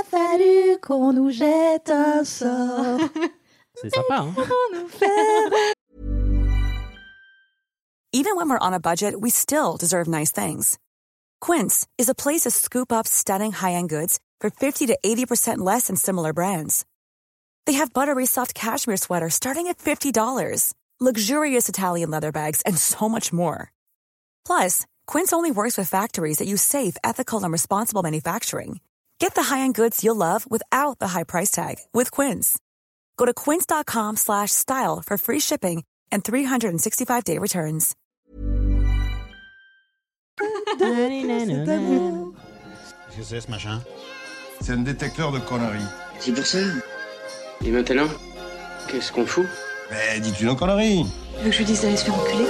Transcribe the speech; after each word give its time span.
a 0.00 0.04
fallu 0.04 0.78
qu'on 0.80 1.12
nous 1.12 1.30
jette 1.30 1.90
un 1.90 2.24
sort 2.24 3.00
C'est 3.74 3.94
sympa, 3.94 4.18
hein 4.18 4.32
pour 4.34 4.46
nous 4.74 4.88
faire 4.88 5.74
Even 8.12 8.34
when 8.34 8.48
we're 8.50 8.58
on 8.58 8.74
a 8.74 8.80
budget, 8.80 9.20
we 9.20 9.30
still 9.30 9.76
deserve 9.76 10.08
nice 10.08 10.32
things. 10.32 10.78
Quince 11.40 11.86
is 11.96 12.08
a 12.08 12.14
place 12.14 12.40
to 12.40 12.50
scoop 12.50 12.92
up 12.92 13.06
stunning 13.06 13.52
high-end 13.52 13.88
goods 13.88 14.18
for 14.40 14.50
50 14.50 14.86
to 14.86 14.98
80% 15.04 15.58
less 15.58 15.86
than 15.86 15.96
similar 15.96 16.32
brands. 16.32 16.84
They 17.66 17.74
have 17.74 17.92
buttery 17.92 18.26
soft 18.26 18.52
cashmere 18.52 18.96
sweaters 18.96 19.34
starting 19.34 19.68
at 19.68 19.78
$50, 19.78 20.74
luxurious 20.98 21.68
Italian 21.68 22.10
leather 22.10 22.32
bags, 22.32 22.62
and 22.62 22.76
so 22.76 23.08
much 23.08 23.32
more. 23.32 23.70
Plus, 24.44 24.86
Quince 25.06 25.32
only 25.32 25.52
works 25.52 25.78
with 25.78 25.88
factories 25.88 26.38
that 26.38 26.48
use 26.48 26.62
safe, 26.62 26.96
ethical, 27.04 27.44
and 27.44 27.52
responsible 27.52 28.02
manufacturing. 28.02 28.80
Get 29.20 29.34
the 29.34 29.42
high-end 29.42 29.74
goods 29.74 30.02
you'll 30.02 30.16
love 30.16 30.50
without 30.50 30.98
the 30.98 31.08
high 31.08 31.24
price 31.24 31.50
tag 31.50 31.76
with 31.92 32.10
Quince. 32.10 32.58
Go 33.18 33.26
to 33.26 33.34
quince.com 33.34 34.16
slash 34.16 34.50
style 34.50 35.02
for 35.06 35.18
free 35.18 35.40
shipping 35.40 35.84
and 36.10 36.24
365-day 36.24 37.36
returns. 37.38 37.94
Qu'est-ce 43.10 43.16
que 43.18 43.22
c'est 43.22 43.40
ce 43.40 43.50
machin 43.50 43.82
C'est 44.62 44.72
un 44.72 44.78
détecteur 44.78 45.32
de 45.32 45.38
conneries. 45.40 45.84
C'est 46.18 46.32
pour 46.32 46.46
ça. 46.46 46.58
Et 47.62 47.70
maintenant, 47.70 48.08
qu'est-ce 48.88 49.12
qu'on 49.12 49.26
fout 49.26 49.46
Mais 49.90 50.20
dis-tu 50.20 50.46
nos 50.46 50.56
conneries 50.56 51.04
Tu 51.36 51.44
veux 51.44 51.50
que 51.50 51.52
je 51.52 51.58
lui 51.58 51.64
dise 51.66 51.82
d'aller 51.82 51.98
se 51.98 52.04
faire 52.04 52.14
enculer 52.14 52.46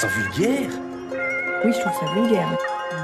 ça 0.00 0.06
vulgaire. 0.08 0.70
Oui, 1.64 1.72
je 1.72 1.80
trouve 1.80 1.92
ça 1.92 2.06
vulgaire. 2.14 2.48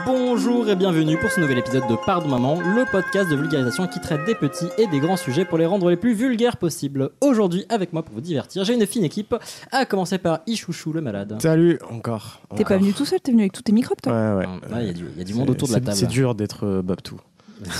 Bonjour 0.06 0.68
et 0.68 0.76
bienvenue 0.76 1.16
pour 1.18 1.30
ce 1.30 1.40
nouvel 1.40 1.58
épisode 1.58 1.86
de 1.88 1.96
Pardon 2.06 2.28
Maman, 2.28 2.60
le 2.60 2.84
podcast 2.90 3.28
de 3.30 3.36
vulgarisation 3.36 3.86
qui 3.86 4.00
traite 4.00 4.24
des 4.24 4.34
petits 4.34 4.68
et 4.78 4.86
des 4.86 4.98
grands 5.00 5.16
sujets 5.16 5.44
pour 5.44 5.58
les 5.58 5.66
rendre 5.66 5.90
les 5.90 5.96
plus 5.96 6.14
vulgaires 6.14 6.56
possibles. 6.56 7.10
Aujourd'hui, 7.20 7.66
avec 7.68 7.92
moi 7.92 8.02
pour 8.02 8.14
vous 8.14 8.20
divertir, 8.20 8.64
j'ai 8.64 8.74
une 8.74 8.86
fine 8.86 9.04
équipe, 9.04 9.34
à 9.72 9.84
commencer 9.84 10.18
par 10.18 10.40
Ichouchou 10.46 10.92
le 10.92 11.00
malade. 11.00 11.36
Salut, 11.40 11.78
encore. 11.90 12.40
T'es 12.56 12.64
pas 12.64 12.78
venu 12.78 12.92
tout 12.92 13.04
seul, 13.04 13.20
t'es 13.20 13.32
venu 13.32 13.42
avec 13.42 13.52
tous 13.52 13.62
tes 13.62 13.72
microbes, 13.72 14.00
toi 14.02 14.12
Ouais, 14.12 14.46
ouais. 14.46 14.46
Il 14.80 14.86
y, 14.86 14.90
a 14.90 14.92
du- 14.92 15.08
il 15.14 15.18
y 15.18 15.22
a 15.22 15.24
du 15.24 15.34
monde 15.34 15.50
autour 15.50 15.68
de 15.68 15.74
la 15.74 15.80
table. 15.80 15.96
C'est 15.96 16.06
dur 16.06 16.34
d'être 16.34 16.64
euh, 16.66 16.82
Babtou. 16.82 17.20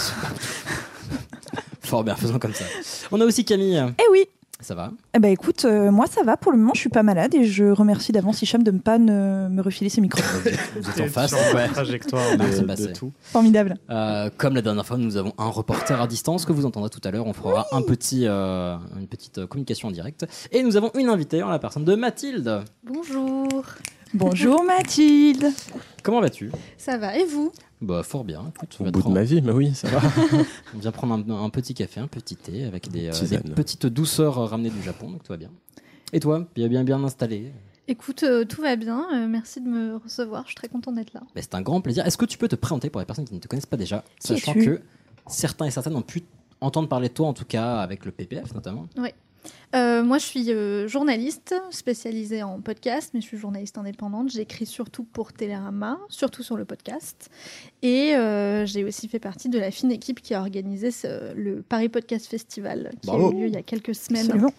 Fort 1.81 2.03
bien, 2.05 2.17
faisons 2.17 2.39
comme 2.41 2.53
ça. 2.55 2.65
On 3.13 3.21
a 3.21 3.25
aussi 3.25 3.45
Camille. 3.45 3.83
Eh 3.99 4.05
oui 4.11 4.27
Ça 4.61 4.75
va 4.75 4.91
Eh 5.15 5.19
ben 5.19 5.29
écoute, 5.31 5.67
euh, 5.67 5.91
moi 5.91 6.07
ça 6.07 6.23
va 6.23 6.39
pour 6.39 6.51
le 6.51 6.57
moment, 6.57 6.73
je 6.75 6.81
suis 6.81 6.89
pas 6.89 7.03
malade 7.03 7.35
et 7.35 7.45
je 7.45 7.65
remercie 7.67 8.11
d'avance 8.13 8.41
Hicham 8.41 8.63
de 8.63 8.71
ne 8.71 8.79
pas 8.79 8.97
ne- 8.99 9.49
me 9.51 9.61
refiler 9.61 9.91
ses 9.91 10.01
microbes. 10.01 10.25
Vous 10.81 10.89
êtes 10.91 11.01
en 11.01 11.07
face. 11.13 11.33
Ouais. 11.55 11.69
trajectoire 11.69 12.23
Ah, 12.39 12.45
c'est 12.51 12.63
de, 12.63 12.67
passé. 12.67 12.87
de 12.89 12.93
tout. 12.93 13.13
Formidable. 13.21 13.77
Euh, 13.91 14.31
comme 14.39 14.55
la 14.55 14.63
dernière 14.63 14.87
fois, 14.87 14.97
nous 14.97 15.19
avons 15.19 15.35
un 15.37 15.49
reporter 15.49 16.01
à 16.01 16.07
distance 16.07 16.47
que 16.47 16.53
vous 16.53 16.65
entendrez 16.65 16.89
tout 16.89 17.01
à 17.05 17.11
l'heure. 17.11 17.27
On 17.27 17.35
fera 17.35 17.67
un 17.73 17.83
petit, 17.83 18.23
euh, 18.27 18.77
une 18.99 19.07
petite 19.09 19.45
communication 19.45 19.89
en 19.89 19.91
direct. 19.91 20.27
Et 20.53 20.63
nous 20.63 20.79
avons 20.79 20.91
une 20.95 21.11
invitée 21.11 21.43
en 21.43 21.51
la 21.51 21.59
personne 21.59 21.85
de 21.85 21.95
Mathilde. 21.95 22.63
Bonjour, 22.83 23.49
Bonjour 24.15 24.65
Mathilde 24.65 25.49
Comment 26.03 26.21
vas-tu? 26.23 26.51
Ça 26.79 26.97
va 26.97 27.19
et 27.19 27.25
vous? 27.27 27.53
Bah 27.83 28.03
fort 28.03 28.25
bien. 28.25 28.53
Écoute, 28.55 28.77
on, 28.81 28.83
Au 28.83 28.87
va 28.87 28.91
bout 28.91 29.03
de 29.03 29.09
ma 29.09 29.23
vie, 29.23 29.43
mais 29.43 29.53
oui, 29.53 29.75
ça 29.75 29.89
va. 29.89 30.01
on 30.75 30.79
vient 30.79 30.93
prendre 30.93 31.15
un, 31.15 31.45
un 31.45 31.51
petit 31.51 31.75
café, 31.75 32.01
un 32.01 32.07
petit 32.07 32.37
thé 32.37 32.65
avec 32.65 32.91
des, 32.91 33.09
euh, 33.09 33.29
des 33.29 33.39
petites 33.55 33.87
douceurs 33.87 34.49
ramenées 34.49 34.71
du 34.71 34.83
Japon, 34.83 35.11
donc 35.11 35.23
tout 35.23 35.33
va 35.33 35.37
bien. 35.37 35.51
Et 36.13 36.21
toi, 36.21 36.49
bien 36.55 36.69
bien 36.69 36.85
bien 36.85 37.03
installé 37.05 37.53
Écoute, 37.89 38.25
euh, 38.25 38.45
tout 38.45 38.63
va 38.63 38.75
bien, 38.75 39.07
euh, 39.15 39.29
merci 39.29 39.61
de 39.61 39.69
me 39.69 39.97
recevoir, 39.97 40.43
je 40.43 40.49
suis 40.49 40.57
très 40.57 40.69
contente 40.69 40.97
d'être 40.97 41.13
là. 41.13 41.21
Bah, 41.35 41.41
C'est 41.41 41.55
un 41.55 41.63
grand 41.63 41.81
plaisir. 41.81 42.05
Est-ce 42.05 42.17
que 42.17 42.25
tu 42.25 42.37
peux 42.37 42.49
te 42.49 42.57
présenter 42.57 42.91
pour 42.91 43.01
les 43.01 43.05
personnes 43.07 43.27
qui 43.27 43.35
ne 43.35 43.39
te 43.39 43.47
connaissent 43.47 43.67
pas 43.67 43.77
déjà, 43.77 44.03
Qui 44.21 44.29
sachant 44.29 44.55
que 44.55 44.81
certains 45.29 45.67
et 45.67 45.71
certaines 45.71 45.95
ont 45.95 46.03
pu 46.03 46.25
entendre 46.61 46.89
parler 46.89 47.09
de 47.09 47.15
toi, 47.15 47.29
en 47.29 47.33
tout 47.33 47.45
cas 47.45 47.77
avec 47.77 48.05
le 48.05 48.11
PPF 48.11 48.55
notamment? 48.55 48.89
Euh, 49.75 50.03
moi 50.03 50.19
je 50.19 50.25
suis 50.25 50.51
euh, 50.53 50.87
journaliste 50.89 51.55
spécialisée 51.71 52.43
en 52.43 52.61
podcast, 52.61 53.11
mais 53.15 53.21
je 53.21 53.27
suis 53.27 53.37
journaliste 53.37 53.77
indépendante, 53.79 54.31
j'écris 54.31 54.67
surtout 54.67 55.05
pour 55.05 55.33
Télérama, 55.33 55.99
surtout 56.09 56.43
sur 56.43 56.57
le 56.57 56.65
podcast. 56.65 57.29
Et 57.83 58.15
euh, 58.15 58.65
j'ai 58.67 58.85
aussi 58.85 59.09
fait 59.09 59.19
partie 59.19 59.49
de 59.49 59.59
la 59.59 59.71
fine 59.71 59.91
équipe 59.93 60.21
qui 60.23 60.35
a 60.35 60.41
organisé 60.41 60.91
ce- 60.91 61.35
le 61.35 61.63
Paris 61.63 61.89
Podcast 61.89 62.27
Festival, 62.27 62.93
qui 63.03 63.07
Bravo. 63.09 63.29
a 63.29 63.33
eu 63.33 63.41
lieu 63.41 63.47
il 63.49 63.55
y 63.55 63.59
a 63.59 63.63
quelques 63.63 63.95
semaines. 63.95 64.27
Absolument. 64.27 64.53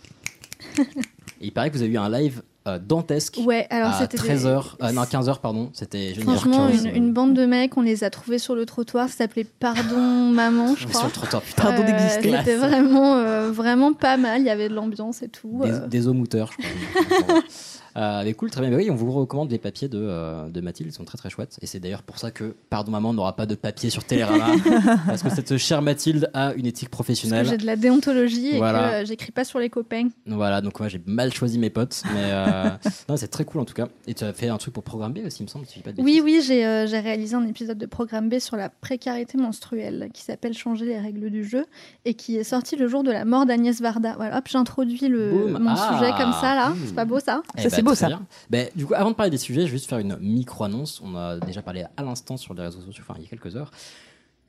Il 1.42 1.52
paraît 1.52 1.70
que 1.70 1.76
vous 1.78 1.84
avez 1.84 1.94
eu 1.94 1.98
un 1.98 2.10
live 2.10 2.42
euh, 2.68 2.80
dantesque 2.80 3.40
Ouais, 3.44 3.66
alors 3.70 3.92
à 3.92 4.00
c'était 4.00 4.18
des- 4.18 4.24
13h, 4.36 4.76
euh, 4.84 4.92
non 4.92 5.04
15h 5.04 5.40
pardon, 5.40 5.70
c'était. 5.74 6.14
Franchement, 6.22 6.68
15, 6.68 6.86
une, 6.86 6.96
une 6.96 7.14
bande 7.14 7.34
de 7.34 7.46
mecs, 7.46 7.78
on 7.78 7.82
les 7.82 8.04
a 8.04 8.10
trouvés 8.10 8.38
sur 8.40 8.54
le 8.56 8.66
trottoir, 8.66 9.08
ça 9.10 9.16
s'appelait 9.20 9.46
Pardon 9.60 9.98
Maman, 10.32 10.76
je 10.76 10.82
Sur 10.82 10.90
crois. 10.90 11.04
le 11.06 11.12
trottoir, 11.12 11.42
putain. 11.42 11.64
Pardon 11.64 11.84
d'exister. 11.84 12.36
C'était 12.38 12.56
vraiment, 12.56 13.16
euh, 13.16 13.52
vraiment 13.52 13.94
pas 13.94 14.18
mal. 14.18 14.42
Il 14.42 14.46
y 14.48 14.50
avait 14.50 14.70
de 14.70 14.74
l'ambiance 14.76 15.24
et 15.24 15.30
tout. 15.30 15.62
Des, 15.64 15.72
euh. 15.72 15.88
des 15.88 16.02
mouteurs, 16.08 16.52
je 16.60 17.22
crois. 17.22 17.42
Euh, 17.98 18.22
mais 18.24 18.34
cool, 18.34 18.52
très 18.52 18.62
bien. 18.62 18.70
Mais 18.70 18.76
oui, 18.76 18.90
on 18.92 18.96
vous 18.96 19.12
recommande 19.12 19.50
les 19.50 19.58
papiers 19.58 19.88
de, 19.88 20.00
euh, 20.00 20.50
de 20.50 20.62
Mathilde, 20.62 20.92
ils 20.92 20.94
sont 20.96 21.04
très 21.04 21.18
très 21.18 21.30
chouettes. 21.30 21.58
Et 21.62 21.66
c'est 21.66 21.80
d'ailleurs 21.80 22.04
pour 22.04 22.20
ça 22.20 22.32
que, 22.32 22.56
pardon 22.70 22.92
maman, 22.92 23.14
n'aura 23.14 23.36
pas 23.36 23.46
de 23.46 23.56
papier 23.56 23.90
sur 23.90 24.04
Télérama. 24.04 24.46
parce 25.08 25.24
que 25.24 25.30
cette 25.30 25.58
chère 25.58 25.82
Mathilde 25.82 26.30
a 26.34 26.54
une 26.54 26.66
éthique 26.66 26.90
Parce 26.90 27.00
que 27.00 27.04
professionnelle. 27.04 27.48
j'ai 27.48 27.58
de 27.58 27.66
la 27.66 27.76
déontologie 27.76 28.50
et 28.56 28.60
que 28.60 28.64
euh, 28.64 29.06
j'écris 29.06 29.32
pas 29.32 29.44
sur 29.44 29.60
les 29.60 29.70
copains. 29.70 30.10
Voilà, 30.28 30.62
donc 30.62 30.80
moi 30.80 30.90
j'ai 30.90 31.02
mal 31.06 31.34
choisi 31.34 31.58
mes 31.60 31.70
potes. 31.70 32.04
Mais 32.14 32.24
euh, 32.26 32.70
non, 33.10 33.18
c'est 33.18 33.30
très 33.30 33.46
cool 33.46 33.62
en 33.62 33.66
tout 33.66 33.74
cas. 33.74 33.88
Et 34.06 34.14
tu 34.14 34.24
as 34.24 34.34
fait 34.34 34.50
un 34.50 34.58
truc 34.58 34.74
pour 34.74 34.84
Programme 34.84 35.14
B 35.14 35.20
aussi, 35.26 35.40
il 35.42 35.46
me 35.46 35.50
semble, 35.50 35.66
si 35.66 35.74
je 35.74 35.80
dis 35.80 35.84
pas 35.84 35.92
de 35.92 36.02
Oui, 36.02 36.22
oui, 36.24 36.42
j'ai 36.46 36.64
réalisé 37.00 37.36
un 37.36 37.48
épisode 37.48 37.78
de 37.78 37.86
Programme 37.88 38.30
B 38.30 38.40
sur 38.40 38.58
la 38.58 38.70
précarité 38.70 39.38
menstruelle 39.38 40.10
qui 40.14 40.22
s'appelle 40.24 40.54
Changer 40.54 40.86
les 40.86 41.00
règles 41.00 41.30
du 41.30 41.44
jeu 41.44 41.66
et 42.06 42.14
qui 42.14 42.38
est 42.38 42.44
sorti 42.44 42.76
le 42.76 42.88
jour 42.88 43.04
de 43.04 43.12
la 43.12 43.26
mort 43.26 43.46
d'Agnès 43.46 43.82
Varda. 43.82 44.14
Voilà, 44.18 44.38
hop, 44.38 44.44
j'introduis 44.48 45.08
le 45.08 45.32
Boum. 45.32 45.58
mon 45.64 45.72
Ah. 45.76 45.98
sujet 45.98 46.12
comme 46.12 46.34
ça 46.34 46.54
là. 46.56 46.70
Mmh. 46.70 46.76
C'est 46.86 46.96
pas 46.96 47.06
beau 47.06 47.20
ça 47.20 47.42
Eh 47.58 47.62
Ça, 47.62 47.70
bah, 47.70 47.76
c'est 47.76 47.82
beau, 47.90 47.96
ça. 47.96 48.20
Ben, 48.50 48.70
du 48.76 48.86
coup, 48.86 48.94
avant 48.94 49.12
de 49.12 49.16
parler 49.16 49.30
des 49.32 49.38
sujets, 49.38 49.62
je 49.62 49.66
vais 49.68 49.78
juste 49.78 49.88
faire 49.90 50.00
une 50.00 50.18
micro-annonce. 50.20 51.02
On 51.04 51.16
a 51.16 51.40
déjà 51.40 51.62
parlé 51.62 51.86
à 51.98 52.04
l'instant 52.04 52.38
sur 52.38 52.54
les 52.54 52.62
réseaux 52.64 52.82
sociaux, 52.82 53.04
enfin 53.08 53.16
il 53.18 53.24
y 53.24 53.26
a 53.26 53.30
quelques 53.30 53.56
heures. 53.56 53.72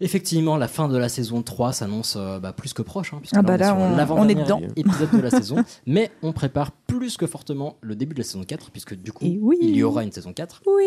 Effectivement, 0.00 0.56
la 0.56 0.68
fin 0.68 0.88
de 0.88 0.96
la 0.96 1.08
saison 1.08 1.42
3 1.42 1.72
s'annonce 1.72 2.14
euh, 2.16 2.38
bah, 2.38 2.52
plus 2.52 2.72
que 2.72 2.82
proche, 2.82 3.12
hein, 3.12 3.18
puisque 3.18 3.34
Ah 3.36 3.42
là, 3.42 3.42
bah 3.42 3.54
on 3.56 3.58
est 3.58 3.64
sur 3.64 3.76
on- 3.92 3.96
l'avant-dernier 3.96 4.34
on 4.36 4.38
est 4.38 4.44
dedans. 4.44 4.60
épisode 4.76 5.10
de 5.10 5.18
la 5.18 5.30
saison. 5.42 5.56
Mais 5.86 6.12
on 6.22 6.32
prépare 6.32 6.70
plus 6.70 7.16
que 7.16 7.26
fortement 7.26 7.76
le 7.80 7.96
début 7.96 8.14
de 8.14 8.20
la 8.20 8.24
saison 8.24 8.44
4, 8.44 8.70
puisque 8.70 8.94
du 8.94 9.10
coup, 9.10 9.24
oui. 9.40 9.56
il 9.60 9.74
y 9.74 9.82
aura 9.82 10.04
une 10.04 10.12
saison 10.12 10.32
4. 10.32 10.62
Oui 10.68 10.84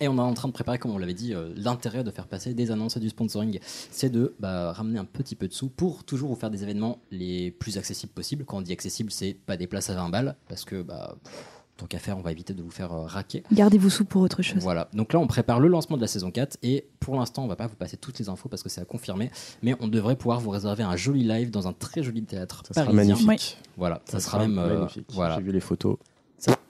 Et 0.00 0.08
on 0.08 0.16
est 0.16 0.20
en 0.20 0.32
train 0.32 0.48
de 0.48 0.54
préparer, 0.54 0.78
comme 0.78 0.92
on 0.92 0.96
l'avait 0.96 1.12
dit, 1.12 1.34
euh, 1.34 1.50
l'intérêt 1.54 2.02
de 2.02 2.10
faire 2.10 2.26
passer 2.28 2.54
des 2.54 2.70
annonces 2.70 2.96
et 2.96 3.00
du 3.00 3.10
sponsoring, 3.10 3.58
c'est 3.90 4.08
de 4.08 4.34
bah, 4.40 4.72
ramener 4.72 4.98
un 4.98 5.04
petit 5.04 5.34
peu 5.34 5.48
de 5.48 5.52
sous 5.52 5.68
pour 5.68 6.04
toujours 6.04 6.30
vous 6.30 6.36
faire 6.36 6.50
des 6.50 6.62
événements 6.62 6.98
les 7.10 7.50
plus 7.50 7.76
accessibles 7.76 8.12
possibles. 8.14 8.46
Quand 8.46 8.56
on 8.56 8.62
dit 8.62 8.72
accessible, 8.72 9.10
c'est 9.10 9.34
pas 9.34 9.58
des 9.58 9.66
places 9.66 9.90
à 9.90 9.94
20 9.96 10.08
balles, 10.08 10.34
parce 10.48 10.64
que 10.64 10.80
bah, 10.80 11.16
pff, 11.22 11.44
tant 11.76 11.86
qu'à 11.86 11.98
faire, 11.98 12.16
on 12.18 12.22
va 12.22 12.32
éviter 12.32 12.54
de 12.54 12.62
vous 12.62 12.70
faire 12.70 12.92
euh, 12.92 13.06
raquer. 13.06 13.42
Gardez-vous 13.52 13.90
sous 13.90 14.04
pour 14.04 14.22
autre 14.22 14.42
chose. 14.42 14.62
Voilà, 14.62 14.88
donc 14.92 15.12
là 15.12 15.18
on 15.18 15.26
prépare 15.26 15.60
le 15.60 15.68
lancement 15.68 15.96
de 15.96 16.02
la 16.02 16.06
saison 16.06 16.30
4 16.30 16.58
et 16.62 16.86
pour 17.00 17.16
l'instant 17.16 17.44
on 17.44 17.48
va 17.48 17.56
pas 17.56 17.66
vous 17.66 17.76
passer 17.76 17.96
toutes 17.96 18.18
les 18.18 18.28
infos 18.28 18.48
parce 18.48 18.62
que 18.62 18.68
c'est 18.68 18.80
à 18.80 18.84
confirmer, 18.84 19.30
mais 19.62 19.74
on 19.80 19.88
devrait 19.88 20.16
pouvoir 20.16 20.40
vous 20.40 20.50
réserver 20.50 20.82
un 20.82 20.96
joli 20.96 21.24
live 21.24 21.50
dans 21.50 21.68
un 21.68 21.72
très 21.72 22.02
joli 22.02 22.22
théâtre 22.22 22.62
Ça 22.70 22.82
sera 22.82 22.92
magnifique. 22.92 23.58
Voilà, 23.76 24.00
ça, 24.06 24.20
sera, 24.20 24.38
même 24.38 24.58
euh, 24.58 24.78
magnifique. 24.78 25.06
voilà, 25.12 25.36
J'ai 25.36 25.42
vu 25.42 25.52
les 25.52 25.60
photos. 25.60 25.96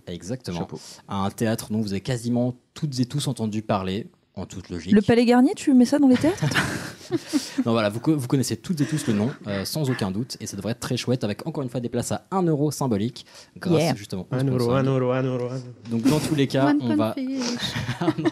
exactement. 0.07 0.61
Chapeau. 0.61 0.81
Un 1.09 1.31
théâtre 1.31 1.71
dont 1.71 1.81
vous 1.81 1.93
avez 1.93 2.01
quasiment 2.01 2.55
toutes 2.75 2.99
et 3.01 3.07
tous 3.07 3.29
entendu 3.29 3.63
parler 3.63 4.09
en 4.37 4.45
toute 4.45 4.69
logique. 4.69 4.93
Le 4.93 5.01
Palais 5.01 5.25
Garnier, 5.25 5.55
tu 5.57 5.73
mets 5.73 5.87
ça 5.87 5.99
dans 5.99 6.09
les 6.09 6.17
théâtres 6.17 6.45
Non, 7.65 7.73
voilà, 7.73 7.89
vous, 7.89 8.01
vous 8.05 8.29
connaissez 8.29 8.57
toutes 8.57 8.81
et 8.83 8.85
tous 8.85 9.07
le 9.07 9.15
nom, 9.15 9.31
euh, 9.47 9.65
sans 9.65 9.89
aucun 9.91 10.11
doute, 10.11 10.37
et 10.41 10.47
ça 10.47 10.57
devrait 10.57 10.73
être 10.73 10.81
très 10.81 10.97
chouette, 10.99 11.25
avec 11.25 11.47
encore 11.47 11.63
une 11.63 11.71
fois 11.71 11.81
des 11.81 11.89
places 11.89 12.13
à 12.13 12.27
1 12.31 12.43
euro 12.43 12.71
symbolique, 12.71 13.25
grâce 13.57 13.81
Yeah. 13.83 13.95
justement 13.97 14.27
au 14.31 14.35
Un 14.35 14.45
euro, 14.45 14.59
sponsoring. 14.59 14.87
un 14.87 14.91
euro, 14.91 15.11
un 15.13 15.23
euro. 15.23 15.45
un 15.45 15.49
euro. 15.49 15.61
Donc 15.91 16.03
dans 16.03 16.21
tous 16.21 16.35
les 16.35 16.47
cas, 16.47 16.67
One 16.67 16.79
on 16.83 16.97
va... 16.97 17.15
Ah, 18.01 18.09
non. 18.19 18.31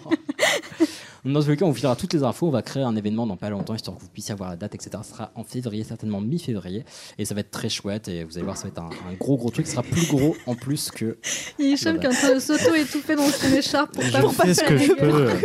Dans 1.24 1.42
tous 1.42 1.48
les 1.48 1.56
cas, 1.56 1.64
on 1.64 1.70
vous 1.70 1.74
filera 1.74 1.96
toutes 1.96 2.12
les 2.12 2.22
infos, 2.22 2.48
on 2.48 2.50
va 2.50 2.60
créer 2.60 2.82
un 2.82 2.94
événement 2.96 3.26
dans 3.26 3.38
pas 3.38 3.48
longtemps, 3.48 3.74
histoire 3.74 3.96
que 3.96 4.02
vous 4.02 4.08
puissiez 4.08 4.32
avoir 4.32 4.50
la 4.50 4.56
date, 4.56 4.74
etc. 4.74 4.90
Ce 5.02 5.08
sera 5.10 5.30
en 5.34 5.42
février, 5.42 5.82
certainement 5.82 6.20
mi-février, 6.20 6.84
et 7.16 7.24
ça 7.24 7.34
va 7.34 7.40
être 7.40 7.50
très 7.50 7.70
chouette, 7.70 8.08
et 8.08 8.24
vous 8.24 8.36
allez 8.36 8.44
voir, 8.44 8.58
ça 8.58 8.64
va 8.64 8.68
être 8.68 8.80
un, 8.80 8.90
un 9.10 9.14
gros 9.18 9.38
gros 9.38 9.48
truc, 9.48 9.66
ce 9.66 9.72
sera 9.72 9.82
plus 9.82 10.06
gros 10.06 10.36
en 10.46 10.54
plus 10.54 10.90
que... 10.90 11.16
Il 11.58 11.64
est 11.64 11.70
Hicham 11.70 11.98
qui 11.98 12.04
est 12.04 12.10
en 12.10 12.12
train 12.12 12.34
de 12.34 12.40
s'auto-étouffer 12.40 13.16
dans 13.16 13.26
son 13.26 13.50
écharpe 13.54 13.92
pour 13.92 14.02
pas 14.02 14.10
Je 14.10 14.20
pour 14.20 14.34
fais 14.34 14.48
pas 14.48 14.54
ce 14.54 14.60
faire 14.60 14.68
que 14.68 14.76
je 14.76 14.92
peux. 14.92 15.30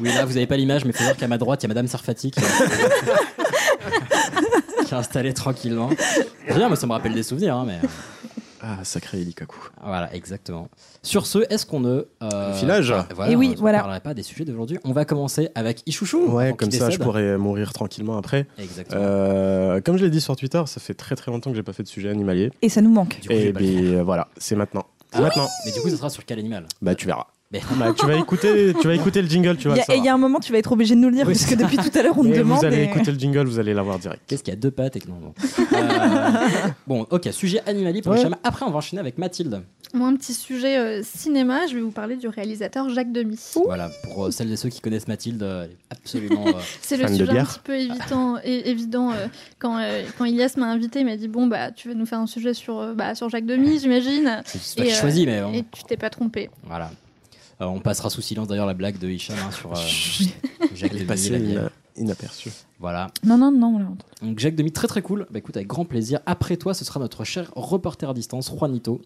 Oui, 0.00 0.08
là, 0.08 0.24
vous 0.24 0.34
n'avez 0.34 0.46
pas 0.46 0.56
l'image, 0.56 0.84
mais 0.84 0.90
il 0.90 0.96
faut 0.96 1.04
voir 1.04 1.16
qu'à 1.16 1.26
ma 1.26 1.38
droite, 1.38 1.60
il 1.62 1.64
y 1.64 1.66
a 1.66 1.68
Madame 1.68 1.88
Sarfati 1.88 2.30
qui, 2.30 2.40
qui 4.86 4.94
est 4.94 4.96
installée 4.96 5.32
tranquillement. 5.32 5.90
Bien, 6.46 6.68
moi, 6.68 6.76
ça 6.76 6.86
me 6.86 6.92
rappelle 6.92 7.14
des 7.14 7.22
souvenirs, 7.24 7.56
hein, 7.56 7.64
mais... 7.66 7.80
Ah, 8.68 8.82
sacré 8.82 9.20
Elikaku. 9.20 9.56
Voilà, 9.84 10.12
exactement. 10.12 10.68
Sur 11.04 11.26
ce, 11.26 11.38
est-ce 11.52 11.64
qu'on 11.64 11.78
ne. 11.78 12.04
euh, 12.22 12.48
Le 12.48 12.54
filage. 12.54 12.92
voilà, 13.14 13.30
Et 13.30 13.36
oui, 13.36 13.54
on 13.56 13.60
voilà. 13.60 13.78
ne 13.78 13.82
parlerait 13.82 14.00
pas 14.00 14.12
des 14.12 14.24
sujets 14.24 14.44
d'aujourd'hui. 14.44 14.78
On 14.82 14.90
va 14.92 15.04
commencer 15.04 15.50
avec 15.54 15.84
Ichouchou. 15.86 16.26
Ouais, 16.32 16.52
comme 16.52 16.72
ça, 16.72 16.90
je 16.90 16.98
pourrais 16.98 17.38
mourir 17.38 17.72
tranquillement 17.72 18.18
après. 18.18 18.46
Exactement. 18.58 19.00
Euh, 19.00 19.80
comme 19.80 19.96
je 19.98 20.04
l'ai 20.04 20.10
dit 20.10 20.20
sur 20.20 20.34
Twitter, 20.34 20.62
ça 20.66 20.80
fait 20.80 20.94
très 20.94 21.14
très 21.14 21.30
longtemps 21.30 21.50
que 21.50 21.56
j'ai 21.56 21.62
pas 21.62 21.72
fait 21.74 21.84
de 21.84 21.88
sujet 21.88 22.08
animalier. 22.10 22.50
Et 22.60 22.68
ça 22.68 22.80
nous 22.80 22.90
manque. 22.90 23.20
Du 23.20 23.28
coup, 23.28 23.34
Et 23.34 23.52
faire. 23.52 23.52
bien 23.52 24.02
voilà, 24.02 24.26
c'est 24.36 24.56
maintenant. 24.56 24.86
C'est 25.12 25.18
Ah, 25.18 25.22
maintenant. 25.22 25.46
Mais 25.64 25.70
du 25.70 25.80
coup, 25.80 25.88
ça 25.88 25.96
sera 25.96 26.10
sur 26.10 26.24
quel 26.24 26.40
animal? 26.40 26.66
Bah 26.82 26.96
tu 26.96 27.06
verras. 27.06 27.26
Mais- 27.52 27.60
Bah, 27.78 27.94
tu 27.96 28.04
vas 28.06 28.16
écouter, 28.16 28.74
tu 28.80 28.88
vas 28.88 28.94
écouter 28.94 29.22
le 29.22 29.28
jingle, 29.28 29.56
tu 29.56 29.68
vas 29.68 29.74
Il 29.76 29.78
y, 29.78 29.80
le 29.86 29.90
a- 29.92 29.94
et 29.94 29.98
il 29.98 30.04
y 30.04 30.08
a 30.08 30.14
un 30.14 30.18
moment, 30.18 30.40
tu 30.40 30.50
vas 30.50 30.58
être 30.58 30.72
obligé 30.72 30.96
de 30.96 31.00
nous 31.00 31.10
le 31.10 31.14
dire, 31.14 31.26
Oui, 31.28 31.32
parce 31.34 31.46
que 31.46 31.54
depuis 31.54 31.76
tout 31.76 31.96
à 31.96 32.02
l'heure, 32.02 32.18
on 32.18 32.22
te 32.24 32.28
Mais 32.28 32.38
demande. 32.38 32.58
vous 32.58 32.64
allez 32.64 32.78
et- 32.78 32.84
écouter 32.84 33.12
le 33.12 33.18
jingle, 33.18 33.46
vous 33.46 33.60
allez 33.60 33.72
l'avoir 33.72 34.00
direct. 34.00 34.20
Qu'est-ce 34.26 34.42
qu'il 34.42 34.52
y 34.52 34.56
a 34.56 34.60
deux 34.60 34.72
pattes 34.72 34.96
et 34.96 35.00
que 35.00 35.08
non, 35.08 35.20
non. 35.20 35.34
Euh, 35.72 36.68
bon, 36.88 37.06
ok, 37.10 37.28
sujet 37.32 37.60
animalier 37.66 38.02
pour 38.02 38.12
Ouais. 38.12 38.22
Après, 38.42 38.64
on 38.66 38.70
va 38.70 38.78
enchaîner 38.78 38.98
avec 39.00 39.16
Mathilde. 39.18 39.62
Moi, 39.94 40.08
un 40.08 40.16
petit 40.16 40.34
sujet 40.34 40.76
euh, 40.76 41.02
cinéma, 41.04 41.66
je 41.68 41.76
vais 41.76 41.80
vous 41.80 41.92
parler 41.92 42.16
du 42.16 42.26
réalisateur 42.26 42.88
Jacques 42.90 43.12
Demy. 43.12 43.38
Voilà, 43.64 43.90
pour 44.02 44.26
euh, 44.26 44.30
celles 44.32 44.50
et 44.52 44.56
ceux 44.56 44.68
qui 44.68 44.80
connaissent 44.80 45.06
Mathilde, 45.06 45.42
euh, 45.44 45.64
elle 45.66 45.70
est 45.70 45.76
absolument. 45.90 46.48
euh, 46.48 46.52
C'est 46.82 46.96
le 46.96 47.06
sujet 47.06 47.38
un 47.38 47.44
petit 47.44 47.60
peu 47.62 47.76
évident, 47.76 48.36
é- 48.42 48.68
évident 48.70 49.12
euh, 49.12 49.26
quand, 49.60 49.78
euh, 49.78 50.02
quand 50.18 50.24
Ilias 50.24 50.54
m'a 50.56 50.66
invité, 50.66 51.00
il 51.00 51.06
m'a 51.06 51.16
dit 51.16 51.28
Bon, 51.28 51.46
bah, 51.46 51.70
tu 51.70 51.86
veux 51.88 51.94
nous 51.94 52.06
faire 52.06 52.18
un 52.18 52.26
sujet 52.26 52.54
sur, 52.54 52.80
euh, 52.80 52.94
bah, 52.94 53.14
sur 53.14 53.28
Jacques 53.28 53.46
Demy, 53.46 53.78
j'imagine. 53.78 54.42
c'est 54.44 54.80
euh, 54.80 54.90
choisit, 54.90 55.26
mais 55.26 55.40
bon, 55.42 55.52
Et 55.52 55.64
tu 55.70 55.84
t'es 55.84 55.96
pas 55.96 56.10
trompé. 56.10 56.50
voilà. 56.64 56.90
Euh, 57.60 57.64
on 57.66 57.80
passera 57.80 58.10
sous 58.10 58.20
silence 58.20 58.48
d'ailleurs 58.48 58.66
la 58.66 58.74
blague 58.74 58.98
de 58.98 59.08
Hicham 59.08 59.36
hein, 59.38 59.50
sur 59.50 59.72
euh, 59.72 59.76
Jacques 60.74 60.90
Elle 60.90 60.96
est 60.96 61.00
Demy, 61.00 61.04
passée 61.06 61.30
la 61.30 61.38
vieille. 61.38 61.52
ina- 61.54 61.70
inaperçue. 61.96 62.50
Voilà. 62.78 63.08
Non, 63.24 63.38
non, 63.38 63.50
non, 63.50 63.68
on 63.76 63.78
l'a 63.78 63.84
entendu. 63.86 64.02
Donc 64.22 64.38
Jacques 64.38 64.54
Demy, 64.56 64.72
très 64.72 64.88
très 64.88 65.00
cool. 65.02 65.26
Bah 65.30 65.38
écoute, 65.38 65.56
avec 65.56 65.66
grand 65.66 65.84
plaisir. 65.86 66.20
Après 66.26 66.56
toi, 66.58 66.74
ce 66.74 66.84
sera 66.84 67.00
notre 67.00 67.24
cher 67.24 67.50
reporter 67.56 68.10
à 68.10 68.14
distance, 68.14 68.50
Juanito. 68.54 69.00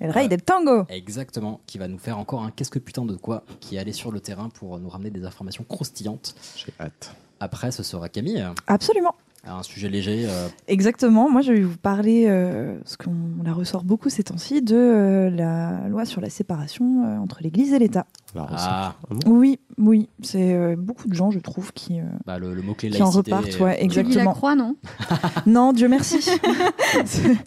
El 0.00 0.10
Rey 0.10 0.28
del 0.28 0.42
Tango. 0.42 0.84
Exactement, 0.88 1.60
qui 1.66 1.76
va 1.78 1.86
nous 1.88 1.98
faire 1.98 2.18
encore 2.18 2.42
un 2.42 2.50
qu'est-ce 2.50 2.70
que 2.70 2.78
putain 2.78 3.04
de 3.04 3.16
quoi, 3.16 3.44
qui 3.60 3.76
est 3.76 3.78
allé 3.78 3.92
sur 3.92 4.12
le 4.12 4.20
terrain 4.20 4.48
pour 4.48 4.78
nous 4.78 4.88
ramener 4.88 5.10
des 5.10 5.24
informations 5.24 5.64
croustillantes. 5.64 6.34
J'ai 6.56 6.72
hâte. 6.80 7.14
Après, 7.38 7.70
ce 7.70 7.82
sera 7.82 8.08
Camille, 8.08 8.46
Absolument. 8.66 9.14
Un 9.46 9.62
sujet 9.62 9.88
léger. 9.88 10.26
euh, 10.28 10.48
Exactement. 10.68 11.30
Moi, 11.30 11.40
je 11.40 11.52
vais 11.52 11.60
vous 11.62 11.76
parler, 11.78 12.26
euh, 12.28 12.78
parce 12.78 12.96
qu'on 12.96 13.12
la 13.44 13.52
ressort 13.52 13.84
beaucoup 13.84 14.08
ces 14.10 14.22
temps-ci, 14.24 14.62
de 14.62 14.76
euh, 14.76 15.30
la 15.30 15.88
loi 15.88 16.04
sur 16.04 16.20
la 16.20 16.28
séparation 16.30 17.04
euh, 17.04 17.18
entre 17.18 17.38
l'Église 17.42 17.72
et 17.72 17.78
l'État. 17.78 18.06
Recette. 18.34 18.56
ah, 18.58 18.94
Oui, 19.26 19.58
oui. 19.78 20.08
C'est 20.22 20.54
euh, 20.54 20.76
beaucoup 20.76 21.08
de 21.08 21.14
gens, 21.14 21.30
je 21.30 21.38
trouve, 21.40 21.72
qui, 21.72 21.98
euh, 22.00 22.04
bah, 22.26 22.38
le, 22.38 22.54
le 22.54 22.62
mot-clé 22.62 22.90
qui 22.90 23.02
en 23.02 23.10
repartent. 23.10 23.58
Ouais, 23.60 23.76
Tu 23.78 23.88
lis 23.88 23.94
la 23.94 24.02
exactement. 24.02 24.32
croix, 24.32 24.54
non? 24.54 24.76
Non, 25.46 25.72
Dieu 25.72 25.88
merci. 25.88 26.18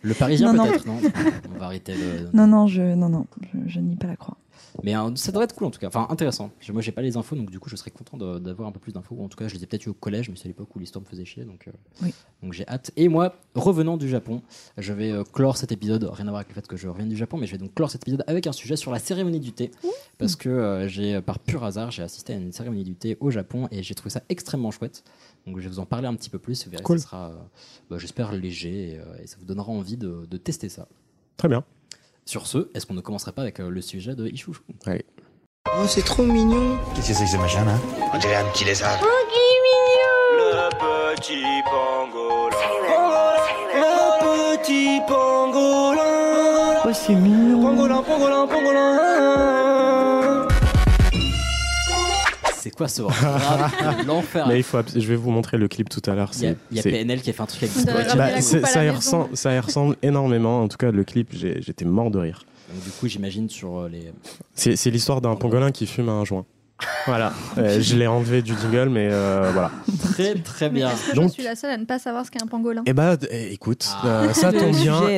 Le 0.02 0.14
parisien 0.14 0.52
Non, 0.54 0.64
non. 0.66 0.70
peut-être, 0.72 0.86
non, 0.88 0.98
On 1.56 1.60
va 1.60 1.66
arrêter 1.68 1.94
le. 1.94 2.30
non, 2.34 2.48
non, 2.48 2.68
je, 2.68 2.82
non, 2.96 3.10
non, 3.10 3.26
je, 3.54 3.58
je 3.68 3.80
nie 3.80 3.96
pas 3.96 4.08
la 4.08 4.16
croix. 4.16 4.38
Mais 4.82 4.96
euh, 4.98 5.14
ça 5.16 5.32
devrait 5.32 5.44
être 5.46 5.54
cool 5.56 5.68
en 5.68 5.72
tout 5.72 5.80
cas, 5.80 5.88
enfin 5.88 6.08
intéressant. 6.10 6.50
Moi 6.72 6.82
j'ai 6.82 6.92
pas 6.92 7.02
les 7.04 7.16
infos 7.16 7.36
donc 7.36 7.52
du 7.52 7.60
coup 7.60 7.70
je 7.70 7.76
serais 7.76 7.92
content 7.92 8.18
d'avoir 8.40 8.68
un 8.68 8.72
peu 8.72 8.80
plus 8.80 8.92
d'infos. 8.92 9.16
En 9.22 9.28
tout 9.30 9.38
cas 9.38 9.48
je 9.48 9.54
les 9.56 9.64
ai 9.64 9.68
peut-être 9.68 9.86
eu 9.86 9.90
au 9.90 9.94
collège 9.94 10.30
mais 10.30 10.36
c'est 10.36 10.46
à 10.46 10.48
l'époque 10.48 10.76
où 10.76 10.80
l'histoire 10.80 11.04
me 11.04 11.08
faisait 11.08 11.26
chier 11.26 11.44
donc, 11.46 11.68
euh, 11.68 11.72
Oui. 12.02 12.14
donc 12.42 12.54
j'ai 12.54 12.68
hâte. 12.68 12.92
Et 12.96 13.08
moi 13.08 13.36
revenant 13.54 13.98
du 13.98 14.10
Japon, 14.10 14.42
je 14.78 14.92
vais 14.94 15.12
euh, 15.12 15.24
clore 15.24 15.58
cet 15.58 15.72
épisode, 15.72 16.04
rien 16.12 16.26
à 16.28 16.30
voir 16.32 16.38
avec 16.38 16.50
le 16.50 16.56
fait 16.56 16.66
que 16.68 16.76
je 16.78 16.88
revienne 16.88 17.10
du 17.10 17.16
Japon 17.16 17.38
mais 17.38 17.46
je 17.46 17.52
vais 17.52 17.58
donc 17.60 17.76
clore 17.76 17.92
cet 17.92 18.04
épisode 18.04 18.24
avec 18.26 18.48
un 18.48 18.52
sujet 18.52 18.76
sur 18.76 18.92
la 18.92 19.00
cérémonie 19.00 19.40
du 19.40 19.52
thé. 19.52 19.70
Parce 20.18 20.36
que 20.36 20.50
euh, 20.50 20.88
j'ai 20.88 21.22
par 21.22 21.38
pur 21.40 21.64
hasard 21.64 21.92
j'ai 21.92 22.02
assisté 22.02 22.34
à 22.34 22.38
une 22.38 22.52
cérémonie 22.52 22.84
du 22.84 22.96
thé 22.96 23.18
au 23.20 23.30
Japon 23.30 23.68
et 23.72 23.84
j'ai 23.84 23.94
trouvé 23.94 24.10
ça 24.10 24.24
extrêmement 24.30 24.72
chouette. 24.72 25.04
Donc 25.46 25.58
je 25.58 25.64
vais 25.64 25.70
vous 25.70 25.80
en 25.80 25.86
parler 25.86 26.08
un 26.08 26.16
petit 26.16 26.30
peu 26.30 26.40
plus, 26.40 26.66
vous 26.66 26.72
verrez 26.72 26.84
Cool. 26.84 27.00
ça 27.00 27.06
sera 27.06 27.32
bah, 27.90 27.98
j'espère 28.00 28.32
léger 28.32 28.94
et, 28.94 29.24
et 29.24 29.28
ça 29.28 29.36
vous 29.40 29.46
donnera 29.46 29.72
envie 29.72 29.98
de, 29.98 30.26
de 30.30 30.38
tester 30.38 30.70
ça. 30.70 30.88
Très 31.38 31.50
bien. 31.50 31.64
Sur 32.26 32.48
ce, 32.48 32.70
est-ce 32.74 32.86
qu'on 32.86 32.94
ne 32.94 33.02
commencerait 33.02 33.34
pas 33.34 33.42
avec 33.42 33.60
euh, 33.60 33.70
le 33.70 33.82
sujet 33.82 34.16
de 34.16 34.28
Ichouchou 34.28 34.64
Allez. 34.86 35.06
Oh, 35.68 35.86
c'est 35.88 36.04
trop 36.06 36.24
mignon. 36.24 36.78
Qu'est-ce 36.96 37.10
que 37.10 37.14
c'est 37.14 37.24
que 37.26 37.30
ce 37.32 37.38
machin 37.38 37.66
là? 37.66 37.74
On 38.14 38.18
dirait 38.18 38.36
un 38.36 38.46
petit 38.52 38.66
lézard. 38.66 39.00
Le 39.02 40.70
petit 41.16 41.44
pangolin. 41.66 42.58
Le 43.76 44.58
petit 44.58 45.02
pangolin. 45.08 46.82
Oh, 46.86 46.90
c'est 46.94 47.16
mignon. 47.16 47.62
Pangolin, 47.62 48.02
pangolin, 48.04 48.48
pangolin. 48.48 49.13
Quoi 52.76 52.88
ce 52.88 53.02
l'enfer 54.06 54.48
Mais 54.48 54.58
il 54.60 54.64
faut, 54.64 54.80
je 54.96 55.08
vais 55.08 55.16
vous 55.16 55.32
montrer 55.32 55.58
le 55.58 55.68
clip 55.68 55.90
tout 55.90 56.02
à 56.10 56.16
l'heure. 56.16 56.32
Il 56.38 56.44
y 56.44 56.48
a, 56.48 56.56
y 56.72 56.82
PNL 56.82 57.22
qui 57.22 57.30
a 57.30 57.34
fait 57.34 57.42
un 57.42 57.46
truc 57.46 57.64
avec 57.64 58.16
Bah, 58.18 58.42
ça, 58.42 58.84
y 58.86 58.90
ressemble, 58.90 59.36
ça 59.36 59.54
y 59.54 59.60
ressemble 59.60 59.96
énormément. 60.02 60.62
En 60.62 60.68
tout 60.68 60.78
cas, 60.78 60.92
le 60.92 61.04
clip, 61.04 61.30
j'étais 61.34 61.86
mort 61.86 62.12
de 62.12 62.20
rire. 62.20 62.46
Donc, 62.74 62.84
du 62.84 62.90
coup, 62.92 63.08
j'imagine 63.08 63.50
sur 63.50 63.80
euh, 63.82 63.90
les. 63.90 64.12
C'est 64.56 64.90
l'histoire 64.90 65.22
d'un 65.22 65.36
pangolin 65.36 65.72
qui 65.72 65.86
fume 65.86 66.10
un 66.10 66.26
joint. 66.26 66.46
Voilà. 67.06 67.32
Euh, 67.60 67.80
je 67.80 67.96
l'ai 67.96 68.08
enlevé 68.08 68.42
du 68.42 68.54
jingle, 68.60 68.90
mais 68.90 69.10
euh, 69.12 69.52
voilà. 69.54 69.70
Très 70.12 70.34
très 70.34 70.70
bien. 70.72 70.90
est-ce 70.90 71.12
que 71.12 71.16
Donc- 71.16 71.28
je 71.30 71.34
suis 71.34 71.44
la 71.44 71.56
seule 71.56 71.70
à 71.70 71.78
ne 71.78 71.86
pas 71.86 72.00
savoir 72.00 72.26
ce 72.26 72.32
qu'est 72.32 72.42
un 72.42 72.48
pangolin? 72.48 72.82
Eh 72.88 72.94
bah, 72.94 73.16
écoute, 73.32 73.88
Ah. 74.02 74.08
euh, 74.24 74.34
ça 74.34 74.52
tombe 74.52 74.76
bien. 74.76 74.98
sujet 75.00 75.16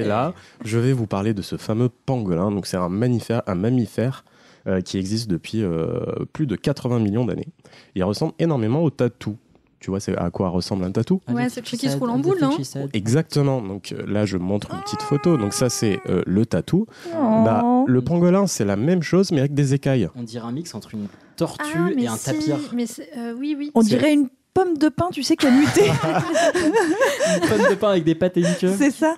est 0.00 0.04
là. 0.04 0.34
Je 0.64 0.78
vais 0.78 0.92
vous 0.92 1.06
parler 1.06 1.32
de 1.32 1.42
ce 1.42 1.56
fameux 1.56 1.88
pangolin. 2.06 2.50
Donc, 2.50 2.66
c'est 2.66 2.76
un 2.76 2.88
mammifère, 2.88 3.42
un 3.46 3.54
mammifère 3.54 4.24
euh, 4.26 4.39
qui 4.84 4.98
existe 4.98 5.28
depuis 5.28 5.62
euh, 5.62 6.24
plus 6.32 6.46
de 6.46 6.56
80 6.56 6.98
millions 6.98 7.24
d'années. 7.24 7.48
Il 7.94 8.04
ressemble 8.04 8.32
énormément 8.38 8.82
au 8.82 8.90
tatou. 8.90 9.36
Tu 9.80 9.90
vois, 9.90 9.98
c'est 9.98 10.14
à 10.14 10.30
quoi 10.30 10.50
ressemble 10.50 10.84
un 10.84 10.92
tatou? 10.92 11.22
Ouais, 11.28 11.48
c'est 11.48 11.60
le 11.60 11.66
truc 11.66 11.80
qui 11.80 11.88
se 11.88 11.96
roule 11.96 12.10
en 12.10 12.18
boule, 12.18 12.38
non? 12.38 12.54
Exactement. 12.92 13.62
Donc 13.62 13.92
euh, 13.92 14.04
là, 14.06 14.26
je 14.26 14.36
montre 14.36 14.74
une 14.74 14.80
petite 14.82 15.00
photo. 15.00 15.38
Donc 15.38 15.54
ça, 15.54 15.70
c'est 15.70 16.00
euh, 16.06 16.22
le 16.26 16.44
tatou. 16.44 16.86
Oh. 17.06 17.42
Bah, 17.44 17.64
le 17.86 18.02
pangolin, 18.02 18.46
c'est 18.46 18.66
la 18.66 18.76
même 18.76 19.02
chose, 19.02 19.32
mais 19.32 19.40
avec 19.40 19.54
des 19.54 19.72
écailles. 19.72 20.08
On 20.16 20.22
dirait 20.22 20.46
un 20.46 20.52
mix 20.52 20.74
entre 20.74 20.92
une 20.92 21.06
tortue 21.36 21.64
Ah, 21.74 21.88
mais 21.96 22.02
et 22.02 22.08
un 22.08 22.16
si, 22.16 22.26
tapir. 22.26 22.58
Mais 22.74 22.84
euh, 23.16 23.34
oui, 23.38 23.56
oui. 23.58 23.70
On 23.74 23.80
dirait 23.80 24.12
une 24.12 24.28
pomme 24.64 24.78
de 24.78 24.88
pain, 24.88 25.08
tu 25.12 25.22
sais, 25.22 25.36
qui 25.36 25.46
a 25.46 25.50
muté. 25.50 25.86
Une 27.34 27.48
pomme 27.48 27.70
de 27.70 27.74
pain 27.74 27.90
avec 27.90 28.04
des 28.04 28.14
pattes 28.14 28.36
et 28.36 28.40
une 28.40 28.54
queue. 28.56 28.74
c'est 28.76 28.90
ça 28.90 29.16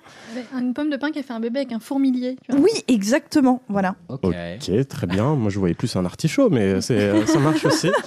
Une 0.58 0.72
pomme 0.74 0.90
de 0.90 0.96
pain 0.96 1.10
qui 1.10 1.18
a 1.18 1.22
fait 1.22 1.32
un 1.32 1.40
bébé 1.40 1.60
avec 1.60 1.72
un 1.72 1.80
fourmilier. 1.80 2.36
tu 2.44 2.52
vois. 2.52 2.60
Oui, 2.60 2.70
exactement. 2.88 3.62
Voilà. 3.68 3.96
Ok. 4.08 4.24
Ok, 4.24 4.88
très 4.88 5.06
bien. 5.06 5.34
Moi, 5.34 5.50
je 5.50 5.58
voyais 5.58 5.74
plus 5.74 5.94
un 5.96 6.04
artichaut, 6.04 6.48
mais 6.50 6.80
c'est, 6.80 6.98
euh, 6.98 7.26
ça 7.26 7.38
marche 7.38 7.64
aussi. 7.64 7.90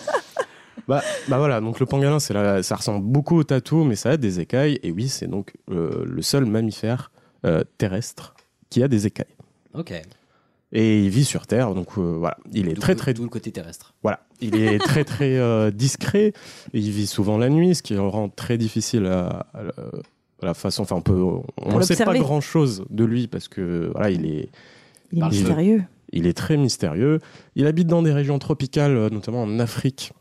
Bah, 0.87 1.01
bah 1.29 1.39
voilà, 1.39 1.61
donc 1.61 1.79
le 1.79 1.87
pangolin, 1.87 2.19
c'est 2.19 2.35
la- 2.35 2.61
ça 2.61 2.75
ressemble 2.75 3.03
beaucoup 3.03 3.37
au 3.37 3.43
tatou, 3.43 3.83
mais 3.85 3.95
ça 3.95 4.11
a 4.11 4.17
des 4.17 4.39
écailles. 4.39 4.77
Et 4.83 4.91
oui, 4.91 5.07
c'est 5.09 5.25
donc 5.25 5.51
euh, 5.71 6.03
le 6.05 6.21
seul 6.21 6.45
mammifère 6.45 7.09
euh, 7.43 7.63
terrestre 7.79 8.35
qui 8.69 8.83
a 8.83 8.87
des 8.87 9.07
écailles. 9.07 9.25
Ok. 9.73 9.93
Et 10.71 11.03
il 11.03 11.09
vit 11.09 11.23
sur 11.25 11.47
Terre, 11.47 11.73
donc 11.73 11.97
euh, 11.97 12.01
voilà, 12.17 12.37
il 12.51 12.67
est 12.67 12.73
très 12.73 12.95
très 12.95 13.13
D'où 13.13 13.23
le 13.23 13.29
côté 13.29 13.51
terrestre. 13.51 13.93
voilà, 14.03 14.21
il 14.41 14.55
est 14.55 14.77
très 14.83 15.03
très 15.05 15.37
euh, 15.37 15.71
discret. 15.71 16.33
Et 16.73 16.79
il 16.79 16.91
vit 16.91 17.07
souvent 17.07 17.37
la 17.37 17.49
nuit, 17.49 17.75
ce 17.75 17.83
qui 17.83 17.93
le 17.93 18.01
rend 18.01 18.29
très 18.29 18.57
difficile 18.57 19.05
à, 19.05 19.45
à 19.53 19.63
la- 19.63 19.73
à 20.41 20.45
la 20.47 20.53
façon. 20.53 20.81
Enfin, 20.83 20.97
on 20.97 21.01
peut, 21.01 21.21
on 21.57 21.77
ne 21.77 21.81
sait 21.83 22.03
pas 22.03 22.17
grand 22.17 22.41
chose 22.41 22.83
de 22.89 23.05
lui 23.05 23.27
parce 23.27 23.47
que 23.47 23.89
voilà, 23.93 24.09
il 24.09 24.25
est 24.25 24.49
Il 25.13 25.19
est 25.23 25.29
mystérieux. 25.29 25.83
il 26.11 26.27
est 26.27 26.33
très 26.37 26.57
mystérieux. 26.57 27.19
Il 27.55 27.67
habite 27.67 27.87
dans 27.87 28.01
des 28.01 28.11
régions 28.11 28.37
tropicales, 28.37 28.97
euh, 28.97 29.09
notamment 29.09 29.43
en 29.43 29.59
Afrique 29.59 30.11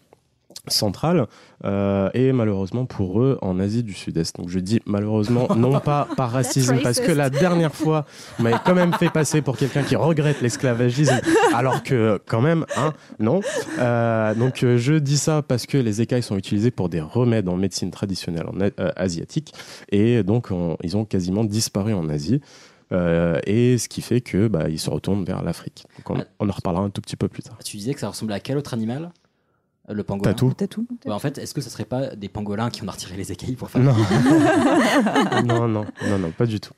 centrale 0.69 1.27
euh, 1.65 2.09
et 2.15 2.33
malheureusement 2.33 2.87
pour 2.87 3.21
eux 3.21 3.39
en 3.43 3.59
Asie 3.61 3.83
du 3.83 3.93
Sud-Est. 3.93 4.37
Donc 4.37 4.49
je 4.49 4.59
dis 4.59 4.81
malheureusement 4.87 5.49
non 5.57 5.79
pas 5.81 6.09
par 6.17 6.31
racisme 6.31 6.79
parce 6.83 7.01
que 7.01 7.13
la 7.13 7.31
dernière 7.31 7.75
fois 7.75 8.07
vous 8.39 8.45
m'avez 8.45 8.57
quand 8.65 8.75
même 8.75 8.93
fait 8.95 9.11
passer 9.11 9.43
pour 9.43 9.57
quelqu'un 9.57 9.83
qui 9.83 9.97
regrette 9.97 10.41
l'esclavagisme 10.41 11.21
alors 11.55 11.83
que 11.83 12.21
quand 12.27 12.41
même 12.41 12.65
hein 12.77 12.93
non. 13.19 13.41
Euh, 13.79 14.35
donc 14.35 14.63
euh, 14.63 14.77
je 14.79 14.95
dis 14.95 15.19
ça 15.19 15.43
parce 15.43 15.67
que 15.67 15.77
les 15.79 16.01
écailles 16.01 16.23
sont 16.23 16.37
utilisées 16.37 16.71
pour 16.71 16.89
des 16.89 17.01
remèdes 17.01 17.49
en 17.49 17.57
médecine 17.57 17.91
traditionnelle 17.91 18.47
en, 18.47 18.61
a- 18.61 18.71
euh, 18.81 18.91
asiatique 18.97 19.53
et 19.93 20.23
donc 20.23 20.51
on- 20.51 20.77
ils 20.83 20.97
ont 20.97 21.05
quasiment 21.05 21.45
disparu 21.45 21.95
en 21.95 22.09
Asie. 22.09 22.41
Euh, 22.93 23.41
et 23.47 23.79
ce 23.79 23.89
qui 23.89 24.03
fait 24.03 24.21
que 24.21 24.47
bah, 24.47 24.69
ils 24.69 24.79
se 24.79 24.91
retournent 24.91 25.25
vers 25.25 25.43
l'Afrique. 25.43 25.85
Donc 25.97 26.11
on, 26.19 26.25
on 26.45 26.49
en 26.49 26.53
reparlera 26.53 26.85
un 26.85 26.91
tout 26.91 27.01
petit 27.01 27.17
peu 27.17 27.29
plus 27.29 27.43
tard. 27.43 27.57
Tu 27.65 27.79
disais 27.79 27.95
que 27.95 27.99
ça 27.99 28.09
ressemblait 28.09 28.35
à 28.37 28.41
quel 28.41 28.57
autre 28.59 28.75
animal? 28.75 29.11
Le 29.89 30.03
pangolin. 30.03 30.33
Tatou. 30.33 30.49
Le 30.49 30.55
tatou. 30.55 30.87
Ouais, 31.05 31.13
en 31.13 31.19
fait, 31.19 31.37
est-ce 31.39 31.53
que 31.55 31.61
ça 31.61 31.69
serait 31.71 31.85
pas 31.85 32.15
des 32.17 32.29
pangolins 32.29 32.71
qui 32.71 32.83
ont 32.83 32.87
retiré 32.91 33.17
les 33.17 33.33
écailles 33.33 33.55
pour 33.57 33.71
faire 33.71 33.83
Non. 33.83 33.93
non, 35.45 35.69
non, 35.69 35.85
non, 36.09 36.19
non, 36.19 36.31
pas 36.31 36.47
du 36.47 36.61
tout. 36.61 36.73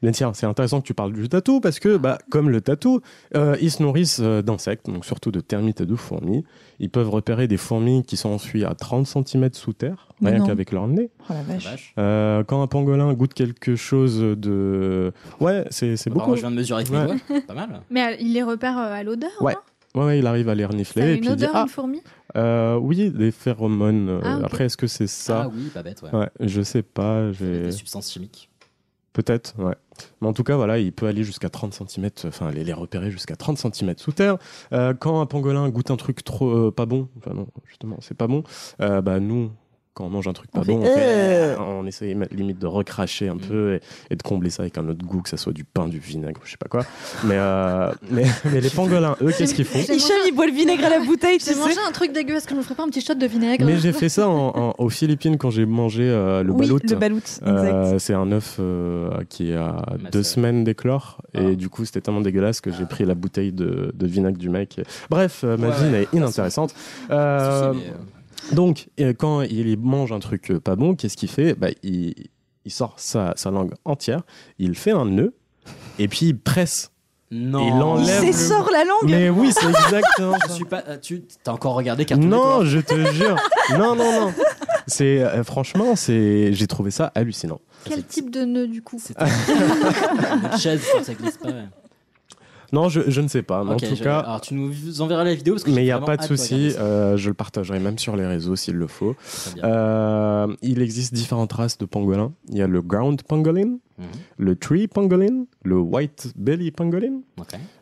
Mais 0.00 0.12
tiens, 0.12 0.32
c'est 0.32 0.46
intéressant 0.46 0.80
que 0.80 0.86
tu 0.86 0.94
parles 0.94 1.12
du 1.12 1.28
tatou 1.28 1.60
parce 1.60 1.80
que, 1.80 1.96
bah, 1.96 2.18
comme 2.30 2.50
le 2.50 2.60
tatou, 2.60 3.00
euh, 3.34 3.56
ils 3.60 3.72
se 3.72 3.82
nourrissent 3.82 4.20
euh, 4.22 4.42
d'insectes, 4.42 4.86
donc 4.86 5.04
surtout 5.04 5.32
de 5.32 5.40
termites 5.40 5.80
et 5.80 5.86
de 5.86 5.96
fourmis. 5.96 6.44
Ils 6.78 6.88
peuvent 6.88 7.10
repérer 7.10 7.48
des 7.48 7.56
fourmis 7.56 8.04
qui 8.04 8.16
sont 8.16 8.28
enfouies 8.28 8.64
à 8.64 8.74
30 8.74 9.06
cm 9.08 9.48
sous 9.54 9.72
terre, 9.72 10.06
Mais 10.20 10.30
rien 10.30 10.46
qu'avec 10.46 10.70
leur 10.70 10.86
nez. 10.86 11.10
Oh 11.28 11.32
la 11.32 11.42
vache. 11.42 11.94
Euh, 11.98 12.44
quand 12.44 12.62
un 12.62 12.68
pangolin 12.68 13.12
goûte 13.14 13.34
quelque 13.34 13.74
chose 13.74 14.20
de. 14.20 15.12
Ouais, 15.40 15.64
c'est 15.70 15.96
c'est 15.96 16.10
Bah, 16.10 16.14
beaucoup. 16.14 16.26
moi, 16.28 16.36
je 16.36 16.42
viens 16.42 16.50
de 16.52 16.56
mesurer 16.56 16.82
avec 16.82 16.92
mes 16.92 16.98
Ouais. 16.98 17.06
doigts. 17.28 17.40
Pas 17.48 17.54
mal. 17.54 17.80
Mais 17.90 18.16
il 18.20 18.32
les 18.34 18.44
repère 18.44 18.78
euh, 18.78 18.92
à 18.92 19.02
l'odeur. 19.02 19.30
Ouais. 19.40 19.56
Ouais, 19.94 20.04
ouais, 20.04 20.18
il 20.18 20.26
arrive 20.26 20.48
à 20.48 20.54
les 20.54 20.64
Ça 20.64 20.68
renifler 20.68 21.02
et 21.02 21.14
une 21.14 21.20
puis 21.20 21.30
il 21.30 21.36
dit 21.36 21.46
Ah, 21.52 21.62
une 21.62 21.68
fourmi? 21.68 22.02
euh, 22.36 22.76
oui, 22.76 23.10
des 23.10 23.30
phéromones. 23.30 24.08
euh, 24.08 24.20
Ah. 24.22 24.40
Après, 24.44 24.64
est-ce 24.66 24.76
que 24.76 24.86
c'est 24.86 25.06
ça? 25.06 25.44
Ah 25.46 25.50
oui, 25.52 25.70
pas 25.72 25.82
bête, 25.82 26.02
ouais. 26.02 26.14
Ouais, 26.14 26.28
je 26.40 26.62
sais 26.62 26.82
pas. 26.82 27.30
Des 27.38 27.72
substances 27.72 28.12
chimiques. 28.12 28.50
Peut-être, 29.14 29.54
ouais. 29.58 29.74
Mais 30.20 30.28
en 30.28 30.32
tout 30.32 30.44
cas, 30.44 30.54
voilà, 30.56 30.78
il 30.78 30.92
peut 30.92 31.06
aller 31.06 31.24
jusqu'à 31.24 31.48
30 31.48 31.74
cm, 31.74 32.08
enfin, 32.26 32.50
les, 32.52 32.62
les 32.62 32.72
repérer 32.72 33.10
jusqu'à 33.10 33.34
30 33.34 33.58
cm 33.58 33.94
sous 33.96 34.12
terre. 34.12 34.36
Euh, 34.72 34.94
quand 34.94 35.20
un 35.20 35.26
pangolin 35.26 35.68
goûte 35.70 35.90
un 35.90 35.96
truc 35.96 36.22
trop 36.22 36.68
euh, 36.68 36.70
pas 36.70 36.86
bon, 36.86 37.08
enfin 37.18 37.32
non, 37.34 37.48
justement, 37.66 37.96
c'est 38.00 38.16
pas 38.16 38.28
bon, 38.28 38.44
euh, 38.80 39.00
bah 39.00 39.18
nous, 39.18 39.50
quand 39.98 40.04
on 40.06 40.10
mange 40.10 40.28
un 40.28 40.32
truc 40.32 40.50
pas 40.52 40.60
On 40.60 40.62
bon, 40.62 40.82
fait, 40.84 40.90
on, 40.90 40.94
fait- 40.94 41.00
euh. 41.00 41.56
on 41.58 41.86
essaye 41.86 42.16
limite 42.30 42.60
de 42.60 42.66
recracher 42.68 43.28
un 43.28 43.34
Mm. 43.34 43.40
peu 43.40 43.74
et, 43.74 43.80
et 44.10 44.16
de 44.16 44.22
combler 44.22 44.48
ça 44.50 44.62
avec 44.62 44.78
un 44.78 44.88
autre 44.88 45.04
goût, 45.04 45.22
que 45.22 45.28
ça 45.28 45.36
soit 45.36 45.52
du 45.52 45.64
pain, 45.64 45.88
du 45.88 45.98
vinaigre, 45.98 46.40
je 46.44 46.52
sais 46.52 46.56
pas 46.56 46.68
quoi. 46.68 46.84
Mais, 47.24 47.34
euh, 47.36 47.90
mais, 48.10 48.24
mais 48.52 48.60
les 48.60 48.70
pangolins, 48.70 49.16
eux, 49.22 49.32
qu'est-ce 49.36 49.54
qu'ils 49.54 49.64
font 49.64 49.78
J'ai 49.84 49.94
Hicham, 49.96 50.16
il 50.26 50.34
boit 50.34 50.46
le 50.46 50.52
vinaigre 50.52 50.84
à 50.84 50.90
la 50.90 51.00
bouteille, 51.00 51.38
tu 51.38 51.46
J'ai 51.46 51.54
sais. 51.54 51.58
mangé 51.60 51.74
un 51.86 51.90
truc 51.92 52.12
dégueu. 52.12 52.36
Est-ce 52.36 52.46
que 52.46 52.52
je 52.54 52.58
me 52.58 52.62
ferais 52.62 52.74
pas 52.76 52.84
un 52.84 52.88
petit 52.88 53.00
shot 53.00 53.14
de 53.14 53.26
vinaigre 53.26 53.64
Mais 53.66 53.76
j'ai 53.78 53.92
fait 53.92 54.08
ça 54.08 54.28
en- 54.28 54.52
en- 54.56 54.74
aux 54.78 54.88
Philippines 54.88 55.36
quand 55.36 55.50
j'ai 55.50 55.66
mangé 55.66 56.04
euh, 56.04 56.42
le 56.44 56.52
oui, 56.52 56.60
balout. 56.66 56.80
le 56.88 56.96
balout, 56.96 57.16
exact. 57.18 57.46
Euh, 57.48 57.98
c'est 57.98 58.14
un 58.14 58.30
œuf 58.32 58.56
euh, 58.60 59.10
qui 59.28 59.52
a 59.52 59.84
Ma 60.02 60.10
deux 60.10 60.22
semaines 60.22 60.62
d'éclore 60.64 61.20
Ah. 61.34 61.40
et 61.42 61.56
du 61.56 61.68
coup 61.68 61.84
c'était 61.84 62.00
tellement 62.00 62.20
dégueulasse 62.20 62.60
que 62.60 62.70
j'ai 62.70 62.84
pris 62.86 63.04
la 63.04 63.14
bouteille 63.14 63.52
de, 63.52 63.90
de 63.94 64.06
vinaigre 64.06 64.38
du 64.38 64.48
mec. 64.48 64.80
Bref, 65.10 65.42
ma 65.42 65.54
Ouais, 65.68 65.74
vie 65.74 65.90
ouais. 65.92 66.02
est 66.12 66.16
inintéressante. 66.16 66.74
Mais, 67.10 67.16
donc 68.52 68.88
euh, 69.00 69.12
quand 69.16 69.42
il 69.42 69.78
mange 69.78 70.12
un 70.12 70.18
truc 70.20 70.50
euh, 70.50 70.60
pas 70.60 70.76
bon, 70.76 70.94
qu'est-ce 70.94 71.16
qu'il 71.16 71.30
fait? 71.30 71.54
Bah, 71.54 71.68
il, 71.82 72.14
il 72.64 72.70
sort 72.72 72.94
sa, 72.96 73.32
sa 73.36 73.50
langue 73.50 73.74
entière, 73.84 74.22
il 74.58 74.74
fait 74.74 74.90
un 74.92 75.04
nœud 75.06 75.34
et 75.98 76.08
puis 76.08 76.26
il 76.26 76.38
presse. 76.38 76.90
Non. 77.30 77.60
Il 77.60 77.66
Il 77.76 77.82
enlève 77.82 78.24
le- 78.24 78.32
s'essore 78.32 78.70
la 78.72 78.84
langue. 78.84 79.04
Mais 79.10 79.28
oui, 79.28 79.52
c'est 79.52 79.66
exactement 79.68 80.34
Je 80.48 80.52
suis 80.54 80.64
pas. 80.64 80.82
euh, 80.88 80.96
Tu 80.96 81.24
t'as 81.44 81.52
encore 81.52 81.74
regardé 81.74 82.06
Cartoon 82.06 82.26
Non, 82.26 82.62
Network? 82.62 82.64
je 82.66 82.78
te 82.80 83.12
jure. 83.12 83.36
Non, 83.72 83.94
non, 83.94 84.20
non. 84.20 84.32
C'est 84.86 85.20
euh, 85.22 85.44
franchement, 85.44 85.94
c'est 85.94 86.54
j'ai 86.54 86.66
trouvé 86.66 86.90
ça 86.90 87.12
hallucinant. 87.14 87.60
Quel 87.84 88.02
type 88.04 88.30
de 88.30 88.44
nœud 88.46 88.66
du 88.66 88.80
coup? 88.82 88.98
une 89.20 90.58
chaise, 90.58 90.80
ça 91.02 91.12
glisse 91.12 91.36
pas. 91.36 91.48
ouais. 91.48 91.64
Non, 92.72 92.88
je, 92.88 93.00
je 93.08 93.20
ne 93.22 93.28
sais 93.28 93.42
pas. 93.42 93.64
Mais 93.64 93.72
en 93.72 93.76
tout 93.76 93.94
je- 93.96 94.02
cas, 94.02 94.18
alors 94.20 94.40
tu 94.42 94.54
nous 94.54 95.00
enverras 95.00 95.24
la 95.24 95.34
vidéo 95.34 95.54
parce 95.54 95.64
que 95.64 95.70
mais 95.70 95.82
il 95.82 95.86
n'y 95.86 95.90
a 95.90 95.98
pas 96.00 96.16
de 96.18 96.22
souci. 96.22 96.72
euh, 96.78 97.16
je 97.16 97.28
le 97.28 97.34
partagerai 97.34 97.78
même 97.80 97.98
sur 97.98 98.14
les 98.16 98.26
réseaux 98.26 98.56
s'il 98.56 98.74
le 98.76 98.86
faut. 98.86 99.16
Euh, 99.64 100.46
il 100.62 100.82
existe 100.82 101.14
différentes 101.14 101.52
races 101.52 101.78
de 101.78 101.86
pangolins. 101.86 102.32
Il 102.50 102.56
y 102.58 102.62
a 102.62 102.66
le 102.66 102.82
ground 102.82 103.22
pangolin, 103.22 103.78
Mhm. 103.98 104.04
le 104.38 104.54
tree 104.56 104.86
pangolin, 104.86 105.44
le 105.64 105.78
white 105.78 106.32
belly 106.36 106.70
pangolin, 106.70 107.20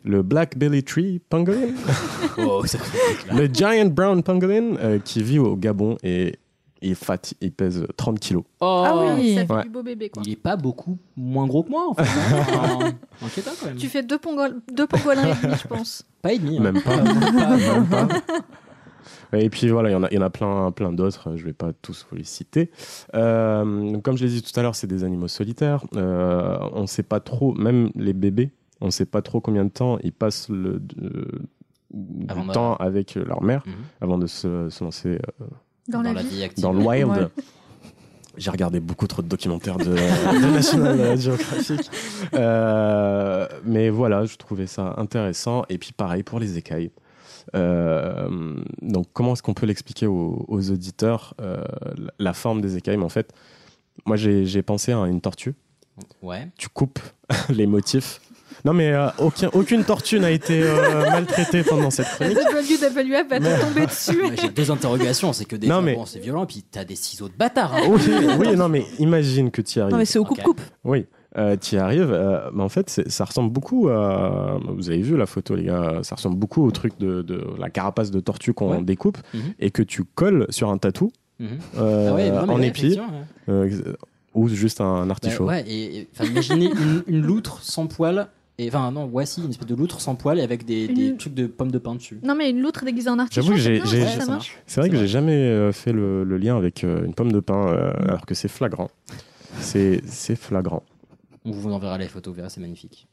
le 0.03 0.23
black 0.23 0.57
belly 0.57 0.83
tree 0.83 1.19
pangolin, 1.29 1.73
Oh, 2.39 2.65
ça 2.65 2.79
fait 2.79 3.33
le 3.35 3.47
giant 3.47 3.85
brown 3.87 4.23
pangolin 4.23 4.75
euh, 4.79 4.99
qui 4.99 5.21
vit 5.21 5.39
au 5.39 5.55
Gabon 5.55 5.97
et 6.03 6.35
il 6.81 6.91
est 6.91 6.95
fat, 6.95 7.17
il 7.41 7.51
pèse 7.51 7.85
30 7.97 8.19
kilos. 8.19 8.43
Oh, 8.61 8.83
Ah 8.85 9.15
oui. 9.15 9.35
Ça 9.35 9.45
fait 9.45 9.53
Ouais. 9.53 9.63
du 9.63 9.69
beau 9.69 9.83
bébé 9.83 10.09
quoi. 10.09 10.23
Il 10.25 10.31
est 10.33 10.35
pas 10.35 10.55
beaucoup 10.57 10.97
moins 11.15 11.47
gros 11.47 11.63
que 11.63 11.69
moi 11.69 11.89
en 11.89 11.93
fait. 11.93 12.03
hein. 12.03 12.79
En- 13.21 13.25
Inquiétant 13.25 13.51
quand 13.59 13.67
même. 13.67 13.75
Tu 13.77 13.87
fais 13.87 14.03
deux, 14.03 14.17
pangol... 14.19 14.61
deux 14.73 14.87
pangolins 14.87 15.27
et 15.27 15.41
demi, 15.45 15.55
je 15.61 15.67
pense. 15.67 16.03
Pas 16.21 16.33
et 16.33 16.39
demi. 16.39 16.57
hein. 16.57 16.61
Même 16.61 16.81
pas. 16.81 16.97
Pas- 17.03 17.57
Même 17.57 17.87
pas. 17.87 18.07
Et 19.33 19.49
puis 19.49 19.67
voilà, 19.69 19.89
il 19.89 19.91
y 19.91 19.95
en 19.95 20.03
a, 20.03 20.07
il 20.09 20.15
y 20.15 20.17
en 20.17 20.21
a 20.21 20.29
plein, 20.29 20.71
plein 20.71 20.91
d'autres. 20.93 21.35
Je 21.35 21.43
vais 21.43 21.51
pas 21.53 21.73
tous 21.81 22.05
vous 22.09 22.15
les 22.17 22.23
citer. 22.23 22.71
Euh, 23.13 23.91
donc, 23.91 24.01
comme 24.03 24.17
je 24.17 24.23
l'ai 24.23 24.29
dit 24.31 24.41
tout 24.41 24.57
à 24.57 24.63
l'heure, 24.63 24.75
c'est 24.75 24.87
des 24.87 25.03
animaux 25.03 25.27
solitaires. 25.27 25.83
Euh, 25.97 26.57
on 26.73 26.83
ne 26.83 26.87
sait 26.87 27.03
pas 27.03 27.19
trop, 27.19 27.53
même 27.53 27.89
les 27.95 28.13
bébés, 28.13 28.51
on 28.79 28.85
ne 28.85 28.91
sait 28.91 29.05
pas 29.05 29.21
trop 29.21 29.41
combien 29.41 29.65
de 29.65 29.69
temps 29.69 29.97
ils 30.01 30.13
passent 30.13 30.47
le 30.49 30.79
de- 30.79 31.41
du 31.91 32.25
temps 32.53 32.75
avec 32.75 33.15
leur 33.15 33.41
mère 33.43 33.63
Mhm. 33.65 33.73
avant 34.01 34.17
de 34.17 34.27
se, 34.27 34.69
se 34.69 34.83
lancer 34.83 35.19
euh, 35.41 35.45
Dans, 35.87 36.01
la, 36.01 36.13
vie. 36.13 36.27
vie 36.27 36.43
active. 36.43 36.61
dans 36.61 36.73
le 36.73 36.83
wild. 36.83 37.07
Ouais. 37.07 37.27
J'ai 38.37 38.51
regardé 38.51 38.79
beaucoup 38.79 39.07
trop 39.07 39.21
de 39.21 39.27
documentaires 39.27 39.77
de, 39.77 39.85
de 39.85 40.53
National 40.53 41.17
Geographic. 41.19 41.89
Euh, 42.33 43.47
mais 43.65 43.89
voilà, 43.89 44.25
je 44.25 44.35
trouvais 44.35 44.67
ça 44.67 44.93
intéressant. 44.97 45.63
Et 45.69 45.77
puis 45.77 45.91
pareil 45.91 46.23
pour 46.23 46.39
les 46.39 46.57
écailles. 46.57 46.91
Euh, 47.55 48.61
donc 48.81 49.07
comment 49.13 49.33
est-ce 49.33 49.41
qu'on 49.41 49.53
peut 49.53 49.65
l'expliquer 49.65 50.05
aux, 50.05 50.45
aux 50.47 50.69
auditeurs 50.69 51.33
euh, 51.41 51.63
la, 52.19 52.33
forme 52.33 52.61
des 52.61 52.77
écailles? 52.77 52.97
Mais 52.97 53.05
en 53.05 53.09
fait, 53.09 53.33
moi 54.05 54.17
j'ai 54.17 54.45
j'ai 54.45 54.61
pensé 54.61 54.91
à 54.91 54.97
une 55.07 55.21
tortue. 55.21 55.55
Ouais. 56.21 56.49
Tu 56.57 56.69
coupes 56.69 56.99
les 57.49 57.65
motifs. 57.65 58.21
Non 58.65 58.73
mais 58.73 58.91
euh, 58.91 59.07
aucun, 59.19 59.49
aucune 59.53 59.83
tortue 59.83 60.19
n'a 60.19 60.31
été 60.31 60.61
euh, 60.63 61.09
maltraitée 61.11 61.63
pendant 61.63 61.89
cette 61.89 62.07
La 62.19 62.27
chronique. 62.33 62.37
WWF 62.37 63.29
va 63.29 63.39
te 63.39 63.61
tomber 63.61 63.85
dessus. 63.85 64.21
J'ai 64.41 64.49
deux 64.49 64.71
interrogations. 64.71 65.33
C'est 65.33 65.45
que 65.45 65.55
des 65.55 65.67
Non, 65.67 65.75
fois, 65.75 65.81
mais- 65.83 65.95
bon, 65.95 66.05
c'est 66.05 66.19
violent, 66.19 66.43
et 66.43 66.47
puis 66.47 66.63
t'as 66.69 66.83
des 66.83 66.95
ciseaux 66.95 67.27
de 67.29 67.33
bâtard. 67.37 67.73
hein. 67.75 67.81
Oui, 67.87 68.01
oui, 68.39 68.55
non 68.55 68.69
mais 68.69 68.85
imagine 68.99 69.51
que 69.51 69.61
tu 69.61 69.79
y 69.79 69.81
arrives. 69.81 69.91
Non, 69.93 69.97
mais 69.99 70.05
c'est 70.05 70.19
au 70.19 70.25
coupe-coupe. 70.25 70.61
Oui, 70.83 71.05
euh, 71.37 71.55
tu 71.59 71.75
y 71.75 71.77
arrives. 71.77 72.11
euh, 72.11 72.49
mais 72.53 72.63
en 72.63 72.69
fait, 72.69 72.89
c'est- 72.89 73.09
ça 73.09 73.25
ressemble 73.25 73.51
beaucoup 73.51 73.89
à. 73.89 74.59
Vous 74.67 74.89
avez 74.89 75.01
vu 75.01 75.15
la 75.17 75.25
photo, 75.25 75.55
les 75.55 75.65
gars 75.65 75.99
Ça 76.03 76.15
ressemble 76.15 76.35
beaucoup 76.37 76.65
au 76.65 76.71
truc 76.71 76.93
de, 76.99 77.21
de 77.21 77.43
la 77.59 77.69
carapace 77.69 78.11
de 78.11 78.19
tortue 78.19 78.53
qu'on 78.53 78.71
Ouais. 78.71 78.81
découpe 78.83 79.17
Mhm. 79.33 79.41
et 79.59 79.71
que 79.71 79.83
tu 79.83 80.03
colles 80.03 80.45
sur 80.49 80.69
un 80.69 80.77
tatou 80.77 81.11
Mhm. 81.39 81.47
euh, 81.77 82.09
Ah 82.09 82.15
ouais, 82.15 82.29
non, 82.31 82.45
mais 82.47 82.53
en 82.53 82.59
ouais, 82.59 82.67
épi 82.67 82.79
effectivement, 82.87 83.07
ouais. 83.47 83.53
euh, 83.53 83.93
ou 84.33 84.47
juste 84.47 84.81
un 84.81 85.05
Bah, 85.05 85.11
artichaut. 85.11 85.45
ouais, 85.45 85.63
et, 85.67 85.97
et- 85.99 86.07
enfin, 86.13 86.25
imaginez 86.29 86.65
une, 86.67 87.03
une 87.07 87.21
loutre 87.21 87.59
sans 87.61 87.85
poil. 87.87 88.27
Et 88.59 88.67
enfin, 88.69 88.91
non, 88.91 89.05
voici 89.05 89.41
une 89.43 89.51
espèce 89.51 89.67
de 89.67 89.75
loutre 89.75 90.01
sans 90.01 90.15
poil 90.15 90.39
et 90.39 90.41
avec 90.41 90.65
des, 90.65 91.15
trucs 91.17 91.35
de 91.35 91.45
pommes 91.45 91.69
de 91.71 91.77
pain 91.77 91.93
dessus. 91.93 92.19
Non, 92.23 92.33
mais 92.33 92.49
une 92.49 92.59
loutre 92.61 92.83
déguisée 92.85 93.09
en 93.09 93.19
artichaut. 93.19 93.41
J'avoue 93.43 93.53
que 93.55 93.61
c'est 93.61 93.75
j'ai- 93.75 93.81
bien, 93.81 93.85
j'ai- 93.85 93.99
ça, 94.01 94.05
Ouais, 94.07 94.19
ça 94.19 94.25
ça 94.25 94.31
marche. 94.31 94.57
C'est 94.65 94.81
vrai 94.81 94.89
que 94.89 94.95
j'ai 94.97 95.07
jamais 95.07 95.33
euh, 95.35 95.71
fait 95.71 95.91
le, 95.93 96.23
le 96.23 96.37
lien 96.37 96.57
avec 96.57 96.83
euh, 96.83 97.05
une 97.05 97.13
pomme 97.13 97.31
de 97.31 97.39
pain 97.39 97.67
euh, 97.67 97.91
alors 98.07 98.25
que 98.25 98.33
c'est 98.33 98.47
flagrant. 98.47 98.89
C'est 99.59 100.01
c'est 100.05 100.35
flagrant. 100.35 100.81
On 101.45 101.51
vous 101.51 101.71
enverra 101.71 101.97
les 101.99 102.07
photos, 102.07 102.31
vous 102.33 102.37
verrez, 102.37 102.49
c'est 102.49 102.59
magnifique. 102.59 103.07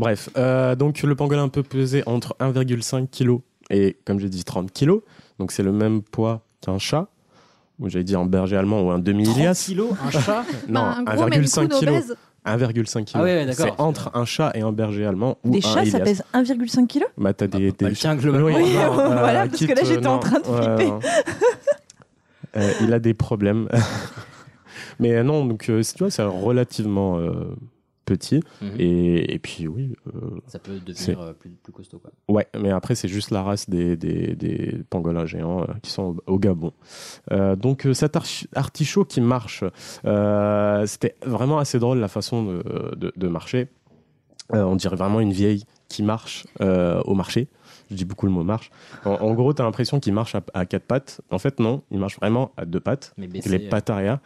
Bref, 0.00 0.30
euh, 0.36 0.74
donc 0.74 1.00
le 1.02 1.14
pangolin 1.14 1.48
peut 1.48 1.62
peser 1.62 2.02
entre 2.06 2.34
1,5 2.40 3.06
kg 3.08 3.38
et, 3.70 3.96
comme 4.04 4.18
j'ai 4.18 4.28
dit, 4.28 4.42
30 4.42 4.72
kg. 4.72 4.98
Donc 5.38 5.52
c'est 5.52 5.62
le 5.62 5.72
même 5.72 6.02
poids 6.02 6.42
qu'un 6.60 6.78
chat, 6.78 7.08
ou 7.78 7.88
j'allais 7.88 8.04
dire 8.04 8.18
un 8.20 8.26
berger 8.26 8.56
allemand 8.56 8.82
ou 8.82 8.90
un 8.90 8.94
30 8.94 9.04
demi-Ilias. 9.04 9.62
kilos, 9.66 9.92
un 10.04 10.10
chat 10.10 10.44
Non, 10.68 10.80
Bah, 10.82 10.94
un 10.98 11.02
gros, 11.14 11.24
mais 11.28 11.38
du 11.38 11.42
coup, 11.42 11.60
1,5 11.60 11.68
kg. 11.80 12.14
Obèse. 12.44 12.68
1,5 12.68 13.04
kg. 13.04 13.10
Ah 13.14 13.22
ouais, 13.22 13.36
ouais, 13.36 13.46
d'accord. 13.46 13.66
C'est 13.76 13.80
entre 13.82 14.10
un 14.14 14.24
chat 14.24 14.50
et 14.54 14.62
un 14.62 14.72
berger 14.72 15.06
allemand 15.06 15.38
ou 15.44 15.50
Des 15.50 15.58
un 15.58 15.60
chats, 15.60 15.84
ça 15.86 16.00
pèse 16.00 16.22
1,5 16.34 16.86
kg 16.88 17.04
Bah, 17.16 17.32
t'as 17.34 17.46
des, 17.46 17.70
Bah, 17.70 17.76
des- 17.78 17.88
le 17.90 17.96
tien, 17.96 18.16
globalement. 18.16 18.46
Oui, 18.46 18.54
Oui, 18.56 18.74
non, 18.74 18.98
euh, 18.98 19.08
voilà, 19.18 19.46
parce 19.46 19.64
que 19.64 19.72
là, 19.72 19.82
j'étais 19.84 20.06
en 20.06 20.18
train 20.18 20.40
de 20.40 20.44
flipper. 20.44 20.92
Euh, 22.54 22.70
il 22.82 22.92
a 22.92 22.98
des 22.98 23.14
problèmes. 23.14 23.66
Mais 25.00 25.12
euh, 25.14 25.22
non, 25.22 25.46
donc 25.46 25.70
euh, 25.70 25.82
tu 25.82 25.98
vois, 26.00 26.10
c'est 26.10 26.22
relativement 26.22 27.16
euh, 27.18 27.54
petit. 28.16 28.40
Mhm. 28.60 28.70
Et, 28.78 29.34
et 29.34 29.38
puis 29.38 29.66
oui, 29.68 29.94
euh, 30.14 30.40
Ça 30.46 30.58
peut 30.58 30.78
devenir 30.84 31.20
euh, 31.20 31.32
plus, 31.32 31.50
plus 31.50 31.72
costaud. 31.72 31.98
Quoi. 31.98 32.10
ouais, 32.28 32.46
mais 32.60 32.70
après 32.70 32.94
c'est 32.94 33.08
juste 33.08 33.30
la 33.30 33.42
race 33.42 33.68
des, 33.68 33.96
des, 33.96 34.34
des 34.34 34.82
pangolins 34.90 35.26
géants 35.26 35.62
euh, 35.62 35.66
qui 35.82 35.90
sont 35.90 36.16
au, 36.26 36.32
au 36.34 36.38
Gabon. 36.38 36.72
Donc 37.58 37.86
cet 37.92 38.16
artichaut 38.54 39.04
qui 39.04 39.20
marche, 39.20 39.64
c'était 40.86 41.14
vraiment 41.24 41.58
assez 41.58 41.78
drôle 41.78 41.98
la 41.98 42.08
façon 42.08 42.44
de, 42.44 42.62
de- 42.96 43.12
de 43.16 43.28
marcher. 43.28 43.68
On 44.50 44.76
dirait 44.76 44.96
vraiment 44.96 45.20
une 45.20 45.32
vieille 45.32 45.64
qui 45.88 46.02
marche 46.02 46.46
au 46.60 47.14
marché. 47.14 47.48
Je 47.90 47.96
dis 47.96 48.04
beaucoup 48.04 48.26
le 48.26 48.32
mot 48.32 48.42
marche. 48.44 48.70
En, 49.04 49.10
en 49.12 49.34
gros, 49.34 49.52
tu 49.52 49.60
as 49.60 49.64
l'impression 49.64 50.00
qu'il 50.00 50.14
marche 50.14 50.34
à, 50.34 50.42
à 50.54 50.64
quatre 50.66 50.84
pattes. 50.84 51.20
En 51.30 51.38
fait, 51.38 51.60
non, 51.60 51.82
il 51.90 51.98
marche 51.98 52.16
vraiment 52.16 52.52
à 52.56 52.64
deux 52.64 52.80
pattes. 52.80 53.12
Mais 53.18 53.26
baissé, 53.26 53.50
les 53.50 53.68
pattes 53.68 53.90
arrière. 53.90 54.18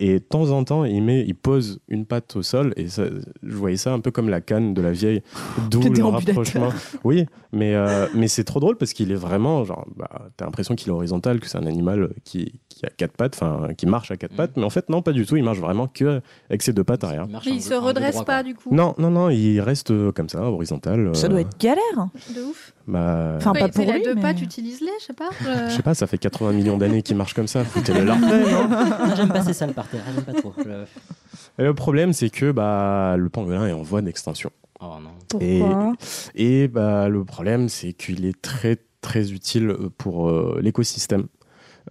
Et 0.00 0.14
de 0.14 0.18
temps 0.24 0.50
en 0.50 0.62
temps, 0.62 0.84
il, 0.84 1.02
met, 1.02 1.24
il 1.26 1.34
pose 1.34 1.80
une 1.88 2.06
patte 2.06 2.36
au 2.36 2.42
sol. 2.42 2.72
Et 2.76 2.86
ça, 2.86 3.02
je 3.42 3.56
voyais 3.56 3.76
ça 3.76 3.92
un 3.92 3.98
peu 3.98 4.12
comme 4.12 4.28
la 4.28 4.40
canne 4.40 4.72
de 4.72 4.80
la 4.80 4.92
vieille. 4.92 5.22
D'où 5.70 5.82
Le 5.82 6.04
rapprochement. 6.04 6.68
Oui, 7.02 7.26
mais, 7.52 7.74
euh, 7.74 8.06
mais 8.14 8.28
c'est 8.28 8.44
trop 8.44 8.60
drôle 8.60 8.76
parce 8.76 8.92
qu'il 8.92 9.10
est 9.10 9.16
vraiment. 9.16 9.64
genre, 9.64 9.86
bah, 9.96 10.08
T'as 10.36 10.44
l'impression 10.44 10.76
qu'il 10.76 10.88
est 10.88 10.92
horizontal, 10.92 11.40
que 11.40 11.48
c'est 11.48 11.58
un 11.58 11.66
animal 11.66 12.10
qui, 12.22 12.60
qui 12.68 12.86
a 12.86 12.90
quatre 12.90 13.16
pattes, 13.16 13.34
enfin, 13.40 13.74
qui 13.76 13.86
marche 13.86 14.12
à 14.12 14.16
quatre 14.16 14.30
Mhm. 14.30 14.36
pattes. 14.36 14.56
Mais 14.56 14.62
en 14.64 14.70
fait, 14.70 14.88
non, 14.88 15.02
pas 15.02 15.12
du 15.12 15.26
tout. 15.26 15.36
Il 15.36 15.42
marche 15.42 15.58
vraiment 15.58 15.88
que 15.88 16.20
avec 16.48 16.62
ses 16.62 16.72
deux 16.72 16.84
pattes 16.84 17.02
arrière. 17.02 17.26
il 17.46 17.54
peu- 17.54 17.60
se 17.60 17.74
redresse 17.74 18.12
droit, 18.14 18.24
pas 18.24 18.34
quoi. 18.34 18.42
du 18.44 18.54
coup. 18.54 18.68
Non, 18.72 18.94
non, 18.98 19.10
non, 19.10 19.30
il 19.30 19.60
reste 19.60 19.90
euh, 19.90 20.12
comme 20.12 20.28
ça, 20.28 20.42
horizontal. 20.42 21.10
Ça 21.16 21.26
euh, 21.26 21.30
doit 21.30 21.40
être 21.40 21.58
galère. 21.58 22.08
De 22.36 22.42
ouf. 22.44 22.72
Bah, 22.88 23.34
Enfin, 23.36 23.52
pas 23.52 23.68
pour 23.68 23.84
lui, 23.90 24.02
deux 24.02 24.14
mais- 24.16 24.22
pattes, 24.22 24.42
utilise-les, 24.42 24.90
je 25.00 25.04
sais 25.04 25.12
pas. 25.12 25.28
euh, 25.46 25.68
je 25.68 25.74
sais 25.76 25.82
pas, 25.82 25.94
ça 25.94 26.06
fait 26.08 26.18
80 26.18 26.52
millions 26.52 26.76
d'années 26.78 27.02
qu'il 27.02 27.16
marche 27.16 27.34
comme 27.34 27.46
ça. 27.46 27.62
Foutez-le 27.64 28.02
leur 28.04 28.16
J'aime 29.16 29.28
pas 29.28 29.42
ces 29.42 29.52
salles 29.52 29.74
par 29.74 29.86
terre, 29.88 30.02
j'aime 30.14 30.24
pas 30.24 30.32
trop. 30.32 30.52
Je- 30.58 31.62
Et 31.62 31.64
le 31.64 31.74
problème, 31.74 32.12
c'est 32.12 32.30
que 32.30 32.50
bah, 32.50 33.16
le 33.16 33.28
pangolin 33.28 33.66
est 33.66 33.72
en 33.72 33.82
voie 33.82 34.00
d'extinction. 34.02 34.50
Oh 34.80 34.94
non. 35.02 35.10
Pourquoi 35.28 35.92
Et 36.34 36.66
bah, 36.68 37.08
le 37.08 37.24
problème, 37.24 37.68
c'est 37.68 37.92
qu'il 37.92 38.24
est 38.26 38.40
très 38.40 38.78
très 39.00 39.30
utile 39.32 39.74
pour 39.96 40.28
euh, 40.28 40.58
l'écosystème. 40.62 41.26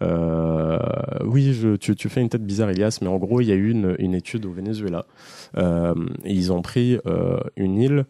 Euh, 0.02 0.78
oui, 1.26 1.54
je- 1.54 1.76
tu, 1.76 1.96
tu 1.96 2.10
fais 2.10 2.22
une 2.22 2.30
tête 2.30 2.46
bizarre, 2.46 2.70
Elias, 2.70 3.00
mais 3.02 3.08
en 3.08 3.18
gros, 3.18 3.42
il 3.42 3.48
y 3.48 3.52
a 3.52 3.56
eu 3.56 3.72
une, 3.72 3.96
une 4.00 4.14
étude 4.14 4.46
au 4.46 4.52
Venezuela. 4.52 5.06
Euh, 5.58 5.94
et 6.24 6.34
ils 6.34 6.52
ont 6.52 6.62
pris 6.62 6.98
euh, 7.08 7.38
une 7.56 7.78
île 7.80 8.06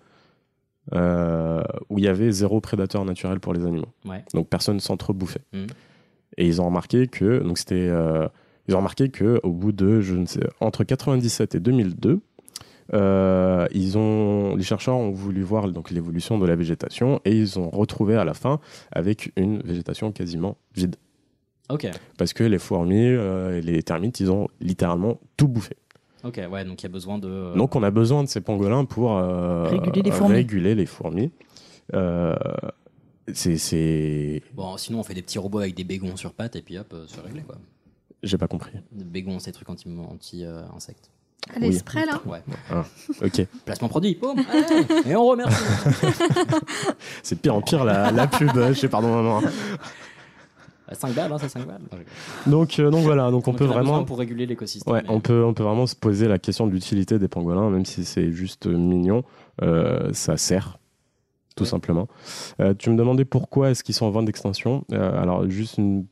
euh, 0.93 1.63
où 1.89 1.99
il 1.99 2.05
y 2.05 2.07
avait 2.07 2.31
zéro 2.31 2.61
prédateur 2.61 3.03
naturel 3.03 3.39
pour 3.39 3.53
les 3.53 3.65
animaux. 3.65 3.89
Ouais. 4.05 4.23
Donc 4.33 4.47
personne 4.47 4.79
s'entrebouffait. 4.79 5.41
Mhm. 5.53 5.67
Et 6.37 6.47
ils 6.47 6.61
ont 6.61 6.65
remarqué 6.65 7.07
que, 7.07 7.39
donc 7.39 7.57
c'était, 7.57 7.75
euh, 7.75 8.27
ils 8.67 8.75
ont 8.75 8.77
remarqué 8.77 9.09
que 9.09 9.39
au 9.43 9.51
bout 9.51 9.71
de, 9.71 10.01
je 10.01 10.15
ne 10.15 10.25
sais, 10.25 10.47
entre 10.59 10.83
97 10.83 11.55
et 11.55 11.59
2002, 11.59 12.19
euh, 12.93 13.67
ils 13.73 13.97
ont, 13.97 14.55
les 14.55 14.63
chercheurs 14.63 14.95
ont 14.95 15.11
voulu 15.11 15.41
voir 15.41 15.69
donc 15.69 15.91
l'évolution 15.91 16.37
de 16.37 16.45
la 16.45 16.55
végétation 16.55 17.19
et 17.25 17.31
ils 17.31 17.59
ont 17.59 17.69
retrouvé 17.69 18.15
à 18.15 18.23
la 18.23 18.33
fin 18.33 18.59
avec 18.91 19.33
une 19.35 19.61
végétation 19.61 20.11
quasiment 20.11 20.57
vide. 20.75 20.95
Ok, 21.69 21.85
Parce 22.17 22.31
que 22.31 22.45
les 22.45 22.59
fourmis 22.59 23.07
et 23.07 23.61
les 23.61 23.83
termites, 23.83 24.21
ils 24.21 24.31
ont 24.31 24.47
littéralement 24.61 25.19
tout 25.35 25.49
bouffé. 25.49 25.75
Ok, 26.23 26.41
ouais, 26.51 26.65
donc 26.65 26.81
il 26.81 26.85
y 26.85 26.87
a 26.87 26.89
besoin 26.91 27.17
de. 27.17 27.27
euh, 27.29 27.55
Donc 27.55 27.75
on 27.75 27.83
a 27.83 27.91
besoin 27.91 28.23
de 28.23 28.29
ces 28.29 28.41
pangolins 28.41 28.85
pour 28.85 29.17
euh, 29.17 29.63
Réguler 29.69 30.01
les 30.03 30.11
fourmis. 30.11 30.33
réguler 30.35 30.75
les 30.75 30.85
fourmis. 30.85 31.31
Euh, 31.93 32.35
c'est. 33.33 34.41
Bon, 34.53 34.77
sinon 34.77 34.99
on 34.99 35.03
fait 35.03 35.13
des 35.13 35.21
petits 35.21 35.39
robots 35.39 35.59
avec 35.59 35.75
des 35.75 35.83
bégons 35.83 36.15
sur 36.15 36.33
pattes 36.33 36.55
et 36.55 36.61
puis 36.61 36.77
hop, 36.77 36.93
c'est 37.07 37.21
réglé 37.21 37.41
quoi. 37.41 37.55
J'ai 38.23 38.37
pas 38.37 38.47
compris. 38.47 38.71
Des 38.91 39.03
bégons, 39.03 39.37
c'est 39.39 39.51
des 39.51 39.55
trucs 39.55 39.69
anti- 39.69 39.87
anti-insectes. 40.11 41.11
À 41.55 41.59
l'esprit, 41.59 42.03
là. 42.05 42.19
ouais. 42.25 42.41
Ok. 43.23 43.45
Placement 43.65 43.87
produit, 43.87 44.15
boum, 44.15 44.37
allez, 44.51 45.09
et 45.11 45.15
on 45.15 45.25
remercie. 45.27 45.63
C'est 47.23 47.39
pire 47.41 47.55
en 47.55 47.61
pire 47.61 47.85
la, 47.85 48.11
la 48.11 48.27
pub. 48.27 48.49
Je 48.53 48.73
sais, 48.73 48.89
pardon, 48.89 49.15
maman. 49.15 49.41
5 50.95 51.13
balles, 51.13 51.31
hein, 51.31 51.37
c'est 51.39 51.49
5 51.49 51.65
balles. 51.65 51.81
Donc, 52.45 52.79
euh, 52.79 52.89
donc 52.89 53.03
voilà, 53.03 53.29
donc 53.31 53.47
on 53.47 53.51
Donc, 53.51 53.59
peut 53.59 53.65
vraiment, 53.65 54.03
pour 54.03 54.17
réguler 54.19 54.45
l'écosystème. 54.45 54.93
ouais, 54.93 55.01
mais- 55.03 55.09
on 55.09 55.19
peut, 55.19 55.43
on 55.43 55.53
peut 55.53 55.63
vraiment 55.63 55.87
se 55.87 55.95
poser 55.95 56.27
la 56.27 56.39
question 56.39 56.67
de 56.67 56.71
l'utilité 56.71 57.19
des 57.19 57.27
pangolins, 57.27 57.69
même 57.69 57.85
si 57.85 58.05
c'est 58.05 58.31
juste 58.31 58.67
mignon, 58.67 59.23
euh, 59.61 60.09
ça 60.13 60.37
sert, 60.37 60.79
tout 61.55 61.63
Ouais. 61.63 61.69
simplement. 61.69 62.07
Euh, 62.61 62.73
tu 62.77 62.89
me 62.89 62.95
demandais 62.97 63.25
pourquoi 63.25 63.71
est-ce 63.71 63.83
qu'ils 63.83 63.95
sont 63.95 64.05
en 64.05 64.11
voie 64.11 64.23
d'extinction. 64.23 64.85
Euh, 64.93 65.21
alors 65.21 65.49
juste, 65.49 65.77
il 65.77 66.05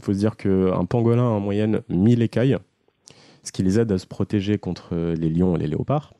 faut 0.00 0.12
se 0.12 0.18
dire 0.18 0.36
qu'un 0.36 0.84
pangolin 0.84 1.22
a 1.22 1.30
en 1.30 1.40
moyenne 1.40 1.80
1000 1.88 2.22
écailles, 2.22 2.56
ce 3.42 3.52
qui 3.52 3.62
les 3.62 3.78
aide 3.80 3.90
à 3.92 3.98
se 3.98 4.06
protéger 4.06 4.58
contre 4.58 4.94
les 4.94 5.28
lions 5.30 5.56
et 5.56 5.58
les 5.58 5.66
léopards. 5.68 6.12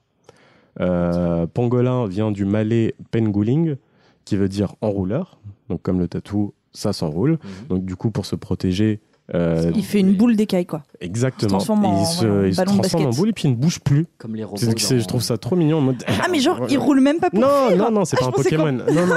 Euh, 0.81 1.47
pangolin 1.47 2.07
vient 2.07 2.31
du 2.31 2.45
malais 2.45 2.95
penguling, 3.11 3.77
qui 4.25 4.37
veut 4.37 4.49
dire 4.49 4.75
enrouleur, 4.81 5.39
donc 5.69 5.83
comme 5.83 5.99
le 5.99 6.07
tatou, 6.07 6.53
ça 6.73 6.93
s'enroule. 6.93 7.33
Mhm. 7.33 7.39
Donc 7.69 7.85
du 7.85 7.97
coup, 7.97 8.11
pour 8.11 8.27
se 8.27 8.37
protéger, 8.37 9.01
euh, 9.35 9.71
Il 9.75 9.85
fait 9.85 10.01
une 10.01 10.15
boule 10.15 10.37
d'écailles, 10.37 10.65
quoi. 10.67 10.83
exactement, 11.01 11.59
transforme 11.59 11.85
en- 11.85 12.01
il 12.01 12.07
se, 12.07 12.25
voilà, 12.27 12.41
en 12.43 12.45
il 12.47 12.53
se 12.55 12.57
ballon 12.57 12.73
de 12.73 12.79
transforme 12.79 13.03
en 13.03 13.07
basket. 13.09 13.21
boule 13.21 13.29
et 13.29 13.33
puis 13.33 13.49
il 13.49 13.51
ne 13.51 13.57
bouge 13.57 13.81
plus. 13.81 14.07
Comme 14.19 14.35
les 14.37 14.45
robots. 14.45 14.65
Dans- 14.65 14.77
je 14.79 15.07
trouve 15.07 15.23
ça 15.23 15.37
trop 15.39 15.55
mignon. 15.57 15.79
En 15.79 15.83
mode... 15.83 16.03
Ah, 16.07 16.29
mais 16.31 16.41
genre, 16.41 16.61
il 16.71 16.79
roule 16.79 17.01
même 17.01 17.19
pas 17.21 17.29
pour 17.31 17.41
Non, 17.41 17.69
fuir. 17.69 17.77
non, 17.77 17.91
non, 17.91 18.05
c'est 18.07 18.17
Ah, 18.19 18.25
pas 18.25 18.27
un 18.29 18.31
Pokémon. 18.33 18.73
Non, 18.73 19.07
non. 19.07 19.15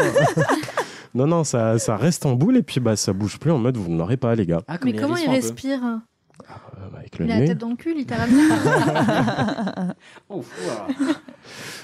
non, 1.15 1.27
non, 1.27 1.43
ça, 1.45 1.79
ça 1.79 1.95
reste 1.95 2.25
en 2.25 2.33
boule 2.35 2.57
et 2.57 2.63
puis 2.63 2.79
bah, 2.81 2.95
ça 2.97 3.13
bouge 3.13 3.39
plus 3.39 3.51
en 3.51 3.57
mode 3.57 3.77
vous 3.77 3.89
n'aurez 3.89 4.17
pas, 4.17 4.35
les 4.35 4.45
gars. 4.45 4.61
Ah, 4.67 4.77
comme 4.77 4.87
Mais 4.89 4.93
les 4.97 5.01
comment 5.01 5.15
il 5.17 5.29
respire 5.29 5.79
Euh, 5.83 6.97
avec 6.97 7.17
le 7.19 7.25
Il 7.25 7.31
a 7.31 7.39
la 7.39 7.47
tête 7.47 7.57
dans 7.59 7.69
le 7.69 7.75
cul, 7.77 7.93
littéralement. 7.95 8.41
Voilà. 10.29 10.87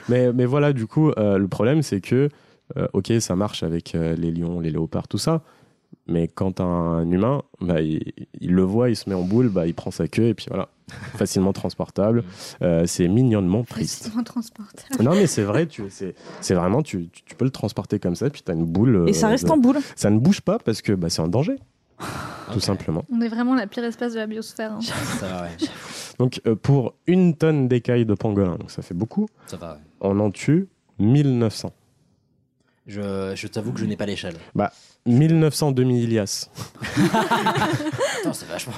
Mais, 0.10 0.32
mais 0.34 0.46
voilà, 0.46 0.74
du 0.74 0.88
coup, 0.88 1.12
euh, 1.18 1.38
le 1.38 1.48
problème, 1.48 1.82
c'est 1.82 2.02
que, 2.02 2.30
euh, 2.78 2.88
ok, 2.94 3.12
ça 3.20 3.36
marche 3.36 3.64
avec 3.64 3.96
euh, 3.96 4.16
les 4.18 4.32
lions, 4.32 4.60
les 4.60 4.72
léopards, 4.72 5.08
tout 5.08 5.18
ça. 5.18 5.42
Mais 6.08 6.28
quand 6.28 6.62
un 6.62 7.10
humain, 7.12 7.42
bah, 7.60 7.82
il, 7.82 8.14
il 8.40 8.52
le 8.54 8.62
voit, 8.64 8.90
il 8.90 8.96
se 8.96 9.10
met 9.10 9.16
en 9.16 9.24
boule, 9.24 9.50
bah, 9.50 9.68
il 9.68 9.74
prend 9.74 9.92
sa 9.92 10.08
queue 10.08 10.28
et 10.28 10.34
puis 10.34 10.46
voilà, 10.50 10.70
facilement 11.18 11.52
transportable. 11.54 12.24
Euh, 12.62 12.86
c'est 12.88 13.08
mignonnement 13.08 13.64
triste. 13.64 14.04
Facilement 14.06 14.24
transportable. 14.24 15.04
Non, 15.04 15.12
mais 15.12 15.28
c'est 15.28 15.44
vrai, 15.44 15.66
tu, 15.66 15.84
c'est, 15.90 16.16
c'est 16.42 16.54
vraiment, 16.54 16.82
tu, 16.82 17.10
tu- 17.10 17.24
tu 17.24 17.36
peux 17.36 17.46
le 17.46 17.52
transporter 17.52 18.00
comme 18.00 18.16
ça, 18.16 18.30
puis 18.30 18.42
tu 18.46 18.52
as 18.52 18.54
une 18.56 18.66
boule. 18.66 19.04
Et 19.08 19.14
ça 19.14 19.28
euh, 19.28 19.32
reste 19.32 19.46
de- 19.48 19.52
en 19.52 19.58
boule. 19.58 19.78
Ça 19.96 20.10
ne 20.10 20.18
bouge 20.20 20.42
pas 20.42 20.60
parce 20.60 20.82
que 20.82 20.94
bah, 20.94 21.10
c'est 21.10 21.22
un 21.22 21.28
danger, 21.28 21.58
tout 22.00 22.56
Ok. 22.58 22.62
simplement. 22.62 23.04
On 23.12 23.20
est 23.22 23.28
vraiment 23.28 23.54
la 23.56 23.68
pire 23.68 23.84
espèce 23.84 24.14
de 24.14 24.20
la 24.20 24.28
biosphère. 24.28 24.74
hein. 24.74 24.80
Ça 24.82 25.28
va, 25.28 25.42
ouais. 25.44 25.50
Donc, 26.20 26.42
euh, 26.48 26.56
pour 26.56 26.94
une 27.06 27.36
tonne 27.36 27.68
d'écailles 27.68 28.06
de 28.06 28.14
pangolin, 28.16 28.56
donc 28.56 28.72
ça 28.72 28.82
fait 28.82 28.96
beaucoup, 28.96 29.28
Ça 29.48 29.58
va, 29.58 29.74
ouais. 29.74 29.80
on 30.02 30.20
en 30.20 30.32
tue 30.32 30.68
1900. 31.00 31.72
Je, 32.88 33.34
je 33.36 33.48
t'avoue 33.48 33.74
que 33.74 33.80
je 33.80 33.86
n'ai 33.86 33.98
pas 33.98 34.06
l'échelle. 34.06 34.36
1900 35.06 35.72
demi-Ilias. 35.72 36.50
Attends, 38.20 38.34
c'est 38.34 38.48
vachement. 38.48 38.74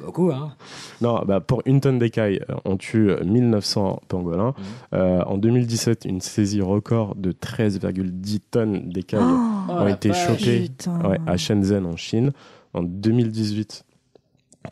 Beaucoup, 0.00 0.30
hein. 0.30 0.54
Non, 1.00 1.22
bah, 1.26 1.40
pour 1.40 1.62
une 1.66 1.80
tonne 1.80 1.98
d'écailles, 1.98 2.40
euh, 2.50 2.56
on 2.64 2.76
tue 2.76 3.10
euh, 3.10 3.24
1900 3.24 4.02
pangolins. 4.08 4.54
Mhm. 4.56 4.64
Euh, 4.94 5.22
en 5.24 5.38
2017, 5.38 6.04
une 6.04 6.20
saisie 6.20 6.60
record 6.60 7.14
de 7.14 7.32
13,10 7.32 8.40
tonnes 8.50 8.88
d'écailles 8.90 9.20
Oh, 9.22 9.72
ont 9.72 9.84
la 9.84 9.90
été 9.90 10.10
ouais, 10.10 11.20
à 11.26 11.36
Shenzhen, 11.36 11.86
en 11.86 11.96
Chine. 11.96 12.32
En 12.74 12.82
2018, 12.82 13.84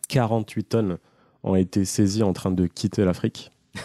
48 0.09 0.64
tonnes 0.64 0.98
ont 1.42 1.55
été 1.55 1.85
saisies 1.85 2.22
en 2.22 2.33
train 2.33 2.50
de 2.50 2.66
quitter 2.66 3.05
l'Afrique. 3.05 3.50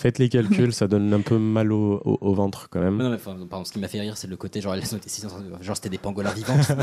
Faites 0.00 0.18
les 0.18 0.30
calculs, 0.30 0.72
ça 0.72 0.88
donne 0.88 1.12
un 1.12 1.20
peu 1.20 1.36
mal 1.36 1.72
au, 1.72 2.00
au- 2.06 2.16
au 2.22 2.32
ventre 2.34 2.68
quand 2.70 2.80
même. 2.80 2.96
Non, 2.96 3.10
mais 3.10 3.16
enfin, 3.16 3.36
pardon, 3.50 3.66
ce 3.66 3.72
qui 3.72 3.78
m'a 3.80 3.86
fait 3.88 4.00
rire, 4.00 4.16
c'est 4.16 4.28
le 4.28 4.36
côté 4.38 4.62
genre, 4.62 4.74
elles 4.74 4.94
ont 4.94 4.96
été 4.96 5.10
genre 5.60 5.76
c'était 5.76 5.90
des 5.90 5.98
pangolins 5.98 6.32
vivants 6.32 6.56
qui 6.58 6.64
sur 6.64 6.74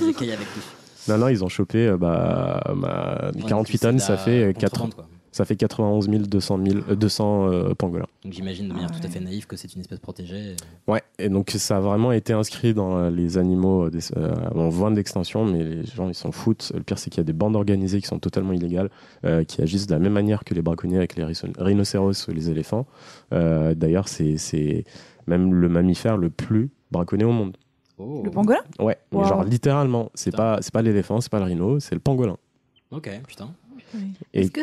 des 0.00 0.08
écailles 0.08 0.32
avec 0.32 0.46
nous. 0.56 1.12
Non, 1.12 1.18
non, 1.18 1.28
ils 1.28 1.44
ont 1.44 1.48
chopé 1.48 1.86
euh, 1.86 1.96
bah, 1.96 2.60
bah, 2.74 3.30
Ouais, 3.36 3.42
48 3.46 3.72
c'est 3.78 3.86
tonnes, 3.86 3.98
ça 4.00 4.16
fait, 4.16 4.42
euh, 4.46 4.52
4 4.52 4.70
contrebande, 4.72 4.94
quoi. 4.94 5.06
Ça 5.34 5.44
fait 5.44 5.56
91 5.56 6.08
200, 6.08 6.58
000, 6.64 6.78
euh, 6.90 6.94
200 6.94 7.48
euh, 7.50 7.74
pangolins. 7.74 8.06
Donc 8.22 8.32
j'imagine 8.32 8.68
de 8.68 8.72
manière 8.72 8.88
Ah 8.92 8.98
tout 9.00 9.04
à 9.04 9.10
fait 9.10 9.18
naïve 9.18 9.48
que 9.48 9.56
c'est 9.56 9.74
une 9.74 9.80
espèce 9.80 9.98
protégée. 9.98 10.54
Ouais, 10.86 11.02
et 11.18 11.28
donc 11.28 11.50
ça 11.50 11.78
a 11.78 11.80
vraiment 11.80 12.12
été 12.12 12.32
inscrit 12.32 12.72
dans 12.72 12.96
euh, 12.96 13.10
les 13.10 13.36
animaux 13.36 13.86
euh, 13.86 13.90
euh, 14.16 14.32
en 14.54 14.68
voie 14.68 14.92
d'extinction, 14.92 15.44
mais 15.44 15.64
les 15.64 15.84
gens 15.86 16.08
ils 16.08 16.14
s'en 16.14 16.30
foutent. 16.30 16.70
Le 16.72 16.82
pire 16.84 16.98
c'est 16.98 17.10
qu'il 17.10 17.18
y 17.18 17.22
a 17.22 17.24
des 17.24 17.32
bandes 17.32 17.56
organisées 17.56 18.00
qui 18.00 18.06
sont 18.06 18.20
totalement 18.20 18.52
illégales, 18.52 18.90
euh, 19.24 19.42
qui 19.42 19.60
agissent 19.60 19.88
de 19.88 19.92
la 19.94 19.98
même 19.98 20.12
manière 20.12 20.44
que 20.44 20.54
les 20.54 20.62
braconniers 20.62 20.98
avec 20.98 21.16
les 21.16 21.24
rhino- 21.24 21.52
rhinocéros 21.58 22.28
ou 22.28 22.30
les 22.30 22.48
éléphants. 22.50 22.86
Euh, 23.32 23.74
D'ailleurs, 23.74 24.06
c'est 24.06 24.36
c'est 24.36 24.84
même 25.26 25.52
le 25.52 25.68
mammifère 25.68 26.16
le 26.16 26.30
plus 26.30 26.70
braconné 26.92 27.24
au 27.24 27.32
monde. 27.32 27.56
Oh. 27.98 28.22
Le 28.24 28.30
pangolin? 28.30 28.60
Ouais, 28.78 28.98
mais 29.10 29.24
genre 29.24 29.42
littéralement, 29.42 30.10
c'est 30.14 30.34
pas 30.36 30.58
c'est 30.60 30.72
pas 30.72 30.82
l'éléphant, 30.82 31.20
c'est 31.20 31.30
pas 31.30 31.38
le 31.40 31.46
rhino, 31.46 31.80
c'est 31.80 31.94
le 31.96 32.00
pangolin. 32.00 32.36
Ok, 32.90 33.10
putain. 33.26 33.50
Est-ce 34.32 34.50
que 34.50 34.62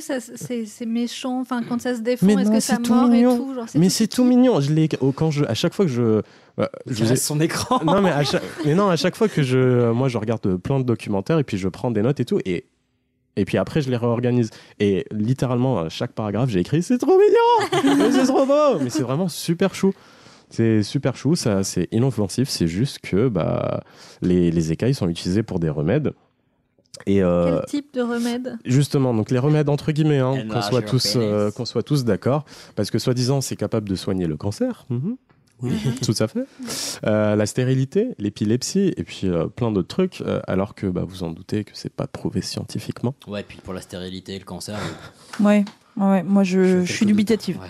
c'est 0.65 0.85
méchant 0.85 1.39
Enfin, 1.41 1.61
quand 1.67 1.79
ça 1.81 1.95
se 1.95 2.01
défend, 2.01 2.27
est-ce 2.37 2.51
que 2.51 2.59
ça 2.59 2.77
tout 2.77 2.93
mord 2.93 3.07
mignon. 3.07 3.33
et 3.35 3.37
tout 3.37 3.53
genre, 3.53 3.65
Mais 3.75 3.89
c'est 3.89 4.07
tout 4.07 4.23
mignon. 4.23 4.59
Je 4.61 4.71
l'ai 4.73 4.89
oh, 5.01 5.11
quand 5.11 5.31
je 5.31 5.45
à 5.45 5.53
chaque 5.53 5.73
fois 5.73 5.85
que 5.85 5.91
je 5.91 6.01
euh, 6.01 6.21
je 6.87 6.93
Je 6.95 7.03
vous 7.05 7.11
ai- 7.13 7.15
son 7.15 7.39
écran. 7.39 7.79
non 7.85 8.01
mais 8.01 8.11
à 8.11 8.23
chaque, 8.23 8.43
mais 8.65 8.75
non 8.75 8.89
à 8.89 8.95
chaque 8.95 9.15
fois 9.15 9.27
que 9.29 9.41
je 9.43 9.91
moi 9.91 10.07
je 10.09 10.17
regarde 10.17 10.57
plein 10.57 10.79
de 10.79 10.83
documentaires 10.85 11.39
et 11.39 11.43
puis 11.43 11.57
je 11.57 11.67
prends 11.69 11.91
des 11.91 12.01
notes 12.01 12.19
et 12.19 12.25
tout 12.25 12.39
et 12.45 12.65
et 13.37 13.45
puis 13.45 13.57
après 13.57 13.81
je 13.81 13.89
les 13.89 13.97
réorganise. 13.97 14.49
Et 14.79 15.05
littéralement 15.11 15.79
à 15.79 15.89
chaque 15.89 16.11
paragraphe 16.11 16.49
j'ai 16.49 16.59
écrit 16.59 16.83
c'est 16.83 16.97
trop 16.97 17.17
mignon! 17.17 18.11
C'est 18.11 18.25
trop 18.25 18.45
beau! 18.45 18.79
Mais 18.83 18.89
c'est 18.89 19.03
vraiment 19.03 19.27
super 19.29 19.73
chou. 19.73 19.93
C'est 20.49 20.83
super 20.83 21.15
chou 21.15 21.35
ça 21.35 21.63
c'est 21.63 21.87
inoffensif. 21.93 22.49
C'est 22.49 22.67
juste 22.67 22.99
que 22.99 23.29
bah 23.29 23.81
les, 24.21 24.51
les 24.51 24.71
écailles 24.73 24.93
sont 24.93 25.07
utilisées 25.07 25.43
pour 25.43 25.59
des 25.59 25.69
remèdes 25.69 26.11
et 27.05 27.23
euh, 27.23 27.61
Quel 27.61 27.65
type 27.65 27.93
de 27.93 28.01
remède? 28.01 28.57
Justement, 28.65 29.13
donc 29.13 29.31
les 29.31 29.39
remèdes 29.39 29.69
entre 29.69 29.91
guillemets, 29.91 30.19
hein, 30.19 30.45
qu'on 30.49 30.61
soit 30.61 30.81
tous, 30.81 31.13
euh, 31.15 31.51
qu'on 31.51 31.65
soit 31.65 31.83
tous 31.83 32.03
d'accord, 32.03 32.45
parce 32.75 32.91
que 32.91 32.99
soi-disant 32.99 33.41
c'est 33.41 33.55
capable 33.55 33.89
de 33.89 33.95
soigner 33.95 34.27
le 34.27 34.37
cancer, 34.37 34.85
mhm. 34.89 35.17
Oui. 35.63 35.73
tout 36.03 36.15
à 36.19 36.27
fait, 36.27 36.45
Euh, 37.05 37.35
la 37.35 37.45
stérilité, 37.45 38.09
l'épilepsie 38.17 38.93
et 38.97 39.03
puis 39.03 39.27
euh, 39.27 39.45
plein 39.45 39.71
d'autres 39.71 39.87
trucs, 39.87 40.21
euh, 40.21 40.39
alors 40.47 40.73
que 40.73 40.87
bah, 40.87 41.03
vous 41.07 41.23
en 41.23 41.29
doutez 41.29 41.63
que 41.63 41.71
c'est 41.75 41.93
pas 41.93 42.07
prouvé 42.07 42.41
scientifiquement. 42.41 43.13
Ouais, 43.27 43.43
puis 43.43 43.59
pour 43.63 43.73
la 43.73 43.81
stérilité, 43.81 44.37
le 44.39 44.45
cancer. 44.45 44.79
Ouais, 45.39 45.63
ouais, 45.97 46.23
moi 46.23 46.43
je, 46.43 46.83
je 46.83 46.91
suis 46.91 47.05
dubitative. 47.05 47.59
Ouais. 47.59 47.67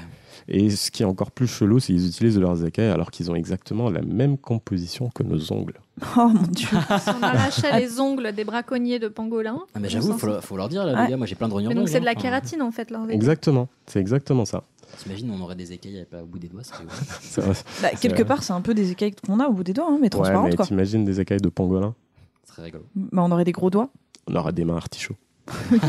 Et 0.54 0.70
ce 0.70 0.92
qui 0.92 1.04
est 1.04 1.06
encore 1.06 1.32
plus 1.32 1.48
chelou, 1.48 1.80
c'est 1.80 1.94
qu'ils 1.94 2.06
utilisent 2.08 2.38
leurs 2.38 2.66
écailles 2.66 2.90
alors 2.90 3.10
qu'ils 3.10 3.32
ont 3.32 3.36
exactement 3.36 3.90
la 3.90 4.02
même 4.02 4.38
composition 4.38 5.10
que 5.16 5.24
nos 5.24 5.52
ongles. 5.54 5.80
Oh 6.18 6.28
mon 6.28 6.42
dieu. 6.42 6.68
Si 6.68 7.10
on 7.10 7.24
arrachait 7.24 7.80
les 7.80 8.00
ongles 8.02 8.34
des 8.34 8.44
braconniers 8.44 9.00
de 9.00 9.08
pangolins. 9.08 9.60
Ah, 9.74 9.80
mais 9.80 9.88
j'avoue, 9.88 10.08
s'en 10.10 10.14
faut, 10.18 10.28
sort. 10.28 10.36
le- 10.36 10.42
faut 10.42 10.58
leur 10.58 10.68
dire, 10.68 10.84
là, 10.84 10.94
Ouais. 10.94 11.04
les 11.06 11.12
gars, 11.12 11.18
moi 11.18 11.26
j'ai 11.26 11.36
plein 11.36 11.48
de 11.48 11.54
rognons. 11.54 11.70
Mais 11.70 11.76
donc 11.76 11.88
c'est 11.88 12.00
de 12.02 12.06
la 12.06 12.12
hein. 12.12 12.16
kératine 12.16 12.62
en 12.62 12.72
fait, 12.72 12.92
leurs 12.92 13.04
écailles. 13.06 13.16
Exactement, 13.16 13.70
c'est 13.86 14.00
exactement 14.02 14.44
ça. 14.44 14.64
T'imagines, 14.98 15.32
on 15.32 15.42
aurait 15.42 15.56
des 15.56 15.72
écailles 15.72 16.06
à- 16.12 16.22
au 16.24 16.26
bout 16.26 16.40
des 16.40 16.50
doigts, 16.50 16.64
vrai. 16.64 17.54
Bah, 17.82 17.90
quelque 17.92 18.16
vrai. 18.16 18.26
part, 18.26 18.44
c'est 18.44 18.52
un 18.52 18.60
peu 18.62 18.74
des 18.74 18.92
écailles 18.92 19.14
qu'on 19.26 19.40
a 19.40 19.48
au 19.48 19.54
bout 19.54 19.64
des 19.64 19.72
doigts, 19.74 19.88
hein, 19.90 19.98
mais 20.02 20.06
Ouais, 20.06 20.10
transparentes 20.10 20.50
mais 20.50 20.56
quoi. 20.58 20.66
t'imagines 20.66 21.06
des 21.06 21.22
écailles 21.22 21.40
de 21.40 21.48
pangolin 21.50 21.94
C'est 22.44 22.54
très 22.54 22.64
rigolo. 22.64 22.84
Bah, 22.96 23.22
on 23.26 23.32
aurait 23.32 23.46
des 23.46 23.54
gros 23.54 23.70
doigts. 23.70 23.90
on 24.28 24.36
aura 24.36 24.52
des 24.52 24.66
mains 24.66 24.76
artichauts. 24.76 25.16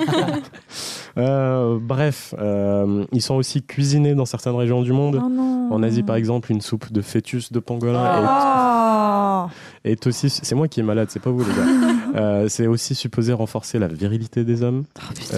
Euh, 1.18 1.78
bref, 1.78 2.34
euh, 2.38 3.04
ils 3.12 3.20
sont 3.20 3.34
aussi 3.34 3.62
cuisinés 3.62 4.14
dans 4.14 4.24
certaines 4.24 4.54
régions 4.54 4.80
du 4.80 4.92
monde. 4.94 5.20
Oh. 5.22 5.68
En 5.74 5.82
Asie, 5.82 6.02
par 6.02 6.16
exemple, 6.16 6.50
une 6.50 6.62
soupe 6.62 6.90
de 6.90 7.02
fœtus 7.02 7.52
de 7.52 7.58
pangolin 7.60 8.00
Ah. 8.02 9.48
est, 9.84 9.90
est 9.92 10.06
aussi. 10.06 10.30
C'est 10.30 10.54
moi 10.54 10.68
qui 10.68 10.80
est 10.80 10.82
malade, 10.82 11.08
c'est 11.10 11.20
pas 11.20 11.28
vous, 11.30 11.40
les 11.40 11.44
gars. 11.54 11.92
Euh, 12.14 12.46
c'est 12.50 12.66
aussi 12.66 12.94
supposé 12.94 13.32
renforcer 13.32 13.78
la 13.78 13.88
virilité 13.88 14.44
des 14.44 14.62
hommes. 14.62 14.84
Oh, 14.98 15.34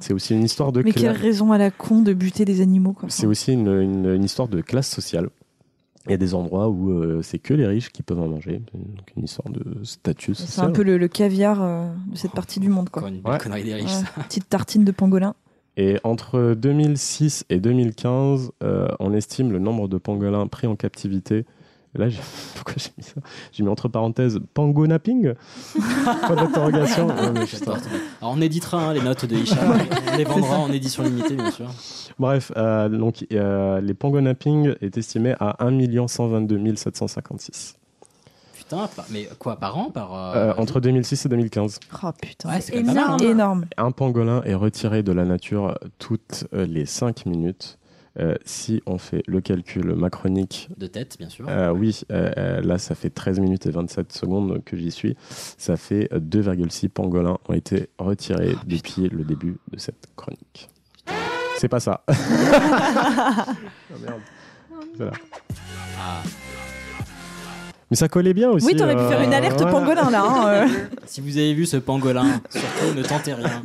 c'est 0.00 0.14
aussi 0.14 0.32
une 0.34 0.42
histoire 0.44 0.72
de 0.72 0.80
Mais 0.82 0.90
quelle 0.90 1.10
raison 1.10 1.52
à 1.52 1.58
la 1.58 1.70
con 1.70 2.00
de 2.00 2.14
buter 2.14 2.46
des 2.46 2.62
animaux. 2.62 2.96
C'est 3.08 3.26
aussi 3.26 3.52
une, 3.52 3.68
une- 3.68 4.06
une 4.14 4.24
histoire 4.24 4.48
de 4.48 4.62
classe 4.62 4.88
sociale. 4.88 5.28
Il 6.06 6.10
y 6.10 6.14
a 6.14 6.16
des 6.18 6.34
endroits 6.34 6.68
où 6.68 6.90
euh, 6.90 7.22
c'est 7.22 7.38
que 7.38 7.54
les 7.54 7.66
riches 7.66 7.90
qui 7.90 8.02
peuvent 8.02 8.18
en 8.20 8.28
manger. 8.28 8.60
Donc 8.74 8.82
une 9.16 9.24
histoire 9.24 9.52
de 9.52 9.84
statut 9.84 10.34
C'est 10.34 10.60
un 10.60 10.70
peu 10.70 10.82
le, 10.82 10.98
le 10.98 11.06
caviar 11.08 11.62
euh, 11.62 11.86
de 12.10 12.16
cette 12.16 12.32
partie 12.32 12.58
du 12.58 12.68
monde 12.68 12.88
quoi. 12.90 13.02
Encore 13.02 13.14
une 13.14 13.20
Ouais. 13.30 13.38
connerie 13.38 13.62
des 13.64 13.74
riches, 13.74 13.84
Ouais. 13.84 14.04
ça. 14.16 14.22
Petite 14.24 14.48
tartine 14.48 14.84
de 14.84 14.90
pangolin. 14.90 15.34
Et 15.76 15.98
entre 16.04 16.54
2006 16.54 17.44
et 17.50 17.60
2015, 17.60 18.50
euh, 18.62 18.88
on 19.00 19.12
estime 19.14 19.52
le 19.52 19.58
nombre 19.58 19.88
de 19.88 19.96
pangolins 19.98 20.46
pris 20.48 20.66
en 20.66 20.76
captivité. 20.76 21.46
Là, 21.94 22.08
j'ai- 22.08 22.20
pourquoi 22.54 22.74
j'ai 22.78 22.90
mis 22.96 23.04
ça 23.04 23.20
J'ai 23.52 23.62
mis 23.62 23.68
entre 23.68 23.88
parenthèses 23.88 24.40
pangonapping 24.54 25.34
Point 26.26 26.36
d'interrogation. 26.36 27.08
Ouais, 27.08 27.32
mais 27.32 27.46
je 27.46 27.56
sais 27.56 27.64
pas. 27.64 27.76
Alors 28.20 28.34
on 28.34 28.40
éditera 28.40 28.82
hein, 28.88 28.94
les 28.94 29.02
notes 29.02 29.26
de 29.26 29.36
Hicham, 29.36 29.58
on 30.12 30.16
les 30.16 30.24
vendra 30.24 30.58
en 30.58 30.72
édition 30.72 31.02
limitée 31.02 31.36
bien 31.36 31.50
sûr. 31.50 31.70
Bref, 32.18 32.50
euh, 32.56 32.88
donc 32.88 33.26
euh, 33.32 33.80
les 33.80 33.94
pangonapping 33.94 34.74
est 34.80 34.96
estimé 34.96 35.34
à 35.38 35.62
1 35.64 36.06
122 36.08 36.76
756 36.76 37.76
Putain, 38.56 38.88
mais 39.10 39.28
quoi, 39.38 39.56
par 39.56 39.76
an 39.76 39.90
par, 39.90 40.14
euh, 40.14 40.34
euh, 40.50 40.54
entre 40.56 40.80
2006 40.80 41.26
et 41.26 41.28
2015. 41.28 41.80
Oh 42.02 42.06
putain, 42.20 42.48
Ouais, 42.48 42.60
c'est 42.62 42.76
hein. 42.76 43.16
énorme. 43.18 43.66
Un 43.76 43.90
pangolin 43.90 44.40
est 44.44 44.54
retiré 44.54 45.02
de 45.02 45.12
la 45.12 45.24
nature 45.26 45.78
toutes 45.98 46.46
les 46.52 46.86
5 46.86 47.26
minutes. 47.26 47.78
Euh, 48.18 48.34
si 48.44 48.82
on 48.84 48.98
fait 48.98 49.22
le 49.26 49.40
calcul 49.40 49.94
macronique, 49.94 50.68
De 50.76 50.86
tête, 50.86 51.16
bien 51.18 51.30
sûr. 51.30 51.48
euh, 51.48 51.70
oui, 51.72 52.02
euh, 52.10 52.60
là 52.60 52.76
ça 52.76 52.94
fait 52.94 53.08
13 53.08 53.40
minutes 53.40 53.64
et 53.66 53.70
27 53.70 54.12
secondes 54.12 54.62
que 54.64 54.76
j'y 54.76 54.90
suis. 54.90 55.16
Ça 55.30 55.76
fait 55.78 56.12
euh, 56.12 56.20
2,6 56.20 56.88
pangolins 56.90 57.38
ont 57.48 57.54
été 57.54 57.88
retirés 57.98 58.54
Ah, 58.56 58.62
depuis 58.66 59.08
le 59.08 59.24
début 59.24 59.56
de 59.70 59.78
cette 59.78 60.08
chronique. 60.14 60.68
C'est 61.56 61.68
pas 61.68 61.80
ça. 61.80 62.04
Ah, 62.08 62.14
merde. 64.02 64.20
Voilà. 64.96 65.12
Ah. 65.98 66.22
Mais 67.92 67.96
ça 67.96 68.08
collait 68.08 68.32
bien 68.32 68.48
aussi. 68.48 68.64
Oui, 68.66 68.74
t'aurais 68.74 68.94
pu 68.96 69.02
euh, 69.02 69.08
faire 69.10 69.20
une 69.20 69.34
alerte 69.34 69.60
voilà. 69.60 69.70
pangolin 69.78 70.10
là. 70.10 70.22
hein, 70.24 70.48
euh. 70.48 70.66
Si 71.06 71.20
vous 71.20 71.36
avez 71.36 71.52
vu 71.52 71.66
ce 71.66 71.76
pangolin, 71.76 72.40
surtout 72.48 72.96
ne 72.96 73.02
tentez 73.02 73.34
rien. 73.34 73.62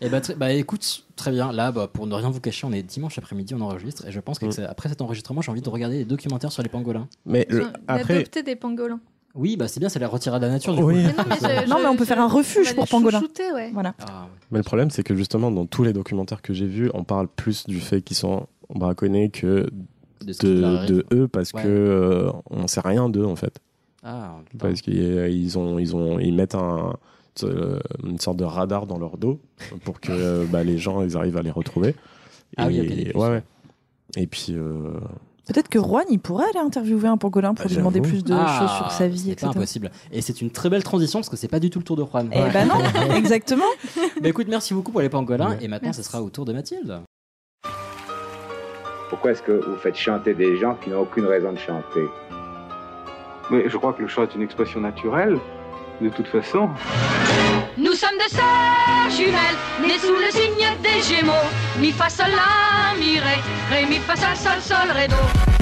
Et 0.00 0.08
bah, 0.08 0.20
très- 0.20 0.36
bah 0.36 0.52
écoute, 0.52 1.02
très 1.16 1.32
bien. 1.32 1.50
Là, 1.50 1.72
bah, 1.72 1.90
pour 1.92 2.06
ne 2.06 2.14
rien 2.14 2.30
vous 2.30 2.38
cacher, 2.38 2.68
on 2.68 2.72
est 2.72 2.84
dimanche 2.84 3.18
après-midi, 3.18 3.56
on 3.56 3.60
enregistre. 3.62 4.06
Et 4.06 4.12
je 4.12 4.20
pense 4.20 4.40
Mm. 4.40 4.50
qu'après 4.50 4.88
cet 4.90 5.02
enregistrement, 5.02 5.42
j'ai 5.42 5.50
envie 5.50 5.60
de 5.60 5.68
regarder 5.68 5.98
des 5.98 6.04
documentaires 6.04 6.52
sur 6.52 6.62
les 6.62 6.68
pangolins. 6.68 7.08
Mais 7.26 7.48
le- 7.50 7.66
après, 7.88 8.14
D'adopter 8.14 8.44
des 8.44 8.54
pangolins. 8.54 9.00
Oui, 9.34 9.56
bah 9.56 9.66
c'est 9.66 9.80
bien, 9.80 9.88
c'est 9.88 9.98
la 9.98 10.06
retirade 10.06 10.40
de 10.40 10.46
la 10.46 10.52
nature. 10.52 10.76
Du 10.76 10.82
Oui. 10.84 10.94
coup. 10.94 11.00
Mais 11.00 11.12
non, 11.12 11.24
mais, 11.28 11.36
je- 11.64 11.66
Non, 11.68 11.76
je- 11.78 11.82
mais 11.82 11.88
on 11.88 11.96
peut 11.96 12.04
je- 12.04 12.08
faire 12.08 12.20
un 12.20 12.28
refuge 12.28 12.74
pour 12.76 12.84
les 12.84 12.88
pangolins. 12.90 13.18
chouchouter, 13.18 13.50
ouais. 13.52 13.70
Voilà. 13.74 13.94
Ah, 14.00 14.04
ouais. 14.04 14.28
mais 14.52 14.58
le 14.58 14.64
problème, 14.64 14.90
c'est 14.90 15.02
que 15.02 15.16
justement, 15.16 15.50
dans 15.50 15.66
tous 15.66 15.82
les 15.82 15.92
documentaires 15.92 16.42
que 16.42 16.52
j'ai 16.54 16.66
vus, 16.66 16.90
on 16.94 17.02
parle 17.02 17.26
plus 17.26 17.66
du 17.66 17.80
fait 17.80 18.02
qu'ils 18.02 18.16
sont 18.16 18.46
braconnés 18.72 19.30
que 19.30 19.68
de, 20.32 21.04
eux 21.12 21.28
parce 21.28 21.52
Ouais. 21.52 21.62
que 21.62 21.68
euh, 21.68 22.30
on 22.50 22.66
sait 22.66 22.80
rien 22.80 23.08
d'eux 23.08 23.24
en 23.24 23.36
fait. 23.36 23.58
Ah. 24.04 24.36
Parce 24.58 24.80
qu'ils 24.80 25.58
ont, 25.58 25.78
ils 25.78 25.94
ont, 25.96 26.18
ils 26.18 26.32
mettent 26.34 26.54
un, 26.54 26.94
euh, 27.42 27.78
une 28.04 28.18
sorte 28.18 28.36
de 28.36 28.44
radar 28.44 28.86
dans 28.86 28.98
leur 28.98 29.16
dos 29.18 29.40
pour 29.84 30.00
que 30.00 30.12
euh, 30.12 30.44
bah, 30.50 30.62
les 30.64 30.78
gens 30.78 31.02
ils 31.02 31.16
arrivent 31.16 31.36
à 31.36 31.42
les 31.42 31.50
retrouver. 31.50 31.94
Ah 32.56 32.66
oui, 32.68 32.78
Et- 32.78 33.04
puces. 33.06 33.14
ouais, 33.14 33.28
ouais. 33.28 33.42
Et 34.16 34.26
puis, 34.26 34.46
euh, 34.50 34.94
Peut-être 35.46 35.68
que 35.68 35.78
Juan, 35.78 36.04
il 36.10 36.18
pourrait 36.18 36.44
aller 36.50 36.58
interviewer 36.64 37.08
un 37.08 37.16
pangolin 37.16 37.54
pour 37.54 37.64
Ah, 37.64 37.68
lui 37.68 37.76
demander 37.76 38.00
plus 38.02 38.22
de 38.22 38.34
Ah, 38.34 38.58
choses 38.60 38.76
sur 38.76 38.90
sa 38.90 39.08
vie, 39.08 39.18
c'est 39.18 39.30
etc. 39.30 39.46
pas 39.52 39.58
impossible. 39.58 39.90
Et 40.12 40.20
c'est 40.20 40.40
une 40.42 40.50
très 40.50 40.68
belle 40.68 40.82
transition 40.84 41.18
parce 41.20 41.28
que 41.30 41.36
c'est 41.36 41.48
pas 41.48 41.58
du 41.60 41.70
tout 41.70 41.78
le 41.78 41.84
tour 41.84 41.96
de 41.96 42.04
Juan. 42.04 42.28
Eh 42.32 42.50
ben 42.52 42.66
non, 42.68 42.74
exactement. 43.16 43.64
Bah 44.22 44.28
écoute, 44.28 44.46
merci 44.48 44.74
beaucoup 44.74 44.92
pour 44.92 45.00
les 45.00 45.08
pangolins. 45.08 45.50
Ouais. 45.50 45.58
Et 45.64 45.68
maintenant, 45.68 45.88
Merci. 45.88 46.02
ce 46.02 46.06
sera 46.10 46.22
au 46.22 46.28
tour 46.30 46.44
de 46.44 46.52
Mathilde. 46.52 47.00
Pourquoi 49.08 49.30
est-ce 49.32 49.42
que 49.42 49.52
vous 49.52 49.76
faites 49.76 49.96
chanter 49.96 50.34
des 50.34 50.56
gens 50.58 50.74
qui 50.74 50.90
n'ont 50.90 51.00
aucune 51.00 51.24
raison 51.24 51.52
de 51.52 51.58
chanter 51.58 52.04
Mais 53.50 53.68
je 53.68 53.76
crois 53.76 53.92
que 53.94 54.02
le 54.02 54.08
chant 54.08 54.24
est 54.24 54.34
une 54.34 54.42
expression 54.42 54.80
naturelle, 54.80 55.38
de 56.00 56.08
toute 56.10 56.28
façon. 56.28 56.68
Nous 57.78 57.92
sommes 57.92 58.18
deux 58.18 58.36
sœurs 58.36 59.10
jumelles, 59.10 59.58
nées 59.80 59.98
sous 59.98 60.14
le 60.14 60.30
signe 60.30 60.66
des 60.82 61.00
Gémeaux. 61.02 61.32
Mi 61.80 61.90
fa 61.90 62.08
sol 62.10 62.26
la 62.30 62.98
mi 62.98 63.18
ré, 63.18 63.38
ré 63.70 63.86
mi 63.86 63.96
fa 63.96 64.14
sol 64.16 64.36
sol 64.36 64.60
sol 64.60 64.90
ré 64.94 65.08
do. 65.08 65.57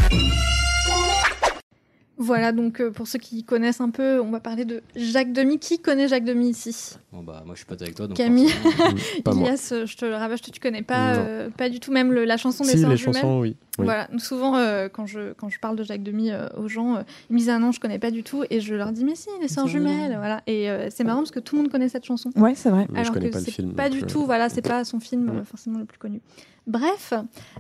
Voilà, 2.18 2.52
donc 2.52 2.81
euh, 2.81 2.90
pour 2.90 3.07
ceux 3.07 3.18
qui 3.18 3.44
connaissent 3.44 3.81
un 3.83 3.90
peu, 3.90 4.20
on 4.20 4.31
va 4.31 4.40
parler 4.40 4.64
de 4.64 4.83
Jacques 4.94 5.33
Demy. 5.33 5.59
Qui 5.59 5.79
connaît 5.81 6.09
Jacques 6.09 6.24
Demy 6.24 6.48
ici? 6.50 6.94
Bon 7.12 7.22
bah 7.22 7.42
moi 7.44 7.55
je 7.55 7.59
suis 7.59 7.66
pote 7.66 7.83
avec 7.83 7.94
toi. 7.94 8.07
Donc 8.07 8.16
Camille. 8.16 8.50
pas. 9.24 9.33
Ilias, 9.33 9.68
euh, 9.72 9.85
je 9.87 9.96
te 9.96 10.05
le 10.07 10.14
rabâche, 10.14 10.40
toi, 10.40 10.50
tu 10.52 10.61
connais 10.61 10.83
pas, 10.83 11.16
euh, 11.16 11.50
pas 11.50 11.68
du 11.68 11.79
tout 11.81 11.92
même 11.92 12.12
le- 12.12 12.24
la 12.24 12.37
chanson 12.38 12.64
des 12.64 12.70
si 12.70 12.79
sœurs 12.81 12.90
les 12.90 12.96
jumelles. 12.96 13.14
chansons, 13.16 13.40
oui. 13.40 13.57
Oui. 13.78 13.84
Voilà, 13.84 14.08
souvent 14.18 14.56
euh, 14.56 14.88
quand, 14.88 15.06
je, 15.06 15.32
quand 15.34 15.48
je 15.48 15.58
parle 15.58 15.76
de 15.76 15.82
Jacques 15.84 16.02
Demy 16.02 16.30
euh, 16.30 16.46
aux 16.56 16.68
gens, 16.68 16.96
euh, 16.96 17.02
ils 17.30 17.34
me 17.34 17.38
disent 17.38 17.50
ah 17.50 17.58
non, 17.58 17.72
je 17.72 17.80
connais 17.80 17.98
pas 17.98 18.10
du 18.10 18.22
tout, 18.22 18.44
et 18.50 18.60
je 18.60 18.74
leur 18.74 18.92
dis 18.92 19.04
mais 19.04 19.14
si, 19.14 19.28
les 19.40 19.48
sœurs 19.48 19.66
jumelles, 19.68 20.14
voilà. 20.16 20.42
Et 20.46 20.70
euh, 20.70 20.88
c'est 20.90 21.04
marrant 21.04 21.18
parce 21.20 21.30
que 21.30 21.40
tout 21.40 21.56
le 21.56 21.62
monde 21.62 21.70
connaît 21.70 21.88
cette 21.88 22.04
chanson. 22.04 22.30
Ouais, 22.36 22.54
c'est 22.54 22.70
vrai. 22.70 22.86
Mais 22.90 22.96
je 22.96 23.00
alors 23.02 23.14
connais 23.14 23.26
que 23.28 23.32
pas 23.32 23.38
le 23.40 23.44
c'est 23.44 23.50
film. 23.50 23.72
pas 23.74 23.88
du 23.88 24.02
euh, 24.02 24.06
tout, 24.06 24.24
voilà, 24.24 24.48
c'est 24.48 24.62
pas 24.62 24.84
son 24.84 25.00
film 25.00 25.28
Ouais. 25.30 25.44
forcément 25.44 25.78
le 25.78 25.84
plus 25.84 25.98
connu. 25.98 26.20
Bref, 26.68 27.12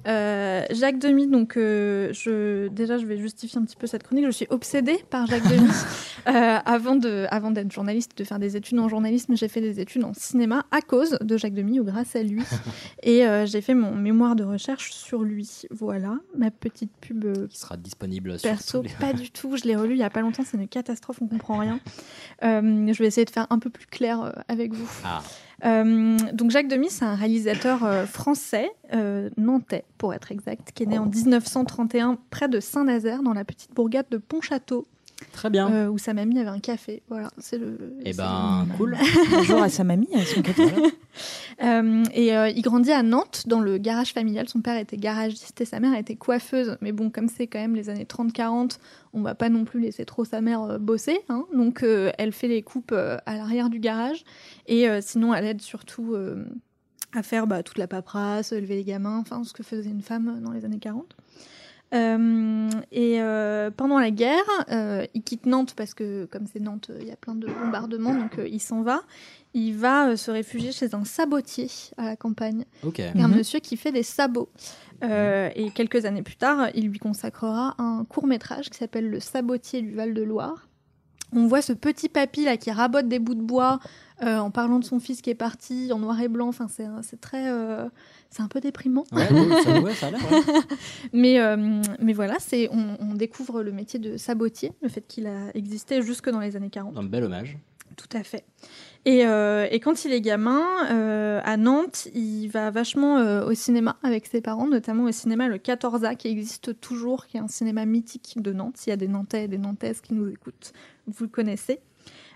euh, 0.08 0.64
Jacques 0.72 0.98
Demy, 0.98 1.28
donc 1.28 1.56
euh, 1.56 2.12
je, 2.12 2.66
déjà 2.68 2.98
je 2.98 3.06
vais 3.06 3.16
justifier 3.18 3.60
un 3.60 3.64
petit 3.64 3.76
peu 3.76 3.86
cette 3.86 4.02
chronique. 4.02 4.26
Je 4.26 4.32
suis 4.32 4.46
obsédée 4.50 4.98
par 5.10 5.26
Jacques 5.26 5.48
Demy. 5.48 5.68
Euh, 6.28 6.58
avant 6.64 6.96
de, 6.96 7.24
avant 7.30 7.52
d'être 7.52 7.70
journaliste, 7.70 8.18
de 8.18 8.24
faire 8.24 8.40
des 8.40 8.56
études 8.56 8.80
en 8.80 8.88
journalisme, 8.88 9.36
j'ai 9.36 9.46
fait 9.46 9.60
des 9.60 9.78
études 9.78 10.02
en 10.02 10.12
cinéma 10.12 10.64
à 10.72 10.80
cause 10.80 11.16
de 11.20 11.36
Jacques 11.36 11.54
Demy 11.54 11.78
ou 11.78 11.84
grâce 11.84 12.16
à 12.16 12.22
lui. 12.24 12.42
Et 13.04 13.24
euh, 13.24 13.46
j'ai 13.46 13.60
fait 13.60 13.74
mon 13.74 13.94
mémoire 13.94 14.34
de 14.34 14.42
recherche 14.42 14.90
sur 14.90 15.22
lui. 15.22 15.62
Voilà, 15.70 16.05
ma 16.36 16.50
petite 16.50 16.90
pub 17.00 17.24
euh, 17.24 17.46
Qui 17.48 17.58
sera 17.58 17.76
disponible 17.76 18.38
sur 18.38 18.48
Perso, 18.50 18.82
les- 18.82 18.88
pas 19.00 19.12
du 19.12 19.30
tout. 19.30 19.56
Je 19.56 19.64
l'ai 19.64 19.76
relu 19.76 19.92
il 19.94 19.98
y 19.98 20.02
a 20.02 20.10
pas 20.10 20.20
longtemps. 20.20 20.42
C'est 20.44 20.56
une 20.56 20.68
catastrophe. 20.68 21.18
On 21.22 21.26
comprend 21.28 21.58
rien. 21.58 21.80
Euh, 22.42 22.92
je 22.92 22.98
vais 22.98 23.06
essayer 23.06 23.24
de 23.24 23.30
faire 23.30 23.46
un 23.48 23.58
peu 23.58 23.70
plus 23.70 23.86
clair 23.86 24.20
euh, 24.20 24.30
avec 24.48 24.74
vous. 24.74 24.88
Ah, 25.04 25.22
Euh, 25.64 26.18
donc 26.34 26.50
Jacques 26.50 26.68
Demy, 26.68 26.90
c'est 26.90 27.06
un 27.06 27.14
réalisateur 27.14 27.82
euh, 27.82 28.04
français, 28.04 28.70
euh, 28.92 29.30
nantais 29.38 29.84
pour 29.96 30.12
être 30.12 30.30
exact, 30.32 30.70
qui 30.74 30.82
est 30.82 30.86
né 30.86 30.98
en 30.98 31.06
1931 31.06 32.18
près 32.28 32.48
de 32.48 32.60
Saint-Nazaire, 32.60 33.22
dans 33.22 33.32
la 33.32 33.44
petite 33.46 33.72
bourgade 33.74 34.04
de 34.10 34.18
Pontchâteau, 34.18 34.86
très 35.32 35.50
bien. 35.50 35.72
euh, 35.72 35.88
où 35.88 35.98
sa 35.98 36.14
mamie 36.14 36.38
avait 36.38 36.48
un 36.50 36.58
café. 36.60 37.02
Voilà, 37.08 37.30
c'est 37.38 37.58
le. 37.58 37.96
Eh 38.04 38.12
ben 38.12 38.66
cool. 38.76 38.96
Bonjour 39.30 39.62
à 39.62 39.68
sa 39.68 39.84
mamie, 39.84 40.08
à 40.14 40.24
son 40.24 40.42
café. 40.42 40.64
Euh, 41.64 42.04
et 42.12 42.36
euh, 42.36 42.50
il 42.50 42.60
grandit 42.60 42.92
à 42.92 43.02
Nantes, 43.02 43.44
dans 43.46 43.60
le 43.60 43.78
garage 43.78 44.12
familial. 44.12 44.46
Son 44.46 44.60
père 44.60 44.76
était 44.76 44.98
garagiste 44.98 45.58
et 45.62 45.64
sa 45.64 45.80
mère 45.80 45.94
était 45.98 46.14
coiffeuse. 46.16 46.76
Mais 46.82 46.92
bon, 46.92 47.08
comme 47.08 47.28
c'est 47.28 47.46
quand 47.46 47.58
même 47.58 47.74
les 47.74 47.88
années 47.88 48.04
30-40, 48.04 48.76
on 49.14 49.22
va 49.22 49.34
pas 49.34 49.48
non 49.48 49.64
plus 49.64 49.80
laisser 49.80 50.04
trop 50.04 50.26
sa 50.26 50.42
mère 50.42 50.60
euh, 50.64 50.76
bosser. 50.78 51.18
hein. 51.30 51.46
Donc, 51.54 51.82
euh, 51.82 52.10
elle 52.18 52.32
fait 52.32 52.48
les 52.48 52.60
coupes 52.60 52.92
euh, 52.92 53.16
à 53.24 53.36
l'arrière 53.36 53.70
du 53.70 53.78
garage. 53.80 54.22
Et 54.66 54.86
euh, 54.86 55.00
sinon, 55.02 55.32
elle 55.32 55.46
aide 55.46 55.62
surtout 55.62 56.12
euh, 56.12 56.44
à 57.14 57.22
faire 57.22 57.46
bah, 57.46 57.62
toute 57.62 57.78
la 57.78 57.86
paperasse, 57.86 58.52
élever 58.52 58.74
les 58.76 58.84
gamins, 58.84 59.16
enfin, 59.20 59.42
ce 59.42 59.54
que 59.54 59.62
faisait 59.62 59.88
une 59.88 60.02
femme 60.02 60.40
dans 60.44 60.50
les 60.52 60.66
années 60.66 60.78
40. 60.78 61.16
Euh, 61.94 62.68
et 62.90 63.20
euh, 63.22 63.70
pendant 63.70 63.98
la 63.98 64.10
guerre, 64.10 64.42
euh, 64.70 65.06
il 65.14 65.22
quitte 65.22 65.46
Nantes 65.46 65.74
parce 65.76 65.94
que, 65.94 66.24
comme 66.26 66.46
c'est 66.52 66.60
Nantes, 66.60 66.88
euh, 66.90 66.98
il 67.00 67.06
y 67.06 67.12
a 67.12 67.16
plein 67.16 67.34
de 67.34 67.46
bombardements, 67.46 68.14
donc 68.14 68.38
euh, 68.38 68.48
il 68.48 68.60
s'en 68.60 68.82
va. 68.82 69.02
Il 69.54 69.72
va 69.76 70.08
euh, 70.08 70.16
se 70.16 70.30
réfugier 70.30 70.72
chez 70.72 70.94
un 70.94 71.04
sabotier 71.04 71.68
à 71.96 72.04
la 72.06 72.16
campagne, 72.16 72.64
un 73.14 73.28
Mhm. 73.28 73.36
monsieur 73.36 73.60
qui 73.60 73.76
fait 73.76 73.92
des 73.92 74.02
sabots. 74.02 74.48
Euh, 75.04 75.50
et 75.54 75.70
quelques 75.70 76.04
années 76.06 76.22
plus 76.22 76.36
tard, 76.36 76.68
il 76.74 76.88
lui 76.88 76.98
consacrera 76.98 77.74
un 77.78 78.04
court 78.08 78.26
métrage 78.26 78.70
qui 78.70 78.78
s'appelle 78.78 79.08
Le 79.10 79.20
sabotier 79.20 79.80
du 79.82 79.94
Val-de-Loire. 79.94 80.68
On 81.32 81.46
voit 81.46 81.62
ce 81.62 81.72
petit 81.72 82.08
papy 82.08 82.44
là 82.44 82.56
qui 82.56 82.70
rabote 82.70 83.08
des 83.08 83.18
bouts 83.18 83.34
de 83.34 83.42
bois 83.42 83.80
euh, 84.22 84.38
en 84.38 84.50
parlant 84.50 84.78
de 84.78 84.84
son 84.84 85.00
fils 85.00 85.20
qui 85.20 85.30
est 85.30 85.34
parti 85.34 85.90
en 85.92 85.98
noir 85.98 86.20
et 86.20 86.28
blanc. 86.28 86.48
Enfin, 86.48 86.68
c'est 86.68 87.20
très, 87.20 87.50
euh, 87.50 87.88
c'est 88.30 88.42
un 88.42 88.48
peu 88.48 88.60
déprimant. 88.60 89.04
Ouais, 89.12 89.30
ouais, 89.32 89.62
ça, 89.62 89.80
ouais, 89.80 89.94
ça 89.94 90.06
a 90.06 90.10
l'air. 90.12 90.20
ouais. 90.30 90.40
Mais, 91.12 91.40
euh, 91.40 91.82
mais 92.00 92.12
voilà, 92.12 92.36
c'est 92.38 92.68
on, 92.72 92.96
on 93.00 93.14
découvre 93.14 93.62
le 93.62 93.72
métier 93.72 93.98
de 93.98 94.16
sabotier, 94.16 94.72
le 94.82 94.88
fait 94.88 95.02
qu'il 95.06 95.26
a 95.26 95.50
existé 95.54 96.00
jusque 96.02 96.30
dans 96.30 96.40
les 96.40 96.56
années 96.56 96.70
40. 96.70 96.96
Un 96.96 97.02
bel 97.02 97.24
hommage. 97.24 97.58
Tout 97.96 98.08
à 98.16 98.22
fait. 98.22 98.44
Et, 99.06 99.24
euh, 99.24 99.68
et 99.70 99.78
quand 99.78 100.04
il 100.04 100.12
est 100.12 100.20
gamin, 100.20 100.64
euh, 100.90 101.40
à 101.44 101.56
Nantes, 101.56 102.08
il 102.12 102.48
va 102.48 102.72
vachement 102.72 103.18
euh, 103.18 103.46
au 103.46 103.54
cinéma 103.54 103.96
avec 104.02 104.26
ses 104.26 104.40
parents, 104.40 104.66
notamment 104.66 105.04
au 105.04 105.12
cinéma 105.12 105.46
Le 105.46 105.58
14A, 105.58 106.16
qui 106.16 106.26
existe 106.26 106.80
toujours, 106.80 107.26
qui 107.26 107.36
est 107.36 107.40
un 107.40 107.46
cinéma 107.46 107.86
mythique 107.86 108.42
de 108.42 108.52
Nantes. 108.52 108.78
S'il 108.78 108.90
y 108.90 108.94
a 108.94 108.96
des 108.96 109.06
Nantais 109.06 109.44
et 109.44 109.48
des 109.48 109.58
Nantaises 109.58 110.00
qui 110.00 110.12
nous 110.12 110.28
écoutent, 110.28 110.72
vous 111.06 111.24
le 111.24 111.30
connaissez. 111.30 111.78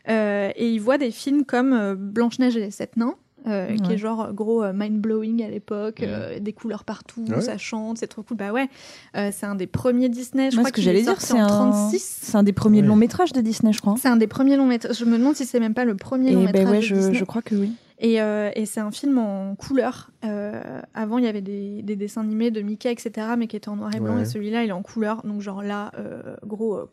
Et 0.06 0.72
il 0.72 0.78
voit 0.78 0.96
des 0.96 1.10
films 1.10 1.44
comme 1.44 1.94
Blanche-Neige 1.94 2.56
et 2.56 2.60
les 2.60 2.70
Sept 2.70 2.96
Nains, 2.96 3.16
euh, 3.46 3.76
qui 3.76 3.92
est 3.92 3.98
genre 3.98 4.32
gros 4.32 4.62
euh, 4.64 4.72
mind-blowing 4.74 5.42
à 5.44 5.48
l'époque, 5.48 6.02
euh, 6.02 6.38
des 6.38 6.52
couleurs 6.52 6.84
partout, 6.84 7.24
Ouais. 7.28 7.40
ça 7.40 7.58
chante, 7.58 7.98
c'est 7.98 8.06
trop 8.06 8.22
cool. 8.22 8.36
Bah 8.36 8.52
ouais, 8.52 8.68
euh, 9.16 9.30
c'est 9.32 9.46
un 9.46 9.54
des 9.54 9.66
premiers 9.66 10.08
Disney, 10.08 10.50
je 10.50 10.56
Moi, 10.56 10.64
crois 10.64 10.68
ce 10.70 10.72
que 10.74 10.82
j'allais 10.82 11.02
dire, 11.02 11.20
c'est 11.20 11.34
en 11.34 11.44
un, 11.44 11.46
36. 11.48 12.18
c'est 12.22 12.36
un 12.36 12.42
des 12.42 12.52
premiers 12.52 12.80
Ouais. 12.82 12.86
longs 12.88 12.96
métrages 12.96 13.32
de 13.32 13.40
Disney, 13.40 13.72
je 13.72 13.80
crois. 13.80 13.94
C'est 13.98 14.08
un 14.08 14.16
des 14.16 14.26
premiers 14.26 14.56
longs 14.56 14.66
métrages. 14.66 14.98
Je 14.98 15.04
me 15.04 15.18
demande 15.18 15.36
si 15.36 15.46
c'est 15.46 15.60
même 15.60 15.74
pas 15.74 15.84
le 15.84 15.96
premier 15.96 16.32
long 16.32 16.42
Et 16.42 16.46
métrage 16.46 16.64
ben 16.64 16.70
ouais, 16.70 16.76
de 16.78 16.82
je, 16.82 16.94
Disney. 16.94 17.14
je 17.18 17.24
crois 17.24 17.42
que 17.42 17.54
oui. 17.54 17.72
Et, 18.02 18.22
euh, 18.22 18.50
et 18.56 18.64
c'est 18.64 18.80
un 18.80 18.90
film 18.90 19.18
en 19.18 19.54
couleur. 19.56 20.10
Euh, 20.24 20.80
avant, 20.94 21.18
il 21.18 21.24
y 21.24 21.28
avait 21.28 21.42
des, 21.42 21.82
des 21.82 21.96
dessins 21.96 22.22
animés 22.22 22.50
de 22.50 22.62
Mickey, 22.62 22.90
etc., 22.90 23.26
mais 23.36 23.46
qui 23.46 23.56
étaient 23.56 23.68
en 23.68 23.76
noir 23.76 23.94
et 23.94 24.00
blanc. 24.00 24.16
Ouais. 24.16 24.22
Et 24.22 24.24
celui-là, 24.24 24.64
il 24.64 24.70
est 24.70 24.72
en 24.72 24.80
couleur. 24.80 25.20
Donc, 25.24 25.42
genre 25.42 25.62
là, 25.62 25.92
euh, 25.98 26.34
gros, 26.46 26.76
euh, 26.76 26.86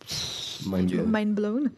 Mind 0.69 0.89
blown. 0.91 1.05
mind 1.09 1.33
blown. 1.33 1.71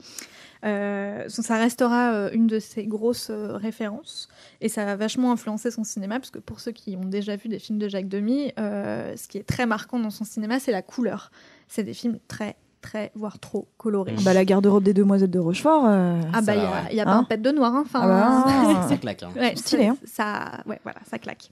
Euh, 0.65 1.23
ça 1.29 1.55
restera 1.57 2.11
euh, 2.11 2.29
une 2.33 2.45
de 2.47 2.59
ses 2.59 2.85
grosses 2.85 3.29
euh, 3.29 3.55
références 3.55 4.27
et 4.59 4.67
ça 4.67 4.91
a 4.91 4.95
vachement 4.97 5.31
influencé 5.31 5.71
son 5.71 5.85
cinéma 5.85 6.19
parce 6.19 6.31
que 6.31 6.39
pour 6.39 6.59
ceux 6.59 6.71
qui 6.73 6.97
ont 6.97 7.05
déjà 7.05 7.37
vu 7.37 7.47
des 7.47 7.59
films 7.59 7.79
de 7.79 7.87
Jacques 7.87 8.09
Demy, 8.09 8.51
euh, 8.59 9.15
ce 9.15 9.29
qui 9.29 9.37
est 9.37 9.43
très 9.47 9.65
marquant 9.65 9.99
dans 9.99 10.09
son 10.09 10.25
cinéma, 10.25 10.59
c'est 10.59 10.73
la 10.73 10.81
couleur. 10.81 11.31
C'est 11.69 11.83
des 11.83 11.93
films 11.93 12.19
très 12.27 12.57
très 12.81 13.11
voire 13.15 13.39
trop 13.39 13.67
colorés. 13.77 14.15
Bah, 14.23 14.33
la 14.33 14.43
garde-robe 14.45 14.83
des 14.83 14.93
demoiselles 14.93 15.29
de 15.29 15.39
Rochefort. 15.39 15.85
euh, 15.85 16.19
Ah 16.33 16.41
bah 16.41 16.55
il 16.55 16.61
y 16.61 16.65
a, 16.65 16.69
va, 16.69 16.83
ouais. 16.83 16.95
y 16.95 16.99
a 17.01 17.05
pas 17.05 17.11
Hein 17.11 17.17
un 17.19 17.23
pet 17.23 17.37
de 17.41 17.51
noir, 17.51 17.73
hein. 17.75 17.83
enfin. 17.85 17.99
Ah 18.03 18.43
bah, 18.45 18.87
Ça 18.89 18.97
claque. 18.97 19.23
hein. 19.23 19.29
Ouais, 19.37 19.53
Stylé, 19.55 19.85
ça- 19.85 19.91
hein. 19.91 19.97
Ça, 20.05 20.63
ouais, 20.69 20.79
voilà, 20.83 20.99
ça 21.09 21.19
claque. 21.19 21.49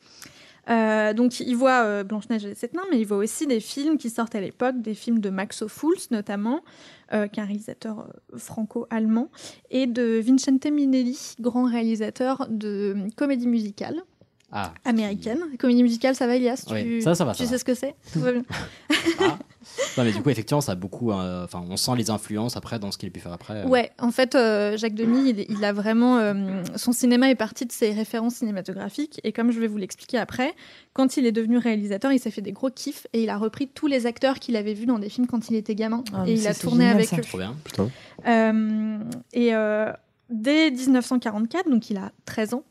Euh, 0.69 1.13
donc 1.13 1.39
il 1.39 1.55
voit 1.55 1.83
euh, 1.83 2.03
Blanche-Neige 2.03 2.45
et 2.45 2.49
les 2.49 2.55
sept 2.55 2.73
nains, 2.73 2.83
mais 2.91 2.99
il 2.99 3.05
voit 3.05 3.17
aussi 3.17 3.47
des 3.47 3.59
films 3.59 3.97
qui 3.97 4.09
sortent 4.09 4.35
à 4.35 4.41
l'époque, 4.41 4.81
des 4.81 4.93
films 4.93 5.19
de 5.19 5.29
Max 5.29 5.61
Ophuls 5.61 6.07
notamment, 6.11 6.61
euh, 7.13 7.27
qui 7.27 7.39
est 7.39 7.43
un 7.43 7.45
réalisateur 7.45 8.09
franco-allemand, 8.35 9.29
et 9.69 9.87
de 9.87 10.19
Vincente 10.19 10.65
Minelli, 10.65 11.35
grand 11.39 11.65
réalisateur 11.65 12.47
de 12.49 12.95
comédie 13.15 13.47
musicale 13.47 14.03
Ah. 14.51 14.73
américaine. 14.85 15.39
Comédie 15.59 15.83
musicale, 15.83 16.15
ça 16.15 16.25
va 16.25 16.35
Elias 16.37 16.63
Oui, 16.71 16.83
tu, 16.83 17.01
ça, 17.01 17.15
ça 17.15 17.25
va, 17.25 17.33
Tu 17.33 17.39
ça 17.43 17.45
sais 17.45 17.51
va. 17.55 17.57
ce 17.59 17.63
que 17.65 17.73
c'est 17.73 17.95
Tout 18.13 18.21
va 18.21 18.31
bien. 18.31 18.43
Non, 19.97 20.03
mais 20.05 20.11
du 20.13 20.21
coup, 20.21 20.29
effectivement, 20.29 20.61
ça 20.61 20.71
a 20.71 20.75
beaucoup. 20.75 21.11
euh, 21.11 21.43
Enfin, 21.43 21.61
on 21.69 21.75
sent 21.75 21.91
les 21.97 22.09
influences 22.09 22.55
après 22.55 22.79
dans 22.79 22.89
ce 22.91 22.97
qu'il 22.97 23.09
a 23.09 23.11
pu 23.11 23.19
faire 23.19 23.33
après. 23.33 23.55
euh. 23.65 23.67
Ouais, 23.67 23.91
en 23.99 24.11
fait, 24.11 24.35
euh, 24.35 24.77
Jacques 24.77 24.93
Demy, 24.95 25.29
il, 25.31 25.45
il 25.49 25.65
a 25.65 25.73
vraiment. 25.73 26.17
euh, 26.19 26.63
son 26.77 26.93
cinéma 26.93 27.29
est 27.29 27.35
parti 27.35 27.65
de 27.65 27.71
ses 27.73 27.91
références 27.91 28.35
cinématographiques. 28.35 29.19
Et 29.25 29.33
comme 29.33 29.51
je 29.51 29.59
vais 29.59 29.67
vous 29.67 29.77
l'expliquer 29.77 30.17
après, 30.17 30.53
quand 30.93 31.17
il 31.17 31.25
est 31.25 31.31
devenu 31.33 31.57
réalisateur, 31.57 32.13
il 32.13 32.19
s'est 32.19 32.31
fait 32.31 32.41
des 32.41 32.53
gros 32.53 32.69
kiffs 32.69 33.05
et 33.11 33.23
il 33.23 33.29
a 33.29 33.37
repris 33.37 33.67
tous 33.67 33.87
les 33.87 34.05
acteurs 34.05 34.39
qu'il 34.39 34.55
avait 34.55 34.73
vus 34.73 34.85
dans 34.85 34.99
des 34.99 35.09
films 35.09 35.27
quand 35.27 35.49
il 35.49 35.55
était 35.57 35.75
gamin. 35.75 36.03
Ah, 36.13 36.23
et 36.25 36.33
il 36.33 36.47
a 36.47 36.53
tourné 36.53 36.85
génial, 36.85 36.95
avec 36.95 37.09
ça. 37.09 37.17
eux. 37.17 37.21
Trop 37.21 37.37
bien. 37.37 37.55
Putain. 37.65 37.89
Euh, 38.27 38.99
et 39.33 39.53
euh, 39.53 39.91
dès 40.29 40.71
1944, 40.71 41.69
donc 41.69 41.89
il 41.89 41.97
a 41.97 42.11
13 42.25 42.53
ans, 42.53 42.63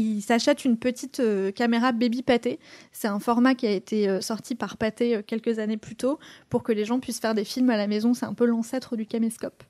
il 0.00 0.22
s'achète 0.22 0.64
une 0.64 0.76
petite 0.76 1.20
euh, 1.20 1.52
caméra 1.52 1.92
Baby 1.92 2.22
Pathé. 2.22 2.58
C'est 2.92 3.08
un 3.08 3.18
format 3.18 3.54
qui 3.54 3.66
a 3.66 3.70
été 3.70 4.08
euh, 4.08 4.20
sorti 4.20 4.54
par 4.54 4.76
Pathé 4.76 5.16
euh, 5.16 5.22
quelques 5.22 5.58
années 5.58 5.76
plus 5.76 5.96
tôt 5.96 6.18
pour 6.48 6.62
que 6.62 6.72
les 6.72 6.84
gens 6.84 7.00
puissent 7.00 7.20
faire 7.20 7.34
des 7.34 7.44
films 7.44 7.70
à 7.70 7.76
la 7.76 7.86
maison. 7.86 8.14
C'est 8.14 8.26
un 8.26 8.34
peu 8.34 8.44
l'ancêtre 8.46 8.96
du 8.96 9.06
caméscope. 9.06 9.62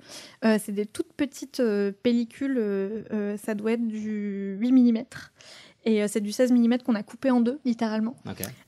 C'est 0.42 0.72
des 0.72 0.86
toutes 0.86 1.12
petites 1.12 1.62
pellicules, 2.02 3.04
ça 3.42 3.54
doit 3.54 3.72
être 3.72 3.86
du 3.86 4.56
8 4.58 4.72
mm. 4.72 5.04
Et 5.84 6.06
c'est 6.08 6.20
du 6.20 6.30
16 6.30 6.52
mm 6.52 6.78
qu'on 6.78 6.94
a 6.94 7.02
coupé 7.02 7.30
en 7.30 7.40
deux, 7.40 7.58
littéralement. 7.64 8.14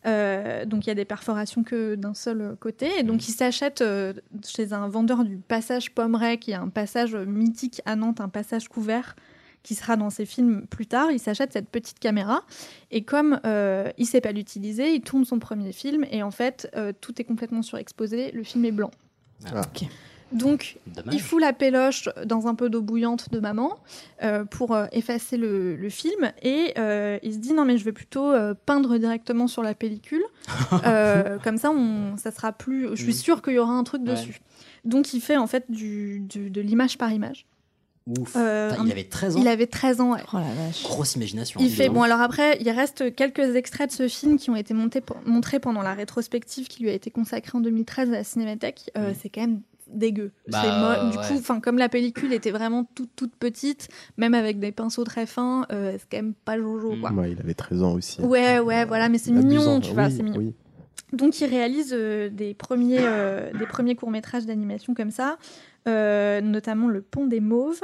Euh, 0.07 0.64
donc 0.64 0.87
il 0.87 0.88
y 0.88 0.92
a 0.92 0.94
des 0.94 1.05
perforations 1.05 1.62
que 1.62 1.94
d'un 1.94 2.14
seul 2.14 2.57
côté. 2.59 2.88
Et 2.98 3.03
donc 3.03 3.29
il 3.29 3.33
s'achète 3.33 3.83
euh, 3.83 4.14
chez 4.44 4.72
un 4.72 4.88
vendeur 4.88 5.25
du 5.25 5.37
passage 5.37 5.94
Pommeret, 5.94 6.38
qui 6.38 6.53
est 6.53 6.57
un 6.57 6.68
passage 6.68 7.14
mythique 7.14 7.83
à 7.85 7.96
Nantes, 7.96 8.20
un 8.20 8.31
passage 8.31 8.68
couvert 8.68 9.14
qui 9.62 9.75
sera 9.75 9.96
dans 9.96 10.11
ses 10.11 10.27
films 10.27 10.66
plus 10.66 10.87
tard. 10.87 11.11
Il 11.12 11.18
s'achète 11.20 11.53
cette 11.53 11.68
petite 11.68 11.98
caméra 11.98 12.42
et 12.90 13.03
comme 13.05 13.40
euh, 13.46 13.90
il 13.98 14.07
sait 14.07 14.20
pas 14.20 14.33
l'utiliser, 14.33 14.94
il 14.94 15.01
tourne 15.03 15.25
son 15.25 15.38
premier 15.38 15.72
film 15.72 16.05
et 16.11 16.22
en 16.22 16.31
fait 16.31 16.68
euh, 16.77 16.92
tout 17.01 17.20
est 17.20 17.25
complètement 17.25 17.62
surexposé. 17.62 18.31
Le 18.33 18.42
film 18.42 18.64
est 18.64 18.72
blanc. 18.72 18.90
Ah. 19.46 19.61
Ok. 19.62 19.88
Donc 20.33 20.79
Dommage. 20.87 21.14
il 21.14 21.20
fout 21.20 21.38
la 21.42 21.53
péloche 21.53 22.09
dans 22.25 22.46
un 22.46 22.55
peu 22.55 22.70
d'eau 22.70 22.81
bouillante 22.81 23.31
de 23.31 23.38
maman 23.38 23.77
euh, 24.22 24.46
pour 24.46 24.72
euh, 24.75 24.87
effacer 24.90 25.37
le, 25.37 25.77
le 25.77 25.88
film 25.90 26.33
et 26.40 26.72
euh, 26.79 27.18
il 27.22 27.35
se 27.35 27.38
dit 27.38 27.53
non 27.53 27.66
mais 27.66 27.77
je 27.77 27.85
vais 27.85 27.92
plutôt 27.92 28.33
euh, 28.33 28.55
peindre 28.64 28.96
directement 28.96 29.46
sur 29.46 29.62
la 29.62 29.75
pellicule 29.75 30.22
Euh, 30.87 31.38
comme 31.38 31.59
ça 31.59 31.70
on, 31.70 32.16
ça 32.16 32.31
sera 32.31 32.53
plus 32.53 32.88
je 32.96 33.03
suis 33.03 33.12
sûre 33.12 33.42
qu'il 33.42 33.53
y 33.53 33.59
aura 33.59 33.75
un 33.75 33.85
truc 33.85 34.01
Ouais. 34.03 34.12
dessus 34.12 34.40
donc 34.87 35.12
il 35.12 35.20
fait 35.20 35.37
en 35.37 35.46
fait 35.46 35.70
du, 35.70 36.20
du- 36.20 36.48
de 36.48 36.61
l'image 36.62 36.96
par 36.96 37.12
image 37.12 37.44
Ouf. 38.07 38.35
Euh, 38.37 38.71
Putain, 38.71 38.85
il 38.87 38.93
avait 38.93 39.05
13 39.05 39.37
ans. 39.37 39.41
il 39.41 39.49
avait 39.49 39.67
13 39.67 40.01
ans 40.01 40.12
ouais. 40.12 40.21
Oh 40.33 40.38
la 40.38 40.65
vache. 40.67 40.83
Grosse 40.83 41.15
imagination. 41.15 41.61
Il 41.61 41.67
hein, 41.67 41.75
fait 41.75 41.88
bon 41.88 42.03
alors 42.03 42.21
après 42.21 42.59
il 42.61 42.69
reste 42.71 43.15
quelques 43.15 43.55
extraits 43.55 43.91
de 43.91 43.95
ce 43.95 44.09
film 44.09 44.38
qui 44.38 44.51
ont 44.51 44.57
été 44.57 44.75
montés, 44.75 45.03
montrés 45.25 45.61
pendant 45.61 45.83
la 45.83 45.95
rétrospective 45.95 46.67
qui 46.67 46.83
lui 46.83 46.91
a 46.91 46.95
été 46.95 47.11
consacrée 47.11 47.57
en 47.57 47.61
2013 47.61 48.09
à 48.09 48.12
la 48.12 48.25
Cinémathèque. 48.25 48.91
Euh, 48.97 49.11
Mm. 49.11 49.15
C'est 49.21 49.29
quand 49.29 49.41
même 49.43 49.61
dégueu. 49.93 50.33
Bah, 50.49 51.11
Du 51.11 51.19
ouais. 51.19 51.25
coup, 51.29 51.35
enfin 51.38 51.61
comme 51.61 51.77
la 51.79 51.88
pellicule 51.88 52.33
était 52.33 52.51
vraiment 52.51 52.85
toute 52.95 53.11
toute 53.15 53.35
petite, 53.37 53.88
même 54.17 54.35
avec 54.35 54.59
des 54.59 54.73
pinceaux 54.73 55.05
très 55.05 55.27
fins, 55.27 55.67
euh, 55.71 55.93
c'est 55.99 56.07
quand 56.11 56.23
même 56.23 56.35
pas 56.35 56.59
jojo 56.59 56.97
quoi. 57.01 57.12
Ouais, 57.12 57.33
il 57.33 57.41
avait 57.41 57.55
13 57.55 57.83
ans 57.83 57.93
aussi. 57.95 58.21
Ouais 58.23 58.59
ouais 58.59 58.85
voilà 58.85 59.09
mais 59.09 59.19
c'est 59.19 59.33
mignon 59.33 59.81
tu 59.81 59.93
vois 59.93 60.07
Oui, 60.07 60.15
c'est 60.17 60.23
mignon. 60.23 60.38
oui. 60.38 60.55
Donc 61.12 61.38
il 61.41 61.47
réalise 61.47 61.91
euh, 61.93 62.31
des 62.31 62.55
premiers, 62.55 63.01
euh, 63.01 63.53
des 63.59 63.67
premiers 63.67 63.95
courts-métrages 63.95 64.47
d'animation 64.47 64.95
comme 64.95 65.11
ça, 65.11 65.33
euh, 65.33 65.37
notamment 65.87 66.88
Le 66.88 67.03
Pont 67.03 67.27
des 67.27 67.40
Mauves. 67.40 67.81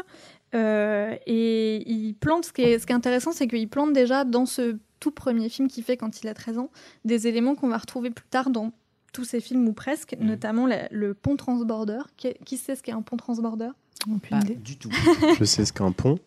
Euh, 0.55 1.15
et 1.27 1.91
il 1.91 2.15
plante, 2.15 2.47
ce 2.47 2.53
qui 2.53 2.63
est, 2.63 2.79
ce 2.79 2.87
qui 2.87 2.93
est 2.93 2.97
intéressant, 2.97 3.33
c'est 3.33 3.47
qu'il 3.47 3.69
plante 3.69 3.93
déjà 3.93 4.25
dans 4.25 4.47
ce 4.47 4.77
tout 5.01 5.11
premier 5.11 5.49
film 5.49 5.69
qu'il 5.69 5.85
fait 5.85 5.97
quand 5.97 6.23
il 6.23 6.29
a 6.29 6.35
13 6.35 6.59
ans, 6.59 6.71
des 7.05 7.29
éléments 7.29 7.55
qu'on 7.55 7.69
va 7.69 7.77
retrouver 7.79 8.11
plus 8.11 8.27
tard 8.31 8.51
dans 8.51 8.73
tous 9.13 9.25
ses 9.25 9.41
films 9.41 9.69
ou 9.69 9.73
presque, 9.73 10.17
Mhm. 10.19 10.27
notamment 10.27 10.67
la- 10.67 10.89
le 10.91 11.15
pont 11.15 11.37
transborder. 11.37 11.99
Qui, 12.17 12.35
qui 12.45 12.57
sait 12.57 12.75
ce 12.77 12.83
qu'est 12.83 12.93
un 12.93 13.03
pont 13.03 13.17
transborder? 13.17 13.71
Aucune 14.07 14.21
Pas 14.31 14.41
idée. 14.41 14.55
du 14.55 14.77
tout. 14.79 14.91
Je 15.39 15.45
sais 15.45 15.65
ce 15.65 15.73
qu'est 15.73 15.83
un 15.85 15.93
pont. 15.93 16.19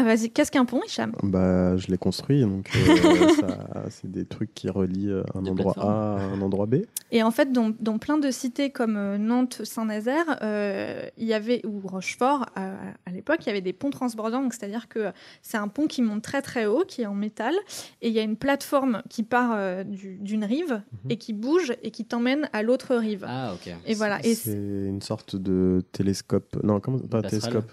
Ah 0.00 0.04
vas-y, 0.04 0.30
qu'est-ce 0.30 0.52
qu'un 0.52 0.64
pont, 0.64 0.80
Hicham? 0.86 1.12
Bah, 1.24 1.76
je 1.76 1.88
l'ai 1.88 1.98
construit, 1.98 2.42
donc 2.42 2.70
euh, 2.76 2.76
c'est 3.90 4.08
des 4.08 4.24
trucs 4.24 4.54
qui 4.54 4.68
relient 4.70 5.10
euh, 5.10 5.24
un 5.34 5.42
Des 5.42 5.50
endroit. 5.50 5.74
A 5.76 6.18
à 6.18 6.20
un 6.20 6.40
endroit 6.40 6.66
B. 6.66 6.76
Et 7.10 7.24
en 7.24 7.32
fait, 7.32 7.50
dans, 7.50 7.70
dans 7.80 7.98
plein 7.98 8.16
de 8.16 8.30
cités 8.30 8.70
comme 8.70 8.96
euh, 8.96 9.18
Nantes, 9.18 9.62
Saint-Nazaire, 9.64 10.38
euh, 10.42 11.02
il 11.16 11.26
y 11.26 11.34
avait 11.34 11.66
ou 11.66 11.80
Rochefort 11.84 12.46
à, 12.54 12.74
à 13.06 13.10
l'époque, 13.10 13.38
il 13.40 13.46
y 13.46 13.50
avait 13.50 13.60
des 13.60 13.72
ponts 13.72 13.90
transbordants. 13.90 14.40
Donc 14.42 14.54
c'est-à-dire 14.54 14.86
que 14.88 15.10
c'est 15.42 15.56
un 15.56 15.66
pont 15.66 15.88
qui 15.88 16.02
monte 16.02 16.22
très 16.22 16.42
très 16.42 16.66
haut, 16.66 16.84
qui 16.86 17.02
est 17.02 17.06
en 17.06 17.14
métal, 17.14 17.54
et 18.00 18.06
il 18.08 18.14
y 18.14 18.20
a 18.20 18.22
une 18.22 18.36
plateforme 18.36 19.02
qui 19.10 19.24
part 19.24 19.50
euh, 19.54 19.82
du- 19.82 20.18
d'une 20.18 20.44
rive 20.44 20.80
et 21.10 21.16
qui 21.16 21.32
bouge 21.32 21.72
et 21.82 21.90
qui 21.90 22.04
t'emmène 22.04 22.48
à 22.52 22.62
l'autre 22.62 22.94
rive. 22.94 23.24
Ah, 23.28 23.52
ok. 23.54 23.74
Et 23.84 23.94
voilà. 23.94 24.20
C'est 24.22 24.52
une 24.52 25.02
sorte 25.02 25.34
de 25.34 25.82
télescope. 25.90 26.56
Non, 26.62 26.78
comment 26.78 26.98
pas 27.00 27.20
Passerelle. 27.22 27.40
télescope. 27.40 27.72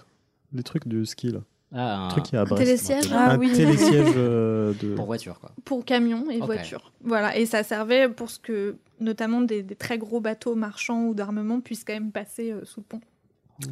Les 0.52 0.64
trucs 0.64 0.88
du 0.88 1.06
ski 1.06 1.30
là. 1.30 1.40
Ah, 1.74 2.04
Un 2.06 2.08
truc 2.08 2.24
qui 2.26 2.36
est 2.36 2.38
à 2.38 2.44
Brest. 2.44 2.62
télésiège 2.64 3.12
Ah 3.12 3.32
un 3.32 3.38
oui. 3.38 3.52
télésiège 3.52 4.14
euh, 4.16 4.72
de. 4.80 4.94
pour 4.94 5.06
voiture, 5.06 5.40
quoi. 5.40 5.50
pour 5.64 5.84
camions 5.84 6.30
et 6.30 6.38
Ok. 6.40 6.46
voitures. 6.46 6.92
Voilà. 7.02 7.36
Et 7.36 7.44
ça 7.46 7.62
servait 7.64 8.08
pour 8.08 8.30
ce 8.30 8.38
que, 8.38 8.76
notamment 9.00 9.40
des, 9.40 9.62
des 9.62 9.74
très 9.74 9.98
gros 9.98 10.20
bateaux 10.20 10.54
marchands 10.54 11.04
ou 11.06 11.14
d'armement 11.14 11.60
puissent 11.60 11.84
quand 11.84 11.92
même 11.94 12.12
passer 12.12 12.52
euh, 12.52 12.64
sous 12.64 12.80
le 12.80 12.84
pont. 12.84 13.00